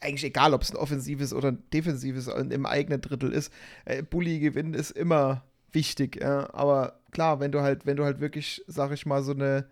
eigentlich 0.00 0.24
egal, 0.24 0.54
ob 0.54 0.62
es 0.62 0.70
ein 0.70 0.76
offensives 0.76 1.32
oder 1.32 1.48
ein 1.48 1.62
defensives 1.72 2.28
im 2.28 2.66
eigenen 2.66 3.00
Drittel 3.00 3.32
ist. 3.32 3.52
Äh, 3.84 4.02
Bully 4.02 4.40
gewinnen 4.40 4.74
ist 4.74 4.90
immer 4.90 5.44
wichtig, 5.72 6.20
ja. 6.20 6.52
Aber 6.54 7.00
klar, 7.10 7.40
wenn 7.40 7.52
du 7.52 7.60
halt, 7.60 7.86
wenn 7.86 7.96
du 7.96 8.04
halt 8.04 8.20
wirklich, 8.20 8.62
sag 8.66 8.92
ich 8.92 9.06
mal, 9.06 9.22
so 9.22 9.32
eine 9.32 9.66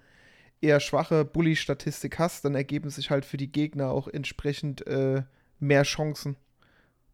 eher 0.61 0.81
schwache 0.81 1.25
Bully-Statistik 1.25 2.19
hast, 2.19 2.45
dann 2.45 2.55
ergeben 2.55 2.91
sich 2.91 3.11
halt 3.11 3.25
für 3.25 3.37
die 3.37 3.53
Gegner 3.53 3.91
auch 3.91 4.09
entsprechend 4.09 4.87
äh, 4.87 5.23
mehr 5.61 5.85
Chancen, 5.85 6.37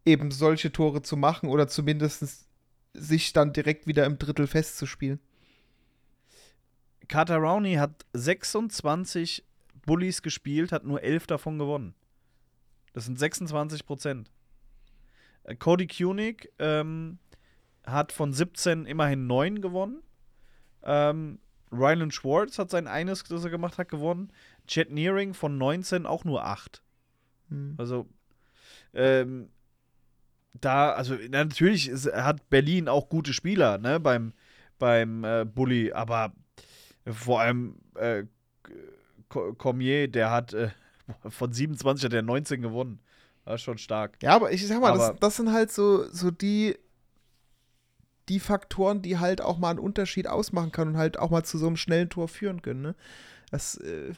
eben 0.04 0.30
solche 0.30 0.72
Tore 0.72 1.02
zu 1.02 1.16
machen 1.16 1.48
oder 1.48 1.68
zumindest 1.68 2.46
sich 2.94 3.32
dann 3.32 3.52
direkt 3.52 3.86
wieder 3.86 4.06
im 4.06 4.18
Drittel 4.18 4.46
festzuspielen. 4.46 5.20
Carter 7.08 7.36
Rowney 7.36 7.74
hat 7.74 8.04
26 8.12 9.44
Bullies 9.86 10.22
gespielt, 10.22 10.72
hat 10.72 10.84
nur 10.84 11.02
11 11.02 11.26
davon 11.26 11.58
gewonnen. 11.58 11.94
Das 12.92 13.04
sind 13.04 13.18
26 13.18 13.86
Prozent. 13.86 14.30
Äh, 15.44 15.56
Cody 15.56 15.86
Kunig 15.86 16.50
ähm, 16.58 17.18
hat 17.86 18.12
von 18.12 18.32
17 18.32 18.86
immerhin 18.86 19.26
9 19.26 19.60
gewonnen. 19.60 20.02
Ähm, 20.82 21.38
Rylan 21.72 22.10
Schwartz 22.10 22.58
hat 22.58 22.70
sein 22.70 22.86
eines, 22.86 23.24
das 23.24 23.44
er 23.44 23.50
gemacht 23.50 23.78
hat, 23.78 23.88
gewonnen. 23.88 24.32
Chet 24.66 24.90
Nearing 24.90 25.34
von 25.34 25.58
19 25.58 26.06
auch 26.06 26.24
nur 26.24 26.44
8. 26.44 26.82
Hm. 27.48 27.74
Also, 27.76 28.06
ähm, 28.92 29.50
da, 30.52 30.92
also 30.92 31.16
natürlich 31.30 31.88
ist, 31.88 32.12
hat 32.12 32.48
Berlin 32.48 32.88
auch 32.88 33.08
gute 33.08 33.32
Spieler, 33.32 33.78
ne, 33.78 33.98
beim, 33.98 34.32
beim 34.78 35.24
äh, 35.24 35.44
Bully, 35.44 35.92
aber 35.92 36.32
vor 37.06 37.40
allem 37.40 37.76
äh, 37.94 38.24
Cormier, 39.28 40.08
der 40.08 40.30
hat 40.30 40.54
äh, 40.54 40.70
von 41.28 41.52
27 41.52 42.04
hat 42.04 42.12
er 42.12 42.22
19 42.22 42.62
gewonnen. 42.62 43.00
Das 43.44 43.56
ist 43.56 43.62
schon 43.62 43.78
stark. 43.78 44.16
Ja, 44.22 44.34
aber 44.34 44.52
ich 44.52 44.66
sag 44.66 44.80
mal, 44.80 44.96
das, 44.96 45.14
das, 45.20 45.36
sind 45.36 45.52
halt 45.52 45.70
so, 45.70 46.10
so 46.10 46.30
die, 46.30 46.78
die 48.30 48.40
Faktoren, 48.40 49.02
die 49.02 49.18
halt 49.18 49.42
auch 49.42 49.58
mal 49.58 49.70
einen 49.70 49.78
Unterschied 49.78 50.26
ausmachen 50.26 50.72
können 50.72 50.92
und 50.92 50.96
halt 50.96 51.18
auch 51.18 51.30
mal 51.30 51.44
zu 51.44 51.58
so 51.58 51.66
einem 51.66 51.76
schnellen 51.76 52.08
Tor 52.08 52.28
führen 52.28 52.62
können. 52.62 52.80
Ne? 52.80 52.94
Das, 53.50 53.76
äh, 53.76 54.14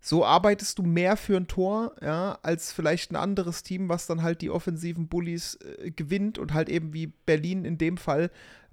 so 0.00 0.24
arbeitest 0.24 0.78
du 0.78 0.84
mehr 0.84 1.16
für 1.16 1.36
ein 1.36 1.48
Tor, 1.48 1.96
ja, 2.00 2.38
als 2.42 2.70
vielleicht 2.72 3.10
ein 3.10 3.16
anderes 3.16 3.64
Team, 3.64 3.88
was 3.88 4.06
dann 4.06 4.22
halt 4.22 4.40
die 4.40 4.50
offensiven 4.50 5.08
Bullies 5.08 5.56
äh, 5.56 5.90
gewinnt 5.90 6.38
und 6.38 6.54
halt 6.54 6.68
eben 6.68 6.92
wie 6.92 7.08
Berlin 7.08 7.64
in 7.64 7.76
dem 7.76 7.96
Fall 7.96 8.30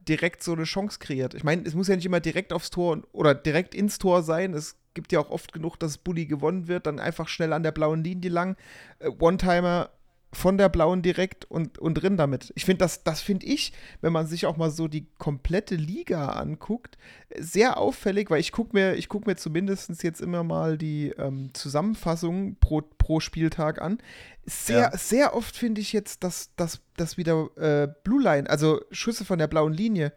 direkt 0.07 0.43
so 0.43 0.53
eine 0.53 0.63
Chance 0.63 0.99
kreiert. 0.99 1.33
Ich 1.33 1.43
meine, 1.43 1.63
es 1.63 1.73
muss 1.73 1.87
ja 1.87 1.95
nicht 1.95 2.05
immer 2.05 2.19
direkt 2.19 2.53
aufs 2.53 2.69
Tor 2.69 3.01
oder 3.11 3.33
direkt 3.33 3.75
ins 3.75 3.97
Tor 3.97 4.23
sein. 4.23 4.53
Es 4.53 4.77
gibt 4.93 5.11
ja 5.11 5.19
auch 5.19 5.29
oft 5.29 5.53
genug, 5.53 5.77
dass 5.77 5.97
Bully 5.97 6.25
gewonnen 6.25 6.67
wird, 6.67 6.85
dann 6.85 6.99
einfach 6.99 7.27
schnell 7.27 7.53
an 7.53 7.63
der 7.63 7.71
blauen 7.71 8.03
Linie 8.03 8.29
lang. 8.29 8.57
Äh, 8.99 9.09
One-Timer 9.09 9.89
von 10.33 10.57
der 10.57 10.67
blauen 10.67 11.01
direkt 11.01 11.45
und, 11.45 11.77
und 11.77 11.93
drin 11.95 12.17
damit. 12.17 12.51
Ich 12.55 12.65
finde, 12.65 12.79
das, 12.79 13.03
das 13.03 13.21
finde 13.21 13.45
ich, 13.45 13.71
wenn 14.01 14.11
man 14.11 14.27
sich 14.27 14.45
auch 14.45 14.57
mal 14.57 14.71
so 14.71 14.87
die 14.87 15.05
komplette 15.17 15.75
Liga 15.75 16.29
anguckt, 16.29 16.97
sehr 17.37 17.77
auffällig, 17.77 18.29
weil 18.29 18.39
ich 18.39 18.51
gucke 18.51 18.75
mir, 18.75 18.95
ich 18.95 19.09
guck 19.09 19.27
mir 19.27 19.35
zumindest 19.35 20.03
jetzt 20.03 20.21
immer 20.21 20.43
mal 20.43 20.77
die 20.77 21.09
ähm, 21.17 21.51
Zusammenfassung 21.53 22.57
pro, 22.59 22.81
pro 22.81 23.19
Spieltag 23.19 23.81
an. 23.81 23.99
Sehr, 24.45 24.91
ja. 24.91 24.97
sehr 24.97 25.35
oft 25.35 25.55
finde 25.55 25.81
ich 25.81 25.93
jetzt, 25.93 26.23
dass, 26.23 26.53
dass, 26.55 26.81
dass 26.97 27.17
wieder 27.17 27.49
äh, 27.55 27.87
Blue 28.03 28.21
Line, 28.21 28.49
also 28.49 28.81
Schüsse 28.91 29.25
von 29.25 29.39
der 29.39 29.47
blauen 29.47 29.73
Linie, 29.73 30.13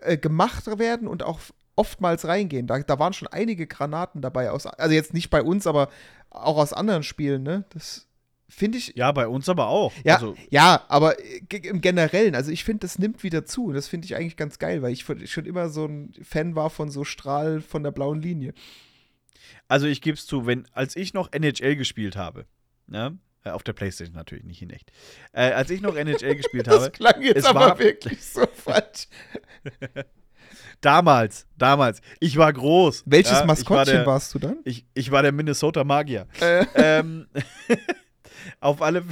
äh, 0.00 0.16
gemacht 0.16 0.66
werden 0.78 1.08
und 1.08 1.22
auch 1.22 1.40
oftmals 1.76 2.26
reingehen. 2.26 2.66
Da, 2.66 2.78
da 2.80 2.98
waren 2.98 3.12
schon 3.12 3.28
einige 3.28 3.66
Granaten 3.66 4.22
dabei, 4.22 4.50
aus, 4.50 4.66
also 4.66 4.94
jetzt 4.94 5.14
nicht 5.14 5.30
bei 5.30 5.42
uns, 5.42 5.66
aber 5.66 5.88
auch 6.30 6.56
aus 6.56 6.72
anderen 6.72 7.02
Spielen, 7.02 7.42
ne? 7.42 7.64
Das 7.70 8.07
finde 8.48 8.78
ich. 8.78 8.94
Ja, 8.96 9.12
bei 9.12 9.28
uns 9.28 9.48
aber 9.48 9.68
auch. 9.68 9.92
Ja, 10.04 10.14
also. 10.14 10.34
ja 10.50 10.84
aber 10.88 11.16
im 11.50 11.80
Generellen, 11.80 12.34
also 12.34 12.50
ich 12.50 12.64
finde, 12.64 12.80
das 12.80 12.98
nimmt 12.98 13.22
wieder 13.22 13.44
zu. 13.44 13.72
Das 13.72 13.88
finde 13.88 14.06
ich 14.06 14.16
eigentlich 14.16 14.36
ganz 14.36 14.58
geil, 14.58 14.82
weil 14.82 14.92
ich 14.92 15.04
schon 15.30 15.44
immer 15.44 15.68
so 15.68 15.86
ein 15.86 16.12
Fan 16.22 16.54
war 16.54 16.70
von 16.70 16.90
so 16.90 17.04
Strahl 17.04 17.60
von 17.60 17.82
der 17.82 17.90
blauen 17.90 18.20
Linie. 18.20 18.54
Also 19.68 19.86
ich 19.86 20.00
gebe 20.00 20.16
es 20.16 20.26
zu, 20.26 20.46
wenn, 20.46 20.66
als 20.72 20.96
ich 20.96 21.14
noch 21.14 21.32
NHL 21.32 21.76
gespielt 21.76 22.16
habe, 22.16 22.46
ne? 22.86 23.18
Äh, 23.44 23.50
auf 23.50 23.62
der 23.62 23.72
Playstation 23.72 24.16
natürlich, 24.16 24.44
nicht 24.44 24.62
in 24.62 24.70
echt. 24.70 24.90
Äh, 25.32 25.52
als 25.52 25.70
ich 25.70 25.80
noch 25.80 25.94
NHL 25.94 26.34
gespielt 26.36 26.68
habe. 26.68 26.90
Das 26.90 26.92
klang 26.92 27.22
jetzt 27.22 27.46
aber 27.46 27.60
war, 27.60 27.78
wirklich 27.78 28.24
so 28.24 28.46
falsch. 28.54 29.08
damals, 30.80 31.46
damals. 31.56 32.00
Ich 32.18 32.36
war 32.36 32.52
groß. 32.52 33.04
Welches 33.06 33.40
ja, 33.40 33.44
Maskottchen 33.44 33.76
war 33.76 33.84
der, 33.84 34.06
warst 34.06 34.34
du 34.34 34.38
dann? 34.38 34.58
Ich, 34.64 34.86
ich 34.94 35.10
war 35.10 35.22
der 35.22 35.32
Minnesota 35.32 35.84
Magier. 35.84 36.26
Äh. 36.40 36.64
Ähm, 36.74 37.28
auf 38.60 38.82
alle, 38.82 39.04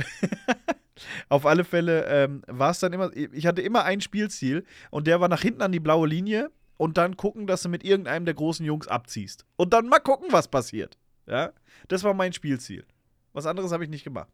auf 1.28 1.46
alle 1.46 1.64
Fälle 1.64 2.04
ähm, 2.06 2.42
war 2.46 2.70
es 2.70 2.80
dann 2.80 2.92
immer, 2.92 3.14
ich 3.14 3.46
hatte 3.46 3.62
immer 3.62 3.84
ein 3.84 4.00
Spielziel 4.00 4.64
und 4.90 5.06
der 5.06 5.20
war 5.20 5.28
nach 5.28 5.42
hinten 5.42 5.62
an 5.62 5.72
die 5.72 5.80
blaue 5.80 6.08
Linie 6.08 6.50
und 6.76 6.98
dann 6.98 7.16
gucken, 7.16 7.46
dass 7.46 7.62
du 7.62 7.68
mit 7.68 7.84
irgendeinem 7.84 8.24
der 8.24 8.34
großen 8.34 8.64
Jungs 8.64 8.88
abziehst. 8.88 9.44
Und 9.56 9.72
dann 9.72 9.88
mal 9.88 10.00
gucken, 10.00 10.28
was 10.30 10.48
passiert. 10.48 10.98
Ja, 11.26 11.52
das 11.88 12.04
war 12.04 12.14
mein 12.14 12.32
Spielziel. 12.32 12.86
Was 13.32 13.46
anderes 13.46 13.72
habe 13.72 13.84
ich 13.84 13.90
nicht 13.90 14.04
gemacht. 14.04 14.32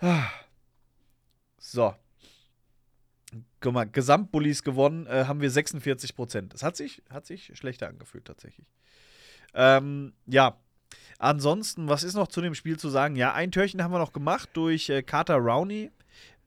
So. 1.60 1.94
Guck 3.60 3.74
mal, 3.74 3.84
Gesamtbullies 3.84 4.62
gewonnen 4.62 5.06
äh, 5.06 5.24
haben 5.26 5.42
wir 5.42 5.50
46 5.50 6.14
Prozent. 6.14 6.54
Das 6.54 6.62
hat 6.62 6.76
sich, 6.78 7.02
hat 7.10 7.26
sich 7.26 7.52
schlechter 7.58 7.88
angefühlt, 7.88 8.24
tatsächlich. 8.24 8.66
Ähm, 9.52 10.14
ja, 10.24 10.58
Ansonsten, 11.18 11.88
was 11.88 12.04
ist 12.04 12.14
noch 12.14 12.28
zu 12.28 12.40
dem 12.40 12.54
Spiel 12.54 12.78
zu 12.78 12.88
sagen? 12.88 13.16
Ja, 13.16 13.34
ein 13.34 13.50
Törchen 13.50 13.82
haben 13.82 13.92
wir 13.92 13.98
noch 13.98 14.12
gemacht 14.12 14.50
durch 14.52 14.88
äh, 14.88 15.02
Carter 15.02 15.36
Rowney, 15.36 15.90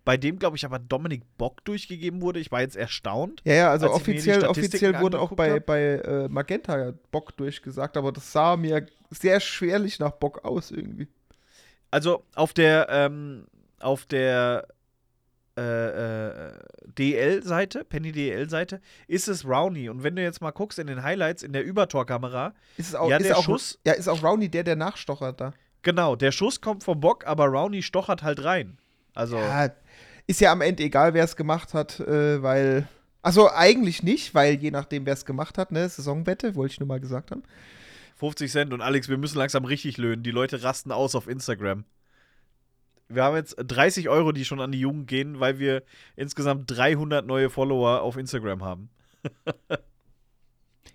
bei 0.04 0.18
dem, 0.18 0.40
glaube 0.40 0.58
ich, 0.58 0.66
aber 0.66 0.80
Dominik 0.80 1.24
Bock 1.38 1.64
durchgegeben 1.66 2.22
wurde. 2.22 2.40
Ich 2.40 2.52
war 2.52 2.62
jetzt 2.62 2.76
erstaunt. 2.76 3.42
Ja, 3.44 3.54
ja, 3.54 3.72
also 3.72 3.92
offiziell, 3.92 4.46
offiziell 4.46 5.00
wurde 5.00 5.20
auch 5.20 5.34
bei, 5.34 5.60
bei 5.60 5.82
äh, 5.82 6.28
Magenta 6.28 6.94
Bock 7.12 7.36
durchgesagt, 7.38 7.98
aber 7.98 8.12
das 8.12 8.32
sah 8.32 8.56
mir 8.56 8.88
sehr 9.10 9.40
schwerlich 9.40 10.00
nach 10.00 10.12
Bock 10.12 10.44
aus 10.44 10.72
irgendwie. 10.72 11.08
Also 11.92 12.24
auf 12.36 12.54
der, 12.54 12.88
ähm, 12.90 13.48
auf 13.80 14.06
der 14.06 14.68
äh, 15.62 16.52
DL-Seite, 16.98 17.84
Penny 17.84 18.12
DL-Seite, 18.12 18.82
ist 19.08 19.28
es 19.28 19.46
Rowney. 19.46 19.90
Und 19.90 20.04
wenn 20.04 20.16
du 20.16 20.22
jetzt 20.22 20.42
mal 20.42 20.52
guckst 20.52 20.80
in 20.80 20.88
den 20.88 21.04
Highlights 21.04 21.44
in 21.44 21.54
der 21.54 21.64
Übertorkamera, 21.64 22.54
ist 22.78 22.90
es 22.90 22.96
auch, 22.96 23.10
ja, 23.10 23.18
ist 23.18 23.28
der 23.28 23.38
auch, 23.38 23.44
Schuss. 23.44 23.80
Ja, 23.86 23.94
ist 23.94 24.08
auch 24.08 24.24
Rowney 24.24 24.50
der, 24.50 24.64
der 24.64 24.76
nachstochert 24.76 25.40
da. 25.40 25.54
Genau, 25.84 26.16
der 26.16 26.32
Schuss 26.32 26.62
kommt 26.62 26.84
vom 26.84 27.00
Bock, 27.00 27.26
aber 27.26 27.46
Rowney 27.46 27.82
stochert 27.82 28.24
halt 28.24 28.44
rein. 28.44 28.78
Also. 29.14 29.38
Ja, 29.38 29.70
ist 30.28 30.40
ja 30.40 30.52
am 30.52 30.62
Ende 30.62 30.84
egal, 30.84 31.14
wer 31.14 31.24
es 31.24 31.36
gemacht 31.36 31.74
hat, 31.74 32.00
äh, 32.00 32.42
weil. 32.42 32.88
Achso, 33.24 33.50
eigentlich 33.54 34.02
nicht, 34.02 34.34
weil 34.34 34.56
je 34.56 34.72
nachdem, 34.72 35.06
wer 35.06 35.14
es 35.14 35.26
gemacht 35.26 35.58
hat, 35.58 35.72
ne, 35.72 35.88
Saisonwette, 35.88 36.56
wollte 36.56 36.74
ich 36.74 36.80
nur 36.80 36.88
mal 36.88 37.00
gesagt 37.00 37.32
haben. 37.32 37.44
50 38.18 38.52
Cent 38.52 38.74
und 38.74 38.82
Alex, 38.82 39.10
wir 39.10 39.18
müssen 39.18 39.38
langsam 39.38 39.66
richtig 39.66 39.98
löhnen. 39.98 40.24
Die 40.24 40.32
Leute 40.32 40.64
rasten 40.64 40.92
aus 40.92 41.16
auf 41.16 41.28
Instagram. 41.28 41.86
Wir 43.14 43.24
haben 43.24 43.36
jetzt 43.36 43.56
30 43.58 44.10
Euro, 44.10 44.32
die 44.32 44.46
schon 44.46 44.62
an 44.62 44.72
die 44.72 44.80
Jugend 44.80 45.08
gehen, 45.08 45.40
weil 45.40 45.60
wir 45.60 45.84
insgesamt 46.16 46.72
300 46.72 47.24
neue 47.26 47.50
Follower 47.50 48.02
auf 48.02 48.16
Instagram 48.18 48.64
haben. 48.64 48.90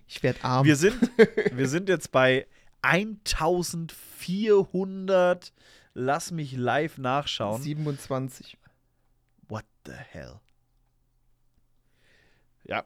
ich 0.07 0.23
werde 0.23 0.43
arm. 0.43 0.65
Wir 0.65 0.75
sind, 0.75 1.11
wir 1.51 1.67
sind 1.67 1.89
jetzt 1.89 2.11
bei 2.11 2.47
1400. 2.81 5.53
Lass 5.93 6.31
mich 6.31 6.53
live 6.53 6.97
nachschauen. 6.97 7.61
27. 7.61 8.57
What 9.47 9.65
the 9.85 9.93
hell? 9.93 10.39
Ja, 12.63 12.83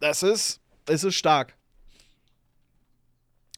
das 0.00 0.22
ist, 0.22 0.62
es 0.86 1.04
ist 1.04 1.14
stark. 1.14 1.56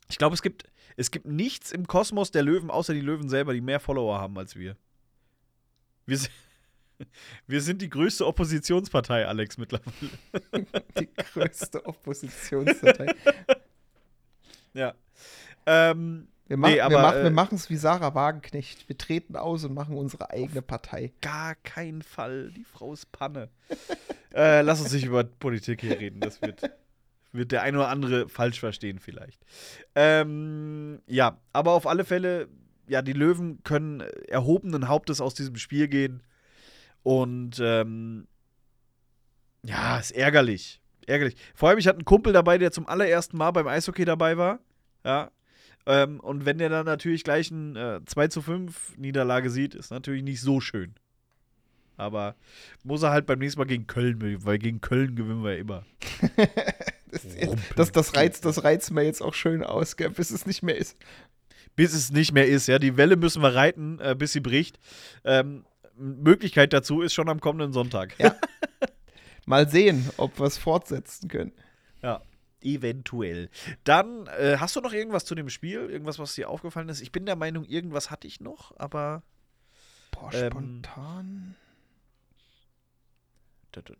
Ich 0.08 0.18
glaube, 0.18 0.34
es 0.34 0.42
gibt, 0.42 0.64
es 0.96 1.10
gibt 1.10 1.26
nichts 1.26 1.72
im 1.72 1.86
Kosmos 1.86 2.30
der 2.30 2.42
Löwen, 2.42 2.70
außer 2.70 2.94
die 2.94 3.00
Löwen 3.00 3.28
selber, 3.28 3.54
die 3.54 3.60
mehr 3.60 3.80
Follower 3.80 4.20
haben 4.20 4.38
als 4.38 4.54
wir. 4.54 4.76
Wir 6.06 6.18
sind, 6.18 6.30
Wir 7.46 7.60
sind 7.60 7.82
die 7.82 7.88
größte 7.88 8.26
Oppositionspartei, 8.26 9.26
Alex, 9.26 9.58
mittlerweile. 9.58 9.92
Die 10.98 11.08
größte 11.12 11.84
Oppositionspartei. 11.84 13.14
ja. 14.74 14.94
Ähm, 15.66 16.28
wir, 16.46 16.56
mach, 16.58 16.68
nee, 16.68 16.80
aber, 16.80 16.94
wir, 16.94 17.02
machen, 17.02 17.20
äh, 17.20 17.24
wir 17.24 17.30
machen 17.30 17.54
es 17.56 17.70
wie 17.70 17.76
Sarah 17.76 18.14
Wagenknecht. 18.14 18.88
Wir 18.88 18.98
treten 18.98 19.36
aus 19.36 19.64
und 19.64 19.74
machen 19.74 19.96
unsere 19.96 20.30
eigene 20.30 20.62
Partei. 20.62 21.12
gar 21.20 21.54
keinen 21.54 22.02
Fall. 22.02 22.50
Die 22.50 22.64
Frau 22.64 22.92
ist 22.92 23.10
Panne. 23.12 23.48
äh, 24.34 24.60
lass 24.60 24.80
uns 24.80 24.92
nicht 24.92 25.06
über 25.06 25.24
Politik 25.24 25.80
hier 25.80 25.98
reden. 25.98 26.20
Das 26.20 26.42
wird, 26.42 26.70
wird 27.32 27.50
der 27.50 27.62
ein 27.62 27.76
oder 27.76 27.88
andere 27.88 28.28
falsch 28.28 28.60
verstehen, 28.60 28.98
vielleicht. 28.98 29.40
Ähm, 29.94 31.00
ja, 31.06 31.40
aber 31.52 31.72
auf 31.72 31.86
alle 31.86 32.04
Fälle, 32.04 32.48
ja, 32.88 33.02
die 33.02 33.12
Löwen 33.12 33.62
können 33.64 34.00
erhobenen 34.28 34.88
Hauptes 34.88 35.20
aus 35.20 35.34
diesem 35.34 35.56
Spiel 35.56 35.88
gehen. 35.88 36.22
Und 37.02 37.60
ähm, 37.60 38.26
ja, 39.64 39.98
ist 39.98 40.12
ärgerlich. 40.12 40.80
Ärgerlich. 41.06 41.36
Vor 41.54 41.68
allem, 41.68 41.78
ich 41.78 41.86
hatte 41.86 41.98
einen 41.98 42.04
Kumpel 42.04 42.32
dabei, 42.32 42.58
der 42.58 42.72
zum 42.72 42.86
allerersten 42.88 43.36
Mal 43.36 43.50
beim 43.50 43.68
Eishockey 43.68 44.04
dabei 44.04 44.36
war. 44.36 44.60
Ja. 45.04 45.30
Ähm, 45.86 46.20
und 46.20 46.46
wenn 46.46 46.58
der 46.58 46.70
dann 46.70 46.86
natürlich 46.86 47.24
gleich 47.24 47.50
ein 47.50 47.76
äh, 47.76 48.00
2 48.04 48.28
zu 48.28 48.42
5 48.42 48.96
Niederlage 48.96 49.50
sieht, 49.50 49.74
ist 49.74 49.90
natürlich 49.90 50.22
nicht 50.22 50.40
so 50.40 50.60
schön. 50.60 50.94
Aber 51.96 52.34
muss 52.82 53.02
er 53.02 53.10
halt 53.10 53.26
beim 53.26 53.38
nächsten 53.38 53.60
Mal 53.60 53.66
gegen 53.66 53.86
Köln, 53.86 54.18
weil 54.44 54.58
gegen 54.58 54.80
Köln 54.80 55.14
gewinnen 55.14 55.44
wir 55.44 55.58
immer. 55.58 55.84
das, 57.10 57.26
das, 57.76 57.92
das, 57.92 58.16
reizt, 58.16 58.44
das 58.44 58.64
reizt 58.64 58.90
mir 58.90 59.02
jetzt 59.02 59.22
auch 59.22 59.34
schön 59.34 59.62
aus, 59.62 59.96
gell, 59.96 60.10
bis 60.10 60.30
es 60.30 60.46
nicht 60.46 60.62
mehr 60.62 60.76
ist. 60.76 60.96
Bis 61.76 61.92
es 61.94 62.10
nicht 62.12 62.32
mehr 62.32 62.46
ist, 62.46 62.66
ja. 62.68 62.78
Die 62.78 62.96
Welle 62.96 63.16
müssen 63.16 63.42
wir 63.42 63.54
reiten, 63.54 63.98
äh, 64.00 64.14
bis 64.16 64.32
sie 64.32 64.40
bricht. 64.40 64.78
Ähm, 65.24 65.64
Möglichkeit 65.96 66.72
dazu 66.72 67.00
ist 67.02 67.14
schon 67.14 67.28
am 67.28 67.40
kommenden 67.40 67.72
Sonntag. 67.72 68.18
Ja. 68.18 68.34
Mal 69.46 69.68
sehen, 69.68 70.08
ob 70.16 70.38
wir 70.38 70.46
es 70.46 70.58
fortsetzen 70.58 71.28
können. 71.28 71.52
Ja, 72.02 72.22
eventuell. 72.62 73.50
Dann, 73.84 74.26
äh, 74.38 74.56
hast 74.58 74.74
du 74.76 74.80
noch 74.80 74.92
irgendwas 74.92 75.24
zu 75.24 75.34
dem 75.34 75.50
Spiel? 75.50 75.90
Irgendwas, 75.90 76.18
was 76.18 76.34
dir 76.34 76.48
aufgefallen 76.48 76.88
ist? 76.88 77.02
Ich 77.02 77.12
bin 77.12 77.26
der 77.26 77.36
Meinung, 77.36 77.64
irgendwas 77.64 78.10
hatte 78.10 78.26
ich 78.26 78.40
noch, 78.40 78.74
aber. 78.78 79.22
Boah, 80.12 80.32
Ähm, 80.32 80.50
spontan. 80.50 81.56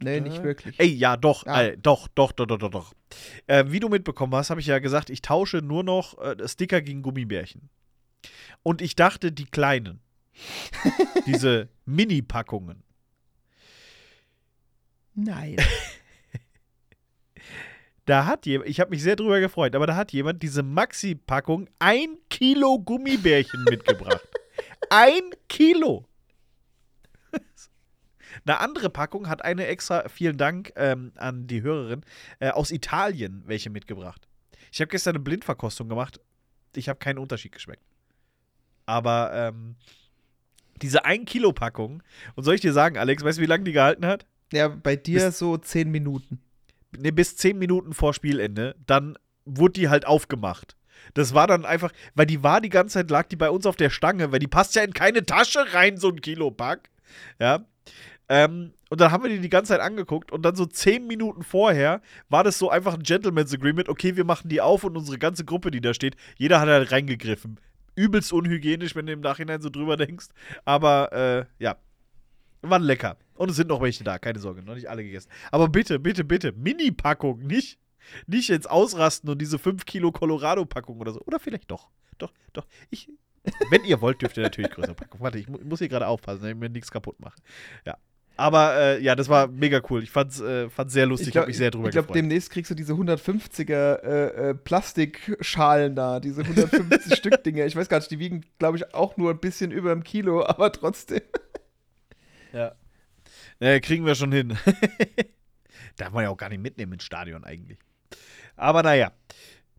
Nee, 0.02 0.20
nicht 0.20 0.42
wirklich. 0.42 0.78
Ey, 0.78 0.88
ja, 0.88 1.16
doch, 1.16 1.46
Ah. 1.46 1.62
äh, 1.64 1.76
doch, 1.78 2.08
doch, 2.08 2.32
doch, 2.32 2.46
doch, 2.46 2.58
doch, 2.58 2.70
doch. 2.70 2.94
Äh, 3.46 3.64
wie 3.68 3.80
du 3.80 3.88
mitbekommen 3.88 4.34
hast, 4.34 4.50
habe 4.50 4.60
ich 4.60 4.66
ja 4.66 4.78
gesagt, 4.78 5.10
ich 5.10 5.22
tausche 5.22 5.58
nur 5.58 5.82
noch 5.84 6.18
äh, 6.18 6.36
Sticker 6.48 6.80
gegen 6.82 7.02
Gummibärchen. 7.02 7.68
Und 8.62 8.80
ich 8.82 8.94
dachte, 8.96 9.32
die 9.32 9.44
kleinen. 9.44 10.00
diese 11.26 11.68
Mini-Packungen. 11.84 12.82
Nein. 15.14 15.56
Da 18.06 18.26
hat 18.26 18.44
jemand, 18.44 18.68
ich 18.68 18.80
habe 18.80 18.90
mich 18.90 19.02
sehr 19.02 19.16
drüber 19.16 19.40
gefreut, 19.40 19.74
aber 19.74 19.86
da 19.86 19.96
hat 19.96 20.12
jemand 20.12 20.42
diese 20.42 20.62
Maxi-Packung 20.62 21.70
ein 21.78 22.18
Kilo 22.28 22.78
Gummibärchen 22.78 23.64
mitgebracht. 23.64 24.20
Ein 24.90 25.22
Kilo. 25.48 26.04
Eine 28.46 28.60
andere 28.60 28.90
Packung 28.90 29.28
hat 29.28 29.44
eine 29.44 29.66
extra, 29.66 30.08
vielen 30.08 30.36
Dank 30.36 30.72
ähm, 30.76 31.12
an 31.16 31.46
die 31.46 31.62
Hörerin, 31.62 32.02
äh, 32.40 32.50
aus 32.50 32.70
Italien 32.70 33.42
welche 33.46 33.70
mitgebracht. 33.70 34.28
Ich 34.72 34.80
habe 34.80 34.88
gestern 34.88 35.14
eine 35.16 35.24
Blindverkostung 35.24 35.88
gemacht. 35.88 36.20
Ich 36.74 36.88
habe 36.88 36.98
keinen 36.98 37.18
Unterschied 37.18 37.52
geschmeckt. 37.52 37.82
Aber 38.86 39.30
ähm, 39.32 39.76
diese 40.82 41.04
1-Kilo-Packung, 41.06 42.02
und 42.34 42.44
soll 42.44 42.56
ich 42.56 42.60
dir 42.60 42.72
sagen, 42.72 42.98
Alex, 42.98 43.22
weißt 43.24 43.38
du, 43.38 43.42
wie 43.42 43.46
lange 43.46 43.64
die 43.64 43.72
gehalten 43.72 44.06
hat? 44.06 44.26
ja, 44.52 44.68
bei 44.68 44.94
dir 44.96 45.26
Bis- 45.26 45.38
so 45.38 45.56
zehn 45.56 45.90
Minuten. 45.90 46.40
ne, 46.96 47.12
bis 47.12 47.36
10 47.36 47.58
Minuten 47.58 47.92
vor 47.92 48.14
Spielende, 48.14 48.76
dann 48.86 49.16
wurde 49.44 49.72
die 49.74 49.88
halt 49.88 50.06
aufgemacht. 50.06 50.76
Das 51.14 51.34
war 51.34 51.46
dann 51.46 51.64
einfach, 51.64 51.92
weil 52.14 52.26
die 52.26 52.42
war 52.42 52.60
die 52.60 52.68
ganze 52.68 52.94
Zeit, 52.94 53.10
lag 53.10 53.26
die 53.26 53.36
bei 53.36 53.50
uns 53.50 53.66
auf 53.66 53.76
der 53.76 53.90
Stange, 53.90 54.30
weil 54.32 54.38
die 54.38 54.46
passt 54.46 54.74
ja 54.76 54.82
in 54.82 54.92
keine 54.94 55.26
Tasche 55.26 55.72
rein, 55.74 55.96
so 55.96 56.08
ein 56.08 56.20
Kilo 56.20 56.50
Pack. 56.50 56.90
Ja. 57.40 57.64
Ähm, 58.28 58.72
und 58.90 59.00
dann 59.00 59.10
haben 59.10 59.22
wir 59.22 59.30
die 59.30 59.40
die 59.40 59.50
ganze 59.50 59.70
Zeit 59.70 59.80
angeguckt 59.80 60.32
und 60.32 60.42
dann 60.42 60.54
so 60.56 60.66
10 60.66 61.06
Minuten 61.06 61.42
vorher 61.42 62.00
war 62.28 62.44
das 62.44 62.58
so 62.58 62.70
einfach 62.70 62.94
ein 62.94 63.02
Gentleman's 63.02 63.52
Agreement. 63.52 63.88
Okay, 63.88 64.16
wir 64.16 64.24
machen 64.24 64.48
die 64.48 64.60
auf 64.60 64.84
und 64.84 64.96
unsere 64.96 65.18
ganze 65.18 65.44
Gruppe, 65.44 65.70
die 65.70 65.80
da 65.80 65.94
steht, 65.94 66.16
jeder 66.36 66.60
hat 66.60 66.68
halt 66.68 66.92
reingegriffen. 66.92 67.58
Übelst 67.96 68.32
unhygienisch, 68.32 68.96
wenn 68.96 69.06
du 69.06 69.12
im 69.12 69.20
Nachhinein 69.20 69.60
so 69.60 69.68
drüber 69.68 69.96
denkst. 69.98 70.28
Aber 70.64 71.12
äh, 71.12 71.62
ja, 71.62 71.76
waren 72.62 72.82
lecker. 72.82 73.16
Und 73.34 73.50
es 73.50 73.56
sind 73.56 73.68
noch 73.68 73.80
welche 73.82 74.04
da, 74.04 74.18
keine 74.18 74.38
Sorge, 74.38 74.62
noch 74.62 74.74
nicht 74.74 74.88
alle 74.88 75.02
gegessen. 75.02 75.28
Aber 75.50 75.68
bitte, 75.68 75.98
bitte, 75.98 76.24
bitte, 76.24 76.52
Mini-Packung, 76.52 77.40
nicht, 77.40 77.78
nicht 78.26 78.48
jetzt 78.48 78.70
ausrasten 78.70 79.28
und 79.28 79.40
diese 79.40 79.58
5 79.58 79.84
Kilo 79.84 80.12
Colorado-Packung 80.12 81.00
oder 81.00 81.12
so. 81.12 81.20
Oder 81.22 81.40
vielleicht 81.40 81.70
doch. 81.70 81.88
Doch, 82.18 82.32
doch. 82.52 82.66
Ich, 82.90 83.10
wenn 83.70 83.84
ihr 83.84 84.00
wollt, 84.00 84.22
dürft 84.22 84.36
ihr 84.36 84.44
natürlich 84.44 84.70
größere 84.70 84.94
Packung. 84.94 85.20
Warte, 85.20 85.38
ich 85.38 85.48
mu 85.48 85.58
muss 85.64 85.80
hier 85.80 85.88
gerade 85.88 86.06
aufpassen, 86.06 86.42
damit 86.42 86.54
ich 86.54 86.60
mir 86.60 86.70
nichts 86.70 86.90
kaputt 86.90 87.18
mache. 87.18 87.40
Ja. 87.84 87.98
Aber 88.36 88.74
äh, 88.76 89.00
ja, 89.02 89.14
das 89.14 89.28
war 89.28 89.46
mega 89.46 89.80
cool. 89.90 90.02
Ich 90.02 90.10
fand's, 90.10 90.40
äh, 90.40 90.68
fand's 90.68 90.92
sehr 90.92 91.06
lustig, 91.06 91.28
ich, 91.28 91.32
glaub- 91.34 91.42
habe 91.42 91.50
mich 91.50 91.56
sehr 91.56 91.70
drüber 91.70 91.86
Ich 91.88 91.92
glaube, 91.92 92.06
gefreut. 92.08 92.16
demnächst 92.16 92.50
kriegst 92.50 92.70
du 92.70 92.74
diese 92.74 92.92
150er 92.94 94.02
äh, 94.02 94.50
äh, 94.50 94.54
Plastikschalen 94.54 95.94
da, 95.94 96.18
diese 96.18 96.42
150 96.42 97.14
Stück 97.16 97.44
Dinger. 97.44 97.64
Ich 97.66 97.76
weiß 97.76 97.88
gar 97.88 97.98
nicht, 97.98 98.10
die 98.10 98.18
wiegen, 98.18 98.44
glaube 98.58 98.76
ich, 98.76 98.92
auch 98.94 99.16
nur 99.16 99.30
ein 99.30 99.38
bisschen 99.38 99.70
über 99.70 99.92
einem 99.92 100.02
Kilo, 100.02 100.44
aber 100.46 100.72
trotzdem. 100.72 101.20
Ja. 102.52 102.74
Naja, 103.60 103.78
kriegen 103.80 104.04
wir 104.04 104.14
schon 104.16 104.32
hin. 104.32 104.56
Darf 105.96 106.12
man 106.12 106.24
ja 106.24 106.30
auch 106.30 106.36
gar 106.36 106.48
nicht 106.48 106.60
mitnehmen 106.62 106.94
ins 106.94 107.04
Stadion 107.04 107.44
eigentlich. 107.44 107.78
Aber 108.56 108.82
naja. 108.82 109.12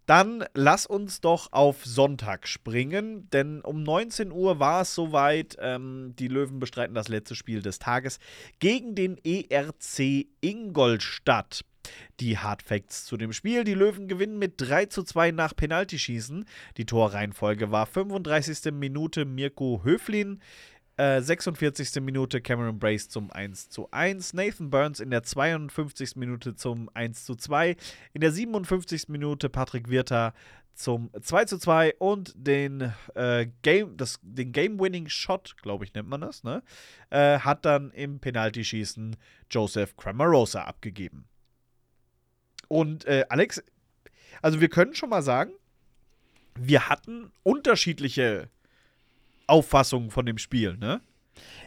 Dann 0.06 0.46
lass 0.54 0.86
uns 0.86 1.20
doch 1.22 1.52
auf 1.52 1.84
Sonntag 1.84 2.48
springen, 2.48 3.30
denn 3.32 3.62
um 3.62 3.82
19 3.84 4.32
Uhr 4.32 4.60
war 4.60 4.82
es 4.82 4.94
soweit. 4.94 5.58
Ähm, 5.60 6.14
die 6.20 6.28
Löwen 6.28 6.60
bestreiten 6.60 6.94
das 6.94 7.08
letzte 7.08 7.36
Spiel 7.36 7.62
des 7.62 7.80
Tages 7.80 8.20
gegen 8.60 8.96
den 8.96 9.18
ERC 9.24 10.28
Ingolstadt. 10.42 11.66
Die 12.20 12.38
Hard 12.38 12.64
Facts 12.64 13.06
zu 13.06 13.18
dem 13.18 13.34
Spiel. 13.34 13.64
Die 13.64 13.74
Löwen 13.74 14.08
gewinnen 14.08 14.40
mit 14.40 14.54
3 14.58 14.88
zu 14.88 15.04
2 15.04 15.32
nach 15.32 15.56
Penaltyschießen. 15.56 16.46
Die 16.78 16.86
Torreihenfolge 16.86 17.72
war 17.72 17.86
35. 17.86 18.72
Minute 18.74 19.26
Mirko 19.26 19.82
Höflin, 19.84 20.42
äh, 20.98 21.22
46. 21.22 22.02
Minute 22.02 22.42
Cameron 22.42 22.80
Brace 22.80 23.10
zum 23.10 23.32
1 23.32 23.70
zu 23.70 23.90
1. 23.92 24.34
Nathan 24.34 24.70
Burns 24.70 25.00
in 25.00 25.10
der 25.10 25.24
52. 25.24 26.16
Minute 26.16 26.56
zum 26.56 26.90
1 26.94 27.26
zu 27.26 27.36
2. 27.36 27.76
In 28.14 28.22
der 28.22 28.32
57. 28.32 29.10
Minute 29.10 29.50
Patrick 29.50 29.90
Wirter 29.90 30.34
zum 30.74 31.10
2 31.20 31.46
zu 31.46 31.58
2 31.58 31.96
und 32.00 32.34
den, 32.36 32.94
äh, 33.16 33.48
Game, 33.62 33.96
den 34.22 34.52
Game-Winning-Shot, 34.52 35.56
glaube 35.62 35.86
ich, 35.86 35.94
nennt 35.94 36.10
man 36.10 36.22
das, 36.22 36.44
ne? 36.44 36.64
Äh, 37.10 37.40
hat 37.40 37.66
dann 37.66 37.92
im 37.92 38.20
Penaltyschießen 38.20 39.16
Joseph 39.50 39.96
Cramarosa 39.96 40.64
abgegeben. 40.64 41.28
Und 42.68 43.06
äh, 43.06 43.26
Alex, 43.30 43.64
also 44.42 44.60
wir 44.60 44.70
können 44.70 44.96
schon 44.96 45.10
mal 45.10 45.22
sagen, 45.22 45.52
wir 46.56 46.90
hatten 46.90 47.32
unterschiedliche 47.44 48.50
Auffassungen 49.48 50.12
von 50.12 50.26
dem 50.26 50.38
Spiel, 50.38 50.78
ne? 50.78 51.02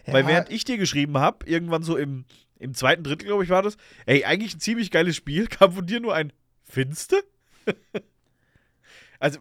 Weil 0.06 0.26
während 0.26 0.50
ich 0.50 0.64
dir 0.64 0.78
geschrieben 0.78 1.18
habe, 1.18 1.46
irgendwann 1.46 1.82
so 1.82 1.96
im, 1.96 2.24
im 2.58 2.74
zweiten 2.74 3.04
Drittel, 3.04 3.26
glaube 3.26 3.44
ich, 3.44 3.50
war 3.50 3.62
das, 3.62 3.76
ey, 4.06 4.24
eigentlich 4.24 4.54
ein 4.54 4.60
ziemlich 4.60 4.90
geiles 4.90 5.16
Spiel, 5.16 5.46
kam 5.48 5.72
von 5.72 5.86
dir 5.86 6.00
nur 6.00 6.14
ein 6.14 6.32
Finste? 6.64 7.22
also, 9.18 9.38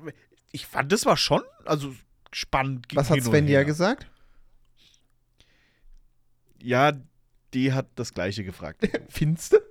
ich 0.52 0.66
fand, 0.66 0.92
das 0.92 1.06
war 1.06 1.18
schon, 1.18 1.42
also 1.66 1.94
spannend. 2.32 2.88
Was 2.94 3.10
hat 3.10 3.22
Svenja 3.22 3.60
her. 3.60 3.66
gesagt? 3.66 4.08
Ja, 6.62 6.94
die 7.54 7.74
hat 7.74 7.88
das 7.96 8.14
Gleiche 8.14 8.44
gefragt. 8.44 8.88
Finste? 9.10 9.62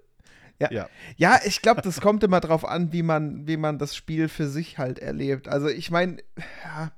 Ja. 0.59 0.73
Ja. 0.73 0.89
Ja, 1.17 1.41
ich 1.45 1.61
glaube, 1.61 1.83
das 1.83 2.01
kommt 2.01 2.25
immer 2.25 2.41
drauf 2.41 2.65
an, 2.65 2.93
wie 2.93 3.03
man, 3.03 3.47
wie 3.47 3.59
man 3.59 3.79
das 3.79 3.95
Spiel 3.95 4.29
für 4.29 4.49
sich 4.49 4.79
halt 4.79 4.99
erlebt. 4.99 5.49
Also 5.49 5.69
ich 5.69 5.91
meine, 5.91 6.17
ja, 6.65 6.93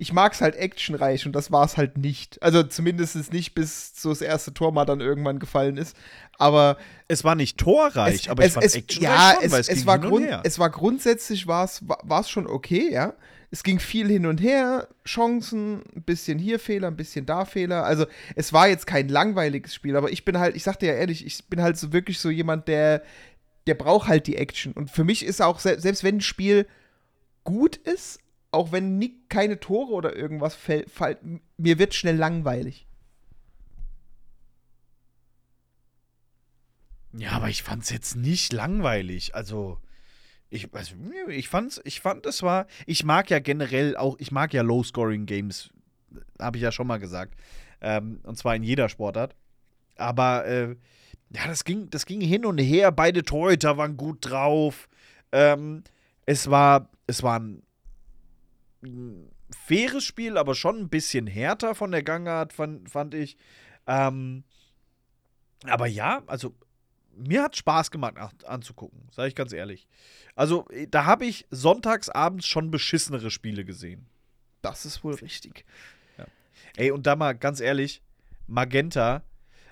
ich 0.00 0.14
mag 0.14 0.32
es 0.32 0.40
halt 0.40 0.56
actionreich 0.56 1.26
und 1.26 1.32
das 1.32 1.52
war 1.52 1.64
es 1.64 1.76
halt 1.76 1.98
nicht. 1.98 2.42
Also 2.42 2.62
zumindest 2.62 3.32
nicht, 3.32 3.54
bis 3.54 3.92
so 4.00 4.08
das 4.08 4.22
erste 4.22 4.54
Tor 4.54 4.72
mal 4.72 4.86
dann 4.86 5.00
irgendwann 5.00 5.38
gefallen 5.38 5.76
ist. 5.76 5.94
Aber 6.38 6.78
Es 7.06 7.22
war 7.22 7.34
nicht 7.34 7.58
torreich, 7.58 8.22
es, 8.22 8.28
aber 8.28 8.42
es, 8.44 8.54
fand 8.54 8.64
es, 8.64 8.74
Action 8.76 9.02
ja, 9.02 9.34
schon, 9.34 9.44
es, 9.44 9.52
weil 9.52 9.60
es, 9.60 9.66
ging 9.68 9.86
war 9.86 9.94
hin 9.96 10.04
und 10.04 10.10
grund, 10.10 10.26
her. 10.26 10.40
es 10.44 10.58
war 10.58 10.70
grundsätzlich 10.70 11.46
war 11.46 11.64
es 11.66 12.30
schon 12.30 12.46
okay, 12.46 12.90
ja. 12.90 13.12
Es 13.52 13.62
ging 13.62 13.78
viel 13.80 14.06
hin 14.08 14.26
und 14.26 14.40
her, 14.40 14.88
Chancen, 15.04 15.82
ein 15.94 16.02
bisschen 16.04 16.38
hier 16.38 16.58
Fehler, 16.60 16.86
ein 16.88 16.96
bisschen 16.96 17.26
da 17.26 17.44
Fehler. 17.44 17.84
Also 17.84 18.06
es 18.36 18.52
war 18.52 18.68
jetzt 18.68 18.86
kein 18.86 19.08
langweiliges 19.08 19.74
Spiel, 19.74 19.96
aber 19.96 20.10
ich 20.12 20.24
bin 20.24 20.38
halt, 20.38 20.54
ich 20.56 20.62
sag 20.62 20.78
dir 20.78 20.92
ja 20.92 20.94
ehrlich, 20.94 21.26
ich 21.26 21.44
bin 21.46 21.60
halt 21.60 21.76
so 21.76 21.92
wirklich 21.92 22.20
so 22.20 22.30
jemand, 22.30 22.68
der, 22.68 23.02
der 23.66 23.74
braucht 23.74 24.08
halt 24.08 24.28
die 24.28 24.36
Action. 24.36 24.72
Und 24.72 24.90
für 24.90 25.02
mich 25.04 25.24
ist 25.26 25.42
auch, 25.42 25.58
se- 25.58 25.80
selbst 25.80 26.04
wenn 26.04 26.18
ein 26.18 26.20
Spiel 26.22 26.66
gut 27.42 27.76
ist, 27.76 28.19
auch 28.50 28.72
wenn 28.72 28.98
nie, 28.98 29.22
keine 29.28 29.60
Tore 29.60 29.92
oder 29.92 30.16
irgendwas 30.16 30.54
fällt, 30.54 30.90
fall, 30.90 31.18
mir 31.56 31.78
wird 31.78 31.94
schnell 31.94 32.16
langweilig. 32.16 32.86
Ja, 37.12 37.32
aber 37.32 37.48
ich 37.48 37.62
fand 37.62 37.82
es 37.82 37.90
jetzt 37.90 38.16
nicht 38.16 38.52
langweilig. 38.52 39.34
Also, 39.34 39.78
ich, 40.48 40.72
also, 40.74 40.94
ich 41.28 41.48
fand's, 41.48 41.80
ich 41.84 42.00
fand, 42.00 42.26
es 42.26 42.42
war, 42.42 42.66
ich 42.86 43.04
mag 43.04 43.30
ja 43.30 43.40
generell 43.40 43.96
auch, 43.96 44.16
ich 44.18 44.30
mag 44.30 44.52
ja 44.52 44.62
Low-Scoring-Games, 44.62 45.70
habe 46.38 46.56
ich 46.56 46.62
ja 46.62 46.72
schon 46.72 46.86
mal 46.86 46.98
gesagt. 46.98 47.34
Ähm, 47.80 48.20
und 48.24 48.36
zwar 48.36 48.54
in 48.54 48.62
jeder 48.62 48.88
Sportart. 48.88 49.34
Aber 49.96 50.46
äh, 50.46 50.76
ja, 51.30 51.46
das 51.46 51.64
ging, 51.64 51.90
das 51.90 52.06
ging 52.06 52.20
hin 52.20 52.44
und 52.44 52.58
her. 52.58 52.92
Beide 52.92 53.22
Torhüter 53.22 53.76
waren 53.76 53.96
gut 53.96 54.18
drauf. 54.22 54.88
Ähm, 55.32 55.82
es 56.26 56.50
war, 56.50 56.90
es 57.06 57.22
war 57.22 57.38
ein 57.38 57.62
faires 59.50 60.04
Spiel, 60.04 60.38
aber 60.38 60.54
schon 60.54 60.78
ein 60.78 60.88
bisschen 60.88 61.26
härter 61.26 61.74
von 61.74 61.90
der 61.90 62.02
Gangart, 62.02 62.52
fand, 62.52 62.90
fand 62.90 63.14
ich. 63.14 63.36
Ähm, 63.86 64.44
aber 65.64 65.86
ja, 65.86 66.22
also 66.26 66.54
mir 67.14 67.42
hat 67.42 67.56
Spaß 67.56 67.90
gemacht 67.90 68.16
anzugucken, 68.46 69.08
sage 69.10 69.28
ich 69.28 69.34
ganz 69.34 69.52
ehrlich. 69.52 69.86
Also, 70.34 70.66
da 70.88 71.04
habe 71.04 71.26
ich 71.26 71.46
sonntags 71.50 72.08
abends 72.08 72.46
schon 72.46 72.70
beschissenere 72.70 73.30
Spiele 73.30 73.64
gesehen. 73.64 74.06
Das 74.62 74.84
ist 74.84 75.04
wohl 75.04 75.14
richtig. 75.14 75.64
Ja. 76.16 76.26
Ey, 76.76 76.90
und 76.90 77.06
da 77.06 77.16
mal 77.16 77.32
ganz 77.34 77.60
ehrlich, 77.60 78.02
Magenta, 78.46 79.22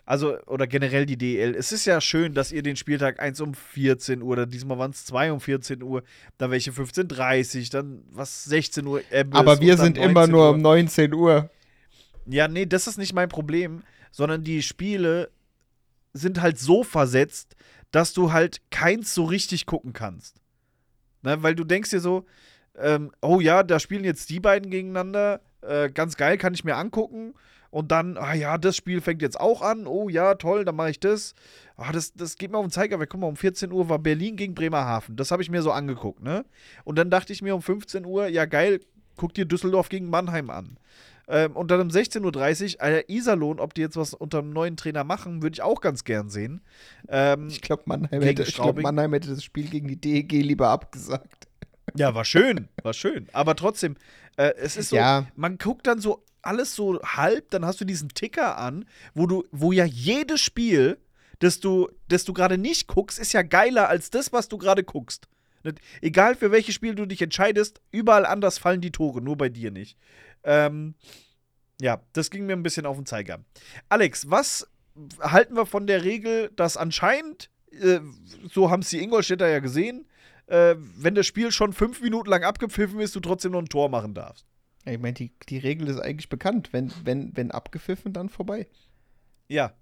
also, 0.08 0.38
oder 0.46 0.66
generell 0.66 1.04
die 1.04 1.18
DL, 1.18 1.54
es 1.54 1.70
ist 1.70 1.84
ja 1.84 2.00
schön, 2.00 2.32
dass 2.32 2.50
ihr 2.50 2.62
den 2.62 2.76
Spieltag 2.76 3.20
1 3.20 3.42
um 3.42 3.52
14 3.52 4.22
Uhr, 4.22 4.30
oder 4.30 4.46
diesmal 4.46 4.78
waren 4.78 4.92
es 4.92 5.04
2 5.04 5.32
um 5.32 5.38
14 5.38 5.82
Uhr, 5.82 6.02
dann 6.38 6.50
welche 6.50 6.70
15.30 6.70 7.70
dann 7.70 8.02
was 8.10 8.44
16 8.44 8.86
Uhr. 8.86 9.02
Ebbes 9.10 9.38
Aber 9.38 9.60
wir 9.60 9.76
sind 9.76 9.98
immer 9.98 10.26
nur 10.26 10.44
Uhr. 10.44 10.54
um 10.54 10.62
19 10.62 11.12
Uhr. 11.12 11.50
Ja, 12.24 12.48
nee, 12.48 12.64
das 12.64 12.86
ist 12.86 12.96
nicht 12.96 13.12
mein 13.12 13.28
Problem, 13.28 13.82
sondern 14.10 14.44
die 14.44 14.62
Spiele 14.62 15.30
sind 16.14 16.40
halt 16.40 16.58
so 16.58 16.84
versetzt, 16.84 17.54
dass 17.90 18.14
du 18.14 18.32
halt 18.32 18.62
keins 18.70 19.14
so 19.14 19.24
richtig 19.24 19.66
gucken 19.66 19.92
kannst. 19.92 20.40
Ne, 21.20 21.42
weil 21.42 21.54
du 21.54 21.64
denkst 21.64 21.90
dir 21.90 22.00
so, 22.00 22.24
ähm, 22.78 23.12
oh 23.20 23.40
ja, 23.40 23.62
da 23.62 23.78
spielen 23.78 24.04
jetzt 24.04 24.30
die 24.30 24.40
beiden 24.40 24.70
gegeneinander, 24.70 25.42
äh, 25.60 25.90
ganz 25.90 26.16
geil, 26.16 26.38
kann 26.38 26.54
ich 26.54 26.64
mir 26.64 26.76
angucken. 26.76 27.34
Und 27.70 27.92
dann, 27.92 28.16
ah 28.16 28.34
ja, 28.34 28.56
das 28.56 28.76
Spiel 28.76 29.00
fängt 29.00 29.20
jetzt 29.20 29.38
auch 29.38 29.60
an. 29.60 29.86
Oh 29.86 30.08
ja, 30.08 30.34
toll, 30.34 30.64
dann 30.64 30.76
mache 30.76 30.90
ich 30.90 31.00
das. 31.00 31.34
Ah, 31.76 31.92
das. 31.92 32.14
Das 32.14 32.36
geht 32.36 32.50
mir 32.50 32.58
auf 32.58 32.64
den 32.64 32.70
Zeiger. 32.70 32.98
Guck 33.06 33.20
mal, 33.20 33.26
um 33.26 33.36
14 33.36 33.72
Uhr 33.72 33.88
war 33.88 33.98
Berlin 33.98 34.36
gegen 34.36 34.54
Bremerhaven. 34.54 35.16
Das 35.16 35.30
habe 35.30 35.42
ich 35.42 35.50
mir 35.50 35.62
so 35.62 35.70
angeguckt, 35.70 36.22
ne? 36.22 36.44
Und 36.84 36.96
dann 36.98 37.10
dachte 37.10 37.32
ich 37.32 37.42
mir 37.42 37.54
um 37.54 37.62
15 37.62 38.06
Uhr, 38.06 38.28
ja 38.28 38.46
geil, 38.46 38.80
guck 39.16 39.34
dir 39.34 39.44
Düsseldorf 39.44 39.90
gegen 39.90 40.08
Mannheim 40.08 40.48
an. 40.48 40.78
Ähm, 41.30 41.54
und 41.56 41.70
dann 41.70 41.82
um 41.82 41.88
16.30 41.88 42.76
Uhr, 42.76 42.82
äh, 42.82 43.04
Iserlohn, 43.06 43.60
ob 43.60 43.74
die 43.74 43.82
jetzt 43.82 43.96
was 43.96 44.14
unter 44.14 44.38
einem 44.38 44.50
neuen 44.50 44.78
Trainer 44.78 45.04
machen, 45.04 45.42
würde 45.42 45.54
ich 45.54 45.62
auch 45.62 45.82
ganz 45.82 46.04
gern 46.04 46.30
sehen. 46.30 46.62
Ähm, 47.08 47.48
ich 47.48 47.60
glaube, 47.60 47.82
Mannheim, 47.84 48.22
hätte, 48.22 48.44
glaub, 48.44 48.80
Mannheim 48.80 49.12
hätte 49.12 49.28
das 49.28 49.44
Spiel 49.44 49.68
gegen 49.68 49.88
die 49.88 50.00
DEG 50.00 50.32
lieber 50.32 50.68
abgesagt. 50.68 51.48
Ja, 51.94 52.14
war 52.14 52.24
schön, 52.24 52.68
war 52.82 52.94
schön. 52.94 53.28
Aber 53.32 53.56
trotzdem, 53.56 53.96
äh, 54.36 54.54
es 54.56 54.78
ist 54.78 54.90
so, 54.90 54.96
ja. 54.96 55.26
man 55.36 55.58
guckt 55.58 55.86
dann 55.86 56.00
so 56.00 56.24
alles 56.42 56.74
so 56.74 57.00
halb, 57.02 57.50
dann 57.50 57.64
hast 57.64 57.80
du 57.80 57.84
diesen 57.84 58.10
Ticker 58.10 58.58
an, 58.58 58.84
wo 59.14 59.26
du, 59.26 59.44
wo 59.50 59.72
ja 59.72 59.84
jedes 59.84 60.40
Spiel, 60.40 60.98
das 61.38 61.60
du, 61.60 61.88
das 62.08 62.24
du 62.24 62.32
gerade 62.32 62.58
nicht 62.58 62.88
guckst, 62.88 63.18
ist 63.18 63.32
ja 63.32 63.42
geiler 63.42 63.88
als 63.88 64.10
das, 64.10 64.32
was 64.32 64.48
du 64.48 64.58
gerade 64.58 64.84
guckst. 64.84 65.28
Egal 66.00 66.34
für 66.34 66.50
welches 66.50 66.74
Spiel 66.74 66.94
du 66.94 67.06
dich 67.06 67.20
entscheidest, 67.20 67.80
überall 67.90 68.24
anders 68.24 68.58
fallen 68.58 68.80
die 68.80 68.92
Tore, 68.92 69.20
nur 69.20 69.36
bei 69.36 69.48
dir 69.48 69.70
nicht. 69.70 69.98
Ähm, 70.44 70.94
ja, 71.80 72.00
das 72.12 72.30
ging 72.30 72.46
mir 72.46 72.54
ein 72.54 72.62
bisschen 72.62 72.86
auf 72.86 72.96
den 72.96 73.06
Zeiger. 73.06 73.44
Alex, 73.88 74.30
was 74.30 74.68
halten 75.20 75.56
wir 75.56 75.66
von 75.66 75.86
der 75.86 76.04
Regel, 76.04 76.50
dass 76.56 76.76
anscheinend, 76.76 77.50
äh, 77.72 78.00
so 78.50 78.70
haben 78.70 78.82
es 78.82 78.90
die 78.90 79.02
Ingolstädter 79.02 79.48
ja 79.48 79.60
gesehen, 79.60 80.06
äh, 80.46 80.74
wenn 80.76 81.14
das 81.14 81.26
Spiel 81.26 81.52
schon 81.52 81.72
fünf 81.72 82.00
Minuten 82.00 82.30
lang 82.30 82.42
abgepfiffen 82.42 83.00
ist, 83.00 83.14
du 83.14 83.20
trotzdem 83.20 83.52
noch 83.52 83.60
ein 83.60 83.68
Tor 83.68 83.88
machen 83.88 84.14
darfst? 84.14 84.46
Ja, 84.88 84.94
ich 84.94 85.00
meine, 85.00 85.12
die, 85.12 85.32
die 85.48 85.58
Regel 85.58 85.88
ist 85.88 86.00
eigentlich 86.00 86.30
bekannt. 86.30 86.72
Wenn, 86.72 86.90
wenn, 87.04 87.36
wenn 87.36 87.50
abgepfiffen, 87.50 88.14
dann 88.14 88.30
vorbei. 88.30 88.66
Ja, 89.46 89.74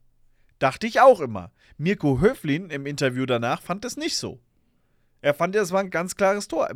dachte 0.58 0.88
ich 0.88 1.00
auch 1.00 1.20
immer. 1.20 1.52
Mirko 1.78 2.20
Höflin 2.20 2.70
im 2.70 2.86
Interview 2.86 3.24
danach 3.24 3.62
fand 3.62 3.84
es 3.84 3.96
nicht 3.96 4.16
so. 4.16 4.40
Er 5.20 5.32
fand, 5.32 5.54
es 5.54 5.70
war 5.70 5.80
ein 5.80 5.90
ganz 5.90 6.16
klares 6.16 6.48
Tor. 6.48 6.68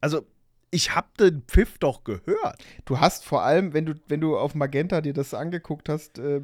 Also, 0.00 0.26
ich 0.70 0.94
habe 0.94 1.08
den 1.18 1.42
Pfiff 1.42 1.78
doch 1.78 2.04
gehört. 2.04 2.64
Du 2.84 3.00
hast 3.00 3.24
vor 3.24 3.42
allem, 3.42 3.74
wenn 3.74 3.84
du, 3.84 3.94
wenn 4.06 4.20
du 4.20 4.38
auf 4.38 4.54
Magenta 4.54 5.00
dir 5.00 5.12
das 5.12 5.34
angeguckt 5.34 5.88
hast, 5.88 6.18
äh, 6.18 6.40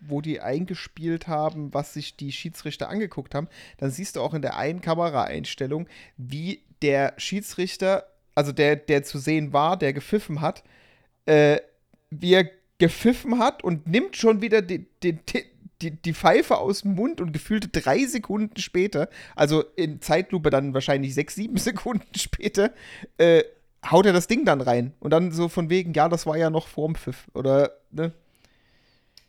wo 0.00 0.20
die 0.20 0.40
eingespielt 0.40 1.26
haben, 1.26 1.74
was 1.74 1.94
sich 1.94 2.16
die 2.16 2.30
Schiedsrichter 2.30 2.88
angeguckt 2.88 3.34
haben, 3.34 3.48
dann 3.78 3.90
siehst 3.90 4.16
du 4.16 4.20
auch 4.20 4.34
in 4.34 4.42
der 4.42 4.56
einen 4.56 4.80
Kameraeinstellung, 4.80 5.88
wie 6.16 6.62
der 6.80 7.14
Schiedsrichter, 7.16 8.06
also 8.36 8.52
der, 8.52 8.76
der 8.76 9.02
zu 9.02 9.18
sehen 9.18 9.52
war, 9.52 9.76
der 9.76 9.92
gepfiffen 9.92 10.40
hat, 10.40 10.62
äh, 11.24 11.58
wie 12.10 12.34
er 12.34 12.48
gepfiffen 12.78 13.38
hat 13.40 13.64
und 13.64 13.88
nimmt 13.88 14.16
schon 14.16 14.42
wieder 14.42 14.62
den, 14.62 14.86
den, 15.02 15.18
die, 15.82 15.90
die 15.90 16.14
Pfeife 16.14 16.58
aus 16.58 16.82
dem 16.82 16.94
Mund 16.94 17.20
und 17.20 17.32
gefühlte 17.32 17.68
drei 17.68 18.04
Sekunden 18.04 18.60
später, 18.60 19.08
also 19.34 19.64
in 19.76 20.00
Zeitlupe 20.00 20.50
dann 20.50 20.74
wahrscheinlich 20.74 21.14
sechs, 21.14 21.34
sieben 21.34 21.56
Sekunden 21.56 22.16
später, 22.16 22.72
äh, 23.18 23.42
haut 23.90 24.06
er 24.06 24.12
das 24.12 24.26
Ding 24.26 24.44
dann 24.44 24.60
rein. 24.60 24.92
Und 25.00 25.10
dann 25.10 25.32
so 25.32 25.48
von 25.48 25.70
wegen, 25.70 25.92
ja, 25.94 26.08
das 26.08 26.26
war 26.26 26.36
ja 26.36 26.50
noch 26.50 26.68
vorm 26.68 26.94
Pfiff. 26.94 27.28
Oder, 27.34 27.72
ne? 27.90 28.12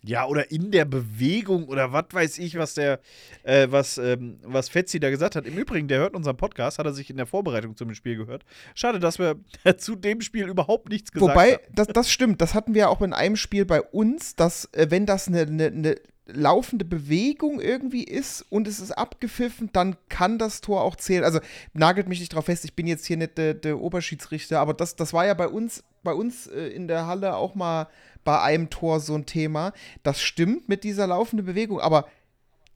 Ja, 0.03 0.25
oder 0.25 0.51
in 0.51 0.71
der 0.71 0.85
Bewegung 0.85 1.67
oder 1.67 1.91
was 1.91 2.05
weiß 2.11 2.37
ich, 2.39 2.57
was 2.57 2.75
der, 2.75 2.99
äh, 3.43 3.67
was, 3.69 3.97
ähm, 3.97 4.39
was 4.43 4.69
Fetzi 4.69 4.99
da 4.99 5.09
gesagt 5.09 5.35
hat. 5.35 5.45
Im 5.45 5.57
Übrigen, 5.57 5.87
der 5.87 5.99
hört 5.99 6.15
unseren 6.15 6.37
Podcast, 6.37 6.79
hat 6.79 6.85
er 6.85 6.93
sich 6.93 7.09
in 7.09 7.17
der 7.17 7.25
Vorbereitung 7.25 7.75
zum 7.75 7.93
Spiel 7.93 8.15
gehört. 8.15 8.45
Schade, 8.75 8.99
dass 8.99 9.19
wir 9.19 9.37
zu 9.77 9.95
dem 9.95 10.21
Spiel 10.21 10.47
überhaupt 10.47 10.89
nichts 10.89 11.11
gesagt 11.11 11.31
Wobei, 11.31 11.53
haben. 11.53 11.61
Wobei, 11.63 11.73
das, 11.73 11.87
das 11.87 12.11
stimmt, 12.11 12.41
das 12.41 12.53
hatten 12.53 12.73
wir 12.73 12.81
ja 12.81 12.87
auch 12.87 13.01
in 13.01 13.13
einem 13.13 13.35
Spiel 13.35 13.65
bei 13.65 13.81
uns, 13.81 14.35
dass, 14.35 14.65
äh, 14.73 14.87
wenn 14.89 15.05
das 15.05 15.27
eine, 15.27 15.41
eine, 15.41 15.65
eine 15.65 15.95
laufende 16.27 16.85
Bewegung 16.85 17.59
irgendwie 17.59 18.03
ist 18.03 18.45
und 18.49 18.67
es 18.67 18.79
ist 18.79 18.91
abgepfiffen, 18.91 19.69
dann 19.73 19.95
kann 20.09 20.37
das 20.37 20.61
Tor 20.61 20.81
auch 20.81 20.95
zählen. 20.95 21.23
Also 21.23 21.39
nagelt 21.73 22.07
mich 22.07 22.19
nicht 22.19 22.33
drauf 22.33 22.45
fest, 22.45 22.65
ich 22.65 22.75
bin 22.75 22.87
jetzt 22.87 23.05
hier 23.05 23.17
nicht 23.17 23.37
der, 23.37 23.53
der 23.53 23.79
Oberschiedsrichter, 23.79 24.59
aber 24.59 24.73
das, 24.73 24.95
das 24.95 25.13
war 25.13 25.25
ja 25.25 25.33
bei 25.33 25.47
uns, 25.47 25.83
bei 26.03 26.13
uns 26.13 26.47
äh, 26.47 26.67
in 26.67 26.87
der 26.87 27.07
Halle 27.07 27.35
auch 27.35 27.55
mal 27.55 27.87
bei 28.27 28.41
einem 28.41 28.69
Tor 28.69 28.99
so 28.99 29.15
ein 29.15 29.25
Thema. 29.25 29.71
Das 30.03 30.21
stimmt 30.21 30.67
mit 30.67 30.83
dieser 30.83 31.07
laufenden 31.07 31.45
Bewegung, 31.45 31.79
aber 31.79 32.09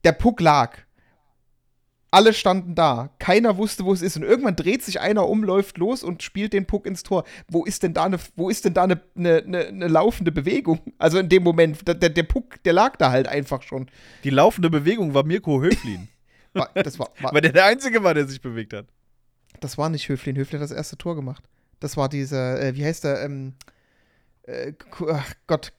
der 0.02 0.12
Puck 0.12 0.40
lag 0.40 0.78
alle 2.10 2.34
standen 2.34 2.74
da. 2.74 3.10
Keiner 3.18 3.56
wusste, 3.56 3.84
wo 3.84 3.92
es 3.92 4.02
ist. 4.02 4.16
Und 4.16 4.22
irgendwann 4.22 4.54
dreht 4.54 4.82
sich 4.82 5.00
einer 5.00 5.28
um, 5.28 5.42
läuft 5.42 5.78
los 5.78 6.02
und 6.02 6.22
spielt 6.22 6.52
den 6.52 6.66
Puck 6.66 6.86
ins 6.86 7.02
Tor. 7.02 7.24
Wo 7.48 7.64
ist 7.64 7.82
denn 7.82 7.94
da 7.94 8.04
eine, 8.04 8.18
wo 8.36 8.50
ist 8.50 8.66
denn 8.66 8.74
da 8.74 8.84
eine, 8.84 9.00
eine, 9.16 9.66
eine 9.66 9.88
laufende 9.88 10.30
Bewegung? 10.30 10.80
Also 10.98 11.18
in 11.18 11.28
dem 11.28 11.42
Moment, 11.42 11.86
der, 11.88 11.94
der 11.94 12.22
Puck, 12.22 12.62
der 12.62 12.74
lag 12.74 12.96
da 12.96 13.10
halt 13.10 13.26
einfach 13.26 13.62
schon. 13.62 13.90
Die 14.24 14.30
laufende 14.30 14.70
Bewegung 14.70 15.14
war 15.14 15.24
Mirko 15.24 15.60
Höflin. 15.60 16.08
war, 16.52 16.70
das 16.74 16.98
war, 16.98 17.10
war, 17.20 17.32
Weil 17.32 17.40
der 17.40 17.52
der 17.52 17.64
Einzige 17.64 18.04
war, 18.04 18.14
der 18.14 18.26
sich 18.26 18.40
bewegt 18.40 18.72
hat. 18.72 18.86
Das 19.60 19.78
war 19.78 19.88
nicht 19.88 20.08
Höflin. 20.08 20.36
Höflin 20.36 20.60
hat 20.60 20.70
das 20.70 20.76
erste 20.76 20.98
Tor 20.98 21.16
gemacht. 21.16 21.42
Das 21.80 21.96
war 21.96 22.08
dieser, 22.08 22.62
äh, 22.62 22.76
wie 22.76 22.84
heißt 22.84 23.04
der, 23.04 23.22
ähm, 23.22 23.54
äh, 24.44 24.72
ach 25.08 25.32
Gott, 25.46 25.72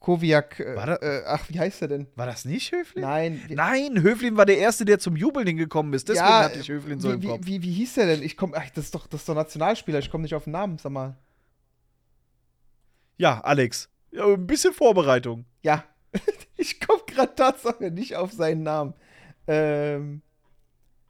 Koviak, 0.00 0.58
äh, 0.60 0.74
äh, 0.74 1.22
ach, 1.26 1.44
wie 1.48 1.60
heißt 1.60 1.82
er 1.82 1.88
denn? 1.88 2.06
War 2.16 2.24
das 2.24 2.46
nicht 2.46 2.72
Höflin? 2.72 3.02
Nein. 3.02 3.42
Nein, 3.50 4.02
Höflin 4.02 4.36
war 4.36 4.46
der 4.46 4.56
Erste, 4.56 4.86
der 4.86 4.98
zum 4.98 5.14
Jubeln 5.14 5.46
hingekommen 5.46 5.92
ist. 5.92 6.08
Deswegen 6.08 6.26
ja, 6.26 6.44
hatte 6.44 6.58
ich 6.58 6.68
Höflin 6.68 7.00
so 7.00 7.12
im 7.12 7.22
Kopf. 7.22 7.40
Wie, 7.42 7.62
wie, 7.62 7.62
wie 7.62 7.72
hieß 7.72 7.94
der 7.94 8.06
denn? 8.06 8.22
Ich 8.22 8.36
komm, 8.38 8.54
ach, 8.56 8.70
das 8.70 8.86
ist 8.86 8.94
doch, 8.94 9.06
das 9.06 9.20
ist 9.20 9.28
doch 9.28 9.34
Nationalspieler, 9.34 9.98
ich 9.98 10.10
komme 10.10 10.22
nicht 10.22 10.34
auf 10.34 10.44
den 10.44 10.54
Namen, 10.54 10.78
sag 10.78 10.90
mal. 10.90 11.16
Ja, 13.18 13.40
Alex. 13.42 13.90
Ja, 14.10 14.24
ein 14.24 14.46
bisschen 14.46 14.72
Vorbereitung. 14.72 15.44
Ja. 15.62 15.84
ich 16.56 16.80
komme 16.80 17.02
gerade 17.06 17.34
tatsächlich 17.34 17.92
nicht 17.92 18.16
auf 18.16 18.32
seinen 18.32 18.62
Namen. 18.62 18.94
Ähm. 19.46 20.22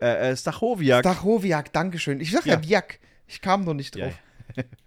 Äh, 0.01 0.31
äh, 0.31 0.37
Stachowiak. 0.37 1.01
Stachowiak, 1.01 1.73
Dankeschön. 1.73 2.21
Ich 2.21 2.33
sag 2.33 2.45
ja, 2.45 2.55
ja 2.55 2.63
Viak. 2.63 2.99
Ich 3.29 3.41
kam 3.41 3.65
noch 3.65 3.75
nicht 3.75 3.95
drauf. 3.95 4.13
Ja. 4.57 4.65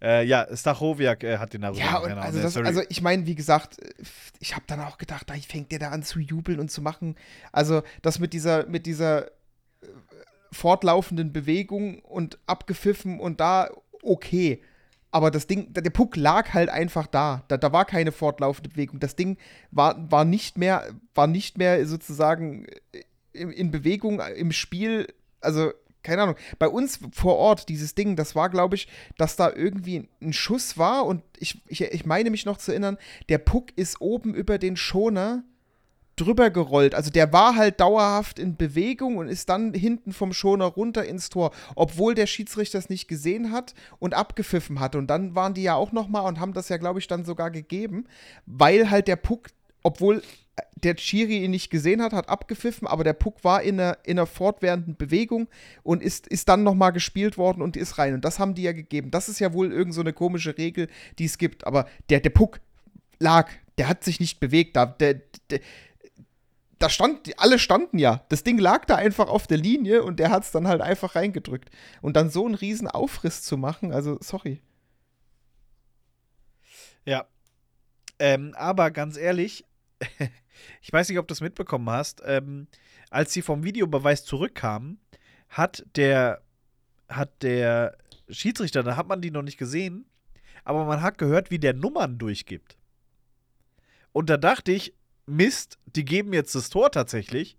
Äh, 0.00 0.24
ja, 0.24 0.46
Stachowiak 0.54 1.24
äh, 1.24 1.38
hat 1.38 1.52
den 1.52 1.62
darüber. 1.62 1.80
Ja, 1.80 1.98
und 1.98 2.12
also, 2.12 2.40
das, 2.40 2.56
also 2.56 2.82
ich 2.88 3.02
meine, 3.02 3.26
wie 3.26 3.34
gesagt, 3.34 3.78
ich 4.38 4.54
habe 4.54 4.64
dann 4.68 4.80
auch 4.80 4.96
gedacht, 4.96 5.28
da 5.28 5.34
fängt 5.34 5.72
der 5.72 5.80
da 5.80 5.88
an 5.90 6.04
zu 6.04 6.20
jubeln 6.20 6.60
und 6.60 6.70
zu 6.70 6.82
machen. 6.82 7.16
Also 7.50 7.82
das 8.02 8.20
mit 8.20 8.32
dieser, 8.32 8.66
mit 8.66 8.86
dieser 8.86 9.26
äh, 9.26 9.30
fortlaufenden 10.52 11.32
Bewegung 11.32 11.98
und 12.00 12.38
abgepfiffen 12.46 13.18
und 13.18 13.40
da 13.40 13.70
okay. 14.02 14.62
Aber 15.10 15.30
das 15.30 15.46
Ding, 15.46 15.72
der 15.72 15.90
Puck 15.90 16.16
lag 16.16 16.52
halt 16.54 16.68
einfach 16.68 17.06
da. 17.06 17.42
Da, 17.48 17.56
da 17.56 17.72
war 17.72 17.84
keine 17.84 18.12
fortlaufende 18.12 18.68
Bewegung. 18.70 19.00
Das 19.00 19.16
Ding 19.16 19.36
war, 19.70 20.10
war 20.10 20.24
nicht 20.24 20.58
mehr, 20.58 20.84
war 21.14 21.26
nicht 21.26 21.58
mehr 21.58 21.86
sozusagen 21.86 22.66
äh, 22.92 23.02
in, 23.32 23.50
in 23.50 23.70
Bewegung 23.72 24.20
im 24.20 24.52
Spiel. 24.52 25.12
Also 25.40 25.72
keine 26.02 26.22
Ahnung, 26.22 26.36
bei 26.58 26.68
uns 26.68 27.00
vor 27.12 27.36
Ort, 27.36 27.68
dieses 27.68 27.94
Ding, 27.94 28.16
das 28.16 28.34
war, 28.34 28.48
glaube 28.48 28.76
ich, 28.76 28.88
dass 29.16 29.36
da 29.36 29.52
irgendwie 29.52 30.08
ein 30.22 30.32
Schuss 30.32 30.78
war 30.78 31.06
und 31.06 31.22
ich, 31.38 31.60
ich, 31.66 31.82
ich 31.82 32.06
meine 32.06 32.30
mich 32.30 32.46
noch 32.46 32.58
zu 32.58 32.72
erinnern, 32.72 32.98
der 33.28 33.38
Puck 33.38 33.76
ist 33.76 34.00
oben 34.00 34.34
über 34.34 34.58
den 34.58 34.76
Schoner 34.76 35.44
drüber 36.20 36.50
gerollt. 36.50 36.94
Also 36.94 37.10
der 37.10 37.32
war 37.32 37.56
halt 37.56 37.80
dauerhaft 37.80 38.38
in 38.38 38.56
Bewegung 38.56 39.16
und 39.16 39.28
ist 39.28 39.48
dann 39.48 39.72
hinten 39.72 40.12
vom 40.12 40.32
Schoner 40.32 40.66
runter 40.66 41.04
ins 41.04 41.28
Tor, 41.28 41.52
obwohl 41.74 42.14
der 42.14 42.26
Schiedsrichter 42.26 42.78
es 42.78 42.88
nicht 42.88 43.08
gesehen 43.08 43.52
hat 43.52 43.74
und 43.98 44.14
abgepfiffen 44.14 44.80
hatte. 44.80 44.98
Und 44.98 45.08
dann 45.08 45.34
waren 45.34 45.54
die 45.54 45.62
ja 45.62 45.74
auch 45.74 45.92
noch 45.92 46.08
mal 46.08 46.20
und 46.20 46.40
haben 46.40 46.52
das 46.52 46.68
ja, 46.68 46.76
glaube 46.76 46.98
ich, 46.98 47.06
dann 47.06 47.24
sogar 47.24 47.50
gegeben, 47.50 48.06
weil 48.46 48.90
halt 48.90 49.08
der 49.08 49.16
Puck, 49.16 49.48
obwohl 49.82 50.22
der 50.76 50.96
Chiri 50.96 51.44
ihn 51.44 51.50
nicht 51.50 51.70
gesehen 51.70 52.02
hat, 52.02 52.12
hat 52.12 52.28
abgepfiffen, 52.28 52.86
aber 52.86 53.04
der 53.04 53.12
Puck 53.12 53.44
war 53.44 53.62
in 53.62 53.80
einer, 53.80 53.98
in 54.04 54.18
einer 54.18 54.26
fortwährenden 54.26 54.96
Bewegung 54.96 55.48
und 55.82 56.02
ist, 56.02 56.26
ist 56.26 56.48
dann 56.48 56.62
nochmal 56.62 56.92
gespielt 56.92 57.36
worden 57.38 57.62
und 57.62 57.76
ist 57.76 57.98
rein. 57.98 58.14
Und 58.14 58.24
das 58.24 58.38
haben 58.38 58.54
die 58.54 58.62
ja 58.62 58.72
gegeben. 58.72 59.10
Das 59.10 59.28
ist 59.28 59.38
ja 59.38 59.52
wohl 59.52 59.72
irgend 59.72 59.94
so 59.94 60.00
eine 60.00 60.12
komische 60.12 60.56
Regel, 60.56 60.88
die 61.18 61.24
es 61.24 61.38
gibt. 61.38 61.66
Aber 61.66 61.86
der, 62.10 62.20
der 62.20 62.30
Puck 62.30 62.60
lag, 63.18 63.50
der 63.78 63.88
hat 63.88 64.04
sich 64.04 64.20
nicht 64.20 64.40
bewegt. 64.40 64.76
Da, 64.76 64.86
der, 64.86 65.20
der, 65.50 65.60
da 66.78 66.88
stand, 66.88 67.38
alle 67.38 67.58
standen 67.58 67.98
ja. 67.98 68.24
Das 68.28 68.44
Ding 68.44 68.58
lag 68.58 68.84
da 68.84 68.96
einfach 68.96 69.28
auf 69.28 69.46
der 69.46 69.58
Linie 69.58 70.02
und 70.02 70.20
der 70.20 70.30
hat 70.30 70.44
es 70.44 70.52
dann 70.52 70.68
halt 70.68 70.80
einfach 70.80 71.16
reingedrückt. 71.16 71.70
Und 72.00 72.16
dann 72.16 72.30
so 72.30 72.46
einen 72.46 72.54
riesen 72.54 72.88
Aufriss 72.88 73.42
zu 73.42 73.56
machen, 73.56 73.92
also 73.92 74.18
sorry. 74.20 74.62
Ja. 77.04 77.26
Ähm, 78.20 78.54
aber 78.56 78.90
ganz 78.90 79.16
ehrlich, 79.16 79.64
ich 80.82 80.92
weiß 80.92 81.08
nicht, 81.08 81.18
ob 81.18 81.28
du 81.28 81.32
es 81.32 81.40
mitbekommen 81.40 81.88
hast, 81.90 82.22
ähm, 82.24 82.66
als 83.10 83.32
sie 83.32 83.42
vom 83.42 83.64
Videobeweis 83.64 84.24
zurückkamen, 84.24 85.00
hat 85.48 85.84
der, 85.96 86.42
hat 87.08 87.42
der 87.42 87.96
Schiedsrichter, 88.28 88.82
da 88.82 88.96
hat 88.96 89.08
man 89.08 89.20
die 89.20 89.30
noch 89.30 89.42
nicht 89.42 89.58
gesehen, 89.58 90.06
aber 90.64 90.84
man 90.84 91.02
hat 91.02 91.18
gehört, 91.18 91.50
wie 91.50 91.58
der 91.58 91.74
Nummern 91.74 92.18
durchgibt. 92.18 92.76
Und 94.12 94.28
da 94.30 94.36
dachte 94.36 94.72
ich, 94.72 94.94
Mist, 95.26 95.78
die 95.86 96.04
geben 96.04 96.32
jetzt 96.32 96.54
das 96.54 96.70
Tor 96.70 96.90
tatsächlich 96.90 97.58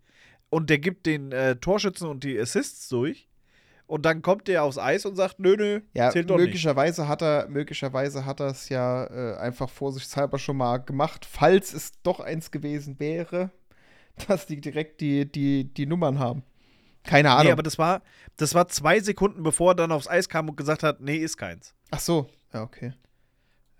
und 0.49 0.69
der 0.69 0.79
gibt 0.79 1.05
den 1.05 1.31
äh, 1.31 1.55
Torschützen 1.55 2.07
und 2.07 2.23
die 2.23 2.39
Assists 2.39 2.89
durch. 2.89 3.28
Und 3.89 4.05
dann 4.05 4.21
kommt 4.21 4.47
der 4.47 4.63
aufs 4.63 4.77
Eis 4.77 5.03
und 5.07 5.15
sagt, 5.15 5.39
nö, 5.39 5.55
nö, 5.57 5.81
ja, 5.95 6.11
zählt 6.11 6.29
doch 6.29 6.37
möglicherweise 6.37 7.01
nicht. 7.01 7.09
Hat 7.09 7.23
er, 7.23 7.47
möglicherweise 7.49 8.23
hat 8.23 8.39
er 8.39 8.49
es 8.49 8.69
ja 8.69 9.05
äh, 9.05 9.37
einfach 9.37 9.67
vorsichtshalber 9.67 10.37
schon 10.37 10.57
mal 10.57 10.77
gemacht, 10.77 11.25
falls 11.25 11.73
es 11.73 11.93
doch 12.03 12.19
eins 12.19 12.51
gewesen 12.51 12.99
wäre, 12.99 13.49
dass 14.27 14.45
die 14.45 14.61
direkt 14.61 15.01
die, 15.01 15.25
die, 15.29 15.63
die 15.73 15.87
Nummern 15.87 16.19
haben. 16.19 16.43
Keine 17.01 17.31
Ahnung. 17.31 17.45
Nee, 17.45 17.51
aber 17.51 17.63
das 17.63 17.79
war, 17.79 18.03
das 18.37 18.53
war 18.53 18.67
zwei 18.67 18.99
Sekunden, 18.99 19.41
bevor 19.41 19.71
er 19.71 19.75
dann 19.75 19.91
aufs 19.91 20.07
Eis 20.07 20.29
kam 20.29 20.49
und 20.49 20.55
gesagt 20.55 20.83
hat, 20.83 21.01
nee, 21.01 21.17
ist 21.17 21.37
keins. 21.37 21.73
Ach 21.89 21.99
so, 21.99 22.29
ja, 22.53 22.61
okay. 22.61 22.93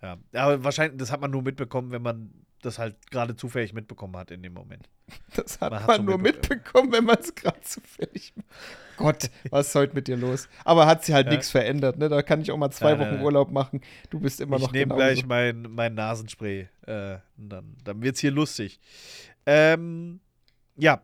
Ja, 0.02 0.18
aber 0.34 0.64
wahrscheinlich, 0.64 0.98
das 0.98 1.12
hat 1.12 1.22
man 1.22 1.30
nur 1.30 1.44
mitbekommen, 1.44 1.92
wenn 1.92 2.02
man 2.02 2.34
das 2.62 2.80
halt 2.80 2.96
gerade 3.12 3.36
zufällig 3.36 3.74
mitbekommen 3.74 4.16
hat 4.18 4.32
in 4.32 4.44
dem 4.44 4.54
Moment. 4.54 4.90
Das 5.36 5.60
hat 5.62 5.72
man, 5.72 5.86
man 5.86 6.06
nur 6.06 6.18
mitbekommen, 6.18 6.92
wenn 6.92 7.06
man 7.06 7.18
es 7.20 7.34
gerade 7.34 7.62
zufällig. 7.62 8.34
Gott, 8.98 9.30
was 9.50 9.70
ist 9.70 9.76
heute 9.76 9.96
mit 9.96 10.08
dir 10.08 10.18
los? 10.18 10.50
Aber 10.66 10.86
hat 10.86 11.06
sich 11.06 11.16
halt 11.16 11.28
ja. 11.28 11.32
nichts 11.32 11.50
verändert, 11.50 11.98
ne? 11.98 12.10
Da 12.10 12.22
kann 12.22 12.42
ich 12.42 12.52
auch 12.52 12.58
mal 12.58 12.70
zwei 12.70 12.92
ja, 12.92 13.00
Wochen 13.00 13.16
ja, 13.16 13.22
Urlaub 13.22 13.50
machen. 13.50 13.82
Du 14.10 14.20
bist 14.20 14.42
immer 14.42 14.58
ich 14.58 14.64
noch 14.64 14.70
Ich 14.70 14.74
nehme 14.74 14.96
gleich 14.96 15.26
mein, 15.26 15.62
mein 15.70 15.94
Nasenspray. 15.94 16.68
Äh, 16.86 17.18
dann 17.38 17.78
dann 17.84 18.02
wird 18.02 18.16
es 18.16 18.22
hier 18.22 18.32
lustig. 18.32 18.80
Ähm, 19.46 20.20
ja. 20.76 21.02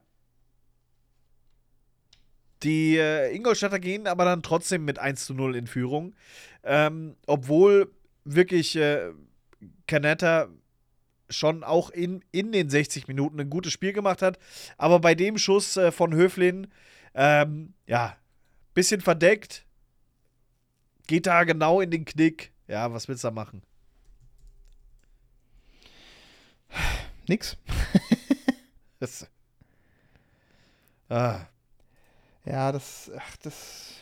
Die 2.64 2.98
äh, 2.98 3.34
Ingolstadter 3.36 3.80
gehen 3.80 4.08
aber 4.08 4.26
dann 4.26 4.44
trotzdem 4.44 4.86
mit 4.86 5.00
1 5.00 5.26
zu 5.26 5.34
0 5.34 5.56
in 5.56 5.68
Führung. 5.68 6.16
Ähm, 6.64 7.16
obwohl 7.28 7.92
wirklich 8.26 8.76
äh, 8.76 9.12
Canetta 9.88 10.50
schon 11.30 11.64
auch 11.64 11.90
in, 11.90 12.24
in 12.32 12.52
den 12.52 12.70
60 12.70 13.08
Minuten 13.08 13.40
ein 13.40 13.50
gutes 13.50 13.74
Spiel 13.74 13.94
gemacht 13.94 14.22
hat. 14.22 14.38
Aber 14.78 15.00
bei 15.00 15.16
dem 15.16 15.38
Schuss 15.38 15.78
äh, 15.78 15.92
von 15.92 16.14
Höflin, 16.14 16.68
ähm, 17.14 17.74
ja, 17.88 18.18
bisschen 18.74 19.02
verdeckt, 19.02 19.66
geht 21.08 21.26
da 21.26 21.44
genau 21.44 21.82
in 21.82 21.92
den 21.92 22.06
Knick. 22.06 22.52
Ja, 22.68 22.92
was 22.92 23.08
willst 23.08 23.24
du 23.24 23.28
da 23.28 23.32
machen? 23.32 23.62
Nix. 27.28 27.58
das, 29.00 29.28
ah. 31.10 31.46
Ja, 32.46 32.72
das, 32.72 33.12
ach, 33.18 33.38
das 33.38 33.94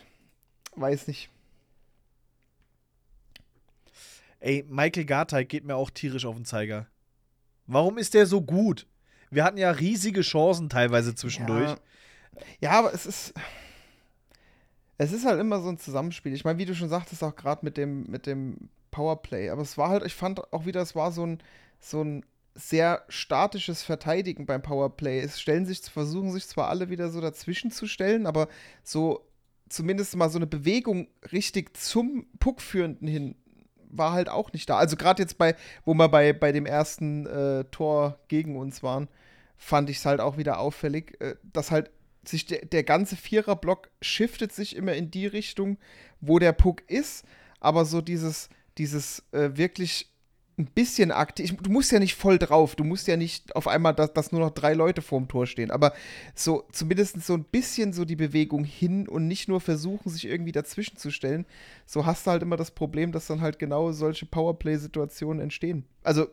weiß 0.76 1.08
nicht. 1.08 1.30
Ey, 4.42 4.66
Michael 4.68 5.06
Garteig 5.06 5.48
geht 5.48 5.64
mir 5.64 5.78
auch 5.78 5.90
tierisch 5.90 6.26
auf 6.26 6.36
den 6.36 6.44
Zeiger. 6.44 6.88
Warum 7.74 7.98
ist 7.98 8.14
der 8.14 8.26
so 8.26 8.42
gut? 8.42 8.88
Wir 9.30 9.44
hatten 9.44 9.58
ja 9.58 9.72
riesige 9.72 10.22
Chancen 10.22 10.70
teilweise 10.70 11.16
zwischendurch. 11.16 11.70
Ja, 11.70 11.78
ja 12.62 12.72
aber 12.72 12.94
es 12.94 13.06
ist. 13.06 13.34
Es 15.00 15.12
ist 15.12 15.26
halt 15.26 15.40
immer 15.40 15.60
so 15.60 15.70
ein 15.70 15.80
Zusammenspiel. 15.80 16.34
Ich 16.34 16.46
meine, 16.46 16.60
wie 16.60 16.66
du 16.66 16.76
schon 16.76 16.88
sagtest, 16.88 17.24
auch 17.24 17.36
gerade 17.36 17.66
mit 17.66 17.78
dem, 17.78 18.04
mit 18.04 18.28
dem 18.28 18.70
Powerplay. 18.92 19.50
Aber 19.50 19.64
es 19.64 19.78
war 19.78 19.90
halt, 19.90 20.06
ich 20.06 20.14
fand 20.14 20.54
auch 20.54 20.66
wieder, 20.66 20.82
es 20.82 20.96
war 20.96 21.12
so 21.12 21.26
ein, 21.26 21.40
so 21.80 22.04
ein 22.04 22.24
sehr 22.54 23.04
statisches 23.10 23.82
Verteidigen 23.82 24.46
beim 24.46 24.62
Powerplay. 24.62 25.20
Es 25.20 25.42
stellen 25.42 25.66
sich, 25.66 25.82
versuchen 25.82 26.32
sich 26.32 26.48
zwar 26.48 26.70
alle 26.70 26.90
wieder 26.90 27.10
so 27.10 27.20
dazwischen 27.20 27.72
zu 27.72 27.88
stellen, 27.88 28.28
aber 28.28 28.48
so 28.84 29.28
zumindest 29.68 30.16
mal 30.16 30.30
so 30.30 30.38
eine 30.38 30.48
Bewegung 30.48 31.08
richtig 31.32 31.76
zum 31.76 32.28
Puckführenden 32.40 33.08
hin 33.08 33.36
war 33.98 34.14
halt 34.14 34.30
auch 34.30 34.52
nicht 34.54 34.70
da. 34.70 34.78
Also 34.78 34.96
gerade 34.96 35.22
jetzt 35.22 35.38
bei, 35.38 35.56
wo 35.86 35.94
wir 35.94 36.10
bei, 36.10 36.34
bei 36.34 36.52
dem 36.52 36.66
ersten 36.66 37.26
äh, 37.26 37.64
Tor 37.66 38.20
gegen 38.28 38.58
uns 38.58 38.84
waren, 38.84 39.08
fand 39.58 39.90
ich 39.90 39.98
es 39.98 40.06
halt 40.06 40.20
auch 40.20 40.38
wieder 40.38 40.60
auffällig, 40.60 41.20
äh, 41.22 41.36
dass 41.44 41.72
halt 41.72 41.92
sich 42.26 42.46
der, 42.46 42.66
der 42.66 42.84
ganze 42.84 43.16
Viererblock 43.16 43.90
shiftet 44.02 44.52
sich 44.52 44.76
immer 44.76 44.94
in 44.94 45.12
die 45.12 45.28
Richtung, 45.28 45.78
wo 46.22 46.40
der 46.40 46.54
Puck 46.54 46.90
ist, 46.90 47.26
aber 47.60 47.86
so 47.86 48.02
dieses, 48.02 48.50
dieses 48.78 49.24
äh, 49.32 49.52
wirklich 49.56 50.13
ein 50.58 50.66
bisschen 50.68 51.12
aktiv. 51.12 51.56
Du 51.62 51.72
musst 51.72 51.92
ja 51.92 52.00
nicht 52.00 52.16
voll 52.16 52.38
drauf. 52.38 52.76
Du 52.76 52.84
musst 52.84 53.08
ja 53.08 53.18
nicht 53.18 53.56
auf 53.56 53.68
einmal, 53.68 53.96
dass, 53.96 54.14
dass 54.14 54.32
nur 54.32 54.42
noch 54.42 54.52
drei 54.52 54.74
Leute 54.74 55.02
vorm 55.02 55.28
Tor 55.28 55.48
stehen. 55.48 55.72
Aber 55.72 55.94
so 56.36 56.66
zumindest 56.72 57.24
so 57.24 57.34
ein 57.34 57.44
bisschen 57.44 57.92
so 57.92 58.06
die 58.06 58.16
Bewegung 58.16 58.64
hin 58.64 59.08
und 59.08 59.28
nicht 59.28 59.48
nur 59.48 59.62
versuchen, 59.62 60.10
sich 60.10 60.26
irgendwie 60.26 60.52
dazwischen 60.52 60.98
zu 60.98 61.10
stellen. 61.10 61.46
So 61.86 62.06
hast 62.06 62.28
du 62.28 62.32
halt 62.32 62.44
immer 62.44 62.58
das 62.58 62.72
Problem, 62.72 63.12
dass 63.12 63.28
dann 63.28 63.42
halt 63.42 63.58
genau 63.58 63.92
solche 63.92 64.28
Powerplay-Situationen 64.28 65.42
entstehen. 65.42 65.86
Also 66.04 66.28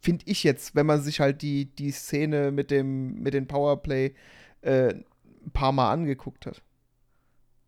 finde 0.00 0.24
ich 0.26 0.42
jetzt, 0.42 0.74
wenn 0.74 0.86
man 0.86 1.00
sich 1.00 1.20
halt 1.20 1.40
die, 1.40 1.66
die 1.66 1.92
Szene 1.92 2.50
mit 2.50 2.70
dem 2.70 3.22
mit 3.22 3.34
den 3.34 3.46
Powerplay 3.46 4.14
äh, 4.62 4.94
ein 4.94 5.50
paar 5.52 5.72
Mal 5.72 5.92
angeguckt 5.92 6.46
hat. 6.46 6.62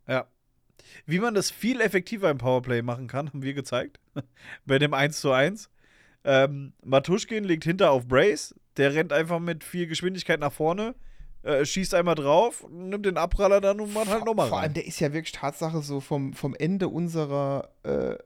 Ja. 0.09 0.27
Wie 1.05 1.19
man 1.19 1.35
das 1.35 1.51
viel 1.51 1.81
effektiver 1.81 2.31
im 2.31 2.39
Powerplay 2.39 2.83
machen 2.83 3.07
kann, 3.07 3.29
haben 3.29 3.43
wir 3.43 3.55
gezeigt. 3.55 4.01
Bei 4.67 4.79
dem 4.79 4.95
1 4.95 5.21
zu 5.21 5.31
1. 5.31 5.71
Ähm, 6.27 6.73
Matuschkin 6.83 7.45
liegt 7.45 7.65
hinter 7.65 7.93
auf 7.93 8.07
Brace. 8.07 8.55
Der 8.77 8.93
rennt 8.93 9.13
einfach 9.13 9.39
mit 9.39 9.65
viel 9.65 9.87
Geschwindigkeit 9.87 10.41
nach 10.41 10.53
vorne, 10.53 10.95
äh, 11.45 11.65
schießt 11.65 11.95
einmal 11.95 12.17
drauf, 12.17 12.67
nimmt 12.69 13.07
den 13.07 13.17
Abpraller 13.17 13.61
dann 13.61 13.81
und 13.81 13.95
macht 13.95 14.09
halt 14.09 14.25
nochmal 14.25 14.49
Vor 14.49 14.61
allem, 14.61 14.75
der 14.75 14.87
ist 14.87 15.01
ja 15.01 15.13
wirklich 15.13 15.33
Tatsache 15.33 15.81
so 15.81 16.01
vom, 16.01 16.35
vom 16.35 16.55
Ende 16.55 16.89
unserer 16.89 17.71
äh, 17.85 18.17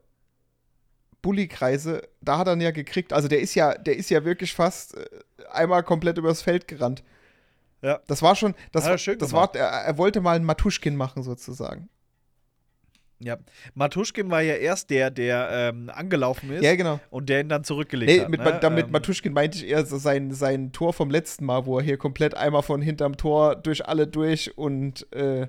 Bulli-Kreise, 1.23 2.09
da 2.21 2.39
hat 2.39 2.49
er 2.49 2.55
ihn 2.55 2.63
ja 2.63 2.71
gekriegt. 2.71 3.13
Also 3.13 3.29
der 3.29 3.41
ist 3.41 3.55
ja, 3.55 3.75
der 3.75 3.97
ist 3.97 4.11
ja 4.11 4.25
wirklich 4.25 4.55
fast 4.55 4.97
äh, 4.97 5.05
einmal 5.53 5.83
komplett 5.83 6.19
übers 6.19 6.43
Feld 6.43 6.67
gerannt. 6.67 7.05
Ja. 7.83 8.01
Das 8.07 8.23
war 8.23 8.35
schon, 8.35 8.55
das, 8.73 8.85
war, 8.87 9.17
das 9.17 9.33
war, 9.33 9.55
er, 9.55 9.67
er, 9.69 9.99
wollte 9.99 10.21
mal 10.21 10.37
einen 10.37 10.45
Matuschkin 10.45 10.97
machen 10.97 11.23
sozusagen. 11.23 11.89
Ja, 13.23 13.37
Matuschkin 13.75 14.31
war 14.31 14.41
ja 14.41 14.55
erst 14.55 14.89
der, 14.89 15.11
der 15.11 15.49
ähm, 15.53 15.91
angelaufen 15.93 16.51
ist. 16.53 16.65
Ja, 16.65 16.75
genau. 16.75 17.01
Und 17.11 17.29
der 17.29 17.41
ihn 17.41 17.51
dann 17.51 17.65
zurückgelegt 17.65 18.11
nee, 18.11 18.21
hat. 18.21 18.31
Mit, 18.31 18.41
ne? 18.41 18.59
Damit 18.63 18.87
ähm, 18.87 18.93
Matuschkin 18.93 19.35
meinte 19.35 19.59
ich 19.59 19.69
eher 19.69 19.85
so 19.85 19.99
sein, 19.99 20.33
sein 20.33 20.73
Tor 20.73 20.95
vom 20.95 21.11
letzten 21.11 21.45
Mal, 21.45 21.67
wo 21.67 21.79
er 21.79 21.85
hier 21.85 21.99
komplett 21.99 22.35
einmal 22.35 22.63
von 22.63 22.81
hinterm 22.81 23.19
Tor 23.19 23.57
durch 23.57 23.87
alle 23.87 24.07
durch 24.07 24.57
und 24.57 25.13
äh, 25.13 25.49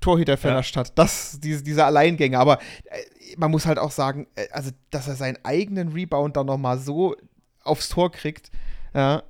Torhüter 0.00 0.36
vernascht 0.36 0.76
ja. 0.76 0.80
hat. 0.80 0.98
Das, 0.98 1.40
diese, 1.40 1.62
dieser 1.62 1.86
Alleingänger. 1.86 2.38
Aber 2.38 2.58
äh, 2.84 2.98
man 3.38 3.50
muss 3.50 3.64
halt 3.64 3.78
auch 3.78 3.90
sagen, 3.90 4.26
äh, 4.34 4.48
also, 4.50 4.70
dass 4.90 5.08
er 5.08 5.14
seinen 5.14 5.38
eigenen 5.44 5.88
Rebound 5.88 6.36
dann 6.36 6.46
nochmal 6.46 6.78
so 6.78 7.16
aufs 7.64 7.88
Tor 7.88 8.12
kriegt, 8.12 8.50
ja, 8.92 9.22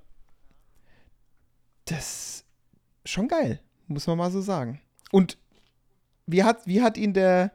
das 1.84 2.44
ist 3.04 3.10
schon 3.10 3.28
geil, 3.28 3.60
muss 3.86 4.08
man 4.08 4.18
mal 4.18 4.30
so 4.32 4.40
sagen. 4.40 4.80
Und 5.12 5.38
wie 6.26 6.44
hat, 6.44 6.66
wie 6.66 6.82
hat 6.82 6.96
ihn 6.96 7.12
der, 7.12 7.52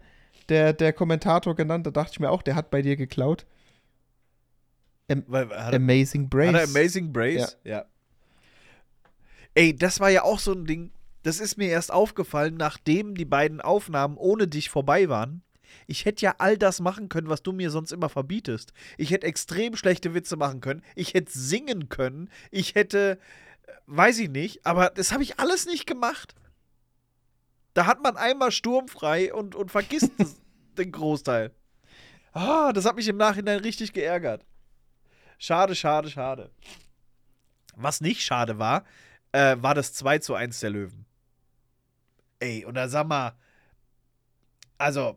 der, 0.49 0.73
der 0.73 0.93
Kommentator 0.93 1.55
genannt? 1.55 1.87
Da 1.87 1.91
dachte 1.91 2.11
ich 2.13 2.19
mir 2.19 2.29
auch, 2.29 2.41
der 2.41 2.55
hat 2.55 2.69
bei 2.69 2.81
dir 2.81 2.95
geklaut. 2.95 3.45
Am 5.09 5.23
er, 5.31 5.73
Amazing 5.73 6.29
Brace. 6.29 6.47
Hat 6.47 6.55
er 6.55 6.63
Amazing 6.63 7.13
Brace? 7.13 7.57
Ja. 7.63 7.77
ja. 7.77 7.85
Ey, 9.55 9.75
das 9.75 9.99
war 9.99 10.09
ja 10.09 10.23
auch 10.23 10.39
so 10.39 10.51
ein 10.51 10.65
Ding. 10.65 10.91
Das 11.23 11.39
ist 11.39 11.57
mir 11.57 11.69
erst 11.69 11.91
aufgefallen, 11.91 12.55
nachdem 12.55 13.15
die 13.15 13.25
beiden 13.25 13.59
Aufnahmen 13.59 14.17
ohne 14.17 14.47
dich 14.47 14.69
vorbei 14.69 15.09
waren. 15.09 15.41
Ich 15.87 16.05
hätte 16.05 16.25
ja 16.25 16.35
all 16.37 16.57
das 16.57 16.79
machen 16.79 17.09
können, 17.09 17.29
was 17.29 17.43
du 17.43 17.53
mir 17.53 17.71
sonst 17.71 17.91
immer 17.91 18.09
verbietest. 18.09 18.73
Ich 18.97 19.11
hätte 19.11 19.27
extrem 19.27 19.75
schlechte 19.75 20.13
Witze 20.13 20.37
machen 20.37 20.61
können. 20.61 20.83
Ich 20.95 21.13
hätte 21.13 21.37
singen 21.37 21.89
können. 21.89 22.29
Ich 22.51 22.75
hätte, 22.75 23.19
äh, 23.63 23.71
weiß 23.87 24.19
ich 24.19 24.29
nicht, 24.29 24.65
aber 24.65 24.89
das 24.89 25.11
habe 25.11 25.23
ich 25.23 25.39
alles 25.39 25.65
nicht 25.65 25.87
gemacht. 25.87 26.35
Da 27.77 27.85
hat 27.85 28.01
man 28.01 28.17
einmal 28.17 28.51
sturmfrei 28.51 29.31
und, 29.31 29.53
und 29.53 29.69
vergisst 29.69 30.11
den 30.79 30.91
Großteil. 30.91 31.51
Ah, 32.33 32.73
das 32.73 32.85
hat 32.85 32.95
mich 32.95 33.07
im 33.07 33.17
Nachhinein 33.17 33.59
richtig 33.59 33.93
geärgert. 33.93 34.43
Schade, 35.37 35.75
schade, 35.75 36.09
schade. 36.09 36.49
Was 37.75 38.01
nicht 38.01 38.23
schade 38.23 38.57
war, 38.57 38.83
äh, 39.31 39.57
war 39.59 39.75
das 39.75 39.93
2 39.93 40.17
zu 40.17 40.33
1 40.33 40.59
der 40.59 40.71
Löwen. 40.71 41.05
Ey, 42.39 42.65
und 42.65 42.73
da 42.73 42.87
sag 42.87 43.05
mal, 43.05 43.37
also, 44.79 45.15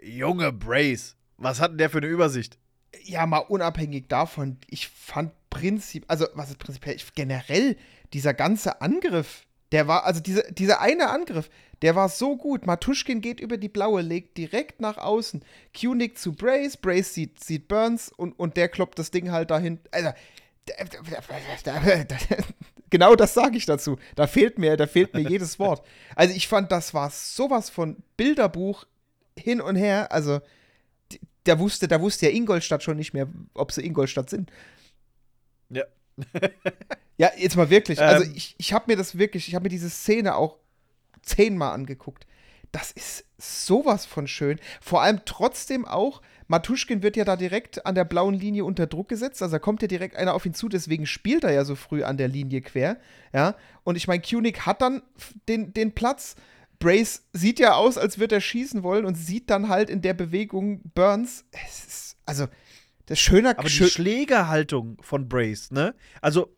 junge 0.00 0.50
Brace, 0.50 1.14
was 1.36 1.60
hat 1.60 1.72
denn 1.72 1.78
der 1.78 1.90
für 1.90 1.98
eine 1.98 2.06
Übersicht? 2.06 2.58
Ja, 3.02 3.26
mal 3.26 3.40
unabhängig 3.40 4.08
davon, 4.08 4.56
ich 4.66 4.88
fand 4.88 5.34
Prinzip, 5.50 6.06
also 6.08 6.26
was 6.32 6.48
ist 6.48 6.58
prinzipiell, 6.58 6.96
ich, 6.96 7.12
generell 7.12 7.76
dieser 8.14 8.32
ganze 8.32 8.80
Angriff, 8.80 9.45
der 9.72 9.88
war, 9.88 10.04
also 10.04 10.20
diese, 10.20 10.50
dieser 10.52 10.80
eine 10.80 11.10
Angriff, 11.10 11.50
der 11.82 11.94
war 11.94 12.08
so 12.08 12.36
gut. 12.36 12.66
Matuschkin 12.66 13.20
geht 13.20 13.40
über 13.40 13.56
die 13.56 13.68
blaue, 13.68 14.00
legt 14.00 14.38
direkt 14.38 14.80
nach 14.80 14.96
außen. 14.96 15.42
Nickt 15.82 16.18
zu 16.18 16.32
Brace, 16.32 16.76
Brace 16.76 17.14
sieht, 17.14 17.42
sieht 17.42 17.68
Burns 17.68 18.10
und, 18.10 18.38
und 18.38 18.56
der 18.56 18.68
kloppt 18.68 18.98
das 18.98 19.10
Ding 19.10 19.30
halt 19.30 19.50
dahin. 19.50 19.80
Also, 19.90 20.10
genau 22.90 23.14
das 23.14 23.34
sage 23.34 23.56
ich 23.56 23.66
dazu. 23.66 23.98
Da 24.14 24.26
fehlt 24.26 24.58
mir, 24.58 24.76
da 24.76 24.86
fehlt 24.86 25.14
mir 25.14 25.20
jedes 25.20 25.58
Wort. 25.58 25.86
Also 26.14 26.34
ich 26.34 26.48
fand, 26.48 26.72
das 26.72 26.94
war 26.94 27.10
sowas 27.10 27.70
von 27.70 27.96
Bilderbuch 28.16 28.86
hin 29.38 29.60
und 29.60 29.76
her. 29.76 30.12
Also 30.12 30.40
da 31.44 31.58
wusste, 31.58 31.88
da 31.88 32.00
wusste 32.00 32.26
ja 32.26 32.32
Ingolstadt 32.32 32.82
schon 32.82 32.96
nicht 32.96 33.12
mehr, 33.12 33.28
ob 33.54 33.70
sie 33.70 33.84
Ingolstadt 33.84 34.30
sind. 34.30 34.50
Ja. 35.70 35.84
Ja, 37.16 37.30
jetzt 37.36 37.56
mal 37.56 37.70
wirklich. 37.70 38.00
Also 38.00 38.24
ähm, 38.24 38.32
ich, 38.34 38.54
ich 38.58 38.72
habe 38.72 38.84
mir 38.88 38.96
das 38.96 39.18
wirklich, 39.18 39.48
ich 39.48 39.54
habe 39.54 39.64
mir 39.64 39.70
diese 39.70 39.90
Szene 39.90 40.36
auch 40.36 40.56
zehnmal 41.22 41.72
angeguckt. 41.72 42.26
Das 42.72 42.92
ist 42.92 43.24
sowas 43.38 44.06
von 44.06 44.26
schön. 44.26 44.58
Vor 44.80 45.02
allem 45.02 45.20
trotzdem 45.24 45.84
auch, 45.84 46.20
Matuschkin 46.48 47.02
wird 47.02 47.16
ja 47.16 47.24
da 47.24 47.36
direkt 47.36 47.86
an 47.86 47.94
der 47.94 48.04
blauen 48.04 48.34
Linie 48.34 48.64
unter 48.64 48.86
Druck 48.86 49.08
gesetzt. 49.08 49.42
Also 49.42 49.56
da 49.56 49.58
kommt 49.58 49.82
ja 49.82 49.88
direkt 49.88 50.16
einer 50.16 50.34
auf 50.34 50.46
ihn 50.46 50.54
zu, 50.54 50.68
deswegen 50.68 51.06
spielt 51.06 51.44
er 51.44 51.52
ja 51.52 51.64
so 51.64 51.74
früh 51.74 52.02
an 52.04 52.16
der 52.16 52.28
Linie 52.28 52.60
quer. 52.60 52.98
Ja. 53.32 53.56
Und 53.84 53.96
ich 53.96 54.08
meine, 54.08 54.22
Kunig 54.22 54.66
hat 54.66 54.82
dann 54.82 55.02
den, 55.48 55.72
den 55.72 55.92
Platz. 55.94 56.36
Brace 56.78 57.22
sieht 57.32 57.58
ja 57.58 57.74
aus, 57.74 57.96
als 57.96 58.18
würde 58.18 58.36
er 58.36 58.40
schießen 58.40 58.82
wollen 58.82 59.06
und 59.06 59.14
sieht 59.14 59.48
dann 59.48 59.68
halt 59.68 59.88
in 59.88 60.02
der 60.02 60.14
Bewegung 60.14 60.82
Burns. 60.94 61.46
Es 61.52 61.86
ist, 61.86 62.16
also, 62.26 62.46
das 63.06 63.18
schöne. 63.18 63.58
Aber 63.58 63.68
die 63.68 63.74
Schlägerhaltung 63.74 64.98
von 65.00 65.28
Brace, 65.28 65.70
ne? 65.70 65.94
Also, 66.20 66.54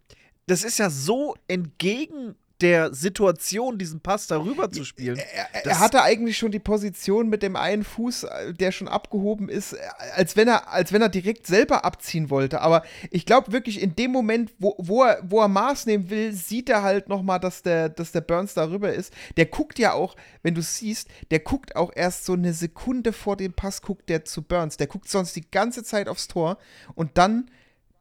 das 0.47 0.65
ist 0.65 0.79
ja 0.79 0.91
so 0.91 1.35
entgegen 1.47 2.35
der 2.61 2.93
Situation, 2.93 3.79
diesen 3.79 4.01
Pass 4.01 4.27
darüber 4.27 4.71
zu 4.71 4.85
spielen. 4.85 5.17
Er, 5.17 5.65
er 5.65 5.79
hatte 5.79 6.03
eigentlich 6.03 6.37
schon 6.37 6.51
die 6.51 6.59
Position 6.59 7.29
mit 7.29 7.43
dem 7.43 7.55
einen 7.55 7.85
Fuß, 7.85 8.25
äh, 8.25 8.55
der 8.55 8.73
schon 8.73 8.89
abgehoben 8.89 9.49
ist, 9.49 9.75
äh, 9.75 9.79
als 10.17 10.37
wenn 10.37 10.49
er, 10.49 10.69
als 10.69 10.93
wenn 10.93 11.01
er 11.01 11.09
direkt 11.09 11.47
selber 11.47 11.85
abziehen 11.85 12.31
wollte. 12.31 12.61
Aber 12.61 12.83
ich 13.11 13.27
glaube 13.27 13.53
wirklich, 13.53 13.81
in 13.81 13.95
dem 13.95 14.11
Moment, 14.11 14.53
wo, 14.59 14.75
wo, 14.79 15.05
er, 15.05 15.21
wo 15.23 15.41
er 15.41 15.49
Maß 15.49 15.87
nehmen 15.87 16.11
will, 16.11 16.33
sieht 16.33 16.69
er 16.69 16.83
halt 16.83 17.09
nochmal, 17.09 17.39
dass 17.39 17.63
der, 17.63 17.89
dass 17.89 18.11
der 18.11 18.23
Burns 18.23 18.55
darüber 18.55 18.93
ist. 18.93 19.13
Der 19.37 19.47
guckt 19.47 19.79
ja 19.79 19.93
auch, 19.93 20.17
wenn 20.43 20.55
du 20.55 20.63
siehst, 20.63 21.09
der 21.31 21.39
guckt 21.39 21.77
auch 21.77 21.93
erst 21.95 22.25
so 22.25 22.33
eine 22.33 22.53
Sekunde 22.53 23.13
vor 23.13 23.37
dem 23.37 23.53
Pass, 23.53 23.83
guckt 23.83 24.09
der 24.09 24.25
zu 24.25 24.43
Burns. 24.43 24.77
Der 24.77 24.89
guckt 24.89 25.09
sonst 25.09 25.37
die 25.37 25.49
ganze 25.49 25.85
Zeit 25.85 26.09
aufs 26.09 26.27
Tor 26.27 26.59
und 26.97 27.19
dann 27.19 27.51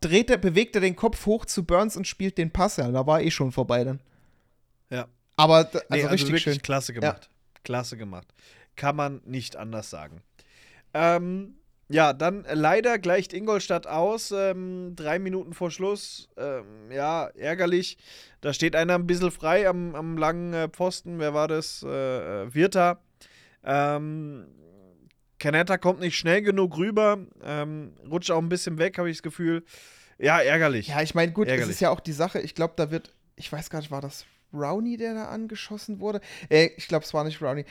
dreht 0.02 0.30
er, 0.30 0.38
bewegt 0.38 0.76
er 0.76 0.82
den 0.82 0.96
Kopf 0.96 1.26
hoch 1.26 1.46
zu 1.46 1.64
Burns 1.64 1.96
und 1.96 2.08
spielt 2.08 2.38
den 2.38 2.52
Pass. 2.52 2.78
Ja, 2.78 2.90
da 2.92 3.06
war 3.06 3.22
eh 3.22 3.32
schon 3.32 3.52
vorbei 3.52 3.84
dann. 3.84 4.00
Aber 5.38 5.56
also, 5.58 5.80
nee, 5.80 5.84
also 5.90 6.08
richtig 6.08 6.30
wirklich 6.30 6.44
schön. 6.44 6.62
klasse 6.62 6.94
gemacht. 6.94 7.30
Ja. 7.32 7.60
Klasse 7.64 7.96
gemacht. 7.96 8.28
Kann 8.76 8.96
man 8.96 9.22
nicht 9.26 9.56
anders 9.56 9.90
sagen. 9.90 10.22
Ähm, 10.94 11.56
ja, 11.90 12.12
dann 12.12 12.46
leider 12.52 13.00
gleicht 13.00 13.34
Ingolstadt 13.34 13.88
aus. 13.88 14.32
Ähm, 14.32 14.94
drei 14.96 15.20
Minuten 15.20 15.54
vor 15.54 15.72
Schluss. 15.72 16.28
Ähm, 16.38 16.92
ja, 16.92 17.28
ärgerlich. 17.28 17.98
Da 18.42 18.52
steht 18.52 18.76
einer 18.76 18.96
ein 18.96 19.08
bisschen 19.08 19.32
frei 19.32 19.70
am, 19.70 19.96
am 19.96 20.18
langen 20.18 20.54
äh, 20.54 20.68
Pfosten. 20.68 21.20
Wer 21.20 21.34
war 21.34 21.48
das? 21.48 21.84
Äh, 21.84 22.44
äh 22.44 22.54
Virta. 22.54 23.00
Ähm, 23.64 24.48
Canetta 25.40 25.78
kommt 25.78 26.00
nicht 26.00 26.18
schnell 26.18 26.42
genug 26.42 26.78
rüber. 26.78 27.20
Ähm, 27.44 27.94
rutscht 28.10 28.32
auch 28.32 28.42
ein 28.42 28.50
bisschen 28.50 28.80
weg, 28.80 28.98
habe 28.98 29.10
ich 29.10 29.18
das 29.18 29.24
Gefühl. 29.24 29.64
Ja, 30.18 30.40
ärgerlich. 30.40 30.88
Ja, 30.88 31.02
ich 31.02 31.14
meine, 31.14 31.32
gut, 31.32 31.48
ärgerlich. 31.48 31.70
es 31.70 31.76
ist 31.76 31.80
ja 31.80 31.92
auch 31.92 32.00
die 32.00 32.12
Sache. 32.14 32.42
Ich 32.42 32.56
glaube, 32.56 32.74
da 32.76 32.90
wird, 32.90 33.14
ich 33.36 33.52
weiß 33.52 33.70
gar 33.70 33.80
nicht, 33.80 33.92
war 33.92 34.02
das 34.02 34.26
Brownie, 34.58 34.98
der 34.98 35.14
da 35.14 35.26
angeschossen 35.26 36.00
wurde? 36.00 36.22
Äh, 36.50 36.70
ich 36.78 36.88
glaube, 36.88 37.06
es 37.06 37.14
war 37.14 37.24
nicht 37.24 37.40
Brownie. 37.40 37.66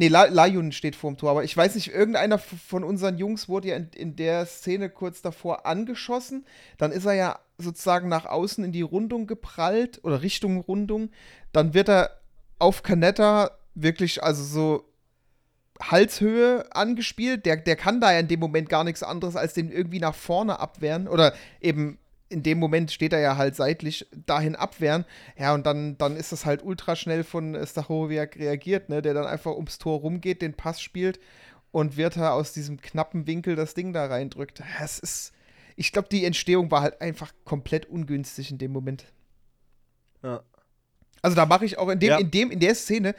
Nee, 0.00 0.08
Layun 0.08 0.70
steht 0.70 0.94
vorm 0.94 1.16
Tor, 1.16 1.30
aber 1.30 1.42
ich 1.42 1.56
weiß 1.56 1.74
nicht, 1.74 1.92
irgendeiner 1.92 2.38
von 2.38 2.84
unseren 2.84 3.18
Jungs 3.18 3.48
wurde 3.48 3.68
ja 3.68 3.76
in, 3.76 3.90
in, 3.96 4.16
der 4.16 4.46
Szene 4.46 4.90
kurz 4.90 5.22
davor 5.22 5.66
angeschossen. 5.66 6.46
Dann 6.76 6.92
ist 6.92 7.04
er 7.04 7.14
ja 7.14 7.40
sozusagen 7.58 8.08
nach 8.08 8.24
außen 8.24 8.62
in 8.64 8.70
die 8.70 8.82
Rundung 8.82 9.26
geprallt 9.26 9.98
oder 10.04 10.22
Richtung 10.22 10.60
Rundung. 10.60 11.10
Dann 11.50 11.74
wird 11.74 11.88
er 11.88 12.20
auf 12.60 12.84
Canetta 12.84 13.50
wirklich, 13.74 14.22
also 14.22 14.44
so 14.44 14.84
Halshöhe 15.82 16.64
angespielt. 16.70 17.44
Der, 17.44 17.56
der 17.56 17.74
kann 17.74 18.00
da 18.00 18.12
ja 18.12 18.20
in 18.20 18.28
dem 18.28 18.38
Moment 18.38 18.68
gar 18.68 18.84
nichts 18.84 19.02
anderes 19.02 19.34
als 19.34 19.54
den 19.54 19.72
irgendwie 19.72 20.00
nach 20.00 20.14
vorne 20.14 20.60
abwehren 20.60 21.08
oder 21.08 21.34
eben 21.60 21.98
in 22.28 22.42
dem 22.42 22.58
Moment 22.58 22.90
steht 22.92 23.12
er 23.12 23.20
ja 23.20 23.36
halt 23.36 23.56
seitlich 23.56 24.06
dahin 24.26 24.54
abwehren. 24.54 25.04
Ja, 25.38 25.54
und 25.54 25.64
dann, 25.66 25.96
dann 25.98 26.16
ist 26.16 26.32
das 26.32 26.44
halt 26.44 26.62
ultra 26.62 26.96
schnell 26.96 27.24
von 27.24 27.58
Stachowiak 27.66 28.36
reagiert, 28.36 28.88
ne, 28.88 29.02
der 29.02 29.14
dann 29.14 29.26
einfach 29.26 29.52
ums 29.52 29.78
Tor 29.78 30.00
rumgeht, 30.00 30.42
den 30.42 30.54
Pass 30.54 30.80
spielt 30.80 31.18
und 31.70 31.96
Wirta 31.96 32.32
aus 32.32 32.52
diesem 32.52 32.80
knappen 32.80 33.26
Winkel 33.26 33.56
das 33.56 33.74
Ding 33.74 33.92
da 33.92 34.06
reindrückt. 34.06 34.62
Es 34.82 34.98
ist, 34.98 35.32
ich 35.76 35.92
glaube, 35.92 36.08
die 36.08 36.24
Entstehung 36.24 36.70
war 36.70 36.82
halt 36.82 37.00
einfach 37.00 37.32
komplett 37.44 37.86
ungünstig 37.86 38.50
in 38.50 38.58
dem 38.58 38.72
Moment. 38.72 39.06
Ja. 40.22 40.42
Also 41.22 41.36
da 41.36 41.46
mache 41.46 41.64
ich 41.64 41.78
auch 41.78 41.88
in 41.88 41.98
dem, 41.98 42.08
ja. 42.10 42.18
in 42.18 42.30
dem, 42.30 42.50
in 42.50 42.60
der 42.60 42.74
Szene, 42.74 43.14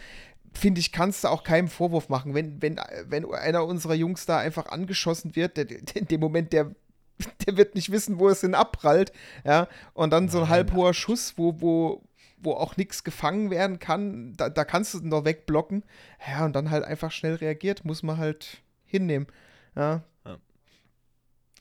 finde 0.54 0.80
ich, 0.80 0.92
kannst 0.92 1.24
du 1.24 1.28
auch 1.28 1.44
keinen 1.44 1.68
Vorwurf 1.68 2.10
machen, 2.10 2.34
wenn, 2.34 2.62
wenn, 2.62 2.80
wenn 3.06 3.32
einer 3.34 3.66
unserer 3.66 3.94
Jungs 3.94 4.26
da 4.26 4.38
einfach 4.40 4.68
angeschossen 4.68 5.36
wird, 5.36 5.58
der, 5.58 5.70
in 5.96 6.06
dem 6.06 6.20
Moment, 6.20 6.54
der 6.54 6.74
der 7.46 7.58
wird 7.58 7.76
nicht 7.76 7.92
wissen, 7.92 8.20
wo 8.20 8.30
es 8.30 8.42
hin 8.42 8.56
abprallt. 8.56 9.12
Ja, 9.46 9.68
und 9.94 10.12
dann 10.12 10.30
so 10.30 10.42
ein 10.42 10.50
halbhoher 10.50 10.94
Schuss, 10.94 11.34
wo, 11.38 11.60
wo, 11.62 12.04
wo 12.38 12.54
auch 12.54 12.78
nichts 12.78 13.04
gefangen 13.04 13.50
werden 13.50 13.80
kann, 13.80 14.34
da, 14.38 14.50
da 14.50 14.64
kannst 14.64 14.94
du 14.94 15.00
noch 15.00 15.26
wegblocken. 15.26 15.84
Ja, 16.28 16.46
und 16.46 16.56
dann 16.56 16.72
halt 16.72 16.84
einfach 16.84 17.12
schnell 17.12 17.36
reagiert, 17.36 17.86
muss 17.86 18.04
man 18.04 18.18
halt 18.18 18.62
hinnehmen. 18.86 19.28
Ja. 19.76 20.04
ja. 20.26 20.38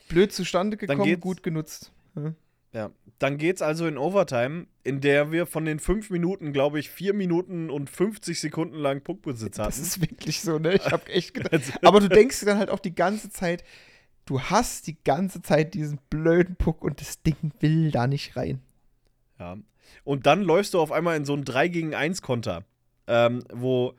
Blöd 0.07 0.31
zustande 0.31 0.77
gekommen, 0.77 1.19
gut 1.19 1.43
genutzt. 1.43 1.91
Ja. 2.15 2.33
ja. 2.73 2.91
Dann 3.19 3.37
geht's 3.37 3.61
also 3.61 3.85
in 3.85 3.97
Overtime, 3.97 4.67
in 4.83 5.01
der 5.01 5.33
wir 5.33 5.45
von 5.45 5.65
den 5.65 5.79
fünf 5.79 6.09
Minuten, 6.09 6.53
glaube 6.53 6.79
ich, 6.79 6.89
vier 6.89 7.13
Minuten 7.13 7.69
und 7.69 7.89
50 7.89 8.39
Sekunden 8.39 8.77
lang 8.77 9.01
Puckbesitz 9.01 9.59
hatten. 9.59 9.67
Das 9.67 9.77
ist 9.77 9.99
wirklich 9.99 10.39
so, 10.39 10.57
ne? 10.57 10.75
Ich 10.75 10.89
habe 10.89 11.07
echt 11.07 11.33
gedacht. 11.33 11.61
Aber 11.83 11.99
du 11.99 12.07
denkst 12.07 12.39
dir 12.39 12.45
dann 12.45 12.59
halt 12.59 12.69
auch 12.69 12.79
die 12.79 12.95
ganze 12.95 13.29
Zeit, 13.29 13.65
du 14.29 14.39
hast 14.39 14.85
die 14.85 14.97
ganze 15.03 15.41
Zeit 15.41 15.73
diesen 15.73 15.99
blöden 16.09 16.55
Puck 16.55 16.83
und 16.83 17.01
das 17.01 17.23
Ding 17.23 17.51
will 17.59 17.89
da 17.89 18.05
nicht 18.05 18.35
rein. 18.35 18.61
Ja. 19.39 19.57
Und 20.03 20.27
dann 20.27 20.43
läufst 20.43 20.75
du 20.75 20.79
auf 20.79 20.91
einmal 20.91 21.17
in 21.17 21.25
so 21.25 21.33
einen 21.33 21.45
3 21.45 21.67
gegen 21.69 21.95
1 21.95 22.21
Konter, 22.21 22.63
ähm, 23.07 23.43
wo 23.51 23.95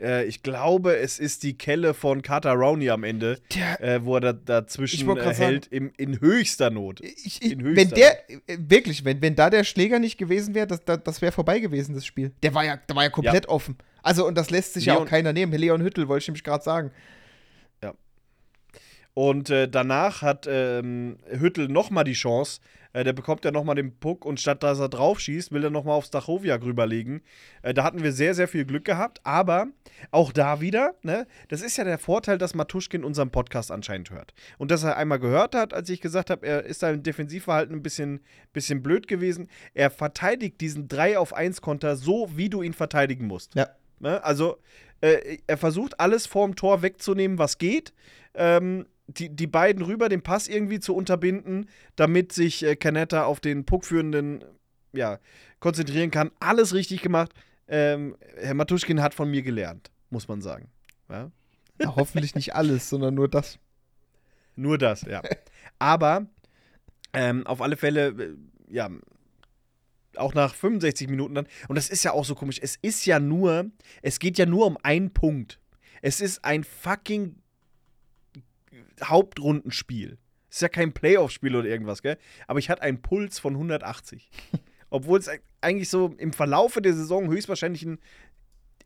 äh, 0.00 0.24
ich 0.24 0.42
glaube, 0.42 0.96
es 0.96 1.18
ist 1.18 1.42
die 1.42 1.58
Kelle 1.58 1.92
von 1.92 2.22
Carter 2.22 2.52
Rowney 2.52 2.88
am 2.88 3.04
Ende, 3.04 3.38
der, 3.54 3.80
äh, 3.82 4.04
wo 4.04 4.14
er 4.16 4.20
da, 4.20 4.32
dazwischen 4.32 5.06
äh, 5.16 5.34
hält 5.34 5.66
im, 5.66 5.92
in 5.98 6.18
höchster 6.18 6.70
Not. 6.70 7.00
Ich, 7.00 7.42
ich, 7.42 7.52
in 7.52 7.62
höchster 7.62 7.76
wenn 7.76 7.90
der, 7.90 8.18
Not. 8.30 8.42
Äh, 8.46 8.58
wirklich, 8.58 9.04
wenn, 9.04 9.20
wenn 9.20 9.34
da 9.34 9.50
der 9.50 9.64
Schläger 9.64 9.98
nicht 9.98 10.16
gewesen 10.16 10.54
wäre, 10.54 10.66
das, 10.66 10.82
das, 10.84 11.00
das 11.04 11.20
wäre 11.20 11.32
vorbei 11.32 11.58
gewesen, 11.58 11.94
das 11.94 12.06
Spiel. 12.06 12.32
Der 12.42 12.54
war 12.54 12.64
ja, 12.64 12.78
der 12.78 12.96
war 12.96 13.02
ja 13.02 13.10
komplett 13.10 13.44
ja. 13.44 13.50
offen. 13.50 13.76
Also, 14.02 14.26
und 14.26 14.36
das 14.36 14.48
lässt 14.50 14.74
sich 14.74 14.86
Leon, 14.86 14.96
ja 14.96 15.02
auch 15.02 15.08
keiner 15.08 15.34
nehmen. 15.34 15.52
Leon 15.52 15.82
Hüttel, 15.82 16.08
wollte 16.08 16.22
ich 16.22 16.28
nämlich 16.28 16.44
gerade 16.44 16.64
sagen. 16.64 16.90
Und 19.14 19.48
äh, 19.48 19.68
danach 19.68 20.22
hat 20.22 20.46
ähm, 20.48 21.18
Hüttel 21.30 21.68
nochmal 21.68 22.02
die 22.02 22.14
Chance. 22.14 22.60
Äh, 22.92 23.04
der 23.04 23.12
bekommt 23.12 23.44
ja 23.44 23.52
nochmal 23.52 23.76
den 23.76 23.96
Puck 23.96 24.24
und 24.24 24.40
statt 24.40 24.64
dass 24.64 24.80
er 24.80 24.88
drauf 24.88 25.20
schießt, 25.20 25.52
will 25.52 25.62
er 25.62 25.70
nochmal 25.70 25.94
auf 25.94 26.06
Stachowiak 26.06 26.64
rüberlegen. 26.64 27.22
Äh, 27.62 27.74
da 27.74 27.84
hatten 27.84 28.02
wir 28.02 28.12
sehr, 28.12 28.34
sehr 28.34 28.48
viel 28.48 28.64
Glück 28.64 28.84
gehabt. 28.84 29.20
Aber 29.22 29.68
auch 30.10 30.32
da 30.32 30.60
wieder, 30.60 30.94
ne, 31.02 31.28
das 31.48 31.62
ist 31.62 31.76
ja 31.76 31.84
der 31.84 31.98
Vorteil, 31.98 32.38
dass 32.38 32.54
Matuschkin 32.54 33.04
unseren 33.04 33.30
Podcast 33.30 33.70
anscheinend 33.70 34.10
hört. 34.10 34.34
Und 34.58 34.72
dass 34.72 34.82
er 34.82 34.96
einmal 34.96 35.20
gehört 35.20 35.54
hat, 35.54 35.74
als 35.74 35.88
ich 35.90 36.00
gesagt 36.00 36.30
habe, 36.30 36.44
er 36.44 36.64
ist 36.64 36.82
da 36.82 36.90
im 36.90 37.04
Defensivverhalten 37.04 37.76
ein 37.76 37.82
bisschen, 37.82 38.20
bisschen 38.52 38.82
blöd 38.82 39.06
gewesen. 39.06 39.48
Er 39.74 39.90
verteidigt 39.90 40.60
diesen 40.60 40.88
3 40.88 41.18
auf 41.18 41.34
1 41.34 41.60
Konter 41.60 41.94
so, 41.96 42.30
wie 42.34 42.48
du 42.48 42.62
ihn 42.62 42.74
verteidigen 42.74 43.28
musst. 43.28 43.54
Ja. 43.54 43.68
Ne? 44.00 44.22
Also 44.24 44.58
Äh, 45.00 45.38
er 45.46 45.58
versucht 45.58 46.00
alles 46.00 46.26
vorm 46.26 46.56
Tor 46.56 46.80
wegzunehmen, 46.80 47.36
was 47.36 47.58
geht. 47.58 47.92
Ähm, 48.34 48.86
die, 49.06 49.34
die 49.34 49.46
beiden 49.46 49.82
rüber, 49.82 50.08
den 50.08 50.22
Pass 50.22 50.48
irgendwie 50.48 50.80
zu 50.80 50.94
unterbinden, 50.94 51.68
damit 51.96 52.32
sich 52.32 52.64
äh, 52.64 52.76
Canetta 52.76 53.24
auf 53.24 53.40
den 53.40 53.64
Puckführenden 53.64 54.44
ja, 54.92 55.18
konzentrieren 55.60 56.10
kann. 56.10 56.30
Alles 56.40 56.74
richtig 56.74 57.02
gemacht. 57.02 57.32
Ähm, 57.68 58.16
Herr 58.36 58.54
Matuschkin 58.54 59.02
hat 59.02 59.14
von 59.14 59.30
mir 59.30 59.42
gelernt, 59.42 59.90
muss 60.10 60.28
man 60.28 60.40
sagen. 60.40 60.68
Ja? 61.08 61.30
Ja, 61.80 61.96
hoffentlich 61.96 62.34
nicht 62.34 62.54
alles, 62.54 62.88
sondern 62.88 63.14
nur 63.14 63.28
das. 63.28 63.58
Nur 64.56 64.78
das, 64.78 65.02
ja. 65.02 65.22
Aber 65.78 66.26
ähm, 67.12 67.46
auf 67.46 67.60
alle 67.60 67.76
Fälle, 67.76 68.08
äh, 68.08 68.36
ja, 68.68 68.90
auch 70.16 70.34
nach 70.34 70.54
65 70.54 71.08
Minuten 71.08 71.34
dann. 71.34 71.46
Und 71.68 71.76
das 71.76 71.88
ist 71.88 72.04
ja 72.04 72.12
auch 72.12 72.24
so 72.24 72.34
komisch. 72.34 72.60
Es 72.62 72.76
ist 72.76 73.04
ja 73.04 73.18
nur, 73.18 73.70
es 74.02 74.18
geht 74.18 74.38
ja 74.38 74.46
nur 74.46 74.66
um 74.66 74.78
einen 74.82 75.12
Punkt. 75.12 75.58
Es 76.02 76.20
ist 76.20 76.44
ein 76.44 76.62
fucking 76.64 77.36
Hauptrundenspiel. 79.02 80.18
Es 80.48 80.58
ist 80.58 80.62
ja 80.62 80.68
kein 80.68 80.92
Playoff-Spiel 80.92 81.56
oder 81.56 81.68
irgendwas, 81.68 82.02
gell? 82.02 82.16
Aber 82.46 82.58
ich 82.58 82.70
hatte 82.70 82.82
einen 82.82 83.02
Puls 83.02 83.38
von 83.38 83.54
180. 83.54 84.30
Obwohl 84.90 85.18
es 85.18 85.28
eigentlich 85.60 85.88
so 85.88 86.14
im 86.18 86.32
Verlaufe 86.32 86.80
der 86.80 86.94
Saison 86.94 87.28
höchstwahrscheinlich 87.28 87.84
ein 87.84 87.98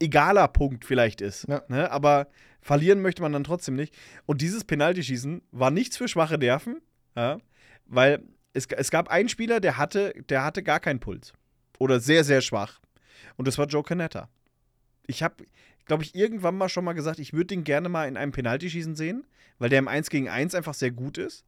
egaler 0.01 0.49
Punkt 0.49 0.85
vielleicht 0.85 1.21
ist. 1.21 1.47
Ja. 1.49 1.63
Ne? 1.69 1.91
Aber 1.91 2.29
verlieren 2.61 3.03
möchte 3.03 3.23
man 3.23 3.33
dann 3.33 3.45
trotzdem 3.45 3.77
nicht. 3.77 3.95
Und 4.27 4.41
dieses 4.41 4.65
Penaltyschießen 4.65 5.43
war 5.51 5.71
nichts 5.71 5.97
für 5.97 6.09
schwache 6.09 6.39
Nerven, 6.39 6.81
ja? 7.17 7.39
weil 7.87 8.23
es, 8.53 8.67
es 8.67 8.91
gab 8.91 9.09
einen 9.09 9.29
Spieler, 9.29 9.61
der 9.61 9.77
hatte, 9.77 10.15
der 10.29 10.45
hatte 10.45 10.63
gar 10.63 10.81
keinen 10.81 11.01
Puls. 11.01 11.33
Oder 11.79 12.01
sehr, 12.01 12.25
sehr 12.25 12.41
schwach. 12.41 12.81
Und 13.37 13.47
das 13.47 13.59
war 13.59 13.67
Joe 13.67 13.83
Canetta. 13.83 14.29
Ich 15.07 15.23
habe, 15.23 15.45
glaube 15.89 16.05
ich, 16.05 16.15
irgendwann 16.15 16.57
mal 16.57 16.69
schon 16.69 16.85
mal 16.85 16.93
gesagt, 16.93 17.19
ich 17.19 17.33
würde 17.33 17.55
ihn 17.55 17.65
gerne 17.65 17.89
mal 17.89 18.07
in 18.07 18.17
einem 18.17 18.31
Penaltyschießen 18.31 18.95
sehen, 18.95 19.27
weil 19.59 19.71
der 19.71 19.81
im 19.81 19.89
1 19.89 20.11
gegen 20.11 20.29
1 20.29 20.55
einfach 20.55 20.75
sehr 20.75 20.93
gut 20.93 21.19
ist. 21.19 21.45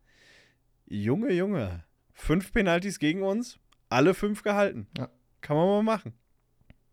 Junge, 0.87 1.33
Junge. 1.33 1.85
Fünf 2.13 2.53
Penaltys 2.53 2.99
gegen 2.99 3.23
uns, 3.23 3.59
alle 3.89 4.15
fünf 4.15 4.43
gehalten. 4.43 4.89
Ja. 4.99 5.09
Kann 5.41 5.57
man 5.57 5.69
mal 5.69 5.83
machen. 5.83 6.15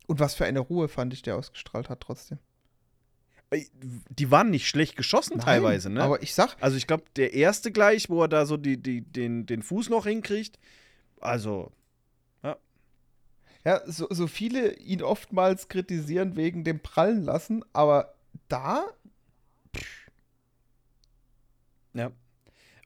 Und 0.05 0.19
was 0.19 0.35
für 0.35 0.45
eine 0.45 0.59
Ruhe 0.59 0.87
fand 0.87 1.13
ich, 1.13 1.21
der 1.21 1.35
ausgestrahlt 1.35 1.89
hat 1.89 2.01
trotzdem. 2.01 2.39
Die 4.09 4.29
waren 4.29 4.49
nicht 4.49 4.67
schlecht 4.67 4.97
geschossen 4.97 5.37
Nein, 5.37 5.45
teilweise, 5.45 5.89
ne? 5.89 6.03
Aber 6.03 6.21
ich 6.21 6.33
sag. 6.33 6.57
Also 6.59 6.75
ich 6.75 6.85
glaube, 6.85 7.05
der 7.15 7.33
erste 7.33 7.71
gleich, 7.71 8.09
wo 8.09 8.21
er 8.21 8.27
da 8.27 8.45
so 8.45 8.57
die, 8.57 8.81
die, 8.81 9.01
den, 9.01 9.45
den 9.45 9.63
Fuß 9.63 9.89
noch 9.89 10.05
hinkriegt. 10.05 10.59
Also. 11.21 11.71
Ja, 13.67 13.81
so, 13.85 14.07
so 14.09 14.27
viele 14.27 14.77
ihn 14.77 15.01
oftmals 15.01 15.67
kritisieren 15.67 16.37
wegen 16.37 16.63
dem 16.63 16.79
Prallen 16.79 17.25
lassen, 17.25 17.65
aber 17.73 18.13
da. 18.47 18.85
Ja. 21.93 22.13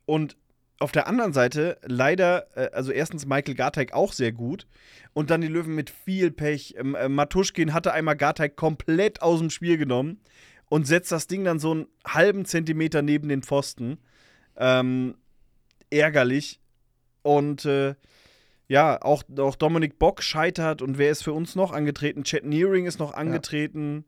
Und 0.06 0.36
auf 0.80 0.90
der 0.90 1.06
anderen 1.06 1.32
Seite 1.32 1.78
leider, 1.84 2.48
äh, 2.56 2.72
also 2.72 2.90
erstens 2.90 3.26
Michael 3.26 3.54
Garteig 3.54 3.92
auch 3.92 4.12
sehr 4.12 4.32
gut 4.32 4.66
und 5.12 5.30
dann 5.30 5.40
die 5.40 5.46
Löwen 5.46 5.76
mit 5.76 5.88
viel 5.88 6.32
Pech. 6.32 6.74
Ähm, 6.76 6.96
äh, 6.96 7.08
Matuschkin 7.08 7.74
hatte 7.74 7.92
einmal 7.92 8.16
Garteig 8.16 8.56
komplett 8.56 9.22
aus 9.22 9.38
dem 9.38 9.50
Spiel 9.50 9.78
genommen 9.78 10.18
und 10.68 10.88
setzt 10.88 11.12
das 11.12 11.28
Ding 11.28 11.44
dann 11.44 11.60
so 11.60 11.70
einen 11.70 11.86
halben 12.04 12.44
Zentimeter 12.44 13.02
neben 13.02 13.28
den 13.28 13.44
Pfosten. 13.44 13.98
Ähm, 14.56 15.14
ärgerlich. 15.90 16.58
Und 17.22 17.66
äh, 17.66 17.94
ja, 18.72 19.02
auch, 19.02 19.22
auch 19.36 19.54
Dominik 19.54 19.98
Bock 19.98 20.22
scheitert 20.22 20.80
und 20.80 20.96
wer 20.96 21.10
ist 21.10 21.22
für 21.22 21.34
uns 21.34 21.54
noch 21.56 21.72
angetreten? 21.72 22.24
Chet 22.24 22.46
Nearing 22.46 22.86
ist 22.86 22.98
noch 22.98 23.12
angetreten. 23.12 24.06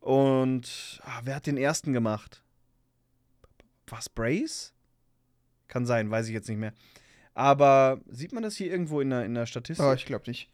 Ja. 0.00 0.06
Und 0.06 1.00
ah, 1.02 1.22
wer 1.24 1.34
hat 1.34 1.48
den 1.48 1.56
ersten 1.56 1.92
gemacht? 1.92 2.44
Was, 3.88 4.08
Brace? 4.08 4.74
Kann 5.66 5.86
sein, 5.86 6.08
weiß 6.08 6.28
ich 6.28 6.34
jetzt 6.34 6.48
nicht 6.48 6.58
mehr. 6.58 6.72
Aber 7.34 8.00
sieht 8.06 8.32
man 8.32 8.44
das 8.44 8.54
hier 8.54 8.70
irgendwo 8.70 9.00
in 9.00 9.10
der, 9.10 9.24
in 9.24 9.34
der 9.34 9.46
Statistik? 9.46 9.84
Oh, 9.84 9.92
ich 9.92 10.06
glaube 10.06 10.28
nicht. 10.28 10.48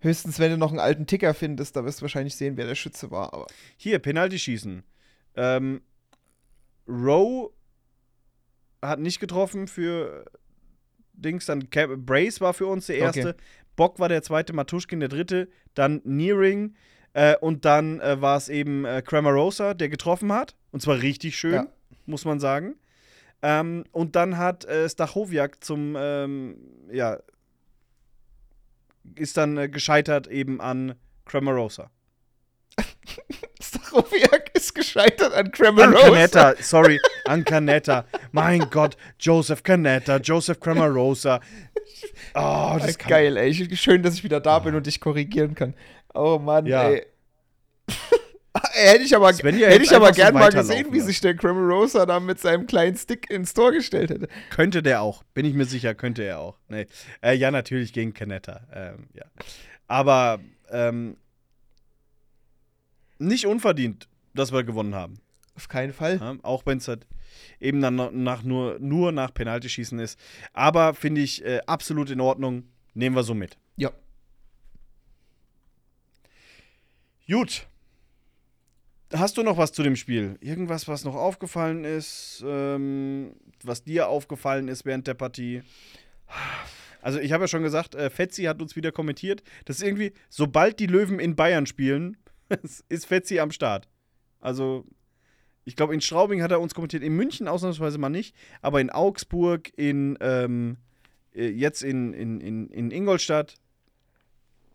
Höchstens, 0.00 0.38
wenn 0.38 0.52
du 0.52 0.56
noch 0.56 0.70
einen 0.70 0.80
alten 0.80 1.06
Ticker 1.06 1.34
findest, 1.34 1.76
da 1.76 1.84
wirst 1.84 2.00
du 2.00 2.02
wahrscheinlich 2.04 2.36
sehen, 2.36 2.56
wer 2.56 2.66
der 2.66 2.74
Schütze 2.74 3.10
war. 3.10 3.34
Aber 3.34 3.48
hier, 3.76 3.98
Penalty-Schießen. 3.98 4.82
Ähm, 5.34 5.82
Rowe 6.88 7.52
hat 8.80 8.98
nicht 8.98 9.20
getroffen 9.20 9.68
für 9.68 10.24
Dings, 11.20 11.46
dann 11.46 11.70
Cap 11.70 11.90
Brace 11.98 12.40
war 12.40 12.54
für 12.54 12.66
uns 12.66 12.86
der 12.86 12.98
erste, 12.98 13.30
okay. 13.30 13.42
Bock 13.76 13.98
war 13.98 14.08
der 14.08 14.22
zweite, 14.22 14.52
Matuschkin 14.52 15.00
der 15.00 15.08
dritte, 15.08 15.48
dann 15.74 16.00
Nearing 16.04 16.74
äh, 17.12 17.36
und 17.36 17.64
dann 17.64 18.00
äh, 18.00 18.20
war 18.20 18.36
es 18.36 18.48
eben 18.48 18.84
äh, 18.84 19.02
Cramarosa, 19.02 19.74
der 19.74 19.88
getroffen 19.88 20.32
hat. 20.32 20.54
Und 20.70 20.80
zwar 20.80 21.00
richtig 21.00 21.36
schön, 21.36 21.54
ja. 21.54 21.66
muss 22.06 22.24
man 22.24 22.40
sagen. 22.40 22.76
Ähm, 23.42 23.84
und 23.92 24.16
dann 24.16 24.36
hat 24.36 24.64
äh, 24.64 24.88
Stachowiak 24.88 25.62
zum, 25.62 25.96
ähm, 25.96 26.56
ja, 26.90 27.18
ist 29.14 29.36
dann 29.36 29.56
äh, 29.56 29.68
gescheitert 29.68 30.26
eben 30.26 30.60
an 30.60 30.94
Cramarosa. 31.24 31.90
Stachowiak 33.62 34.50
ist 34.54 34.74
gescheitert 34.74 35.32
an 35.34 35.50
Cramarosa. 35.50 35.98
An 35.98 36.12
Canetta, 36.12 36.54
sorry, 36.60 37.00
an 37.26 37.44
Canetta. 37.44 38.04
mein 38.32 38.68
Gott, 38.70 38.96
Joseph 39.18 39.62
Canetta, 39.62 40.18
Joseph 40.18 40.60
Cramarosa. 40.60 41.40
Oh, 42.34 42.76
das 42.78 42.90
ist 42.90 42.98
geil, 43.00 43.36
ey. 43.36 43.52
Schön, 43.76 44.02
dass 44.02 44.14
ich 44.14 44.22
wieder 44.22 44.40
da 44.40 44.58
oh. 44.58 44.60
bin 44.60 44.74
und 44.74 44.86
dich 44.86 45.00
korrigieren 45.00 45.54
kann. 45.54 45.74
Oh 46.14 46.38
Mann, 46.38 46.66
ja. 46.66 46.90
ey. 46.90 47.06
hätte 48.72 49.02
ich 49.02 49.16
aber, 49.16 49.32
hätte 49.32 49.82
ich 49.82 49.94
aber 49.94 50.12
gern 50.12 50.34
mal 50.34 50.52
gesehen, 50.52 50.92
wie 50.92 51.00
sich 51.00 51.20
der 51.20 51.34
Cramarosa 51.34 52.06
da 52.06 52.20
mit 52.20 52.38
seinem 52.38 52.66
kleinen 52.66 52.96
Stick 52.96 53.30
ins 53.30 53.52
Tor 53.52 53.72
gestellt 53.72 54.10
hätte. 54.10 54.28
Könnte 54.50 54.82
der 54.82 55.02
auch. 55.02 55.24
Bin 55.34 55.44
ich 55.44 55.54
mir 55.54 55.64
sicher, 55.64 55.94
könnte 55.94 56.22
er 56.22 56.38
auch. 56.38 56.58
Nee. 56.68 56.86
Äh, 57.20 57.34
ja, 57.34 57.50
natürlich 57.50 57.92
gegen 57.92 58.14
Canetta. 58.14 58.60
Ähm, 58.72 59.08
ja. 59.14 59.24
Aber 59.88 60.38
ähm, 60.70 61.16
nicht 63.18 63.46
unverdient, 63.46 64.08
dass 64.34 64.52
wir 64.52 64.64
gewonnen 64.64 64.94
haben. 64.94 65.20
Auf 65.54 65.68
keinen 65.68 65.92
Fall. 65.92 66.18
Ja, 66.18 66.36
auch 66.42 66.66
wenn 66.66 66.78
es 66.78 66.86
halt 66.86 67.06
eben 67.60 67.80
dann 67.80 67.96
nach, 68.22 68.42
nur, 68.42 68.78
nur 68.78 69.12
nach 69.12 69.34
Penaltyschießen 69.34 69.98
ist. 69.98 70.18
Aber 70.52 70.94
finde 70.94 71.20
ich 71.20 71.44
äh, 71.44 71.60
absolut 71.66 72.10
in 72.10 72.20
Ordnung. 72.20 72.64
Nehmen 72.94 73.16
wir 73.16 73.22
so 73.22 73.34
mit. 73.34 73.58
Ja. 73.76 73.90
Gut. 77.28 77.66
Hast 79.12 79.36
du 79.36 79.42
noch 79.42 79.56
was 79.56 79.72
zu 79.72 79.82
dem 79.82 79.96
Spiel? 79.96 80.36
Irgendwas, 80.40 80.86
was 80.86 81.04
noch 81.04 81.14
aufgefallen 81.14 81.84
ist, 81.84 82.44
ähm, 82.46 83.32
was 83.64 83.82
dir 83.82 84.08
aufgefallen 84.08 84.68
ist 84.68 84.84
während 84.84 85.06
der 85.06 85.14
Partie? 85.14 85.62
Also, 87.00 87.18
ich 87.18 87.32
habe 87.32 87.44
ja 87.44 87.48
schon 87.48 87.62
gesagt, 87.62 87.94
äh, 87.94 88.10
Fetzi 88.10 88.44
hat 88.44 88.60
uns 88.60 88.76
wieder 88.76 88.92
kommentiert, 88.92 89.42
dass 89.64 89.80
irgendwie, 89.80 90.12
sobald 90.28 90.78
die 90.78 90.86
Löwen 90.86 91.20
in 91.20 91.36
Bayern 91.36 91.64
spielen, 91.66 92.16
ist 92.88 93.06
Fetzi 93.06 93.40
am 93.40 93.50
Start. 93.50 93.88
Also, 94.40 94.84
ich 95.64 95.76
glaube, 95.76 95.94
in 95.94 96.00
Straubing 96.00 96.42
hat 96.42 96.50
er 96.50 96.60
uns 96.60 96.74
kommentiert, 96.74 97.02
in 97.02 97.14
München 97.14 97.48
ausnahmsweise 97.48 97.98
mal 97.98 98.08
nicht, 98.08 98.34
aber 98.62 98.80
in 98.80 98.90
Augsburg, 98.90 99.70
in, 99.76 100.16
ähm, 100.20 100.78
äh, 101.34 101.48
jetzt 101.48 101.82
in, 101.82 102.12
in, 102.14 102.40
in, 102.40 102.68
in 102.70 102.90
Ingolstadt, 102.90 103.54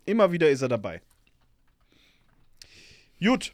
immer 0.06 0.32
wieder 0.32 0.50
ist 0.50 0.62
er 0.62 0.70
dabei. 0.70 1.02
Gut. 3.20 3.54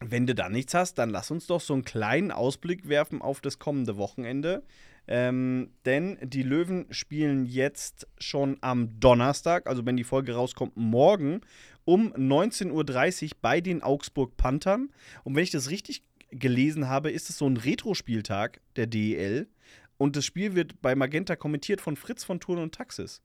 Wenn 0.00 0.28
du 0.28 0.34
da 0.34 0.48
nichts 0.48 0.74
hast, 0.74 0.94
dann 0.98 1.10
lass 1.10 1.32
uns 1.32 1.48
doch 1.48 1.60
so 1.60 1.74
einen 1.74 1.84
kleinen 1.84 2.30
Ausblick 2.30 2.88
werfen 2.88 3.20
auf 3.20 3.40
das 3.40 3.58
kommende 3.58 3.96
Wochenende. 3.96 4.62
Ähm, 5.08 5.70
denn 5.86 6.18
die 6.22 6.42
Löwen 6.42 6.86
spielen 6.90 7.46
jetzt 7.46 8.06
schon 8.18 8.58
am 8.60 9.00
Donnerstag, 9.00 9.66
also 9.66 9.86
wenn 9.86 9.96
die 9.96 10.04
Folge 10.04 10.34
rauskommt, 10.34 10.76
morgen 10.76 11.40
um 11.88 12.12
19.30 12.12 13.24
Uhr 13.24 13.30
bei 13.40 13.62
den 13.62 13.82
Augsburg 13.82 14.36
Panthern. 14.36 14.90
Und 15.24 15.34
wenn 15.34 15.42
ich 15.42 15.50
das 15.50 15.70
richtig 15.70 16.02
gelesen 16.30 16.86
habe, 16.86 17.10
ist 17.10 17.30
es 17.30 17.38
so 17.38 17.48
ein 17.48 17.56
Retro-Spieltag 17.56 18.60
der 18.76 18.86
DEL. 18.86 19.48
Und 19.96 20.14
das 20.14 20.26
Spiel 20.26 20.54
wird 20.54 20.82
bei 20.82 20.94
Magenta 20.94 21.34
kommentiert 21.34 21.80
von 21.80 21.96
Fritz 21.96 22.24
von 22.24 22.40
Thurn 22.40 22.58
und 22.58 22.74
Taxis. 22.74 23.22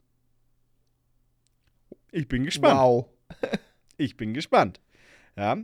Ich 2.13 2.29
bin 2.29 2.45
gespannt. 2.45 2.79
Wow. 2.79 3.09
ich 3.97 4.15
bin 4.15 4.33
gespannt. 4.33 4.79
Ja, 5.35 5.57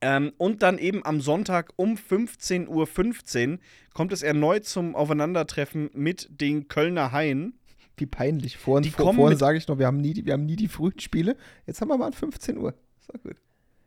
ähm, 0.00 0.32
und 0.38 0.62
dann 0.62 0.78
eben 0.78 1.04
am 1.04 1.20
Sonntag 1.20 1.72
um 1.76 1.96
15.15 1.96 2.68
Uhr 2.68 3.58
kommt 3.92 4.12
es 4.12 4.22
erneut 4.22 4.64
zum 4.64 4.94
Aufeinandertreffen 4.94 5.90
mit 5.92 6.28
den 6.30 6.68
Kölner 6.68 7.12
Haien. 7.12 7.58
Wie 7.98 8.06
peinlich. 8.06 8.56
Vorhin, 8.56 8.90
vor, 8.90 9.14
vorhin 9.14 9.38
sage 9.38 9.58
ich 9.58 9.68
noch, 9.68 9.78
wir 9.78 9.86
haben, 9.86 10.00
nie, 10.00 10.24
wir 10.24 10.32
haben 10.32 10.46
nie 10.46 10.56
die 10.56 10.68
frühen 10.68 10.98
Spiele. 10.98 11.36
Jetzt 11.66 11.80
haben 11.80 11.88
wir 11.88 11.98
mal 11.98 12.12
15 12.12 12.58
Uhr. 12.58 12.74
Ist 12.98 13.08
doch 13.12 13.22
gut. 13.22 13.36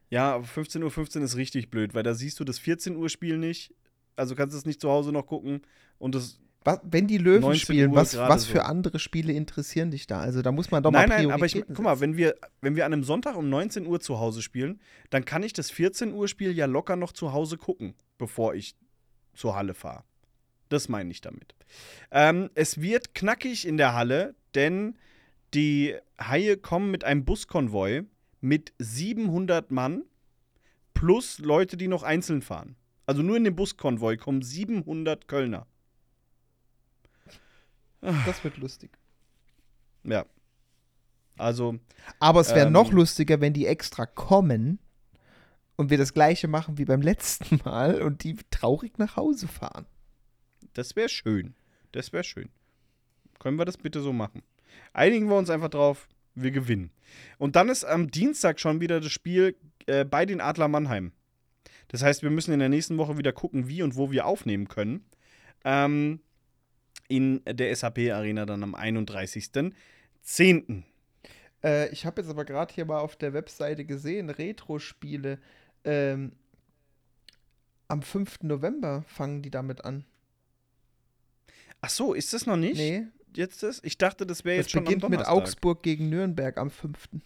Ja, 0.10 0.38
15.15 0.38 0.84
Uhr 0.84 0.92
15 0.92 1.22
ist 1.22 1.38
richtig 1.38 1.72
blöd, 1.72 1.94
weil 1.94 2.04
da 2.04 2.14
siehst 2.14 2.40
du 2.40 2.44
das 2.44 2.60
14 2.60 2.98
Uhr 2.98 3.10
Spiel 3.10 3.38
nicht. 3.38 3.74
Also 4.18 4.36
kannst 4.36 4.54
du 4.54 4.58
es 4.58 4.66
nicht 4.66 4.82
zu 4.82 4.90
Hause 4.90 5.12
noch 5.12 5.26
gucken. 5.26 5.62
Und 6.00 6.16
das 6.16 6.40
Was, 6.66 6.82
wenn 6.84 7.08
die 7.08 7.18
Löwen 7.18 7.56
spielen, 7.56 7.96
was, 7.96 8.18
was 8.18 8.46
für 8.46 8.58
so. 8.58 8.64
andere 8.64 9.00
Spiele 9.00 9.32
interessieren 9.32 9.90
dich 9.90 10.08
da? 10.08 10.20
Also 10.20 10.42
da 10.42 10.52
muss 10.52 10.70
man 10.70 10.84
doch 10.84 10.92
nein, 10.92 11.08
mal 11.08 11.16
Nein, 11.16 11.28
nein, 11.28 11.34
aber 11.34 11.46
ich, 11.46 11.64
guck 11.66 11.80
mal, 11.80 12.02
wenn 12.02 12.18
wir, 12.18 12.36
wenn 12.60 12.76
wir 12.76 12.86
an 12.86 12.92
einem 12.92 13.06
Sonntag 13.06 13.38
um 13.38 13.50
19 13.50 13.88
Uhr 13.88 14.02
zu 14.02 14.20
Hause 14.20 14.42
spielen, 14.42 14.82
dann 15.10 15.24
kann 15.24 15.44
ich 15.44 15.54
das 15.54 15.72
14 15.72 16.14
Uhr 16.14 16.28
Spiel 16.28 16.52
ja 16.52 16.66
locker 16.66 16.98
noch 16.98 17.14
zu 17.14 17.32
Hause 17.32 17.58
gucken, 17.58 17.94
bevor 18.18 18.54
ich 18.54 18.76
zur 19.34 19.56
Halle 19.56 19.74
fahre. 19.74 20.04
Das 20.72 20.88
meine 20.88 21.12
ich 21.12 21.20
damit. 21.20 21.54
Ähm, 22.12 22.50
es 22.56 22.80
wird 22.80 23.14
knackig 23.14 23.68
in 23.68 23.76
der 23.76 23.94
Halle, 23.94 24.36
denn 24.56 24.98
die 25.54 25.96
Haie 26.18 26.56
kommen 26.56 26.92
mit 26.92 27.04
einem 27.04 27.26
Buskonvoi 27.26 28.04
mit 28.40 28.72
700 28.80 29.70
Mann 29.70 30.06
plus 30.94 31.40
Leute, 31.40 31.76
die 31.76 31.90
noch 31.90 32.04
einzeln 32.04 32.42
fahren. 32.42 32.78
Also 33.06 33.22
nur 33.22 33.36
in 33.36 33.44
dem 33.44 33.54
Buskonvoi 33.54 34.16
kommen 34.16 34.42
700 34.44 35.28
Kölner. 35.28 35.68
Das 38.00 38.42
wird 38.46 38.56
lustig. 38.56 38.92
Ja. 40.06 40.26
Also. 41.38 41.80
Aber 42.20 42.40
es 42.40 42.56
wäre 42.56 42.68
ähm, 42.68 42.74
noch 42.74 42.94
lustiger, 42.94 43.42
wenn 43.42 43.52
die 43.52 43.68
extra 43.68 44.06
kommen 44.06 44.80
und 45.76 45.90
wir 45.90 45.98
das 45.98 46.14
gleiche 46.14 46.48
machen 46.48 46.78
wie 46.78 46.86
beim 46.86 47.02
letzten 47.02 47.60
Mal 47.66 48.02
und 48.02 48.24
die 48.24 48.38
traurig 48.52 48.98
nach 49.00 49.18
Hause 49.18 49.50
fahren. 49.50 49.86
Das 50.74 50.96
wäre 50.96 51.10
schön. 51.10 51.54
Das 51.92 52.14
wäre 52.14 52.24
schön. 52.24 52.50
Können 53.40 53.58
wir 53.58 53.66
das 53.66 53.78
bitte 53.78 54.02
so 54.02 54.14
machen? 54.14 54.44
Einigen 54.94 55.28
wir 55.28 55.38
uns 55.38 55.50
einfach 55.50 55.70
drauf, 55.70 56.08
wir 56.36 56.52
gewinnen. 56.52 56.92
Und 57.38 57.56
dann 57.56 57.70
ist 57.70 57.84
am 57.84 58.10
Dienstag 58.10 58.60
schon 58.60 58.80
wieder 58.80 59.00
das 59.00 59.12
Spiel 59.12 59.56
äh, 59.88 60.06
bei 60.06 60.26
den 60.26 60.42
Adler 60.42 60.68
Mannheim. 60.68 61.12
Das 61.90 62.04
heißt, 62.04 62.24
wir 62.24 62.30
müssen 62.30 62.54
in 62.54 62.60
der 62.60 62.70
nächsten 62.70 62.98
Woche 62.98 63.18
wieder 63.18 63.34
gucken, 63.34 63.68
wie 63.68 63.84
und 63.84 63.96
wo 63.96 64.12
wir 64.12 64.26
aufnehmen 64.26 64.68
können. 64.68 65.06
Ähm, 65.66 66.22
in 67.10 67.42
der 67.46 67.76
SAP-Arena 67.76 68.46
dann 68.46 68.64
am 68.64 68.76
31.10. 68.76 70.84
Äh, 71.64 71.90
ich 71.90 72.06
habe 72.06 72.22
jetzt 72.22 72.30
aber 72.30 72.46
gerade 72.46 72.74
hier 72.74 72.86
mal 72.86 73.00
auf 73.00 73.18
der 73.18 73.34
Webseite 73.34 73.84
gesehen, 73.84 74.30
Retro-Spiele. 74.30 75.40
Ähm, 75.84 76.32
am 77.90 78.02
5. 78.02 78.44
November 78.44 79.04
fangen 79.08 79.42
die 79.42 79.52
damit 79.52 79.84
an. 79.84 80.06
Ach 81.82 81.90
so, 81.90 82.14
ist 82.14 82.34
das 82.34 82.46
noch 82.46 82.58
nicht? 82.58 82.78
Nee. 82.78 83.08
Jetzt 83.34 83.64
ist? 83.64 83.84
Ich 83.86 83.98
dachte, 83.98 84.26
das 84.26 84.44
wäre 84.46 84.58
jetzt 84.58 84.72
schon 84.72 84.88
am 84.88 85.00
Donnerstag. 85.00 85.10
mit 85.10 85.28
Augsburg 85.28 85.84
gegen 85.84 86.10
Nürnberg 86.10 86.58
am 86.58 86.70
5. 86.70 87.10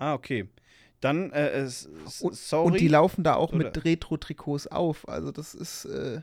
Ah, 0.00 0.14
okay. 0.14 0.48
Dann, 1.00 1.32
äh, 1.32 1.64
äh, 1.64 1.66
sorry. 1.66 2.66
Und 2.66 2.80
die 2.80 2.86
laufen 2.86 3.24
da 3.24 3.34
auch 3.34 3.52
Oder? 3.52 3.64
mit 3.64 3.84
Retro-Trikots 3.84 4.68
auf. 4.68 5.08
Also 5.08 5.32
das 5.32 5.54
ist. 5.54 5.86
Äh 5.86 6.22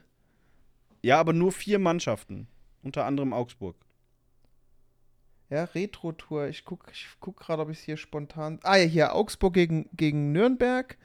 ja, 1.02 1.20
aber 1.20 1.34
nur 1.34 1.52
vier 1.52 1.78
Mannschaften. 1.78 2.48
Unter 2.84 3.04
anderem 3.04 3.34
Augsburg. 3.34 3.76
Ja, 5.50 5.66
Retro-Tour. 5.66 6.48
Ich 6.48 6.66
gucke 6.66 6.90
ich 6.92 7.08
guck 7.20 7.38
gerade, 7.38 7.62
ob 7.64 7.70
ich 7.70 7.80
es 7.80 7.84
hier 7.84 7.98
spontan. 7.98 8.60
Ah 8.64 8.78
ja, 8.78 8.86
hier 8.86 9.14
Augsburg 9.14 9.54
gegen, 9.54 9.90
gegen 9.94 10.32
Nürnberg. 10.32 10.98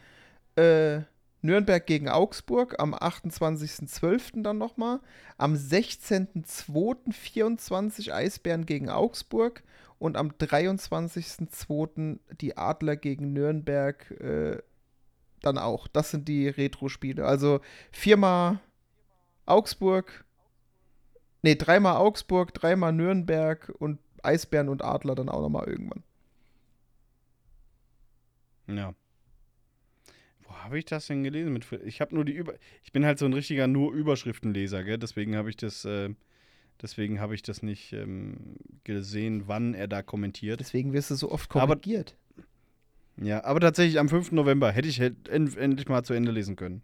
Äh, 0.57 1.01
Nürnberg 1.43 1.87
gegen 1.87 2.09
Augsburg 2.09 2.77
am 2.79 2.95
28.12. 2.95 4.43
dann 4.43 4.59
nochmal. 4.59 5.01
Am 5.39 5.55
16.02.24 5.55 8.13
Eisbären 8.13 8.67
gegen 8.67 8.91
Augsburg. 8.91 9.63
Und 9.99 10.17
am 10.17 10.31
23.02. 10.31 12.19
die 12.41 12.57
Adler 12.57 12.97
gegen 12.97 13.33
Nürnberg 13.33 14.11
äh, 14.13 14.59
dann 15.43 15.59
auch. 15.59 15.89
Das 15.89 16.11
sind 16.11 16.29
die 16.29 16.49
Retro-Spiele. 16.49 17.27
Also 17.27 17.61
viermal 17.91 18.61
Augsburg, 19.47 20.25
nee, 21.43 21.57
dreimal 21.57 21.97
Augsburg, 21.97 22.55
dreimal 22.55 22.93
Nürnberg 22.93 23.73
und 23.79 23.99
Eisbären 24.23 24.69
und 24.69 24.85
Adler 24.85 25.15
dann 25.15 25.29
auch 25.29 25.41
nochmal 25.41 25.69
irgendwann. 25.69 26.03
Ja. 28.69 28.95
Habe 30.65 30.79
ich 30.79 30.85
das 30.85 31.07
denn 31.07 31.25
gelesen? 31.25 31.53
Mit, 31.53 31.67
ich 31.85 32.01
habe 32.01 32.15
nur 32.15 32.25
die 32.25 32.33
Über. 32.33 32.55
Ich 32.83 32.93
bin 32.93 33.05
halt 33.05 33.19
so 33.19 33.27
ein 33.27 33.33
richtiger 33.33 33.67
nur 33.67 33.93
Überschriftenleser, 33.93 34.85
gell? 34.85 34.99
Deswegen 34.99 35.37
habe 35.37 35.51
ich 35.51 35.57
das. 35.57 35.85
Äh, 35.85 36.11
deswegen 36.81 37.21
habe 37.21 37.35
ich 37.35 37.43
das 37.43 37.63
nicht 37.63 37.93
ähm, 37.93 38.57
gesehen, 38.85 39.45
wann 39.47 39.75
er 39.75 39.89
da 39.89 40.03
kommentiert. 40.03 40.61
Deswegen 40.61 40.93
wirst 40.93 41.11
du 41.11 41.15
so 41.15 41.31
oft 41.31 41.49
korrigiert. 41.49 42.17
Aber, 42.37 43.27
ja, 43.27 43.45
aber 43.45 43.61
tatsächlich 43.61 43.99
am 43.99 44.09
5. 44.09 44.33
November 44.33 44.73
hätte 44.73 44.89
ich 44.89 45.01
endlich 45.01 45.89
mal 45.89 46.03
zu 46.05 46.15
Ende 46.15 46.33
lesen 46.33 46.57
können. 46.57 46.83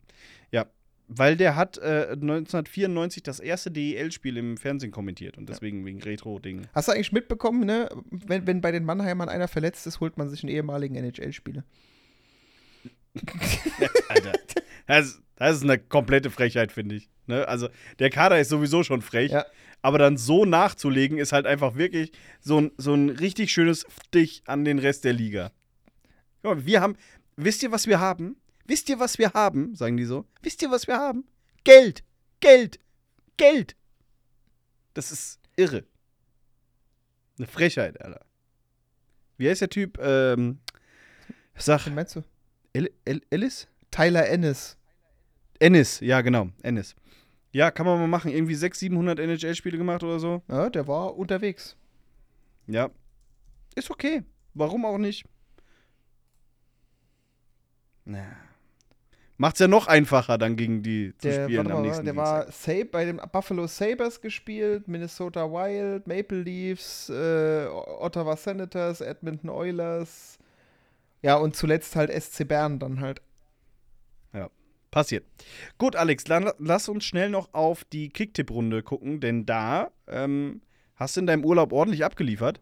Ja, 0.51 0.67
weil 1.09 1.37
der 1.37 1.55
hat 1.57 1.79
äh, 1.79 2.09
1994 2.13 3.23
das 3.23 3.41
erste 3.41 3.71
DEL-Spiel 3.71 4.37
im 4.37 4.57
Fernsehen 4.57 4.91
kommentiert 4.91 5.39
und 5.39 5.49
deswegen 5.49 5.81
ja. 5.81 5.87
wegen 5.87 6.03
Retro-Ding. 6.03 6.67
Hast 6.75 6.89
du 6.89 6.93
eigentlich 6.93 7.13
mitbekommen, 7.13 7.65
ne? 7.65 7.89
Wenn, 8.11 8.47
wenn 8.47 8.61
bei 8.61 8.73
den 8.73 8.85
Mannheimern 8.85 9.29
einer 9.29 9.49
verletzt 9.49 9.87
ist, 9.87 10.01
holt 10.01 10.19
man 10.19 10.29
sich 10.29 10.43
einen 10.43 10.53
ehemaligen 10.53 10.97
NHL-Spieler. 10.97 11.65
Alter. 14.09 14.33
Das, 14.87 15.21
das, 15.37 15.57
ist 15.57 15.63
eine 15.63 15.79
komplette 15.79 16.31
Frechheit, 16.31 16.73
finde 16.73 16.97
ich. 16.97 17.09
Ne? 17.27 17.47
Also, 17.49 17.69
der 17.99 18.11
Kader 18.11 18.41
ist 18.41 18.49
sowieso 18.49 18.83
schon 18.83 19.03
frech, 19.03 19.33
ja. 19.33 19.45
aber 19.83 19.99
dann 19.99 20.17
so 20.17 20.45
nachzulegen, 20.45 21.19
ist 21.19 21.33
halt 21.33 21.47
einfach 21.47 21.77
wirklich 21.77 22.13
so 22.41 22.61
ein, 22.61 22.73
so 22.77 22.95
ein 22.95 23.11
richtig 23.11 23.53
schönes 23.53 23.87
Stich 24.07 24.43
an 24.47 24.65
den 24.65 24.79
Rest 24.79 25.05
der 25.05 25.13
Liga. 25.13 25.53
Wir 26.43 26.81
haben, 26.81 26.97
wisst 27.37 27.63
ihr, 27.63 27.73
was 27.73 27.87
wir 27.87 27.99
haben? 27.99 28.37
Wisst 28.67 28.89
ihr, 28.89 29.01
was 29.01 29.19
wir 29.19 29.33
haben? 29.33 29.75
Sagen 29.75 29.97
die 29.97 30.05
so. 30.05 30.27
Wisst 30.43 30.63
ihr, 30.63 30.71
was 30.71 30.87
wir 30.87 30.97
haben? 30.97 31.25
Geld! 31.65 32.05
Geld! 32.41 32.79
Geld! 33.37 33.77
Das 34.95 35.13
ist 35.13 35.41
irre. 35.57 35.85
Eine 37.39 37.47
Frechheit, 37.47 38.01
Alter. 38.01 38.25
Wie 39.37 39.49
heißt 39.49 39.61
der 39.61 39.69
Typ? 39.69 39.99
Ähm, 40.01 40.61
sag. 41.57 41.87
Was 41.87 41.93
meinst 41.93 42.17
du? 42.17 42.25
El 42.77 42.93
El 43.07 43.23
Ellis? 43.31 43.69
Tyler 43.91 44.29
Ennis. 44.29 44.77
Ennis, 45.59 46.01
ja, 46.01 46.21
genau. 46.21 46.49
Ennis. 46.63 46.95
Ja, 47.53 47.71
kann 47.71 47.87
man 47.87 47.99
mal 47.99 48.07
machen. 48.07 48.31
Irgendwie 48.31 48.55
600, 48.55 49.17
700 49.17 49.19
NHL-Spiele 49.19 49.79
gemacht 49.79 50.03
oder 50.03 50.19
so. 50.19 50.43
Ja, 50.49 50.69
der 50.69 50.87
war 50.87 51.17
unterwegs. 51.17 51.75
Ja. 52.67 52.91
Ist 53.75 53.91
okay. 53.91 54.25
Warum 54.53 54.85
auch 54.85 54.99
nicht? 54.99 55.25
Na. 58.05 58.27
Macht 59.39 59.55
es 59.55 59.61
ja 59.61 59.69
noch 59.69 59.87
einfacher, 59.87 60.37
dann 60.37 60.57
gegen 60.57 60.83
die 60.83 61.15
zu 61.19 61.29
der, 61.29 61.45
spielen 61.45 61.71
am 61.71 61.83
nächsten 61.83 62.05
Der 62.05 62.17
war 62.17 62.51
Sab 62.53 62.91
bei 62.91 63.05
den 63.07 63.21
Buffalo 63.33 63.67
Sabres 63.67 64.21
gespielt, 64.21 64.89
Minnesota 64.89 65.51
Wild, 65.51 66.07
Maple 66.07 66.43
Leafs, 66.43 67.09
äh, 67.09 67.67
Ottawa 67.67 68.37
Senators, 68.37 69.01
Edmonton 69.01 69.51
Oilers. 69.51 70.39
Ja, 71.23 71.37
und 71.37 71.57
zuletzt 71.57 71.97
halt 71.97 72.11
SC 72.11 72.47
Bern 72.47 72.79
dann 72.79 73.01
halt. 73.01 73.21
Ja, 74.33 74.51
passiert. 74.91 75.25
Gut, 75.79 75.97
Alex, 75.97 76.25
dann 76.25 76.51
lass 76.59 76.89
uns 76.89 77.05
schnell 77.05 77.31
noch 77.31 77.53
auf 77.53 77.85
die 77.85 78.09
Kicktipp-Runde 78.11 78.83
gucken, 78.83 79.21
denn 79.21 79.47
da 79.47 79.91
ähm, 80.07 80.63
hast 80.95 81.17
du 81.17 81.21
in 81.21 81.27
deinem 81.27 81.45
Urlaub 81.45 81.73
ordentlich 81.73 82.05
abgeliefert. 82.05 82.61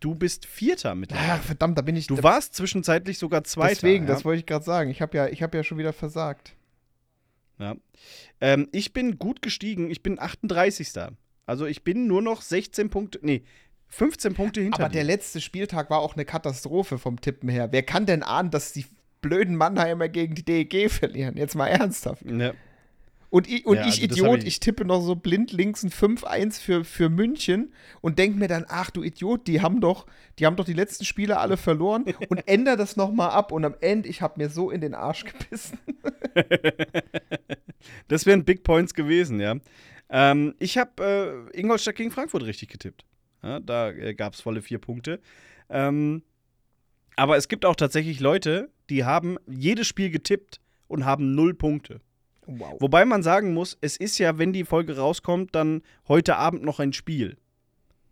Du 0.00 0.16
bist 0.16 0.46
Vierter 0.46 0.96
mit. 0.96 1.12
Ach, 1.14 1.40
verdammt, 1.42 1.78
da 1.78 1.82
bin 1.82 1.94
ich. 1.94 2.08
Du 2.08 2.22
warst 2.24 2.56
zwischenzeitlich 2.56 3.18
sogar 3.18 3.44
Zweiter. 3.44 3.74
Deswegen, 3.74 4.04
ja? 4.04 4.12
das 4.12 4.24
wollte 4.24 4.40
ich 4.40 4.46
gerade 4.46 4.64
sagen. 4.64 4.90
Ich 4.90 5.00
habe 5.00 5.16
ja, 5.16 5.26
hab 5.26 5.54
ja 5.54 5.62
schon 5.62 5.78
wieder 5.78 5.92
versagt. 5.92 6.56
Ja. 7.60 7.76
Ähm, 8.40 8.68
ich 8.72 8.92
bin 8.92 9.18
gut 9.18 9.42
gestiegen. 9.42 9.90
Ich 9.90 10.02
bin 10.02 10.18
38. 10.18 10.92
Also 11.46 11.66
ich 11.66 11.84
bin 11.84 12.08
nur 12.08 12.20
noch 12.20 12.42
16 12.42 12.90
Punkte. 12.90 13.20
Nee, 13.22 13.44
15 13.92 14.32
Punkte 14.32 14.62
hinter 14.62 14.80
Aber 14.80 14.88
dir. 14.88 14.94
der 14.94 15.04
letzte 15.04 15.40
Spieltag 15.40 15.90
war 15.90 15.98
auch 15.98 16.14
eine 16.14 16.24
Katastrophe 16.24 16.98
vom 16.98 17.20
Tippen 17.20 17.50
her. 17.50 17.68
Wer 17.72 17.82
kann 17.82 18.06
denn 18.06 18.22
ahnen, 18.22 18.50
dass 18.50 18.72
die 18.72 18.86
blöden 19.20 19.54
Mannheimer 19.54 20.08
gegen 20.08 20.34
die 20.34 20.44
DEG 20.44 20.90
verlieren? 20.90 21.36
Jetzt 21.36 21.54
mal 21.54 21.68
ernsthaft. 21.68 22.24
Ja. 22.24 22.54
Und 23.28 23.48
ich, 23.48 23.66
und 23.66 23.76
ja, 23.76 23.86
ich 23.86 24.02
also 24.02 24.04
Idiot, 24.04 24.40
ich, 24.40 24.46
ich, 24.46 24.60
tippe 24.60 24.86
noch 24.86 25.02
so 25.02 25.14
blind 25.14 25.52
links 25.52 25.82
ein 25.82 25.90
5-1 25.90 26.60
für, 26.60 26.84
für 26.84 27.10
München 27.10 27.72
und 28.00 28.18
denke 28.18 28.38
mir 28.38 28.48
dann, 28.48 28.64
ach 28.68 28.90
du 28.90 29.02
Idiot, 29.02 29.46
die 29.46 29.60
haben 29.60 29.80
doch, 29.80 30.06
die 30.38 30.46
haben 30.46 30.56
doch 30.56 30.64
die 30.64 30.74
letzten 30.74 31.04
Spiele 31.04 31.38
alle 31.38 31.56
verloren 31.58 32.04
und 32.28 32.46
ändere 32.48 32.76
das 32.76 32.96
nochmal 32.96 33.30
ab 33.30 33.52
und 33.52 33.64
am 33.64 33.74
Ende, 33.80 34.08
ich 34.08 34.22
habe 34.22 34.40
mir 34.40 34.48
so 34.48 34.70
in 34.70 34.80
den 34.80 34.94
Arsch 34.94 35.24
gebissen. 35.24 35.78
das 38.08 38.24
wären 38.24 38.44
Big 38.44 38.64
Points 38.64 38.92
gewesen, 38.92 39.38
ja. 39.40 39.56
Ähm, 40.10 40.54
ich 40.58 40.76
habe 40.76 41.48
äh, 41.54 41.58
Ingolstadt 41.58 41.96
gegen 41.96 42.10
Frankfurt 42.10 42.44
richtig 42.44 42.68
getippt. 42.68 43.04
Ja, 43.42 43.60
da 43.60 43.90
äh, 43.90 44.14
gab 44.14 44.34
es 44.34 44.40
volle 44.40 44.62
vier 44.62 44.78
Punkte. 44.78 45.20
Ähm, 45.68 46.22
aber 47.16 47.36
es 47.36 47.48
gibt 47.48 47.64
auch 47.64 47.76
tatsächlich 47.76 48.20
Leute, 48.20 48.70
die 48.88 49.04
haben 49.04 49.36
jedes 49.46 49.86
Spiel 49.86 50.10
getippt 50.10 50.60
und 50.88 51.04
haben 51.04 51.34
null 51.34 51.54
Punkte. 51.54 52.00
Wow. 52.46 52.80
Wobei 52.80 53.04
man 53.04 53.22
sagen 53.22 53.54
muss, 53.54 53.78
es 53.80 53.96
ist 53.96 54.18
ja, 54.18 54.38
wenn 54.38 54.52
die 54.52 54.64
Folge 54.64 54.96
rauskommt, 54.96 55.54
dann 55.54 55.82
heute 56.08 56.36
Abend 56.36 56.62
noch 56.64 56.80
ein 56.80 56.92
Spiel. 56.92 57.36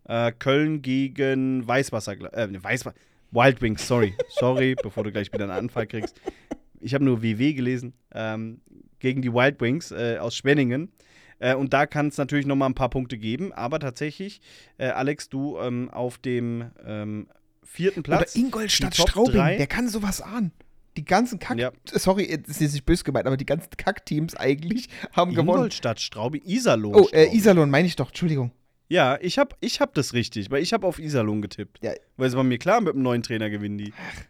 Äh, 0.04 0.32
Köln 0.32 0.82
gegen 0.82 1.66
Weißwasser. 1.66 2.12
Äh, 2.32 2.62
Weißwasser. 2.62 2.96
Wild 3.32 3.60
Wings, 3.62 3.86
sorry. 3.86 4.14
sorry, 4.28 4.74
bevor 4.82 5.04
du 5.04 5.12
gleich 5.12 5.32
wieder 5.32 5.44
einen 5.44 5.52
Anfall 5.52 5.86
kriegst. 5.86 6.20
Ich 6.80 6.94
habe 6.94 7.04
nur 7.04 7.22
WW 7.22 7.52
gelesen. 7.52 7.94
Ähm, 8.12 8.60
gegen 8.98 9.22
die 9.22 9.32
Wild 9.32 9.60
Wings 9.60 9.90
äh, 9.92 10.18
aus 10.18 10.36
Schwenningen. 10.36 10.92
Äh, 11.40 11.54
und 11.56 11.72
da 11.72 11.86
kann 11.86 12.08
es 12.08 12.18
natürlich 12.18 12.46
noch 12.46 12.54
mal 12.54 12.66
ein 12.66 12.74
paar 12.74 12.90
Punkte 12.90 13.18
geben. 13.18 13.52
Aber 13.52 13.80
tatsächlich, 13.80 14.40
äh, 14.78 14.86
Alex, 14.86 15.28
du 15.28 15.58
ähm, 15.58 15.90
auf 15.90 16.18
dem 16.18 16.70
ähm, 16.86 17.26
vierten 17.64 18.02
Platz. 18.02 18.36
Oder 18.36 18.44
Ingolstadt 18.44 18.96
Straubing, 18.96 19.34
drei. 19.34 19.56
der 19.56 19.66
kann 19.66 19.88
sowas 19.88 20.20
ahnen. 20.20 20.52
Die 20.96 21.04
ganzen 21.04 21.38
Kack, 21.38 21.58
ja. 21.58 21.70
sorry, 21.86 22.24
ist 22.24 22.60
nicht 22.60 22.84
böse 22.84 23.04
gemeint, 23.04 23.26
aber 23.26 23.36
die 23.36 23.46
ganzen 23.46 23.70
Kackteams 23.76 24.36
eigentlich 24.36 24.88
haben 25.12 25.30
Ingolstadt, 25.30 25.34
gewonnen. 25.36 25.58
Ingolstadt, 25.58 26.00
Straubing, 26.00 26.42
Iserlohn. 26.44 26.94
Oh, 26.94 27.08
äh, 27.12 27.34
Iserlohn 27.34 27.70
meine 27.70 27.86
ich 27.86 27.96
doch, 27.96 28.08
Entschuldigung. 28.08 28.50
Ja, 28.88 29.16
ich 29.20 29.38
hab, 29.38 29.56
ich 29.60 29.80
hab 29.80 29.94
das 29.94 30.14
richtig, 30.14 30.50
weil 30.50 30.62
ich 30.62 30.72
habe 30.72 30.84
auf 30.86 30.98
Iserlohn 30.98 31.42
getippt. 31.42 31.78
Ja. 31.80 31.92
Weil 32.16 32.28
es 32.28 32.34
war 32.34 32.42
mir 32.42 32.58
klar, 32.58 32.80
mit 32.80 32.94
dem 32.94 33.02
neuen 33.02 33.22
Trainer 33.22 33.48
gewinnen 33.48 33.78
die. 33.78 33.94
Ach. 33.96 34.24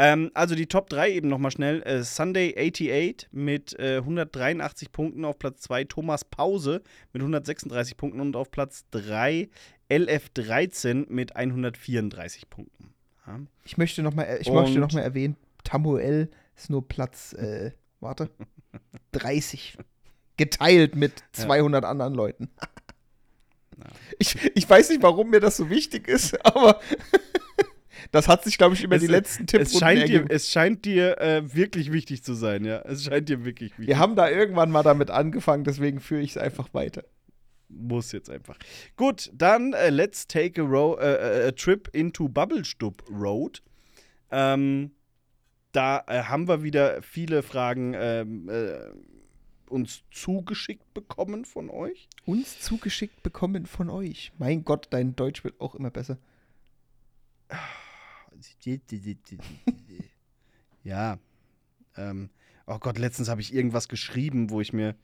Ähm, 0.00 0.30
also 0.32 0.54
die 0.54 0.66
Top 0.66 0.88
3 0.88 1.10
eben 1.10 1.28
nochmal 1.28 1.50
schnell. 1.50 1.82
Äh, 1.82 2.04
Sunday 2.04 2.54
88 2.56 3.28
mit 3.32 3.78
äh, 3.80 3.96
183 3.96 4.92
Punkten 4.92 5.24
auf 5.24 5.38
Platz 5.40 5.62
2. 5.62 5.84
Thomas 5.84 6.24
Pause 6.24 6.82
mit 7.12 7.20
136 7.20 7.96
Punkten 7.96 8.20
und 8.20 8.36
auf 8.36 8.52
Platz 8.52 8.84
3 8.92 9.48
LF13 9.90 11.06
mit 11.08 11.34
134 11.34 12.48
Punkten. 12.48 12.94
Ja. 13.26 13.40
Ich 13.64 13.76
möchte 13.76 14.02
nochmal 14.02 14.26
äh, 14.26 14.50
noch 14.50 14.94
erwähnen, 14.94 15.36
Tamuel 15.64 16.30
ist 16.56 16.70
nur 16.70 16.86
Platz, 16.86 17.32
äh, 17.32 17.72
warte, 18.00 18.30
30 19.12 19.78
geteilt 20.36 20.94
mit 20.94 21.24
200 21.32 21.82
ja. 21.82 21.90
anderen 21.90 22.14
Leuten. 22.14 22.50
Ich, 24.18 24.36
ich 24.56 24.68
weiß 24.68 24.90
nicht, 24.90 25.04
warum 25.04 25.30
mir 25.30 25.38
das 25.38 25.56
so 25.56 25.70
wichtig 25.70 26.08
ist, 26.08 26.44
aber 26.44 26.80
das 28.10 28.28
hat 28.28 28.44
sich, 28.44 28.58
glaube 28.58 28.74
ich, 28.74 28.82
über 28.82 28.96
es, 28.96 29.02
die 29.02 29.08
letzten 29.08 29.46
Tipps 29.46 29.72
es 29.72 29.78
scheint 29.78 30.08
dir, 30.08 30.26
Es 30.28 30.50
scheint 30.50 30.84
dir 30.84 31.20
äh, 31.20 31.54
wirklich 31.54 31.92
wichtig 31.92 32.22
zu 32.22 32.34
sein, 32.34 32.64
ja. 32.64 32.80
Es 32.80 33.04
scheint 33.04 33.28
dir 33.28 33.44
wirklich 33.44 33.72
wichtig. 33.72 33.88
Wir 33.88 33.98
haben 33.98 34.16
da 34.16 34.28
irgendwann 34.28 34.70
mal 34.70 34.82
damit 34.82 35.10
angefangen, 35.10 35.64
deswegen 35.64 36.00
führe 36.00 36.22
ich 36.22 36.30
es 36.30 36.36
einfach 36.36 36.72
weiter. 36.74 37.04
Muss 37.68 38.12
jetzt 38.12 38.30
einfach. 38.30 38.56
Gut, 38.96 39.30
dann 39.34 39.74
uh, 39.74 39.90
let's 39.90 40.26
take 40.26 40.60
a, 40.60 40.64
row, 40.64 40.96
uh, 40.98 41.48
a 41.48 41.52
trip 41.52 41.88
into 41.92 42.28
Bubblestub 42.28 43.02
Road. 43.10 43.62
Ähm, 44.30 44.92
da 45.72 46.02
äh, 46.06 46.22
haben 46.22 46.48
wir 46.48 46.62
wieder 46.62 47.02
viele 47.02 47.42
Fragen 47.42 47.94
ähm, 47.94 48.48
äh, 48.48 48.90
uns 49.68 50.02
zugeschickt 50.10 50.94
bekommen 50.94 51.44
von 51.44 51.68
euch. 51.70 52.08
Uns 52.24 52.60
zugeschickt 52.60 53.22
bekommen 53.22 53.66
von 53.66 53.90
euch. 53.90 54.32
Mein 54.38 54.64
Gott, 54.64 54.88
dein 54.90 55.14
Deutsch 55.14 55.44
wird 55.44 55.60
auch 55.60 55.74
immer 55.74 55.90
besser. 55.90 56.18
Ja. 60.84 61.18
Ähm, 61.96 62.30
oh 62.66 62.78
Gott, 62.78 62.98
letztens 62.98 63.28
habe 63.28 63.40
ich 63.40 63.52
irgendwas 63.52 63.88
geschrieben, 63.88 64.50
wo 64.50 64.60
ich 64.60 64.72
mir, 64.72 64.94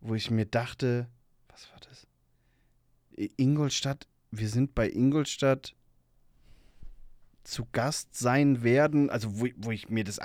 wo 0.00 0.14
ich 0.14 0.30
mir 0.30 0.46
dachte, 0.46 1.08
was 1.48 1.70
war 1.70 1.80
das? 1.80 2.06
Ingolstadt, 3.36 4.06
wir 4.30 4.48
sind 4.48 4.74
bei 4.74 4.90
Ingolstadt 4.90 5.74
zu 7.44 7.66
Gast 7.72 8.14
sein 8.14 8.62
werden, 8.62 9.08
also 9.08 9.40
wo, 9.40 9.46
wo 9.56 9.70
ich 9.70 9.88
mir 9.88 10.04
das 10.04 10.20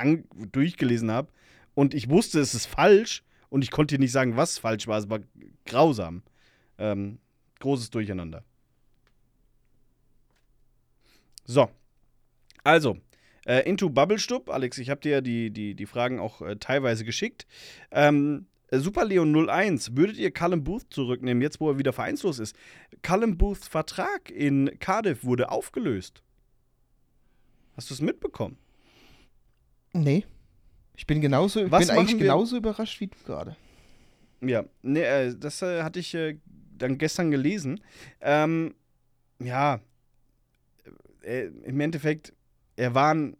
durchgelesen 0.51 1.11
habe 1.11 1.29
und 1.73 1.93
ich 1.93 2.09
wusste, 2.09 2.39
es 2.39 2.53
ist 2.53 2.65
falsch 2.65 3.23
und 3.49 3.63
ich 3.63 3.71
konnte 3.71 3.99
nicht 3.99 4.11
sagen, 4.11 4.38
was 4.38 4.57
falsch 4.57 4.88
war. 4.88 4.97
Es 4.97 5.09
war 5.09 5.19
grausam. 5.65 6.23
Ähm, 6.77 7.19
großes 7.59 7.89
Durcheinander. 7.89 8.43
So. 11.45 11.69
Also, 12.63 12.97
äh, 13.45 13.67
Into 13.67 13.89
Bubblestub. 13.89 14.49
Alex, 14.49 14.77
ich 14.77 14.89
habe 14.89 15.01
dir 15.01 15.21
die, 15.21 15.51
die, 15.51 15.75
die 15.75 15.85
Fragen 15.85 16.19
auch 16.19 16.41
äh, 16.41 16.57
teilweise 16.57 17.05
geschickt. 17.05 17.47
Ähm, 17.91 18.45
Super 18.73 19.03
Leon 19.03 19.49
01, 19.49 19.97
würdet 19.97 20.17
ihr 20.17 20.31
Callum 20.31 20.63
Booth 20.63 20.85
zurücknehmen, 20.91 21.41
jetzt 21.41 21.59
wo 21.59 21.69
er 21.69 21.77
wieder 21.77 21.91
vereinslos 21.91 22.39
ist? 22.39 22.55
Callum 23.01 23.38
Booths 23.38 23.67
Vertrag 23.67 24.31
in 24.31 24.79
Cardiff 24.79 25.25
wurde 25.25 25.51
aufgelöst. 25.51 26.23
Hast 27.75 27.89
du 27.89 27.93
es 27.93 28.01
mitbekommen? 28.01 28.57
Nee. 29.91 30.25
Ich 30.95 31.05
bin 31.05 31.19
genauso, 31.19 31.69
Was 31.69 31.88
bin 31.88 31.97
eigentlich 31.97 32.19
genauso 32.19 32.57
überrascht 32.57 33.01
wie 33.01 33.07
du 33.07 33.17
gerade. 33.25 33.57
Ja, 34.41 34.63
nee, 34.81 35.01
äh, 35.01 35.35
das 35.38 35.61
äh, 35.61 35.83
hatte 35.83 35.99
ich 35.99 36.13
äh, 36.13 36.38
dann 36.77 36.97
gestern 36.97 37.29
gelesen. 37.29 37.81
Ähm, 38.21 38.73
ja, 39.39 39.81
äh, 41.23 41.47
im 41.63 41.79
Endeffekt, 41.79 42.33
er 42.81 42.95
war 42.95 43.13
ein 43.13 43.37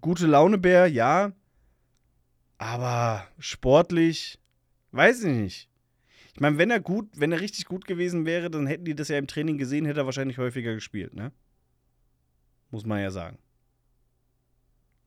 gute 0.00 0.26
Launebär, 0.26 0.88
ja, 0.88 1.32
aber 2.58 3.28
sportlich, 3.38 4.40
weiß 4.90 5.22
ich 5.22 5.36
nicht. 5.36 5.70
Ich 6.34 6.40
meine, 6.40 6.58
wenn 6.58 6.70
er 6.70 6.80
gut, 6.80 7.08
wenn 7.14 7.30
er 7.30 7.40
richtig 7.40 7.66
gut 7.66 7.84
gewesen 7.84 8.26
wäre, 8.26 8.50
dann 8.50 8.66
hätten 8.66 8.84
die 8.84 8.96
das 8.96 9.08
ja 9.08 9.18
im 9.18 9.28
Training 9.28 9.58
gesehen, 9.58 9.84
hätte 9.84 10.00
er 10.00 10.06
wahrscheinlich 10.06 10.38
häufiger 10.38 10.74
gespielt, 10.74 11.14
ne? 11.14 11.30
Muss 12.72 12.84
man 12.84 13.00
ja 13.00 13.12
sagen. 13.12 13.38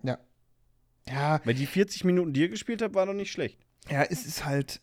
Ja. 0.01 0.17
Ja. 1.05 1.41
Weil 1.43 1.55
die 1.55 1.65
40 1.65 2.05
Minuten, 2.05 2.31
die 2.31 2.43
er 2.43 2.49
gespielt 2.49 2.81
hat, 2.81 2.93
war 2.93 3.05
doch 3.05 3.13
nicht 3.13 3.33
schlecht. 3.33 3.59
Ja, 3.89 4.03
es 4.03 4.25
ist 4.25 4.45
halt. 4.45 4.81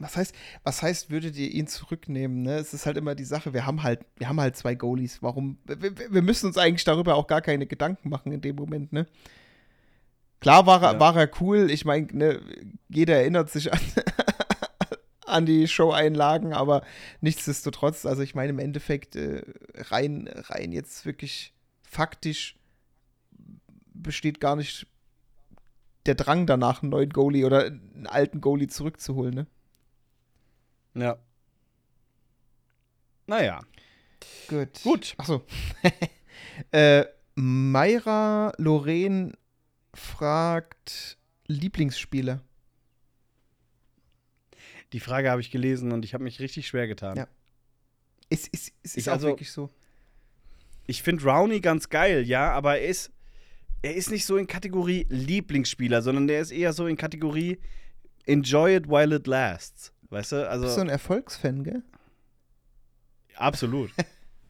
Was 0.00 0.16
heißt, 0.16 0.34
was 0.64 0.82
heißt, 0.82 1.10
würdet 1.10 1.36
ihr 1.36 1.50
ihn 1.50 1.66
zurücknehmen? 1.66 2.42
Ne? 2.42 2.54
Es 2.54 2.72
ist 2.74 2.86
halt 2.86 2.96
immer 2.96 3.14
die 3.14 3.24
Sache, 3.24 3.52
wir 3.52 3.66
haben 3.66 3.82
halt, 3.82 4.00
wir 4.16 4.28
haben 4.28 4.40
halt 4.40 4.56
zwei 4.56 4.74
Goalies. 4.74 5.22
Warum? 5.22 5.58
Wir, 5.64 6.12
wir 6.12 6.22
müssen 6.22 6.46
uns 6.46 6.58
eigentlich 6.58 6.84
darüber 6.84 7.16
auch 7.16 7.26
gar 7.26 7.42
keine 7.42 7.66
Gedanken 7.66 8.08
machen 8.08 8.32
in 8.32 8.40
dem 8.40 8.56
Moment, 8.56 8.92
ne? 8.92 9.06
Klar 10.40 10.66
war 10.66 10.82
er, 10.82 10.92
ja. 10.94 11.00
war 11.00 11.16
er 11.16 11.30
cool. 11.40 11.70
Ich 11.70 11.84
meine, 11.84 12.06
ne, 12.12 12.40
jeder 12.88 13.16
erinnert 13.16 13.50
sich 13.50 13.72
an, 13.72 13.80
an 15.26 15.46
die 15.46 15.68
Show-Einlagen, 15.68 16.54
aber 16.54 16.82
nichtsdestotrotz, 17.20 18.06
also 18.06 18.22
ich 18.22 18.34
meine, 18.34 18.50
im 18.50 18.58
Endeffekt 18.58 19.16
äh, 19.16 19.42
rein, 19.74 20.28
rein 20.34 20.72
jetzt 20.72 21.04
wirklich 21.04 21.52
faktisch 21.82 22.56
besteht 23.92 24.40
gar 24.40 24.56
nicht 24.56 24.86
der 26.06 26.14
Drang 26.14 26.46
danach, 26.46 26.82
einen 26.82 26.90
neuen 26.90 27.10
Goalie 27.10 27.44
oder 27.44 27.66
einen 27.66 28.06
alten 28.06 28.40
Goalie 28.40 28.68
zurückzuholen, 28.68 29.34
ne? 29.34 29.46
Ja. 30.94 31.18
Naja. 33.26 33.60
Gut. 34.48 34.82
Gut. 34.82 35.14
Achso. 35.16 35.44
äh, 36.72 37.04
Mayra 37.34 38.52
Lorraine 38.58 39.32
fragt 39.94 41.16
Lieblingsspieler. 41.46 42.42
Die 44.92 45.00
Frage 45.00 45.30
habe 45.30 45.40
ich 45.40 45.50
gelesen 45.50 45.92
und 45.92 46.04
ich 46.04 46.14
habe 46.14 46.24
mich 46.24 46.40
richtig 46.40 46.66
schwer 46.66 46.88
getan. 46.88 47.16
Ja. 47.16 47.28
Es, 48.28 48.48
es, 48.52 48.72
es 48.82 48.96
ist 48.96 49.08
auch 49.08 49.14
also, 49.14 49.28
wirklich 49.28 49.52
so. 49.52 49.70
Ich 50.86 51.02
finde 51.02 51.24
Rowney 51.24 51.60
ganz 51.60 51.88
geil, 51.88 52.26
ja, 52.26 52.50
aber 52.52 52.78
er 52.78 52.88
ist 52.88 53.12
er 53.82 53.94
ist 53.94 54.10
nicht 54.10 54.26
so 54.26 54.36
in 54.36 54.46
Kategorie 54.46 55.06
Lieblingsspieler, 55.08 56.02
sondern 56.02 56.26
der 56.26 56.40
ist 56.40 56.50
eher 56.50 56.72
so 56.72 56.86
in 56.86 56.96
Kategorie 56.96 57.58
Enjoy 58.26 58.76
it 58.76 58.88
while 58.88 59.14
it 59.14 59.26
lasts. 59.26 59.92
Weißt 60.10 60.32
du? 60.32 60.48
Also, 60.48 60.64
Bist 60.64 60.76
du 60.76 60.80
ein 60.82 60.88
Erfolgsfan, 60.88 61.64
gell? 61.64 61.82
Absolut. 63.36 63.90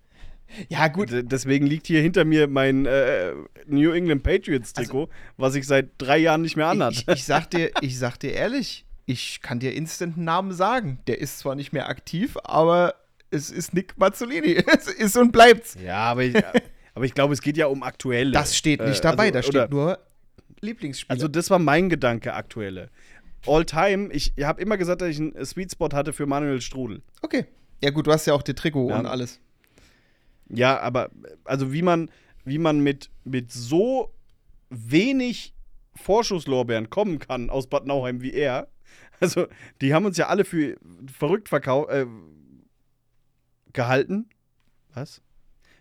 ja, 0.68 0.88
gut. 0.88 1.10
D 1.10 1.22
deswegen 1.22 1.66
liegt 1.66 1.86
hier 1.86 2.00
hinter 2.00 2.24
mir 2.24 2.48
mein 2.48 2.86
äh, 2.86 3.32
New 3.66 3.92
England 3.92 4.22
Patriots 4.22 4.72
Trikot, 4.72 5.02
also, 5.02 5.12
was 5.36 5.54
ich 5.54 5.66
seit 5.66 5.90
drei 5.98 6.18
Jahren 6.18 6.42
nicht 6.42 6.56
mehr 6.56 6.66
anhat. 6.66 6.92
Ich, 6.94 7.08
ich, 7.08 7.24
sag 7.24 7.50
dir, 7.50 7.70
ich 7.82 7.98
sag 7.98 8.18
dir 8.18 8.32
ehrlich, 8.32 8.86
ich 9.06 9.42
kann 9.42 9.60
dir 9.60 9.74
instant 9.74 10.16
einen 10.16 10.24
Namen 10.24 10.52
sagen. 10.52 10.98
Der 11.06 11.20
ist 11.20 11.38
zwar 11.38 11.54
nicht 11.54 11.72
mehr 11.72 11.88
aktiv, 11.88 12.36
aber 12.42 12.94
es 13.30 13.50
ist 13.50 13.74
Nick 13.74 13.98
Mazzolini. 13.98 14.54
es 14.66 14.88
ist 14.88 15.16
und 15.16 15.30
bleibt's. 15.30 15.76
Ja, 15.82 15.98
aber 15.98 16.24
ich. 16.24 16.34
Aber 16.92 17.04
ich 17.04 17.14
glaube, 17.14 17.32
es 17.34 17.40
geht 17.40 17.56
ja 17.56 17.66
um 17.66 17.82
aktuelle. 17.84 18.32
Das 18.32 18.56
steht 18.56 18.80
nicht 18.80 18.98
äh, 18.98 19.02
dabei, 19.02 19.32
also, 19.32 19.34
da 19.34 19.42
steht 19.42 19.70
nur 19.70 19.98
Lieblingsspieler. 20.60 21.14
Also 21.14 21.28
das 21.28 21.50
war 21.50 21.58
mein 21.58 21.88
Gedanke, 21.88 22.34
aktuelle. 22.34 22.90
All 23.46 23.64
time, 23.64 24.12
ich 24.12 24.34
habe 24.42 24.60
immer 24.60 24.76
gesagt, 24.76 25.00
dass 25.00 25.08
ich 25.08 25.18
einen 25.18 25.44
Sweet 25.44 25.72
Spot 25.72 25.88
hatte 25.92 26.12
für 26.12 26.26
Manuel 26.26 26.60
Strudel. 26.60 27.02
Okay. 27.22 27.46
Ja 27.82 27.90
gut, 27.90 28.06
du 28.06 28.12
hast 28.12 28.26
ja 28.26 28.34
auch 28.34 28.42
die 28.42 28.54
Trikot 28.54 28.90
ja. 28.90 28.98
und 28.98 29.06
alles. 29.06 29.40
Ja, 30.48 30.78
aber 30.80 31.10
also 31.44 31.72
wie 31.72 31.82
man, 31.82 32.10
wie 32.44 32.58
man 32.58 32.80
mit, 32.80 33.10
mit 33.24 33.50
so 33.52 34.12
wenig 34.68 35.54
Vorschusslorbeeren 35.94 36.90
kommen 36.90 37.18
kann 37.18 37.50
aus 37.50 37.68
Bad 37.68 37.86
Nauheim 37.86 38.22
wie 38.22 38.32
er. 38.32 38.68
Also, 39.20 39.48
die 39.82 39.92
haben 39.92 40.06
uns 40.06 40.16
ja 40.16 40.28
alle 40.28 40.46
für 40.46 40.78
verrückt 41.12 41.50
verkauft, 41.50 41.90
äh, 41.90 42.06
gehalten. 43.74 44.30
Was? 44.94 45.20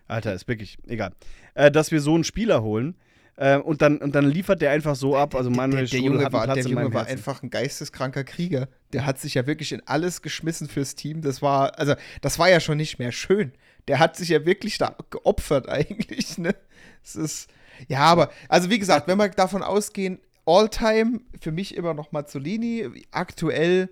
Alter, 0.06 0.34
ist 0.34 0.46
wirklich 0.46 0.76
egal. 0.86 1.12
Äh, 1.54 1.70
dass 1.70 1.90
wir 1.90 2.00
so 2.00 2.14
einen 2.14 2.24
Spieler 2.24 2.62
holen. 2.62 2.96
Äh, 3.40 3.56
und, 3.56 3.80
dann, 3.80 3.96
und 3.96 4.14
dann 4.14 4.26
liefert 4.26 4.60
der 4.60 4.70
einfach 4.70 4.94
so 4.94 5.16
ab. 5.16 5.34
Also 5.34 5.48
Manuel 5.48 5.86
der, 5.86 5.92
der, 5.92 6.00
der 6.00 6.06
Junge, 6.06 6.32
war, 6.32 6.46
der 6.46 6.62
Junge 6.62 6.92
war 6.92 7.06
einfach 7.06 7.42
ein 7.42 7.48
geisteskranker 7.48 8.22
Krieger. 8.22 8.68
Der 8.92 9.06
hat 9.06 9.18
sich 9.18 9.32
ja 9.32 9.46
wirklich 9.46 9.72
in 9.72 9.80
alles 9.86 10.20
geschmissen 10.20 10.68
fürs 10.68 10.94
Team. 10.94 11.22
Das 11.22 11.40
war, 11.40 11.78
also, 11.78 11.94
das 12.20 12.38
war 12.38 12.50
ja 12.50 12.60
schon 12.60 12.76
nicht 12.76 12.98
mehr 12.98 13.12
schön. 13.12 13.52
Der 13.88 13.98
hat 13.98 14.14
sich 14.14 14.28
ja 14.28 14.44
wirklich 14.44 14.76
da 14.76 14.94
geopfert, 15.08 15.70
eigentlich, 15.70 16.36
ne? 16.36 16.54
Es 17.02 17.16
ist. 17.16 17.50
Ja, 17.88 18.00
aber, 18.00 18.30
also 18.50 18.68
wie 18.68 18.78
gesagt, 18.78 19.08
wenn 19.08 19.16
wir 19.16 19.30
davon 19.30 19.62
ausgehen, 19.62 20.18
All-Time 20.44 21.20
für 21.40 21.50
mich 21.50 21.74
immer 21.76 21.94
noch 21.94 22.12
Mazzolini. 22.12 22.90
Aktuell 23.10 23.88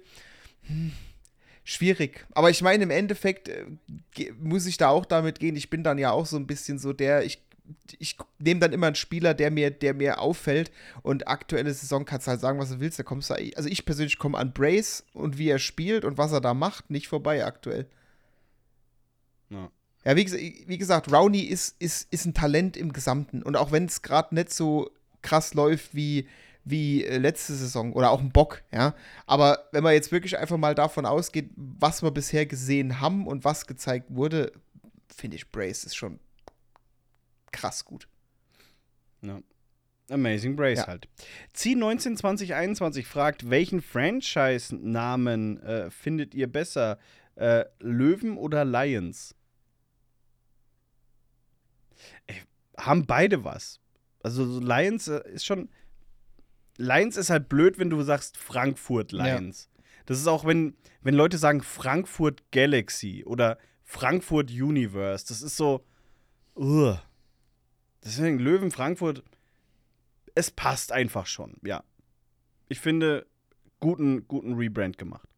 hm, 0.67 0.93
schwierig. 1.65 2.27
Aber 2.33 2.51
ich 2.51 2.61
meine, 2.61 2.83
im 2.83 2.91
Endeffekt 2.91 3.49
äh, 3.49 3.65
muss 4.39 4.67
ich 4.67 4.77
da 4.77 4.89
auch 4.91 5.07
damit 5.07 5.41
gehen. 5.41 5.57
Ich 5.57 5.71
bin 5.71 5.85
dann 5.85 5.97
ja 5.97 6.11
auch 6.11 6.27
so 6.27 6.37
ein 6.37 6.47
bisschen 6.47 6.79
so 6.79 6.93
der, 6.93 7.25
ich 7.25 7.48
ich 7.99 8.17
nehme 8.39 8.61
dann 8.61 8.73
immer 8.73 8.87
einen 8.87 8.97
Spieler, 8.97 9.35
der 9.35 9.51
mir, 9.51 9.71
der 9.71 9.95
mir 9.95 10.21
auffällt. 10.21 10.71
Und 11.03 11.29
aktuelle 11.29 11.73
Saison 11.73 12.05
kannst 12.05 12.27
du 12.27 12.31
halt 12.31 12.41
sagen, 12.41 12.59
was 12.59 12.71
du 12.71 12.81
willst. 12.81 12.99
Da 12.99 13.03
kommst 13.03 13.31
du, 13.31 13.35
also 13.35 13.69
ich 13.69 13.85
persönlich 13.85 14.19
komme 14.19 14.39
an 14.39 14.53
Brace 14.53 15.05
und 15.13 15.39
wie 15.39 15.49
er 15.49 15.59
spielt 15.59 16.05
und 16.05 16.19
was 16.19 16.33
er 16.33 16.41
da 16.41 16.55
macht, 16.55 16.91
nicht 16.91 17.09
vorbei 17.09 17.45
aktuell. 17.45 17.87
Ja. 19.51 19.71
Ja, 20.05 20.17
wie, 20.17 20.65
wie 20.67 20.79
gesagt, 20.79 21.13
Rowney 21.13 21.41
ist, 21.41 21.77
ist, 21.81 22.11
ist 22.13 22.25
ein 22.25 22.33
Talent 22.33 22.77
im 22.77 22.93
Gesamten. 22.93 23.43
Und 23.43 23.57
auch 23.57 23.73
wenn 23.73 23.85
es 23.85 24.03
gerade 24.03 24.35
nicht 24.35 24.53
so 24.53 24.91
krass 25.23 25.55
läuft 25.55 25.95
wie, 25.95 26.29
wie 26.65 27.05
äh, 27.05 27.19
letzte 27.19 27.55
Saison 27.55 27.93
oder 27.93 28.11
auch 28.11 28.21
ein 28.21 28.31
Bock, 28.31 28.63
ja. 28.73 28.95
Aber 29.27 29.69
wenn 29.73 29.83
man 29.83 29.95
jetzt 29.95 30.13
wirklich 30.13 30.39
einfach 30.39 30.57
mal 30.57 30.75
davon 30.75 31.05
ausgeht, 31.05 31.51
was 31.57 32.03
wir 32.03 32.11
bisher 32.11 32.47
gesehen 32.47 33.01
haben 33.01 33.27
und 33.27 33.45
was 33.45 33.67
gezeigt 33.67 34.07
wurde, 34.09 34.53
finde 35.15 35.37
ich, 35.37 35.51
Brace 35.51 35.85
ist 35.85 35.97
schon 35.97 36.21
krass 37.53 37.85
gut. 37.85 38.09
Ja. 39.23 39.41
Amazing 40.11 40.57
Brace 40.57 40.79
ja. 40.79 40.87
halt. 40.87 41.09
Zieh 41.53 41.75
192021 41.75 43.07
fragt, 43.07 43.51
welchen 43.51 43.83
Franchise-Namen 43.83 45.61
äh, 45.63 45.91
findet 45.91 46.35
ihr 46.35 46.47
besser? 46.51 46.99
Äh, 47.35 47.67
Löwen 47.81 48.37
oder 48.37 48.65
Lions? 48.65 49.35
Ey, 52.27 52.43
haben 52.79 53.07
beide 53.07 53.45
was. 53.45 53.81
Also 54.23 54.61
Lions 54.61 55.09
äh, 55.09 55.21
ist 55.31 55.45
schon. 55.45 55.69
Lions 56.79 57.17
ist 57.17 57.31
halt 57.31 57.49
blöd, 57.49 57.79
wenn 57.79 57.91
du 57.91 58.03
sagst 58.03 58.37
Frankfurt 58.37 59.13
Lions. 59.13 59.69
Ja. 59.73 59.83
Das 60.07 60.19
ist 60.19 60.27
auch, 60.27 60.45
wenn, 60.47 60.77
wenn 61.03 61.15
Leute 61.15 61.37
sagen 61.39 61.61
Frankfurt 61.61 62.51
Galaxy 62.51 63.25
oder 63.27 63.59
Frankfurt 63.85 64.51
Universe. 64.51 65.27
Das 65.27 65.43
ist 65.43 65.57
so. 65.57 65.85
Uh. 66.57 66.97
Deswegen 68.05 68.39
Löwen 68.39 68.71
Frankfurt. 68.71 69.23
Es 70.35 70.51
passt 70.51 70.93
einfach 70.93 71.27
schon, 71.27 71.57
ja. 71.65 71.83
Ich 72.69 72.81
finde, 72.81 73.27
guten, 73.81 74.29
guten 74.29 74.55
Rebrand 74.55 74.99
gemacht. 74.99 75.29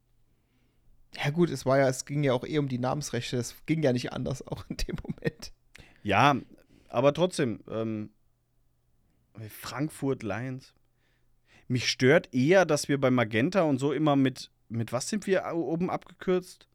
Ja, 1.17 1.31
gut, 1.31 1.51
es 1.51 1.67
war 1.67 1.79
ja, 1.79 1.89
es 1.89 2.05
ging 2.05 2.23
ja 2.23 2.33
auch 2.33 2.45
eh 2.45 2.59
um 2.59 2.69
die 2.69 2.79
Namensrechte. 2.79 3.37
Es 3.37 3.55
ging 3.67 3.83
ja 3.83 3.93
nicht 3.93 4.13
anders, 4.13 4.47
auch 4.47 4.65
in 4.69 4.77
dem 4.77 4.97
Moment. 5.03 5.53
Ja, 6.03 6.37
aber 6.89 7.13
trotzdem, 7.13 7.61
ähm, 7.69 8.11
Frankfurt 9.49 10.23
Lions. 10.23 10.75
Mich 11.69 11.89
stört 11.89 12.35
eher, 12.35 12.65
dass 12.65 12.89
wir 12.89 13.01
bei 13.01 13.11
Magenta 13.11 13.63
und 13.63 13.79
so 13.79 13.93
immer 13.93 14.17
mit, 14.17 14.51
mit 14.69 14.93
was 14.93 15.09
sind 15.09 15.27
wir 15.27 15.45
oben 15.55 15.89
abgekürzt? 15.89 16.69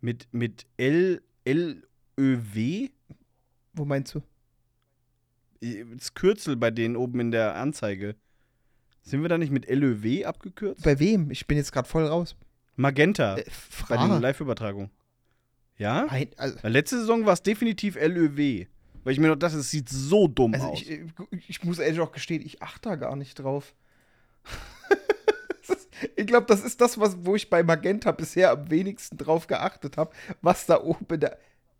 Mit, 0.00 0.28
mit 0.32 0.66
L, 0.76 1.22
L, 1.44 1.86
Ö, 2.18 2.38
W? 2.52 2.90
Wo 3.74 3.84
meinst 3.84 4.14
du? 4.14 4.22
Das 5.94 6.14
Kürzel 6.14 6.56
bei 6.56 6.70
denen 6.70 6.96
oben 6.96 7.20
in 7.20 7.30
der 7.30 7.54
Anzeige. 7.56 8.16
Sind 9.02 9.22
wir 9.22 9.28
da 9.28 9.38
nicht 9.38 9.52
mit 9.52 9.68
LÖW 9.68 10.24
abgekürzt? 10.24 10.82
Bei 10.82 10.98
wem? 10.98 11.30
Ich 11.30 11.46
bin 11.46 11.56
jetzt 11.56 11.72
gerade 11.72 11.88
voll 11.88 12.06
raus. 12.06 12.36
Magenta. 12.76 13.36
Äh, 13.36 13.44
bei 13.88 13.96
den 13.96 14.20
Live-Übertragungen. 14.20 14.90
Ja? 15.76 16.06
Nein, 16.06 16.28
also 16.36 16.56
Letzte 16.62 16.98
Saison 16.98 17.26
war 17.26 17.34
es 17.34 17.42
definitiv 17.42 17.96
LÖW. 17.96 18.66
Weil 19.02 19.12
ich 19.12 19.20
mir 19.20 19.28
noch 19.28 19.36
dachte, 19.36 19.58
es 19.58 19.70
sieht 19.70 19.88
so 19.90 20.28
dumm 20.28 20.54
also 20.54 20.68
aus. 20.68 20.80
Ich, 20.80 20.90
äh, 20.90 21.06
ich, 21.48 21.62
muss 21.62 21.78
ehrlich 21.78 22.00
auch 22.00 22.12
gestehen, 22.12 22.42
ich 22.44 22.62
achte 22.62 22.88
da 22.88 22.96
gar 22.96 23.16
nicht 23.16 23.34
drauf. 23.34 23.74
ich 26.16 26.26
glaube, 26.26 26.46
das 26.46 26.64
ist 26.64 26.80
das, 26.80 26.98
was, 26.98 27.16
wo 27.24 27.36
ich 27.36 27.50
bei 27.50 27.62
Magenta 27.62 28.12
bisher 28.12 28.50
am 28.52 28.70
wenigsten 28.70 29.18
drauf 29.18 29.46
geachtet 29.46 29.98
habe, 29.98 30.14
was 30.40 30.66
da 30.66 30.80
oben 30.82 31.06
in 31.12 31.20
der. 31.20 31.38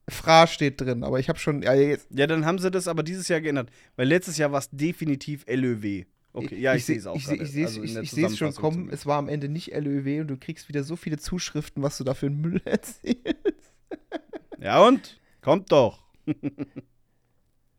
Fra 0.08 0.46
steht 0.46 0.80
drin, 0.80 1.02
aber 1.02 1.18
ich 1.18 1.28
habe 1.28 1.38
schon. 1.38 1.62
Ja, 1.62 1.72
ja, 1.74 2.26
dann 2.26 2.44
haben 2.44 2.58
sie 2.58 2.70
das 2.70 2.88
aber 2.88 3.02
dieses 3.02 3.28
Jahr 3.28 3.40
geändert. 3.40 3.70
Weil 3.96 4.08
letztes 4.08 4.36
Jahr 4.36 4.52
war 4.52 4.58
es 4.58 4.68
definitiv 4.70 5.44
LÖW. 5.46 6.04
Okay, 6.34 6.58
ja, 6.58 6.72
ich, 6.74 6.78
ich 6.78 6.86
sehe 6.86 6.98
es 6.98 7.06
auch. 7.06 7.16
Ich, 7.16 7.30
ich 7.30 7.52
sehe 7.52 7.66
also 7.66 7.82
ich, 7.82 7.96
ich 7.96 8.36
schon 8.36 8.52
kommen. 8.54 8.90
Es 8.90 9.06
war 9.06 9.18
am 9.18 9.28
Ende 9.28 9.48
nicht 9.48 9.72
LÖW 9.72 10.20
und 10.20 10.28
du 10.28 10.36
kriegst 10.36 10.68
wieder 10.68 10.82
so 10.82 10.96
viele 10.96 11.16
Zuschriften, 11.16 11.82
was 11.82 11.96
du 11.96 12.04
da 12.04 12.12
für 12.14 12.26
einen 12.26 12.40
Müll 12.40 12.60
erzählst. 12.64 13.72
ja, 14.60 14.84
und? 14.84 15.20
Kommt 15.40 15.70
doch. 15.70 16.02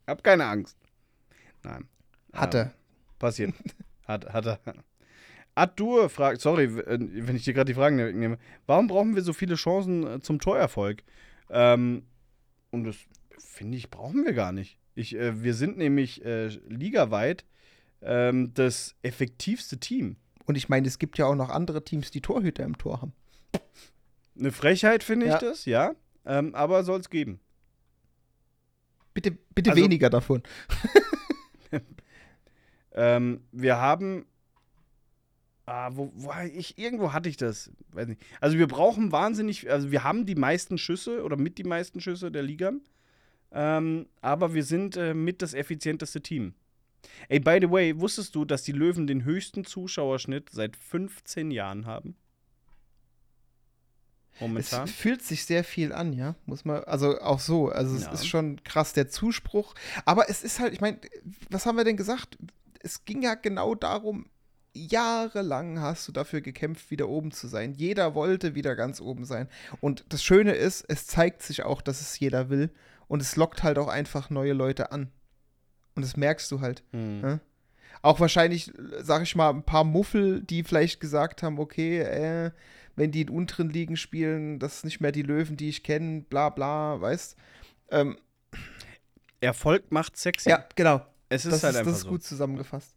Hab 0.08 0.24
keine 0.24 0.46
Angst. 0.46 0.78
Nein. 1.64 1.88
Hatte. 2.34 2.60
Ähm, 2.60 2.72
passiert. 3.20 3.54
Hat, 4.08 4.32
hat 4.32 4.46
er. 4.46 4.60
Adur 5.56 6.10
fragt, 6.10 6.40
sorry, 6.40 6.66
äh, 6.66 7.00
wenn 7.00 7.36
ich 7.36 7.44
dir 7.44 7.56
gerade 7.56 7.72
die 7.72 7.74
Fragen 7.74 7.96
nehme, 7.96 8.38
warum 8.68 8.86
brauchen 8.86 9.16
wir 9.16 9.24
so 9.24 9.34
viele 9.34 9.56
Chancen 9.56 10.06
äh, 10.06 10.20
zum 10.20 10.40
Torerfolg? 10.40 11.02
Ähm, 11.50 12.04
und 12.76 12.84
das 12.84 12.98
finde 13.40 13.78
ich, 13.78 13.90
brauchen 13.90 14.24
wir 14.26 14.34
gar 14.34 14.52
nicht. 14.52 14.78
Ich, 14.94 15.16
äh, 15.16 15.42
wir 15.44 15.54
sind 15.54 15.78
nämlich 15.78 16.24
äh, 16.24 16.48
ligaweit 16.68 17.46
ähm, 18.02 18.54
das 18.54 18.96
effektivste 19.02 19.80
Team. 19.80 20.18
Und 20.46 20.56
ich 20.56 20.70
meine, 20.70 20.88
es 20.88 21.00
gibt 21.00 21.18
ja 21.18 21.26
auch 21.26 21.36
noch 21.36 21.50
andere 21.50 21.84
Teams, 21.84 22.12
die 22.12 22.22
Torhüter 22.22 22.64
im 22.64 22.78
Tor 22.78 23.02
haben. 23.02 23.14
Eine 24.38 24.52
Frechheit 24.52 25.04
finde 25.04 25.26
ich 25.26 25.32
ja. 25.32 25.40
das, 25.40 25.66
ja. 25.66 25.96
Ähm, 26.26 26.54
aber 26.54 26.84
soll 26.84 27.00
es 27.00 27.10
geben. 27.10 27.40
Bitte, 29.14 29.32
bitte 29.32 29.72
also, 29.72 29.82
weniger 29.82 30.10
davon. 30.10 30.44
ähm, 32.94 33.42
wir 33.52 33.78
haben. 33.78 34.26
Ah, 35.66 35.90
wo, 35.94 36.12
wo 36.14 36.32
ich, 36.54 36.78
irgendwo 36.78 37.12
hatte 37.12 37.28
ich 37.28 37.38
das. 37.38 37.72
Also 38.40 38.58
wir 38.58 38.68
brauchen 38.68 39.12
wahnsinnig, 39.12 39.70
also 39.70 39.92
wir 39.92 40.04
haben 40.04 40.26
die 40.26 40.36
meisten 40.36 40.78
Schüsse 40.78 41.24
oder 41.24 41.38
mit 41.38 41.58
die 41.58 41.64
meisten 41.64 42.02
Schüsse 42.02 42.32
der 42.32 42.44
Liga. 42.44 42.74
Ähm, 43.52 44.08
aber 44.22 44.54
wir 44.54 44.64
sind 44.64 44.98
äh, 44.98 45.14
mit 45.14 45.42
das 45.42 45.54
effizienteste 45.54 46.22
Team. 46.22 46.54
Ey, 47.30 47.40
by 47.40 47.60
the 47.62 47.70
way, 47.70 48.00
wusstest 48.00 48.36
du, 48.36 48.46
dass 48.46 48.64
die 48.64 48.74
Löwen 48.74 49.08
den 49.08 49.24
höchsten 49.24 49.66
Zuschauerschnitt 49.66 50.50
seit 50.52 50.76
15 50.76 51.52
Jahren 51.52 51.86
haben? 51.86 52.16
momentan. 54.40 54.86
Es 54.86 54.92
fühlt 54.92 55.22
sich 55.22 55.46
sehr 55.46 55.64
viel 55.64 55.94
an, 55.94 56.14
ja, 56.14 56.36
muss 56.46 56.66
man, 56.66 56.84
also 56.84 57.20
auch 57.20 57.40
so, 57.40 57.70
also 57.70 57.98
ja. 57.98 58.12
es 58.12 58.22
ist 58.22 58.28
schon 58.28 58.64
krass 58.64 58.94
der 58.94 59.10
Zuspruch, 59.10 59.74
aber 60.06 60.30
es 60.30 60.44
ist 60.44 60.60
halt, 60.60 60.74
ich 60.74 60.82
meine, 60.82 61.00
was 61.50 61.66
haben 61.66 61.78
wir 61.78 61.84
denn 61.84 61.98
gesagt? 61.98 62.38
Es 62.80 63.06
ging 63.06 63.22
ja 63.22 63.36
genau 63.36 63.76
darum, 63.76 64.28
jahrelang 64.76 65.80
hast 65.80 66.08
du 66.08 66.12
dafür 66.12 66.42
gekämpft, 66.42 66.92
wieder 66.92 67.10
oben 67.10 67.32
zu 67.32 67.48
sein. 67.48 67.74
Jeder 67.74 68.14
wollte 68.14 68.56
wieder 68.56 68.76
ganz 68.76 69.02
oben 69.02 69.26
sein. 69.26 69.48
Und 69.82 70.06
das 70.10 70.24
Schöne 70.24 70.54
ist, 70.54 70.86
es 70.88 71.08
zeigt 71.08 71.42
sich 71.42 71.64
auch, 71.64 71.82
dass 71.82 72.02
es 72.02 72.20
jeder 72.20 72.50
will. 72.50 72.70
Und 73.08 73.22
es 73.22 73.36
lockt 73.36 73.64
halt 73.64 73.78
auch 73.78 73.88
einfach 73.88 74.30
neue 74.30 74.54
Leute 74.54 74.92
an. 74.92 75.12
Und 75.96 76.04
das 76.04 76.18
merkst 76.18 76.52
du 76.52 76.62
halt. 76.62 76.84
Mhm. 76.92 77.22
Ja? 77.24 77.40
Auch 78.02 78.20
wahrscheinlich, 78.20 78.72
sag 79.02 79.24
ich 79.24 79.36
mal, 79.36 79.50
ein 79.50 79.64
paar 79.64 79.84
Muffel, 79.84 80.42
die 80.42 80.64
vielleicht 80.64 81.00
gesagt 81.00 81.42
haben, 81.42 81.58
okay, 81.58 82.00
äh, 82.00 82.52
wenn 82.96 83.12
die 83.12 83.22
in 83.22 83.30
unteren 83.30 83.70
Ligen 83.70 83.98
spielen, 83.98 84.60
das 84.60 84.78
ist 84.78 84.86
nicht 84.86 85.02
mehr 85.02 85.12
die 85.12 85.22
Löwen, 85.22 85.58
die 85.58 85.70
ich 85.70 85.84
kenne, 85.84 86.22
bla 86.22 86.50
bla, 86.50 87.00
weißt 87.02 87.36
ähm, 87.90 88.18
Erfolg 89.42 89.92
macht 89.92 90.18
sexy. 90.18 90.50
Ja, 90.50 90.66
genau. 90.76 91.06
Es 91.30 91.46
ist 91.46 91.54
das 91.54 91.64
halt 91.64 91.74
ist, 91.74 91.80
einfach 91.80 91.92
Das 91.92 92.02
ist 92.02 92.08
gut 92.08 92.24
zusammengefasst. 92.24 92.96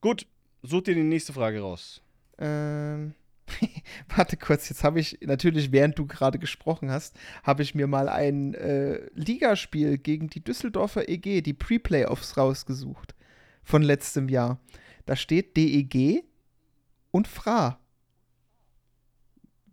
Gut, 0.00 0.26
such 0.62 0.82
dir 0.82 0.94
die 0.94 1.02
nächste 1.02 1.32
Frage 1.32 1.60
raus. 1.60 2.02
Ähm. 2.38 3.14
Warte 4.16 4.36
kurz, 4.36 4.68
jetzt 4.68 4.82
habe 4.84 5.00
ich 5.00 5.18
natürlich, 5.22 5.72
während 5.72 5.98
du 5.98 6.06
gerade 6.06 6.38
gesprochen 6.38 6.90
hast, 6.90 7.16
habe 7.42 7.62
ich 7.62 7.74
mir 7.74 7.86
mal 7.86 8.08
ein 8.08 8.54
äh, 8.54 9.08
Ligaspiel 9.14 9.98
gegen 9.98 10.28
die 10.28 10.42
Düsseldorfer 10.42 11.08
EG, 11.08 11.42
die 11.42 11.54
Pre-Playoffs 11.54 12.36
rausgesucht 12.36 13.14
von 13.62 13.82
letztem 13.82 14.28
Jahr. 14.28 14.60
Da 15.06 15.16
steht 15.16 15.56
DEG 15.56 16.24
und 17.10 17.28
Fra. 17.28 17.78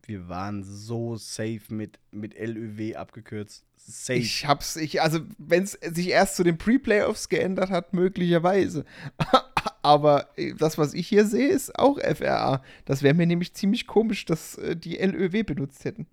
Wir 0.06 0.28
waren 0.28 0.64
so 0.64 1.16
safe 1.16 1.62
mit, 1.70 1.98
mit 2.12 2.38
LÖW 2.38 2.96
abgekürzt. 2.96 3.66
Safe. 3.78 4.20
Ich 4.20 4.46
hab's, 4.46 4.76
ich, 4.76 5.02
also 5.02 5.22
wenn 5.38 5.64
es 5.64 5.72
sich 5.72 6.10
erst 6.10 6.36
zu 6.36 6.44
den 6.44 6.58
Pre-Playoffs 6.58 7.30
geändert 7.30 7.70
hat, 7.70 7.94
möglicherweise. 7.94 8.86
Aber 9.84 10.30
äh, 10.38 10.54
das, 10.56 10.78
was 10.80 10.94
ich 10.96 11.08
hier 11.08 11.26
sehe, 11.26 11.50
ist 11.50 11.78
auch 11.78 12.00
FRA. 12.00 12.64
Das 12.86 13.04
wäre 13.04 13.14
mir 13.14 13.28
nämlich 13.28 13.54
ziemlich 13.54 13.86
komisch, 13.86 14.26
dass 14.26 14.58
äh, 14.58 14.76
die 14.76 14.96
LÖW 14.98 15.44
benutzt 15.44 15.86
hätten. 15.86 16.08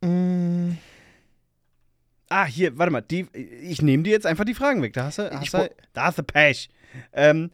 mm. 0.00 0.72
Ah, 2.32 2.44
hier, 2.44 2.78
warte 2.78 2.92
mal. 2.92 3.00
Die, 3.00 3.26
ich 3.34 3.82
nehme 3.82 4.04
dir 4.04 4.12
jetzt 4.12 4.24
einfach 4.24 4.44
die 4.44 4.54
Fragen 4.54 4.82
weg. 4.82 4.92
Da 4.92 5.06
hast 5.06 5.18
du, 5.18 5.28
hast 5.32 5.52
du, 5.52 5.68
da 5.92 6.04
hast 6.04 6.18
du 6.18 6.22
Pech. 6.22 6.70
Ähm, 7.12 7.50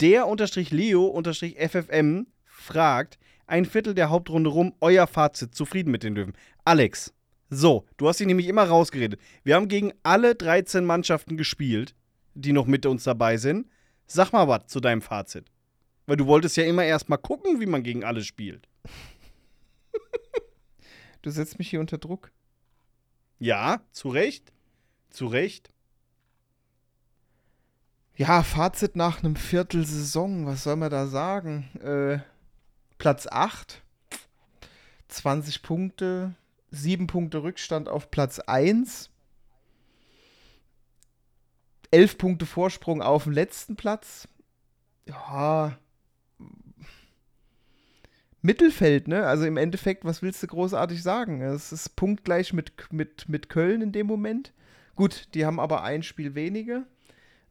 der 0.00 0.26
unterstrich 0.26 0.70
Leo 0.70 1.04
unterstrich 1.04 1.56
FFM 1.58 2.26
fragt, 2.46 3.18
ein 3.46 3.66
Viertel 3.66 3.94
der 3.94 4.08
Hauptrunde 4.08 4.48
rum, 4.48 4.72
euer 4.80 5.06
Fazit, 5.06 5.54
zufrieden 5.54 5.90
mit 5.90 6.02
den 6.02 6.14
Löwen. 6.14 6.32
Alex, 6.64 7.12
So, 7.50 7.86
du 7.96 8.08
hast 8.08 8.20
dich 8.20 8.26
nämlich 8.26 8.48
immer 8.48 8.64
rausgeredet. 8.64 9.20
Wir 9.42 9.54
haben 9.54 9.68
gegen 9.68 9.92
alle 10.02 10.34
13 10.34 10.84
Mannschaften 10.84 11.36
gespielt, 11.36 11.94
die 12.34 12.52
noch 12.52 12.66
mit 12.66 12.86
uns 12.86 13.04
dabei 13.04 13.36
sind. 13.36 13.68
Sag 14.06 14.32
mal 14.32 14.48
was 14.48 14.66
zu 14.66 14.80
deinem 14.80 15.02
Fazit. 15.02 15.46
Weil 16.06 16.16
du 16.16 16.26
wolltest 16.26 16.56
ja 16.56 16.64
immer 16.64 16.84
erst 16.84 17.08
mal 17.08 17.16
gucken, 17.16 17.60
wie 17.60 17.66
man 17.66 17.82
gegen 17.82 18.04
alle 18.04 18.22
spielt. 18.22 18.68
du 21.22 21.30
setzt 21.30 21.58
mich 21.58 21.70
hier 21.70 21.80
unter 21.80 21.98
Druck. 21.98 22.30
Ja, 23.38 23.82
zu 23.92 24.08
Recht. 24.08 24.52
Zu 25.10 25.26
Recht. 25.26 25.70
Ja, 28.16 28.42
Fazit 28.42 28.94
nach 28.94 29.22
einem 29.22 29.34
Viertel 29.34 29.84
Saison, 29.84 30.46
was 30.46 30.62
soll 30.62 30.76
man 30.76 30.90
da 30.90 31.06
sagen? 31.06 31.68
Äh, 31.82 32.18
Platz 32.96 33.26
8, 33.26 33.82
20 35.08 35.62
Punkte, 35.62 36.34
7 36.74 37.06
Punkte 37.06 37.42
Rückstand 37.42 37.88
auf 37.88 38.10
Platz 38.10 38.38
1, 38.40 39.10
11 41.90 42.18
Punkte 42.18 42.46
Vorsprung 42.46 43.02
auf 43.02 43.24
dem 43.24 43.32
letzten 43.32 43.76
Platz. 43.76 44.28
Ja, 45.06 45.78
Mittelfeld, 48.44 49.08
ne? 49.08 49.26
Also 49.26 49.46
im 49.46 49.56
Endeffekt, 49.56 50.04
was 50.04 50.20
willst 50.20 50.42
du 50.42 50.46
großartig 50.46 51.02
sagen? 51.02 51.40
Es 51.40 51.72
ist 51.72 51.96
punktgleich 51.96 52.52
mit, 52.52 52.72
mit, 52.92 53.26
mit 53.26 53.48
Köln 53.48 53.80
in 53.80 53.90
dem 53.90 54.06
Moment. 54.06 54.52
Gut, 54.96 55.28
die 55.32 55.46
haben 55.46 55.58
aber 55.58 55.82
ein 55.82 56.02
Spiel 56.02 56.34
weniger. 56.34 56.84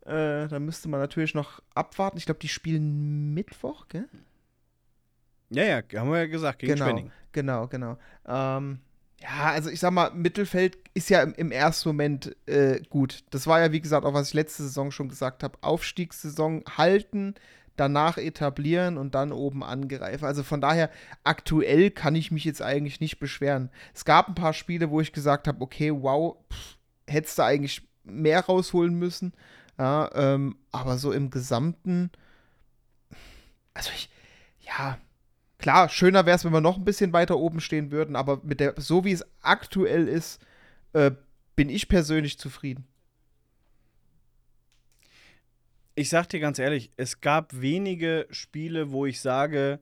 Äh, 0.02 0.48
da 0.48 0.60
müsste 0.60 0.90
man 0.90 1.00
natürlich 1.00 1.34
noch 1.34 1.64
abwarten. 1.74 2.20
Ich 2.20 2.26
glaube, 2.26 2.42
die 2.42 2.48
spielen 2.48 3.34
Mittwoch, 3.34 3.88
gell? 3.88 4.08
Ja, 5.50 5.64
ja, 5.64 6.00
haben 6.00 6.12
wir 6.12 6.20
ja 6.20 6.28
gesagt, 6.28 6.60
gegen 6.60 6.74
genau, 6.74 6.86
Schwenning. 6.86 7.12
Genau, 7.32 7.68
genau. 7.68 7.98
Ähm, 8.28 8.80
ja, 9.24 9.52
also 9.52 9.70
ich 9.70 9.80
sag 9.80 9.92
mal, 9.92 10.12
Mittelfeld 10.12 10.78
ist 10.94 11.10
ja 11.10 11.22
im, 11.22 11.34
im 11.36 11.52
ersten 11.52 11.90
Moment 11.90 12.36
äh, 12.46 12.82
gut. 12.90 13.24
Das 13.30 13.48
war 13.48 13.62
ja, 13.62 13.72
wie 13.72 13.80
gesagt, 13.80 14.06
auch 14.06 14.14
was 14.14 14.30
ich 14.30 14.34
letzte 14.34 14.64
Saison 14.64 14.92
schon 14.92 15.08
gesagt 15.08 15.44
habe. 15.44 15.58
Aufstiegssaison 15.62 16.64
halten, 16.78 17.36
danach 17.78 18.18
etablieren 18.18 18.98
und 18.98 19.16
dann 19.16 19.32
oben 19.32 19.64
angreifen. 19.64 20.26
Also 20.26 20.44
von 20.44 20.60
daher, 20.60 20.90
aktuell 21.24 21.90
kann 21.90 22.16
ich 22.16 22.32
mich 22.32 22.44
jetzt 22.44 22.62
eigentlich 22.62 23.00
nicht 23.00 23.20
beschweren. 23.20 23.70
Es 23.94 24.04
gab 24.04 24.28
ein 24.28 24.36
paar 24.36 24.54
Spiele, 24.54 24.90
wo 24.90 25.00
ich 25.00 25.14
gesagt 25.14 25.48
habe, 25.48 25.62
okay, 25.62 25.92
wow, 25.94 26.36
pff, 26.52 26.78
hättest 27.08 27.38
du 27.38 27.44
eigentlich 27.44 27.88
mehr 28.04 28.42
rausholen 28.42 28.96
müssen. 28.96 29.34
Ja, 29.80 30.10
ähm, 30.16 30.58
aber 30.72 30.98
so 30.98 31.14
im 31.14 31.30
Gesamten, 31.32 32.12
also 33.74 33.90
ich, 33.96 34.10
ja, 34.60 34.98
klar, 35.64 35.88
schöner 35.88 36.26
wäre 36.26 36.36
es, 36.36 36.44
wenn 36.44 36.52
wir 36.52 36.62
noch 36.62 36.78
ein 36.78 36.84
bisschen 36.84 37.14
weiter 37.14 37.38
oben 37.38 37.62
stehen 37.62 37.90
würden, 37.92 38.16
aber 38.16 38.42
mit 38.44 38.60
der, 38.60 38.76
so 38.78 39.06
wie 39.06 39.14
es 39.14 39.26
aktuell 39.42 40.08
ist, 40.08 40.40
äh, 40.92 41.12
bin 41.56 41.70
ich 41.70 41.88
persönlich 41.88 42.38
zufrieden. 42.38 42.86
Ich 45.96 46.10
sag 46.10 46.28
dir 46.28 46.42
ganz 46.42 46.60
ehrlich, 46.60 46.92
es 46.98 47.22
gab 47.22 47.62
wenige 47.62 48.28
Spiele, 48.30 48.92
wo 48.92 49.06
ich 49.06 49.22
sage, 49.22 49.80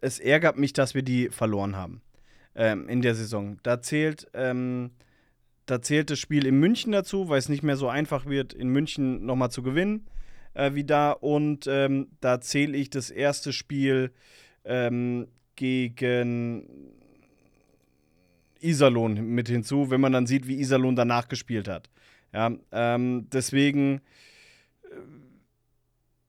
es 0.00 0.18
ärgert 0.18 0.58
mich, 0.58 0.72
dass 0.72 0.94
wir 0.94 1.02
die 1.02 1.28
verloren 1.28 1.76
haben 1.76 2.02
ähm, 2.56 2.88
in 2.88 3.00
der 3.00 3.14
Saison. 3.14 3.58
Da 3.62 3.80
zählt 3.80 4.28
ähm, 4.34 4.90
da 5.66 5.80
zählt 5.80 6.10
das 6.10 6.18
Spiel 6.18 6.46
in 6.46 6.58
München 6.58 6.90
dazu, 6.90 7.28
weil 7.28 7.38
es 7.38 7.48
nicht 7.48 7.62
mehr 7.62 7.76
so 7.76 7.88
einfach 7.88 8.26
wird, 8.26 8.52
in 8.52 8.70
München 8.70 9.24
nochmal 9.24 9.52
zu 9.52 9.62
gewinnen 9.62 10.08
äh, 10.54 10.74
wie 10.74 10.84
da. 10.84 11.12
Und 11.12 11.66
ähm, 11.68 12.08
da 12.20 12.40
zähle 12.40 12.76
ich 12.76 12.90
das 12.90 13.10
erste 13.10 13.52
Spiel 13.52 14.12
ähm, 14.64 15.28
gegen 15.56 16.66
Iserlohn 18.60 19.14
mit 19.26 19.48
hinzu, 19.48 19.90
wenn 19.90 20.00
man 20.00 20.12
dann 20.12 20.26
sieht, 20.26 20.46
wie 20.46 20.60
Iserlohn 20.60 20.96
danach 20.96 21.28
gespielt 21.28 21.68
hat. 21.68 21.90
Ja, 22.32 22.50
ähm, 22.70 23.26
deswegen, 23.32 24.00
äh, 24.84 24.96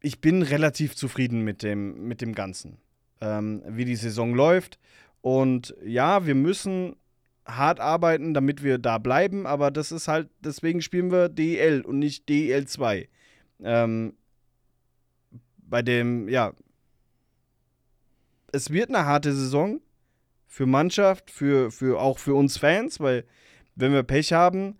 ich 0.01 0.19
bin 0.19 0.41
relativ 0.41 0.95
zufrieden 0.95 1.43
mit 1.43 1.63
dem, 1.63 2.07
mit 2.07 2.21
dem 2.21 2.35
Ganzen, 2.35 2.77
ähm, 3.21 3.61
wie 3.67 3.85
die 3.85 3.95
Saison 3.95 4.33
läuft. 4.33 4.79
Und 5.21 5.75
ja, 5.85 6.25
wir 6.25 6.35
müssen 6.35 6.97
hart 7.45 7.79
arbeiten, 7.79 8.33
damit 8.33 8.63
wir 8.63 8.77
da 8.77 8.97
bleiben, 8.97 9.45
aber 9.45 9.71
das 9.71 9.91
ist 9.91 10.07
halt, 10.07 10.29
deswegen 10.39 10.81
spielen 10.81 11.11
wir 11.11 11.29
DEL 11.29 11.81
und 11.81 11.99
nicht 11.99 12.27
DEL 12.27 12.67
2. 12.67 13.07
Ähm, 13.63 14.13
bei 15.57 15.81
dem, 15.81 16.27
ja, 16.29 16.53
es 18.53 18.69
wird 18.71 18.89
eine 18.89 19.05
harte 19.05 19.33
Saison 19.33 19.81
für 20.47 20.65
Mannschaft, 20.65 21.31
für, 21.31 21.71
für 21.71 21.99
auch 21.99 22.19
für 22.19 22.35
uns 22.35 22.57
Fans, 22.57 22.99
weil 22.99 23.25
wenn 23.75 23.91
wir 23.91 24.03
Pech 24.03 24.31
haben, 24.31 24.77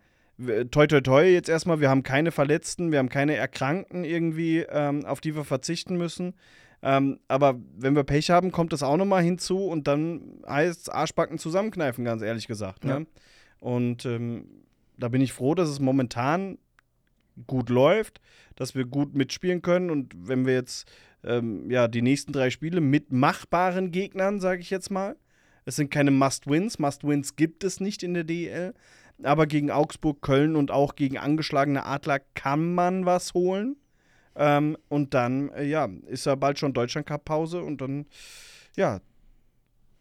toi 0.72 0.88
toi 0.88 1.02
toi 1.02 1.28
jetzt 1.28 1.50
erstmal, 1.50 1.82
wir 1.82 1.90
haben 1.90 2.04
keine 2.04 2.32
Verletzten, 2.32 2.91
wir 2.91 3.00
haben 3.00 3.10
keine 3.10 3.36
Erkrankten 3.36 4.04
irgendwie, 4.04 4.60
ähm, 4.60 5.06
auf 5.06 5.20
die 5.20 5.36
wir 5.36 5.44
verzichten 5.44 5.98
müssen. 5.98 6.36
Ähm, 6.84 7.20
aber 7.28 7.60
wenn 7.76 7.95
wir 7.95 8.04
Pech 8.04 8.30
haben, 8.30 8.52
kommt 8.52 8.74
das 8.74 8.84
auch 8.84 8.98
nochmal 8.98 9.24
hinzu 9.24 9.66
und 9.66 9.88
dann 9.88 10.41
heißt 10.48 10.82
es 10.82 10.90
Arschbacken 10.90 11.38
zusammenkneifen, 11.38 12.06
ganz 12.06 12.22
ehrlich 12.22 12.45
gesagt. 12.45 12.84
Ne? 12.84 12.91
Ja. 12.91 13.06
Und 13.60 14.06
ähm, 14.06 14.45
da 14.98 15.08
bin 15.08 15.22
ich 15.22 15.34
froh, 15.34 15.56
dass 15.56 15.70
es 15.70 15.80
momentan 15.80 16.60
gut 17.48 17.70
läuft, 17.70 18.22
dass 18.56 18.76
wir 18.76 18.86
gut 18.86 19.16
mitspielen 19.16 19.62
können 19.62 19.90
und 19.90 20.14
wenn 20.16 20.45
wir 20.45 20.54
jetzt 20.54 20.88
ähm, 21.24 21.70
ja 21.70 21.88
die 21.88 22.02
nächsten 22.02 22.34
drei 22.34 22.50
Spiele 22.50 22.82
mit 22.82 23.12
machbaren 23.12 23.91
Gegnern, 23.91 24.40
sage 24.40 24.62
ich 24.62 24.70
jetzt 24.70 24.91
mal, 24.91 25.16
es 25.66 25.76
sind 25.76 25.91
keine 25.91 26.12
Must-Wins, 26.12 26.80
Must-Wins 26.80 27.36
gibt 27.36 27.64
es 27.64 27.80
nicht 27.80 28.04
in 28.04 28.14
der 28.14 28.24
DEL, 28.24 28.74
aber 29.22 29.48
gegen 29.48 29.72
Augsburg, 29.72 30.22
Köln 30.22 30.56
und 30.56 30.72
auch 30.72 30.95
gegen 30.95 31.18
angeschlagene 31.18 31.86
Adler 31.86 32.20
kann 32.34 32.74
man 32.74 33.06
was 33.06 33.34
holen. 33.34 33.78
Ähm, 34.36 34.78
und 34.90 35.14
dann, 35.14 35.50
äh, 35.50 35.64
ja, 35.66 35.88
ist 36.08 36.26
ja 36.26 36.36
bald 36.36 36.58
schon 36.58 36.74
Deutschland-Cup-Pause 36.74 37.62
und 37.62 37.82
dann, 37.82 38.08
ja, 38.76 39.00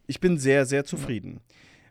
ich 0.06 0.20
bin 0.20 0.38
sehr, 0.38 0.64
sehr 0.64 0.84
zufrieden. 0.84 1.40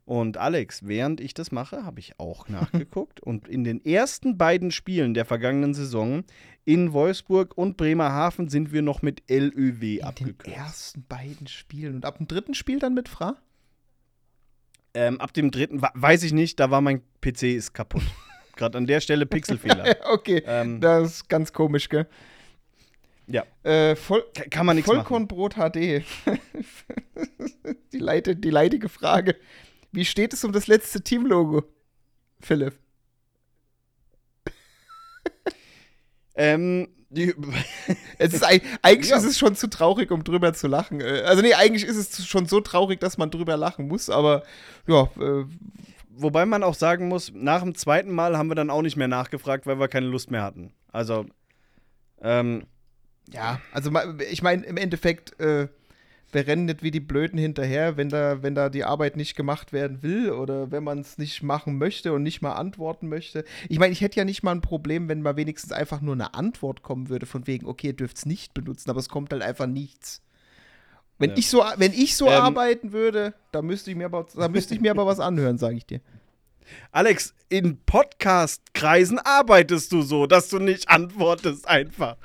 Und 0.06 0.38
Alex, 0.38 0.86
während 0.88 1.22
ich 1.22 1.34
das 1.34 1.52
mache, 1.52 1.86
habe 1.86 2.00
ich 2.00 2.20
auch 2.20 2.50
nachgeguckt. 2.50 3.20
und 3.20 3.48
in 3.48 3.64
den 3.64 3.84
ersten 3.86 4.38
beiden 4.38 4.72
Spielen 4.72 5.14
der 5.14 5.26
vergangenen 5.26 5.74
Saison 5.74 6.24
in 6.66 6.94
Wolfsburg 6.94 7.58
und 7.58 7.78
Bremerhaven 7.78 8.50
sind 8.50 8.72
wir 8.72 8.82
noch 8.82 9.02
mit 9.02 9.24
LÖW 9.30 9.98
in 9.98 10.04
abgekürzt. 10.04 10.48
In 10.48 10.54
den 10.54 10.54
ersten 10.54 11.06
beiden 11.08 11.48
Spielen. 11.48 11.96
Und 11.96 12.06
ab 12.06 12.18
dem 12.18 12.28
dritten 12.28 12.54
Spiel 12.54 12.80
dann 12.80 12.94
mit 12.94 13.10
Fra? 13.10 13.38
Ähm, 14.94 15.20
ab 15.22 15.34
dem 15.34 15.52
dritten, 15.52 15.82
weiß 15.82 16.24
ich 16.24 16.34
nicht, 16.34 16.60
da 16.60 16.70
war 16.70 16.82
mein 16.82 17.02
PC 17.22 17.44
ist 17.44 17.74
kaputt. 17.74 18.04
Gerade 18.56 18.78
an 18.78 18.86
der 18.86 19.00
Stelle 19.00 19.26
Pixelfehler. 19.26 19.96
okay, 20.12 20.44
ähm, 20.46 20.82
das 20.82 21.12
ist 21.12 21.30
ganz 21.30 21.54
komisch, 21.54 21.90
gell? 21.90 22.08
Ja. 23.28 23.46
Äh, 23.64 23.96
voll, 23.96 24.26
Kann 24.50 24.66
man 24.66 24.76
nichts 24.76 24.92
Vollkornbrot 24.92 25.56
HD. 25.56 25.76
die, 27.94 27.98
leite, 27.98 28.36
die 28.36 28.50
leidige 28.50 28.90
Frage. 28.90 29.38
Wie 29.94 30.06
steht 30.06 30.34
es 30.34 30.44
um 30.44 30.52
das 30.52 30.68
letzte 30.68 31.02
Teamlogo, 31.02 31.64
Philipp? 32.42 32.78
Ähm, 36.36 36.88
es 38.18 38.34
ist, 38.34 38.44
eigentlich 38.44 39.10
ja. 39.10 39.18
ist 39.18 39.26
es 39.26 39.38
schon 39.38 39.56
zu 39.56 39.68
traurig, 39.70 40.12
um 40.12 40.24
drüber 40.24 40.54
zu 40.54 40.68
lachen. 40.68 41.02
Äh, 41.02 41.24
also 41.26 41.42
nee, 41.42 41.54
eigentlich 41.54 41.84
ist 41.84 41.98
es 41.98 42.26
schon 42.26 42.46
so 42.46 42.62
traurig, 42.62 43.00
dass 43.00 43.18
man 43.18 43.32
drüber 43.32 43.58
lachen 43.58 43.88
muss, 43.88 44.10
aber 44.10 44.44
ja. 44.88 45.10
Äh, 45.20 45.46
Wobei 46.14 46.46
man 46.46 46.62
auch 46.64 46.76
sagen 46.76 47.08
muss, 47.08 47.32
nach 47.34 47.62
dem 47.62 47.74
zweiten 47.74 48.12
Mal 48.12 48.38
haben 48.38 48.50
wir 48.50 48.56
dann 48.56 48.70
auch 48.70 48.82
nicht 48.82 48.98
mehr 48.98 49.08
nachgefragt, 49.08 49.66
weil 49.66 49.80
wir 49.80 49.88
keine 49.88 50.08
Lust 50.08 50.30
mehr 50.30 50.44
hatten. 50.44 50.74
Also, 50.92 51.26
ähm, 52.22 52.68
ja, 53.30 53.62
also 53.72 53.92
ich 54.30 54.44
meine, 54.44 54.64
im 54.66 54.78
Endeffekt, 54.78 55.40
äh, 55.40 55.68
wir 56.32 56.48
rennen 56.48 56.66
nicht 56.66 56.84
wie 56.84 56.92
die 56.92 57.00
Blöden 57.00 57.38
hinterher, 57.38 57.98
wenn 57.98 58.10
da, 58.10 58.42
wenn 58.42 58.56
da 58.56 58.70
die 58.70 58.84
Arbeit 58.84 59.18
nicht 59.18 59.36
gemacht 59.36 59.74
werden 59.74 60.02
will 60.02 60.32
oder 60.32 60.72
wenn 60.72 60.84
man 60.84 61.00
es 61.00 61.18
nicht 61.18 61.44
machen 61.44 61.78
möchte 61.78 62.14
und 62.14 62.24
nicht 62.24 62.42
mal 62.42 62.54
antworten 62.54 63.10
möchte. 63.10 63.44
Ich 63.70 63.80
meine, 63.80 63.92
ich 63.92 64.02
hätte 64.02 64.18
ja 64.18 64.26
nicht 64.26 64.44
mal 64.44 64.52
ein 64.52 64.62
Problem, 64.62 65.10
wenn 65.10 65.22
mal 65.22 65.36
wenigstens 65.36 65.72
einfach 65.72 66.02
nur 66.02 66.14
eine 66.14 66.34
Antwort 66.34 66.84
kommen 66.84 67.10
würde, 67.10 67.26
von 67.26 67.48
wegen, 67.48 67.66
okay, 67.66 67.88
ihr 67.88 67.96
dürft 67.96 68.18
es 68.18 68.26
nicht 68.26 68.54
benutzen, 68.54 68.90
aber 68.90 69.00
es 69.00 69.10
kommt 69.10 69.32
halt 69.32 69.42
einfach 69.42 69.68
nichts. 69.68 70.22
Wenn 71.20 71.32
ja. 71.32 71.38
ich 71.38 71.50
so, 71.50 71.64
wenn 71.78 71.94
ich 71.94 72.16
so 72.16 72.28
ähm, 72.28 72.34
arbeiten 72.34 72.94
würde, 72.94 73.34
da 73.52 73.62
müsste 73.62 73.92
ich 73.92 73.98
mir 73.98 74.06
aber, 74.06 74.26
da 74.36 74.48
müsste 74.48 74.74
ich 74.74 74.82
mir 74.82 74.92
aber 74.92 75.06
was 75.06 75.20
anhören, 75.20 75.58
sage 75.58 75.76
ich 75.76 75.86
dir. 75.86 76.02
Alex, 76.92 77.34
in 77.50 77.78
Podcast-Kreisen 77.86 79.20
arbeitest 79.20 79.92
du 79.92 80.02
so, 80.02 80.26
dass 80.26 80.50
du 80.50 80.60
nicht 80.60 80.90
antwortest 80.90 81.68
einfach. 81.68 82.18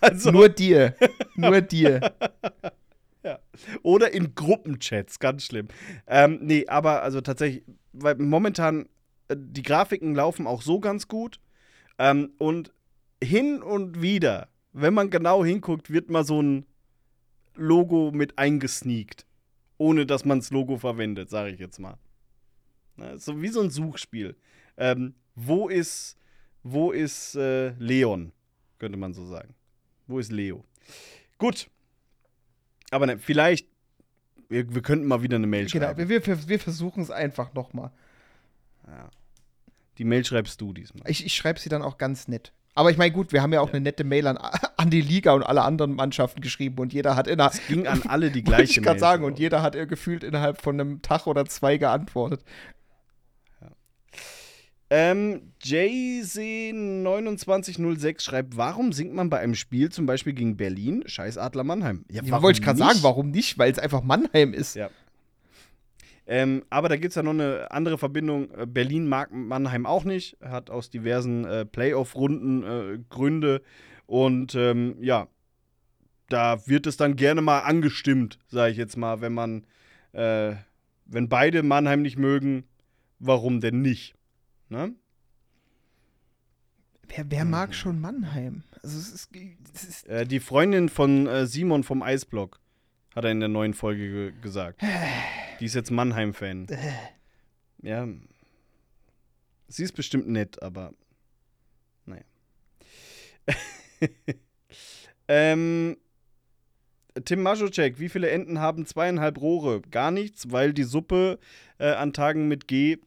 Also 0.00 0.30
nur 0.30 0.48
dir. 0.48 0.94
Nur 1.34 1.60
dir. 1.60 2.14
ja. 3.26 3.40
Oder 3.82 4.14
in 4.14 4.34
Gruppenchats, 4.34 5.18
ganz 5.18 5.44
schlimm. 5.44 5.68
Ähm, 6.06 6.38
nee, 6.42 6.66
aber 6.68 7.02
also 7.02 7.20
tatsächlich, 7.20 7.64
weil 7.92 8.14
momentan 8.16 8.88
äh, 9.28 9.36
die 9.36 9.62
Grafiken 9.62 10.14
laufen 10.14 10.46
auch 10.46 10.62
so 10.62 10.80
ganz 10.80 11.08
gut. 11.08 11.40
Ähm, 11.98 12.32
und 12.38 12.72
hin 13.22 13.62
und 13.62 14.00
wieder, 14.00 14.48
wenn 14.72 14.94
man 14.94 15.10
genau 15.10 15.44
hinguckt, 15.44 15.90
wird 15.90 16.08
mal 16.10 16.24
so 16.24 16.40
ein 16.40 16.66
Logo 17.54 18.12
mit 18.12 18.38
eingesneakt. 18.38 19.26
Ohne 19.78 20.06
dass 20.06 20.24
man 20.24 20.38
das 20.38 20.50
Logo 20.50 20.78
verwendet, 20.78 21.28
sage 21.28 21.50
ich 21.50 21.58
jetzt 21.58 21.78
mal. 21.78 21.98
Ne? 22.96 23.18
So 23.18 23.42
wie 23.42 23.48
so 23.48 23.60
ein 23.60 23.70
Suchspiel. 23.70 24.36
Ähm, 24.76 25.14
wo 25.34 25.68
ist, 25.68 26.16
wo 26.62 26.92
ist 26.92 27.34
äh, 27.34 27.70
Leon? 27.78 28.32
Könnte 28.78 28.98
man 28.98 29.12
so 29.12 29.26
sagen. 29.26 29.54
Wo 30.06 30.18
ist 30.18 30.30
Leo? 30.30 30.64
Gut. 31.38 31.68
Aber 32.90 33.06
ne, 33.06 33.18
vielleicht, 33.18 33.66
wir, 34.48 34.74
wir 34.74 34.82
könnten 34.82 35.06
mal 35.06 35.22
wieder 35.22 35.36
eine 35.36 35.46
Mail 35.46 35.66
Genau, 35.66 35.86
schreiben. 35.86 36.08
wir, 36.08 36.26
wir, 36.26 36.48
wir 36.48 36.58
versuchen 36.60 37.02
es 37.02 37.10
einfach 37.10 37.52
nochmal. 37.54 37.90
Ja. 38.86 39.10
Die 39.98 40.04
Mail 40.04 40.24
schreibst 40.24 40.60
du 40.60 40.72
diesmal. 40.72 41.08
Ich, 41.10 41.24
ich 41.24 41.34
schreibe 41.34 41.58
sie 41.58 41.68
dann 41.68 41.82
auch 41.82 41.98
ganz 41.98 42.28
nett. 42.28 42.52
Aber 42.74 42.90
ich 42.90 42.98
meine, 42.98 43.10
gut, 43.10 43.32
wir 43.32 43.40
haben 43.42 43.54
ja 43.54 43.60
auch 43.62 43.70
eine 43.70 43.80
nette 43.80 44.04
Mail 44.04 44.26
an, 44.26 44.36
an 44.76 44.90
die 44.90 45.00
Liga 45.00 45.32
und 45.32 45.42
alle 45.42 45.62
anderen 45.62 45.94
Mannschaften 45.94 46.42
geschrieben 46.42 46.78
und 46.78 46.92
jeder 46.92 47.16
hat 47.16 47.26
innerhalb. 47.26 47.54
Es 47.54 47.66
ging 47.66 47.86
an 47.86 48.02
alle 48.06 48.30
die 48.30 48.44
gleiche 48.44 48.64
ich 48.64 48.76
gerade 48.76 48.90
Mail. 48.96 49.00
sagen, 49.00 49.24
und 49.24 49.38
jeder 49.38 49.62
hat 49.62 49.74
äh, 49.74 49.86
gefühlt 49.86 50.22
innerhalb 50.22 50.60
von 50.60 50.78
einem 50.78 51.00
Tag 51.02 51.26
oder 51.26 51.46
zwei 51.46 51.78
geantwortet. 51.78 52.44
Ähm, 54.88 55.52
JC2906 55.64 58.22
schreibt, 58.22 58.56
warum 58.56 58.92
singt 58.92 59.12
man 59.14 59.28
bei 59.30 59.40
einem 59.40 59.56
Spiel 59.56 59.90
zum 59.90 60.06
Beispiel 60.06 60.32
gegen 60.32 60.56
Berlin 60.56 61.02
Scheiß 61.06 61.38
Adler 61.38 61.64
Mannheim? 61.64 62.04
Ja, 62.10 62.22
warum 62.26 62.44
wollte 62.44 62.60
ich 62.60 62.64
gerade 62.64 62.78
sagen, 62.78 63.00
warum 63.02 63.30
nicht? 63.30 63.58
Weil 63.58 63.72
es 63.72 63.80
einfach 63.80 64.04
Mannheim 64.04 64.54
ist. 64.54 64.76
Ja. 64.76 64.90
Ähm, 66.28 66.64
aber 66.70 66.88
da 66.88 66.96
gibt 66.96 67.10
es 67.10 67.16
ja 67.16 67.22
noch 67.22 67.32
eine 67.32 67.70
andere 67.70 67.98
Verbindung. 67.98 68.50
Äh, 68.52 68.66
Berlin 68.66 69.08
mag 69.08 69.30
Mannheim 69.32 69.86
auch 69.86 70.04
nicht, 70.04 70.36
hat 70.40 70.70
aus 70.70 70.90
diversen 70.90 71.44
äh, 71.44 71.64
Playoff-Runden 71.64 72.62
äh, 72.62 72.98
Gründe. 73.08 73.62
Und 74.06 74.54
ähm, 74.54 74.96
ja, 75.00 75.26
da 76.28 76.66
wird 76.66 76.86
es 76.86 76.96
dann 76.96 77.16
gerne 77.16 77.42
mal 77.42 77.60
angestimmt, 77.60 78.38
sage 78.48 78.72
ich 78.72 78.78
jetzt 78.78 78.96
mal, 78.96 79.20
wenn 79.20 79.34
man, 79.34 79.66
äh, 80.12 80.54
wenn 81.06 81.28
beide 81.28 81.62
Mannheim 81.62 82.02
nicht 82.02 82.18
mögen, 82.18 82.64
warum 83.18 83.60
denn 83.60 83.82
nicht? 83.82 84.14
Ne? 84.68 84.94
Wer, 87.08 87.30
wer 87.30 87.44
mag 87.44 87.74
schon 87.74 88.00
Mannheim? 88.00 88.64
Also 88.82 88.98
es 88.98 89.12
ist, 89.12 89.30
es 89.74 89.84
ist 89.84 90.06
Äh, 90.08 90.26
die 90.26 90.40
Freundin 90.40 90.88
von 90.88 91.26
äh, 91.26 91.46
Simon 91.46 91.84
vom 91.84 92.02
Eisblock 92.02 92.60
hat 93.14 93.24
er 93.24 93.30
in 93.30 93.40
der 93.40 93.48
neuen 93.48 93.74
Folge 93.74 94.10
ge 94.10 94.32
gesagt. 94.40 94.82
Die 95.60 95.64
ist 95.64 95.74
jetzt 95.74 95.90
Mannheim-Fan. 95.90 96.66
Ja. 97.80 98.06
Sie 99.68 99.82
ist 99.82 99.92
bestimmt 99.92 100.28
nett, 100.28 100.62
aber 100.62 100.92
naja. 102.04 102.22
ähm, 105.28 105.96
Tim 107.24 107.42
Maschocek, 107.42 107.98
wie 107.98 108.10
viele 108.10 108.28
Enten 108.28 108.58
haben 108.60 108.84
zweieinhalb 108.84 109.40
Rohre? 109.40 109.80
Gar 109.80 110.10
nichts, 110.10 110.50
weil 110.52 110.74
die 110.74 110.82
Suppe 110.82 111.38
äh, 111.78 111.92
an 111.92 112.12
Tagen 112.12 112.48
mit 112.48 112.68
G 112.68 112.98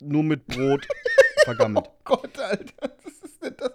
nur 0.00 0.22
mit 0.22 0.46
Brot 0.46 0.86
vergammelt. 1.44 1.86
Oh 1.88 1.94
Gott, 2.04 2.38
Alter. 2.38 2.88
Das 3.04 3.14
ist 3.22 3.42
nicht 3.42 3.60
das. 3.60 3.72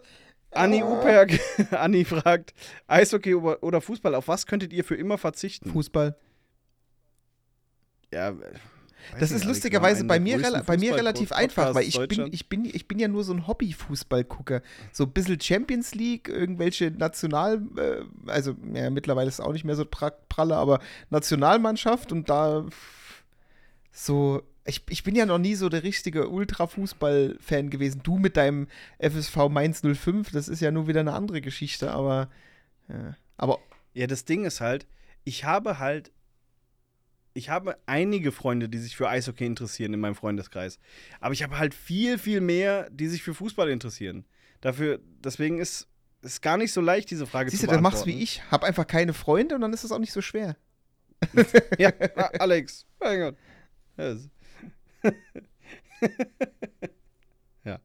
Anni 0.52 0.84
Uperk, 0.84 1.40
Anni 1.72 2.06
fragt, 2.06 2.54
Eishockey 2.88 3.34
oder 3.34 3.82
Fußball, 3.82 4.14
auf 4.16 4.28
was 4.28 4.46
könntet 4.46 4.72
ihr 4.72 4.84
für 4.84 4.96
immer 4.96 5.18
verzichten? 5.18 5.72
Fußball. 5.72 6.16
Ja, 8.14 8.34
Das 9.20 9.32
ist 9.32 9.44
lustigerweise 9.46 10.06
bei 10.06 10.20
mir, 10.20 10.40
bei 10.66 10.78
mir 10.78 10.96
relativ 10.96 11.32
einfach, 11.32 11.74
weil 11.74 11.88
ich 11.88 12.00
bin, 12.08 12.30
ich, 12.32 12.48
bin, 12.48 12.66
ich 12.66 12.88
bin 12.88 13.00
ja 13.00 13.08
nur 13.08 13.24
so 13.24 13.34
ein 13.34 13.48
Hobby-Fußballgucker. 13.48 14.62
So 14.92 15.06
ein 15.06 15.12
bisschen 15.12 15.42
Champions 15.42 15.96
League, 15.96 16.30
irgendwelche 16.30 16.92
National-, 16.92 17.64
äh, 17.78 18.04
also 18.30 18.56
ja, 18.74 18.92
mittlerweile 18.92 19.30
ist 19.30 19.36
es 19.36 19.40
auch 19.40 19.54
nicht 19.54 19.66
mehr 19.66 19.76
so 19.76 19.86
pra 19.86 20.12
pralle, 20.30 20.56
aber 20.56 20.80
Nationalmannschaft 21.10 22.12
und 22.12 22.30
da 22.30 22.68
so, 23.92 24.44
ich, 24.66 24.82
ich 24.90 25.04
bin 25.04 25.16
ja 25.16 25.26
noch 25.26 25.40
nie 25.40 25.56
so 25.56 25.68
der 25.70 25.84
richtige 25.84 26.30
Ultra-Fußball-Fan 26.30 27.70
gewesen. 27.70 28.02
Du 28.04 28.18
mit 28.18 28.38
deinem 28.38 28.68
FSV 29.00 29.50
Mainz 29.50 29.82
05, 29.82 30.32
das 30.32 30.48
ist 30.48 30.62
ja 30.62 30.72
nur 30.72 30.88
wieder 30.88 31.02
eine 31.02 31.14
andere 31.14 31.42
Geschichte, 31.42 31.92
aber, 31.92 32.30
ja. 32.88 33.18
aber 33.38 33.60
Ja, 33.94 34.08
das 34.08 34.26
Ding 34.26 34.46
ist 34.46 34.62
halt, 34.62 34.88
ich 35.26 35.44
habe 35.44 35.80
halt, 35.80 36.12
ich 37.34 37.50
habe 37.50 37.78
einige 37.88 38.32
Freunde, 38.32 38.70
die 38.70 38.78
sich 38.78 38.96
für 38.96 39.10
Eishockey 39.10 39.46
interessieren 39.46 39.94
in 39.94 40.00
meinem 40.00 40.16
Freundeskreis. 40.16 40.80
Aber 41.20 41.34
ich 41.34 41.44
habe 41.44 41.58
halt 41.58 41.74
viel, 41.74 42.18
viel 42.18 42.42
mehr, 42.42 42.90
die 42.90 43.08
sich 43.08 43.24
für 43.24 43.34
Fußball 43.34 43.70
interessieren. 43.70 44.26
Dafür, 44.62 45.00
deswegen 45.24 45.60
ist 45.60 45.88
es 46.22 46.40
gar 46.40 46.58
nicht 46.58 46.72
so 46.72 46.80
leicht, 46.80 47.10
diese 47.12 47.28
Frage 47.28 47.50
siehst 47.50 47.62
zu 47.62 47.68
du, 47.68 47.72
das 47.72 47.82
beantworten. 47.82 47.96
machst 47.96 48.06
wie 48.06 48.22
ich. 48.24 48.50
Hab 48.52 48.64
einfach 48.64 48.88
keine 48.88 49.14
Freunde 49.14 49.56
und 49.56 49.62
dann 49.62 49.74
ist 49.74 49.84
es 49.84 49.92
auch 49.92 50.00
nicht 50.00 50.14
so 50.14 50.22
schwer. 50.22 50.56
Ja, 51.78 51.90
Alex, 52.40 52.86
mein 53.00 53.20
Gott. 53.20 53.36
Yes. 53.98 54.30
ja. 57.64 57.80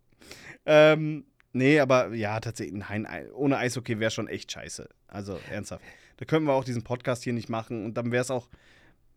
Ähm, 0.66 1.24
nee, 1.53 1.81
aber 1.81 2.15
ja, 2.15 2.40
tatsächlich, 2.40 2.78
nein, 2.78 3.07
ei- 3.07 3.31
ohne 3.32 3.57
Eishockey 3.59 3.99
wäre 4.01 4.11
schon 4.11 4.28
echt 4.28 4.53
scheiße. 4.53 4.89
Also, 5.07 5.39
ernsthaft. 5.51 5.85
Da 6.19 6.24
könnten 6.24 6.47
wir 6.49 6.53
auch 6.55 6.65
diesen 6.65 6.82
Podcast 6.82 7.24
hier 7.24 7.32
nicht 7.32 7.49
machen 7.49 7.85
und 7.85 7.95
dann 7.95 8.11
wäre 8.12 8.23
es 8.23 8.31
auch. 8.31 8.49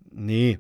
Nee. 0.09 0.59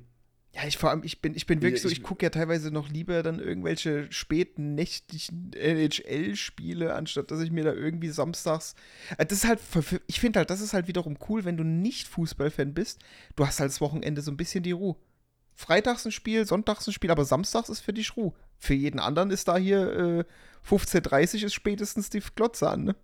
Ja, 0.53 0.67
ich 0.67 0.77
vor 0.77 0.89
allem, 0.89 1.03
ich 1.05 1.21
bin, 1.21 1.33
ich 1.33 1.45
bin 1.45 1.61
wirklich 1.61 1.81
Ja, 1.81 1.87
so, 1.87 1.91
ich- 1.93 1.99
ich 1.99 2.03
gucke 2.03 2.25
ja 2.25 2.29
teilweise 2.29 2.71
noch 2.71 2.89
lieber 2.89 3.23
dann 3.23 3.39
irgendwelche 3.39 4.11
späten 4.11 4.75
nächtlichen 4.75 5.53
NHL-Spiele, 5.53 6.93
anstatt 6.93 7.31
dass 7.31 7.39
ich 7.39 7.51
mir 7.51 7.63
da 7.63 7.71
irgendwie 7.73 8.09
samstags. 8.09 8.75
Äh, 9.17 9.25
Das 9.25 9.43
ist 9.43 9.47
halt, 9.47 9.61
ich 10.07 10.19
finde 10.19 10.39
halt, 10.39 10.49
das 10.49 10.59
ist 10.59 10.73
halt 10.73 10.87
wiederum 10.87 11.17
cool, 11.29 11.45
wenn 11.45 11.55
du 11.55 11.63
nicht 11.63 12.07
Fußballfan 12.09 12.73
bist. 12.73 12.99
Du 13.37 13.45
hast 13.47 13.61
halt 13.61 13.69
das 13.69 13.79
Wochenende 13.79 14.21
so 14.21 14.29
ein 14.31 14.35
bisschen 14.37 14.63
die 14.63 14.73
Ruhe. 14.73 14.97
Freitags 15.61 16.05
ein 16.05 16.11
Spiel, 16.11 16.45
sonntags 16.45 16.87
ein 16.87 16.93
Spiel, 16.93 17.11
aber 17.11 17.25
samstags 17.25 17.69
ist 17.69 17.81
für 17.81 17.93
dich 17.93 18.17
Ruhe. 18.17 18.33
Für 18.57 18.73
jeden 18.73 18.99
anderen 18.99 19.31
ist 19.31 19.47
da 19.47 19.57
hier 19.57 20.25
äh, 20.27 20.69
15.30 20.69 21.45
ist 21.45 21.53
spätestens 21.53 22.09
die 22.09 22.21
Glotze 22.35 22.69
an, 22.69 22.83
ne? 22.83 22.95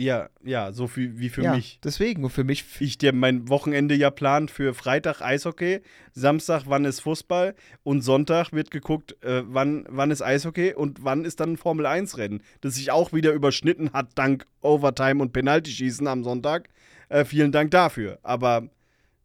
Ja, 0.00 0.30
ja, 0.44 0.72
so 0.72 0.86
viel 0.86 1.18
wie 1.18 1.28
für 1.28 1.42
ja, 1.42 1.56
mich. 1.56 1.80
Deswegen, 1.82 2.22
und 2.22 2.30
für 2.30 2.44
mich, 2.44 2.64
Ich, 2.80 2.98
der 2.98 3.12
mein 3.12 3.48
Wochenende 3.48 3.96
ja 3.96 4.10
plant 4.12 4.48
für 4.48 4.72
Freitag 4.72 5.20
Eishockey, 5.20 5.80
Samstag, 6.12 6.62
wann 6.66 6.84
ist 6.84 7.00
Fußball 7.00 7.56
und 7.82 8.02
Sonntag 8.02 8.52
wird 8.52 8.70
geguckt, 8.70 9.16
äh, 9.24 9.42
wann, 9.44 9.86
wann 9.88 10.12
ist 10.12 10.22
Eishockey 10.22 10.72
und 10.72 11.02
wann 11.02 11.24
ist 11.24 11.40
dann 11.40 11.54
ein 11.54 11.56
Formel-1-Rennen, 11.56 12.44
das 12.60 12.76
sich 12.76 12.92
auch 12.92 13.12
wieder 13.12 13.32
überschnitten 13.32 13.92
hat 13.92 14.10
dank 14.14 14.46
Overtime 14.60 15.20
und 15.20 15.32
Penaltyschießen 15.32 16.06
am 16.06 16.22
Sonntag. 16.22 16.68
Äh, 17.08 17.24
vielen 17.24 17.50
Dank 17.50 17.72
dafür. 17.72 18.20
Aber 18.22 18.68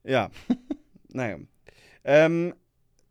ja, 0.04 0.32
naja. 1.14 1.38
Ähm, 2.04 2.54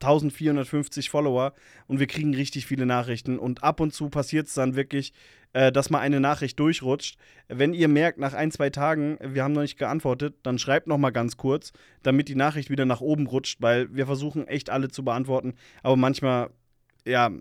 1450 0.00 1.10
Follower 1.10 1.52
und 1.86 2.00
wir 2.00 2.06
kriegen 2.06 2.34
richtig 2.34 2.66
viele 2.66 2.86
Nachrichten 2.86 3.38
und 3.38 3.62
ab 3.62 3.80
und 3.80 3.92
zu 3.92 4.08
passiert 4.08 4.46
es 4.46 4.54
dann 4.54 4.74
wirklich, 4.74 5.12
äh, 5.52 5.70
dass 5.70 5.90
mal 5.90 5.98
eine 5.98 6.20
Nachricht 6.20 6.58
durchrutscht. 6.58 7.18
Wenn 7.48 7.74
ihr 7.74 7.88
merkt, 7.88 8.18
nach 8.18 8.32
ein, 8.32 8.50
zwei 8.50 8.70
Tagen, 8.70 9.18
wir 9.22 9.44
haben 9.44 9.52
noch 9.52 9.60
nicht 9.60 9.78
geantwortet, 9.78 10.36
dann 10.42 10.58
schreibt 10.58 10.86
noch 10.86 10.96
mal 10.96 11.10
ganz 11.10 11.36
kurz, 11.36 11.72
damit 12.02 12.28
die 12.28 12.34
Nachricht 12.34 12.70
wieder 12.70 12.86
nach 12.86 13.02
oben 13.02 13.26
rutscht, 13.26 13.60
weil 13.60 13.94
wir 13.94 14.06
versuchen 14.06 14.48
echt 14.48 14.70
alle 14.70 14.88
zu 14.88 15.04
beantworten, 15.04 15.54
aber 15.82 15.96
manchmal, 15.96 16.50
ja, 17.04 17.26
äh, 17.26 17.38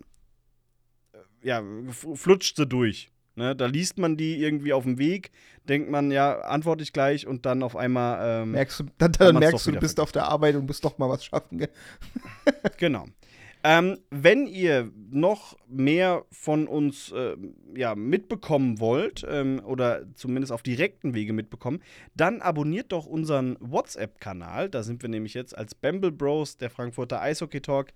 ja, 1.42 1.64
flutscht 1.88 2.58
sie 2.58 2.68
durch. 2.68 3.10
Ne? 3.40 3.56
Da 3.56 3.66
liest 3.66 3.98
man 3.98 4.18
die 4.18 4.38
irgendwie 4.44 4.74
auf 4.74 4.84
dem 4.84 5.00
Weg, 5.00 5.32
denkt 5.68 5.90
man, 5.90 6.12
ja, 6.12 6.42
antworte 6.42 6.84
ich 6.84 6.92
gleich 6.92 7.26
und 7.26 7.46
dann 7.46 7.64
auf 7.64 7.76
einmal, 7.78 8.44
ähm, 8.44 8.52
Merkst 8.52 8.82
du, 8.82 8.84
dann, 8.98 9.14
dann 9.14 9.40
merkst 9.40 9.66
du, 9.66 9.72
du 9.72 9.80
bist 9.80 10.00
auf 10.00 10.12
der 10.12 10.28
Arbeit 10.28 10.56
und 10.56 10.68
musst 10.68 10.84
doch 10.84 10.98
mal 10.98 11.10
was 11.10 11.24
schaffen. 11.24 11.58
Gell? 11.58 11.70
genau. 12.78 13.06
Ähm, 13.64 13.98
wenn 14.10 14.48
ihr 14.48 14.92
noch 15.10 15.58
mehr 15.68 16.26
von 16.32 16.68
uns 16.68 17.12
äh, 17.12 17.36
ja, 17.76 17.96
mitbekommen 17.96 18.80
wollt 18.80 19.26
ähm, 19.30 19.62
oder 19.66 20.04
zumindest 20.16 20.54
auf 20.54 20.64
direkten 20.64 21.14
Wege 21.14 21.34
mitbekommen, 21.34 21.82
dann 22.16 22.42
abonniert 22.42 22.92
doch 22.94 23.06
unseren 23.06 23.58
WhatsApp-Kanal. 23.60 24.70
Da 24.70 24.84
sind 24.84 25.02
wir 25.02 25.10
nämlich 25.10 25.34
jetzt 25.34 25.58
als 25.58 25.76
Bamble 25.76 26.12
Bros, 26.12 26.58
der 26.58 26.70
Frankfurter 26.70 27.22
Eishockey 27.22 27.60
Talk, 27.60 27.88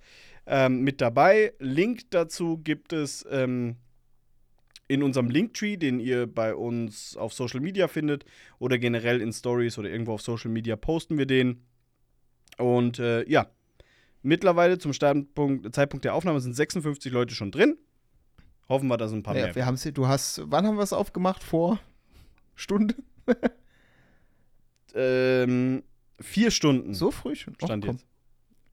ähm, 0.45 0.81
mit 0.81 0.99
dabei. 0.99 1.53
Link 1.59 2.11
dazu 2.11 2.57
gibt 2.57 2.91
es 2.91 3.25
ähm, 3.29 3.77
in 4.93 5.01
unserem 5.03 5.29
Linktree, 5.29 5.75
den 5.77 5.99
ihr 5.99 6.27
bei 6.27 6.53
uns 6.53 7.17
auf 7.17 7.33
Social 7.33 7.59
Media 7.59 7.87
findet 7.87 8.25
oder 8.59 8.77
generell 8.77 9.21
in 9.21 9.33
Stories 9.33 9.77
oder 9.77 9.89
irgendwo 9.89 10.13
auf 10.13 10.21
Social 10.21 10.51
Media 10.51 10.75
posten 10.75 11.17
wir 11.17 11.25
den. 11.25 11.63
Und 12.57 12.99
äh, 12.99 13.27
ja, 13.27 13.47
mittlerweile 14.21 14.77
zum 14.77 14.93
Standpunkt, 14.93 15.73
Zeitpunkt 15.73 16.05
der 16.05 16.13
Aufnahme 16.13 16.39
sind 16.41 16.53
56 16.53 17.11
Leute 17.11 17.33
schon 17.33 17.51
drin. 17.51 17.77
Hoffen 18.69 18.87
wir, 18.87 18.97
dass 18.97 19.11
ein 19.11 19.23
paar 19.23 19.35
Ja, 19.35 19.45
mehr. 19.45 19.55
wir 19.55 19.65
haben 19.65 19.77
sie, 19.77 19.91
du 19.91 20.07
hast, 20.07 20.41
wann 20.45 20.65
haben 20.67 20.77
wir 20.77 20.83
es 20.83 20.93
aufgemacht? 20.93 21.43
Vor 21.43 21.79
Stunde? 22.55 22.95
ähm, 24.93 25.83
vier 26.19 26.51
Stunden 26.51 26.93
So 26.93 27.11
früh 27.11 27.35
schon? 27.35 27.55
Och, 27.61 27.67
stand 27.67 27.85
komm. 27.85 27.95
jetzt. 27.95 28.05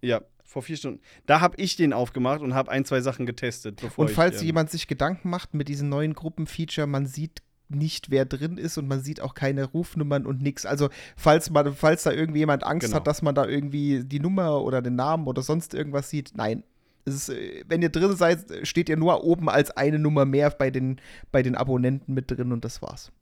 Ja, 0.03 0.21
vor 0.51 0.63
vier 0.63 0.77
Stunden. 0.77 1.01
Da 1.27 1.41
habe 1.41 1.57
ich 1.59 1.77
den 1.77 1.93
aufgemacht 1.93 2.41
und 2.41 2.55
habe 2.55 2.73
ein, 2.73 2.85
zwei 2.85 3.01
Sachen 3.01 3.25
getestet. 3.25 3.81
Und 3.97 4.11
ich, 4.11 4.17
falls 4.17 4.41
ähm, 4.41 4.47
jemand 4.47 4.71
sich 4.71 4.89
Gedanken 4.89 5.31
macht 5.31 5.55
mit 5.55 5.69
diesen 5.69 5.89
neuen 5.89 6.13
Gruppenfeature, 6.13 6.89
man 6.89 7.07
sieht 7.07 7.43
nicht, 7.69 8.11
wer 8.11 8.25
drin 8.25 8.59
ist 8.59 8.77
und 8.77 8.89
man 8.89 9.01
sieht 9.01 9.21
auch 9.21 9.35
keine 9.35 9.65
Rufnummern 9.65 10.27
und 10.27 10.43
nichts. 10.43 10.67
Also, 10.67 10.89
falls, 11.17 11.51
man, 11.51 11.73
falls 11.75 12.03
da 12.03 12.11
irgendwie 12.11 12.41
jemand 12.41 12.65
Angst 12.65 12.89
Genau. 12.89 12.97
hat, 12.97 13.07
dass 13.07 13.23
man 13.23 13.37
da 13.37 13.47
irgendwie 13.47 14.03
die 14.03 14.19
Nummer 14.19 14.61
oder 14.63 14.83
den 14.83 14.97
Namen 14.97 15.29
oder 15.29 15.43
sonst 15.43 15.73
irgendwas 15.73 16.11
sieht, 16.11 16.33
nein. 16.35 16.65
Ist, 17.05 17.29
äh, 17.29 17.63
wenn 17.69 17.81
ihr 17.81 17.91
drin 17.91 18.17
seid, 18.17 18.45
steht 18.65 18.89
ihr 18.89 18.97
nur 18.97 19.23
oben 19.23 19.49
als 19.49 19.71
eine 19.71 20.01
Nummer 20.01 20.25
mehr 20.25 20.51
bei 20.51 20.73
den, 20.73 21.01
bei 21.31 21.43
den 21.45 21.55
Abonnenten 21.55 22.13
mit 22.13 22.29
drin 22.29 22.51
und 22.51 22.65
das 22.65 22.83
war's. 22.83 23.13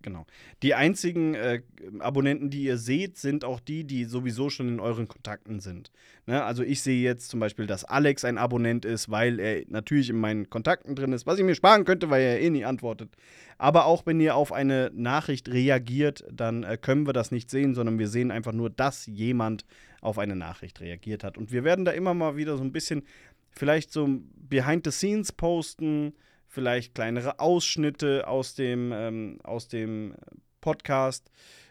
Genau. 0.00 0.26
Die 0.62 0.74
einzigen 0.74 1.34
äh, 1.34 1.60
Abonnenten, 1.98 2.50
die 2.50 2.62
ihr 2.62 2.78
seht, 2.78 3.18
sind 3.18 3.44
auch 3.44 3.58
die, 3.58 3.82
die 3.82 4.04
sowieso 4.04 4.48
schon 4.48 4.68
in 4.68 4.80
euren 4.80 5.08
Kontakten 5.08 5.58
sind. 5.58 5.90
Ne? 6.26 6.44
Also 6.44 6.62
ich 6.62 6.82
sehe 6.82 7.02
jetzt 7.02 7.30
zum 7.30 7.40
Beispiel, 7.40 7.66
dass 7.66 7.84
Alex 7.84 8.24
ein 8.24 8.38
Abonnent 8.38 8.84
ist, 8.84 9.10
weil 9.10 9.40
er 9.40 9.64
natürlich 9.66 10.10
in 10.10 10.20
meinen 10.20 10.50
Kontakten 10.50 10.94
drin 10.94 11.12
ist, 11.12 11.26
was 11.26 11.40
ich 11.40 11.44
mir 11.44 11.56
sparen 11.56 11.84
könnte, 11.84 12.10
weil 12.10 12.22
er 12.22 12.40
eh 12.40 12.48
nie 12.48 12.64
antwortet. 12.64 13.10
Aber 13.58 13.86
auch 13.86 14.06
wenn 14.06 14.20
ihr 14.20 14.36
auf 14.36 14.52
eine 14.52 14.92
Nachricht 14.94 15.48
reagiert, 15.48 16.24
dann 16.30 16.62
äh, 16.62 16.78
können 16.80 17.04
wir 17.04 17.12
das 17.12 17.32
nicht 17.32 17.50
sehen, 17.50 17.74
sondern 17.74 17.98
wir 17.98 18.08
sehen 18.08 18.30
einfach 18.30 18.52
nur, 18.52 18.70
dass 18.70 19.06
jemand 19.06 19.64
auf 20.00 20.18
eine 20.18 20.36
Nachricht 20.36 20.80
reagiert 20.80 21.24
hat. 21.24 21.36
Und 21.36 21.50
wir 21.50 21.64
werden 21.64 21.84
da 21.84 21.90
immer 21.90 22.14
mal 22.14 22.36
wieder 22.36 22.56
so 22.56 22.62
ein 22.62 22.70
bisschen 22.70 23.02
vielleicht 23.50 23.92
so 23.92 24.08
behind 24.48 24.84
the 24.84 24.92
scenes 24.92 25.32
posten, 25.32 26.14
vielleicht 26.48 26.94
kleinere 26.94 27.38
Ausschnitte 27.38 28.26
aus 28.26 28.54
dem, 28.54 28.90
ähm, 28.92 29.38
aus 29.44 29.68
dem 29.68 30.14
Podcast. 30.60 31.30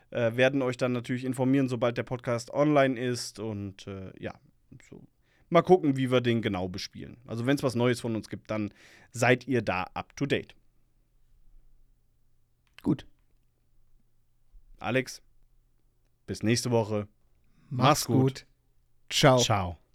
Äh, 0.09 0.37
werden 0.37 0.61
euch 0.61 0.77
dann 0.77 0.93
natürlich 0.93 1.25
informieren, 1.25 1.67
sobald 1.67 1.97
der 1.97 2.03
Podcast 2.03 2.51
online 2.51 2.97
ist. 2.97 3.39
Und 3.39 3.87
äh, 3.87 4.13
ja, 4.19 4.33
so. 4.89 5.03
mal 5.49 5.63
gucken, 5.63 5.97
wie 5.97 6.11
wir 6.11 6.21
den 6.21 6.41
genau 6.41 6.69
bespielen. 6.69 7.17
Also 7.25 7.45
wenn 7.45 7.57
es 7.57 7.63
was 7.63 7.75
Neues 7.75 7.99
von 7.99 8.15
uns 8.15 8.29
gibt, 8.29 8.49
dann 8.49 8.71
seid 9.11 9.47
ihr 9.47 9.61
da 9.61 9.83
up 9.93 10.15
to 10.15 10.25
date. 10.25 10.55
Gut. 12.83 13.05
Alex, 14.79 15.21
bis 16.27 16.43
nächste 16.43 16.71
Woche. 16.71 17.07
Mach's 17.69 18.05
gut. 18.05 18.21
gut. 18.21 18.45
Ciao. 19.09 19.39
Ciao. 19.39 19.86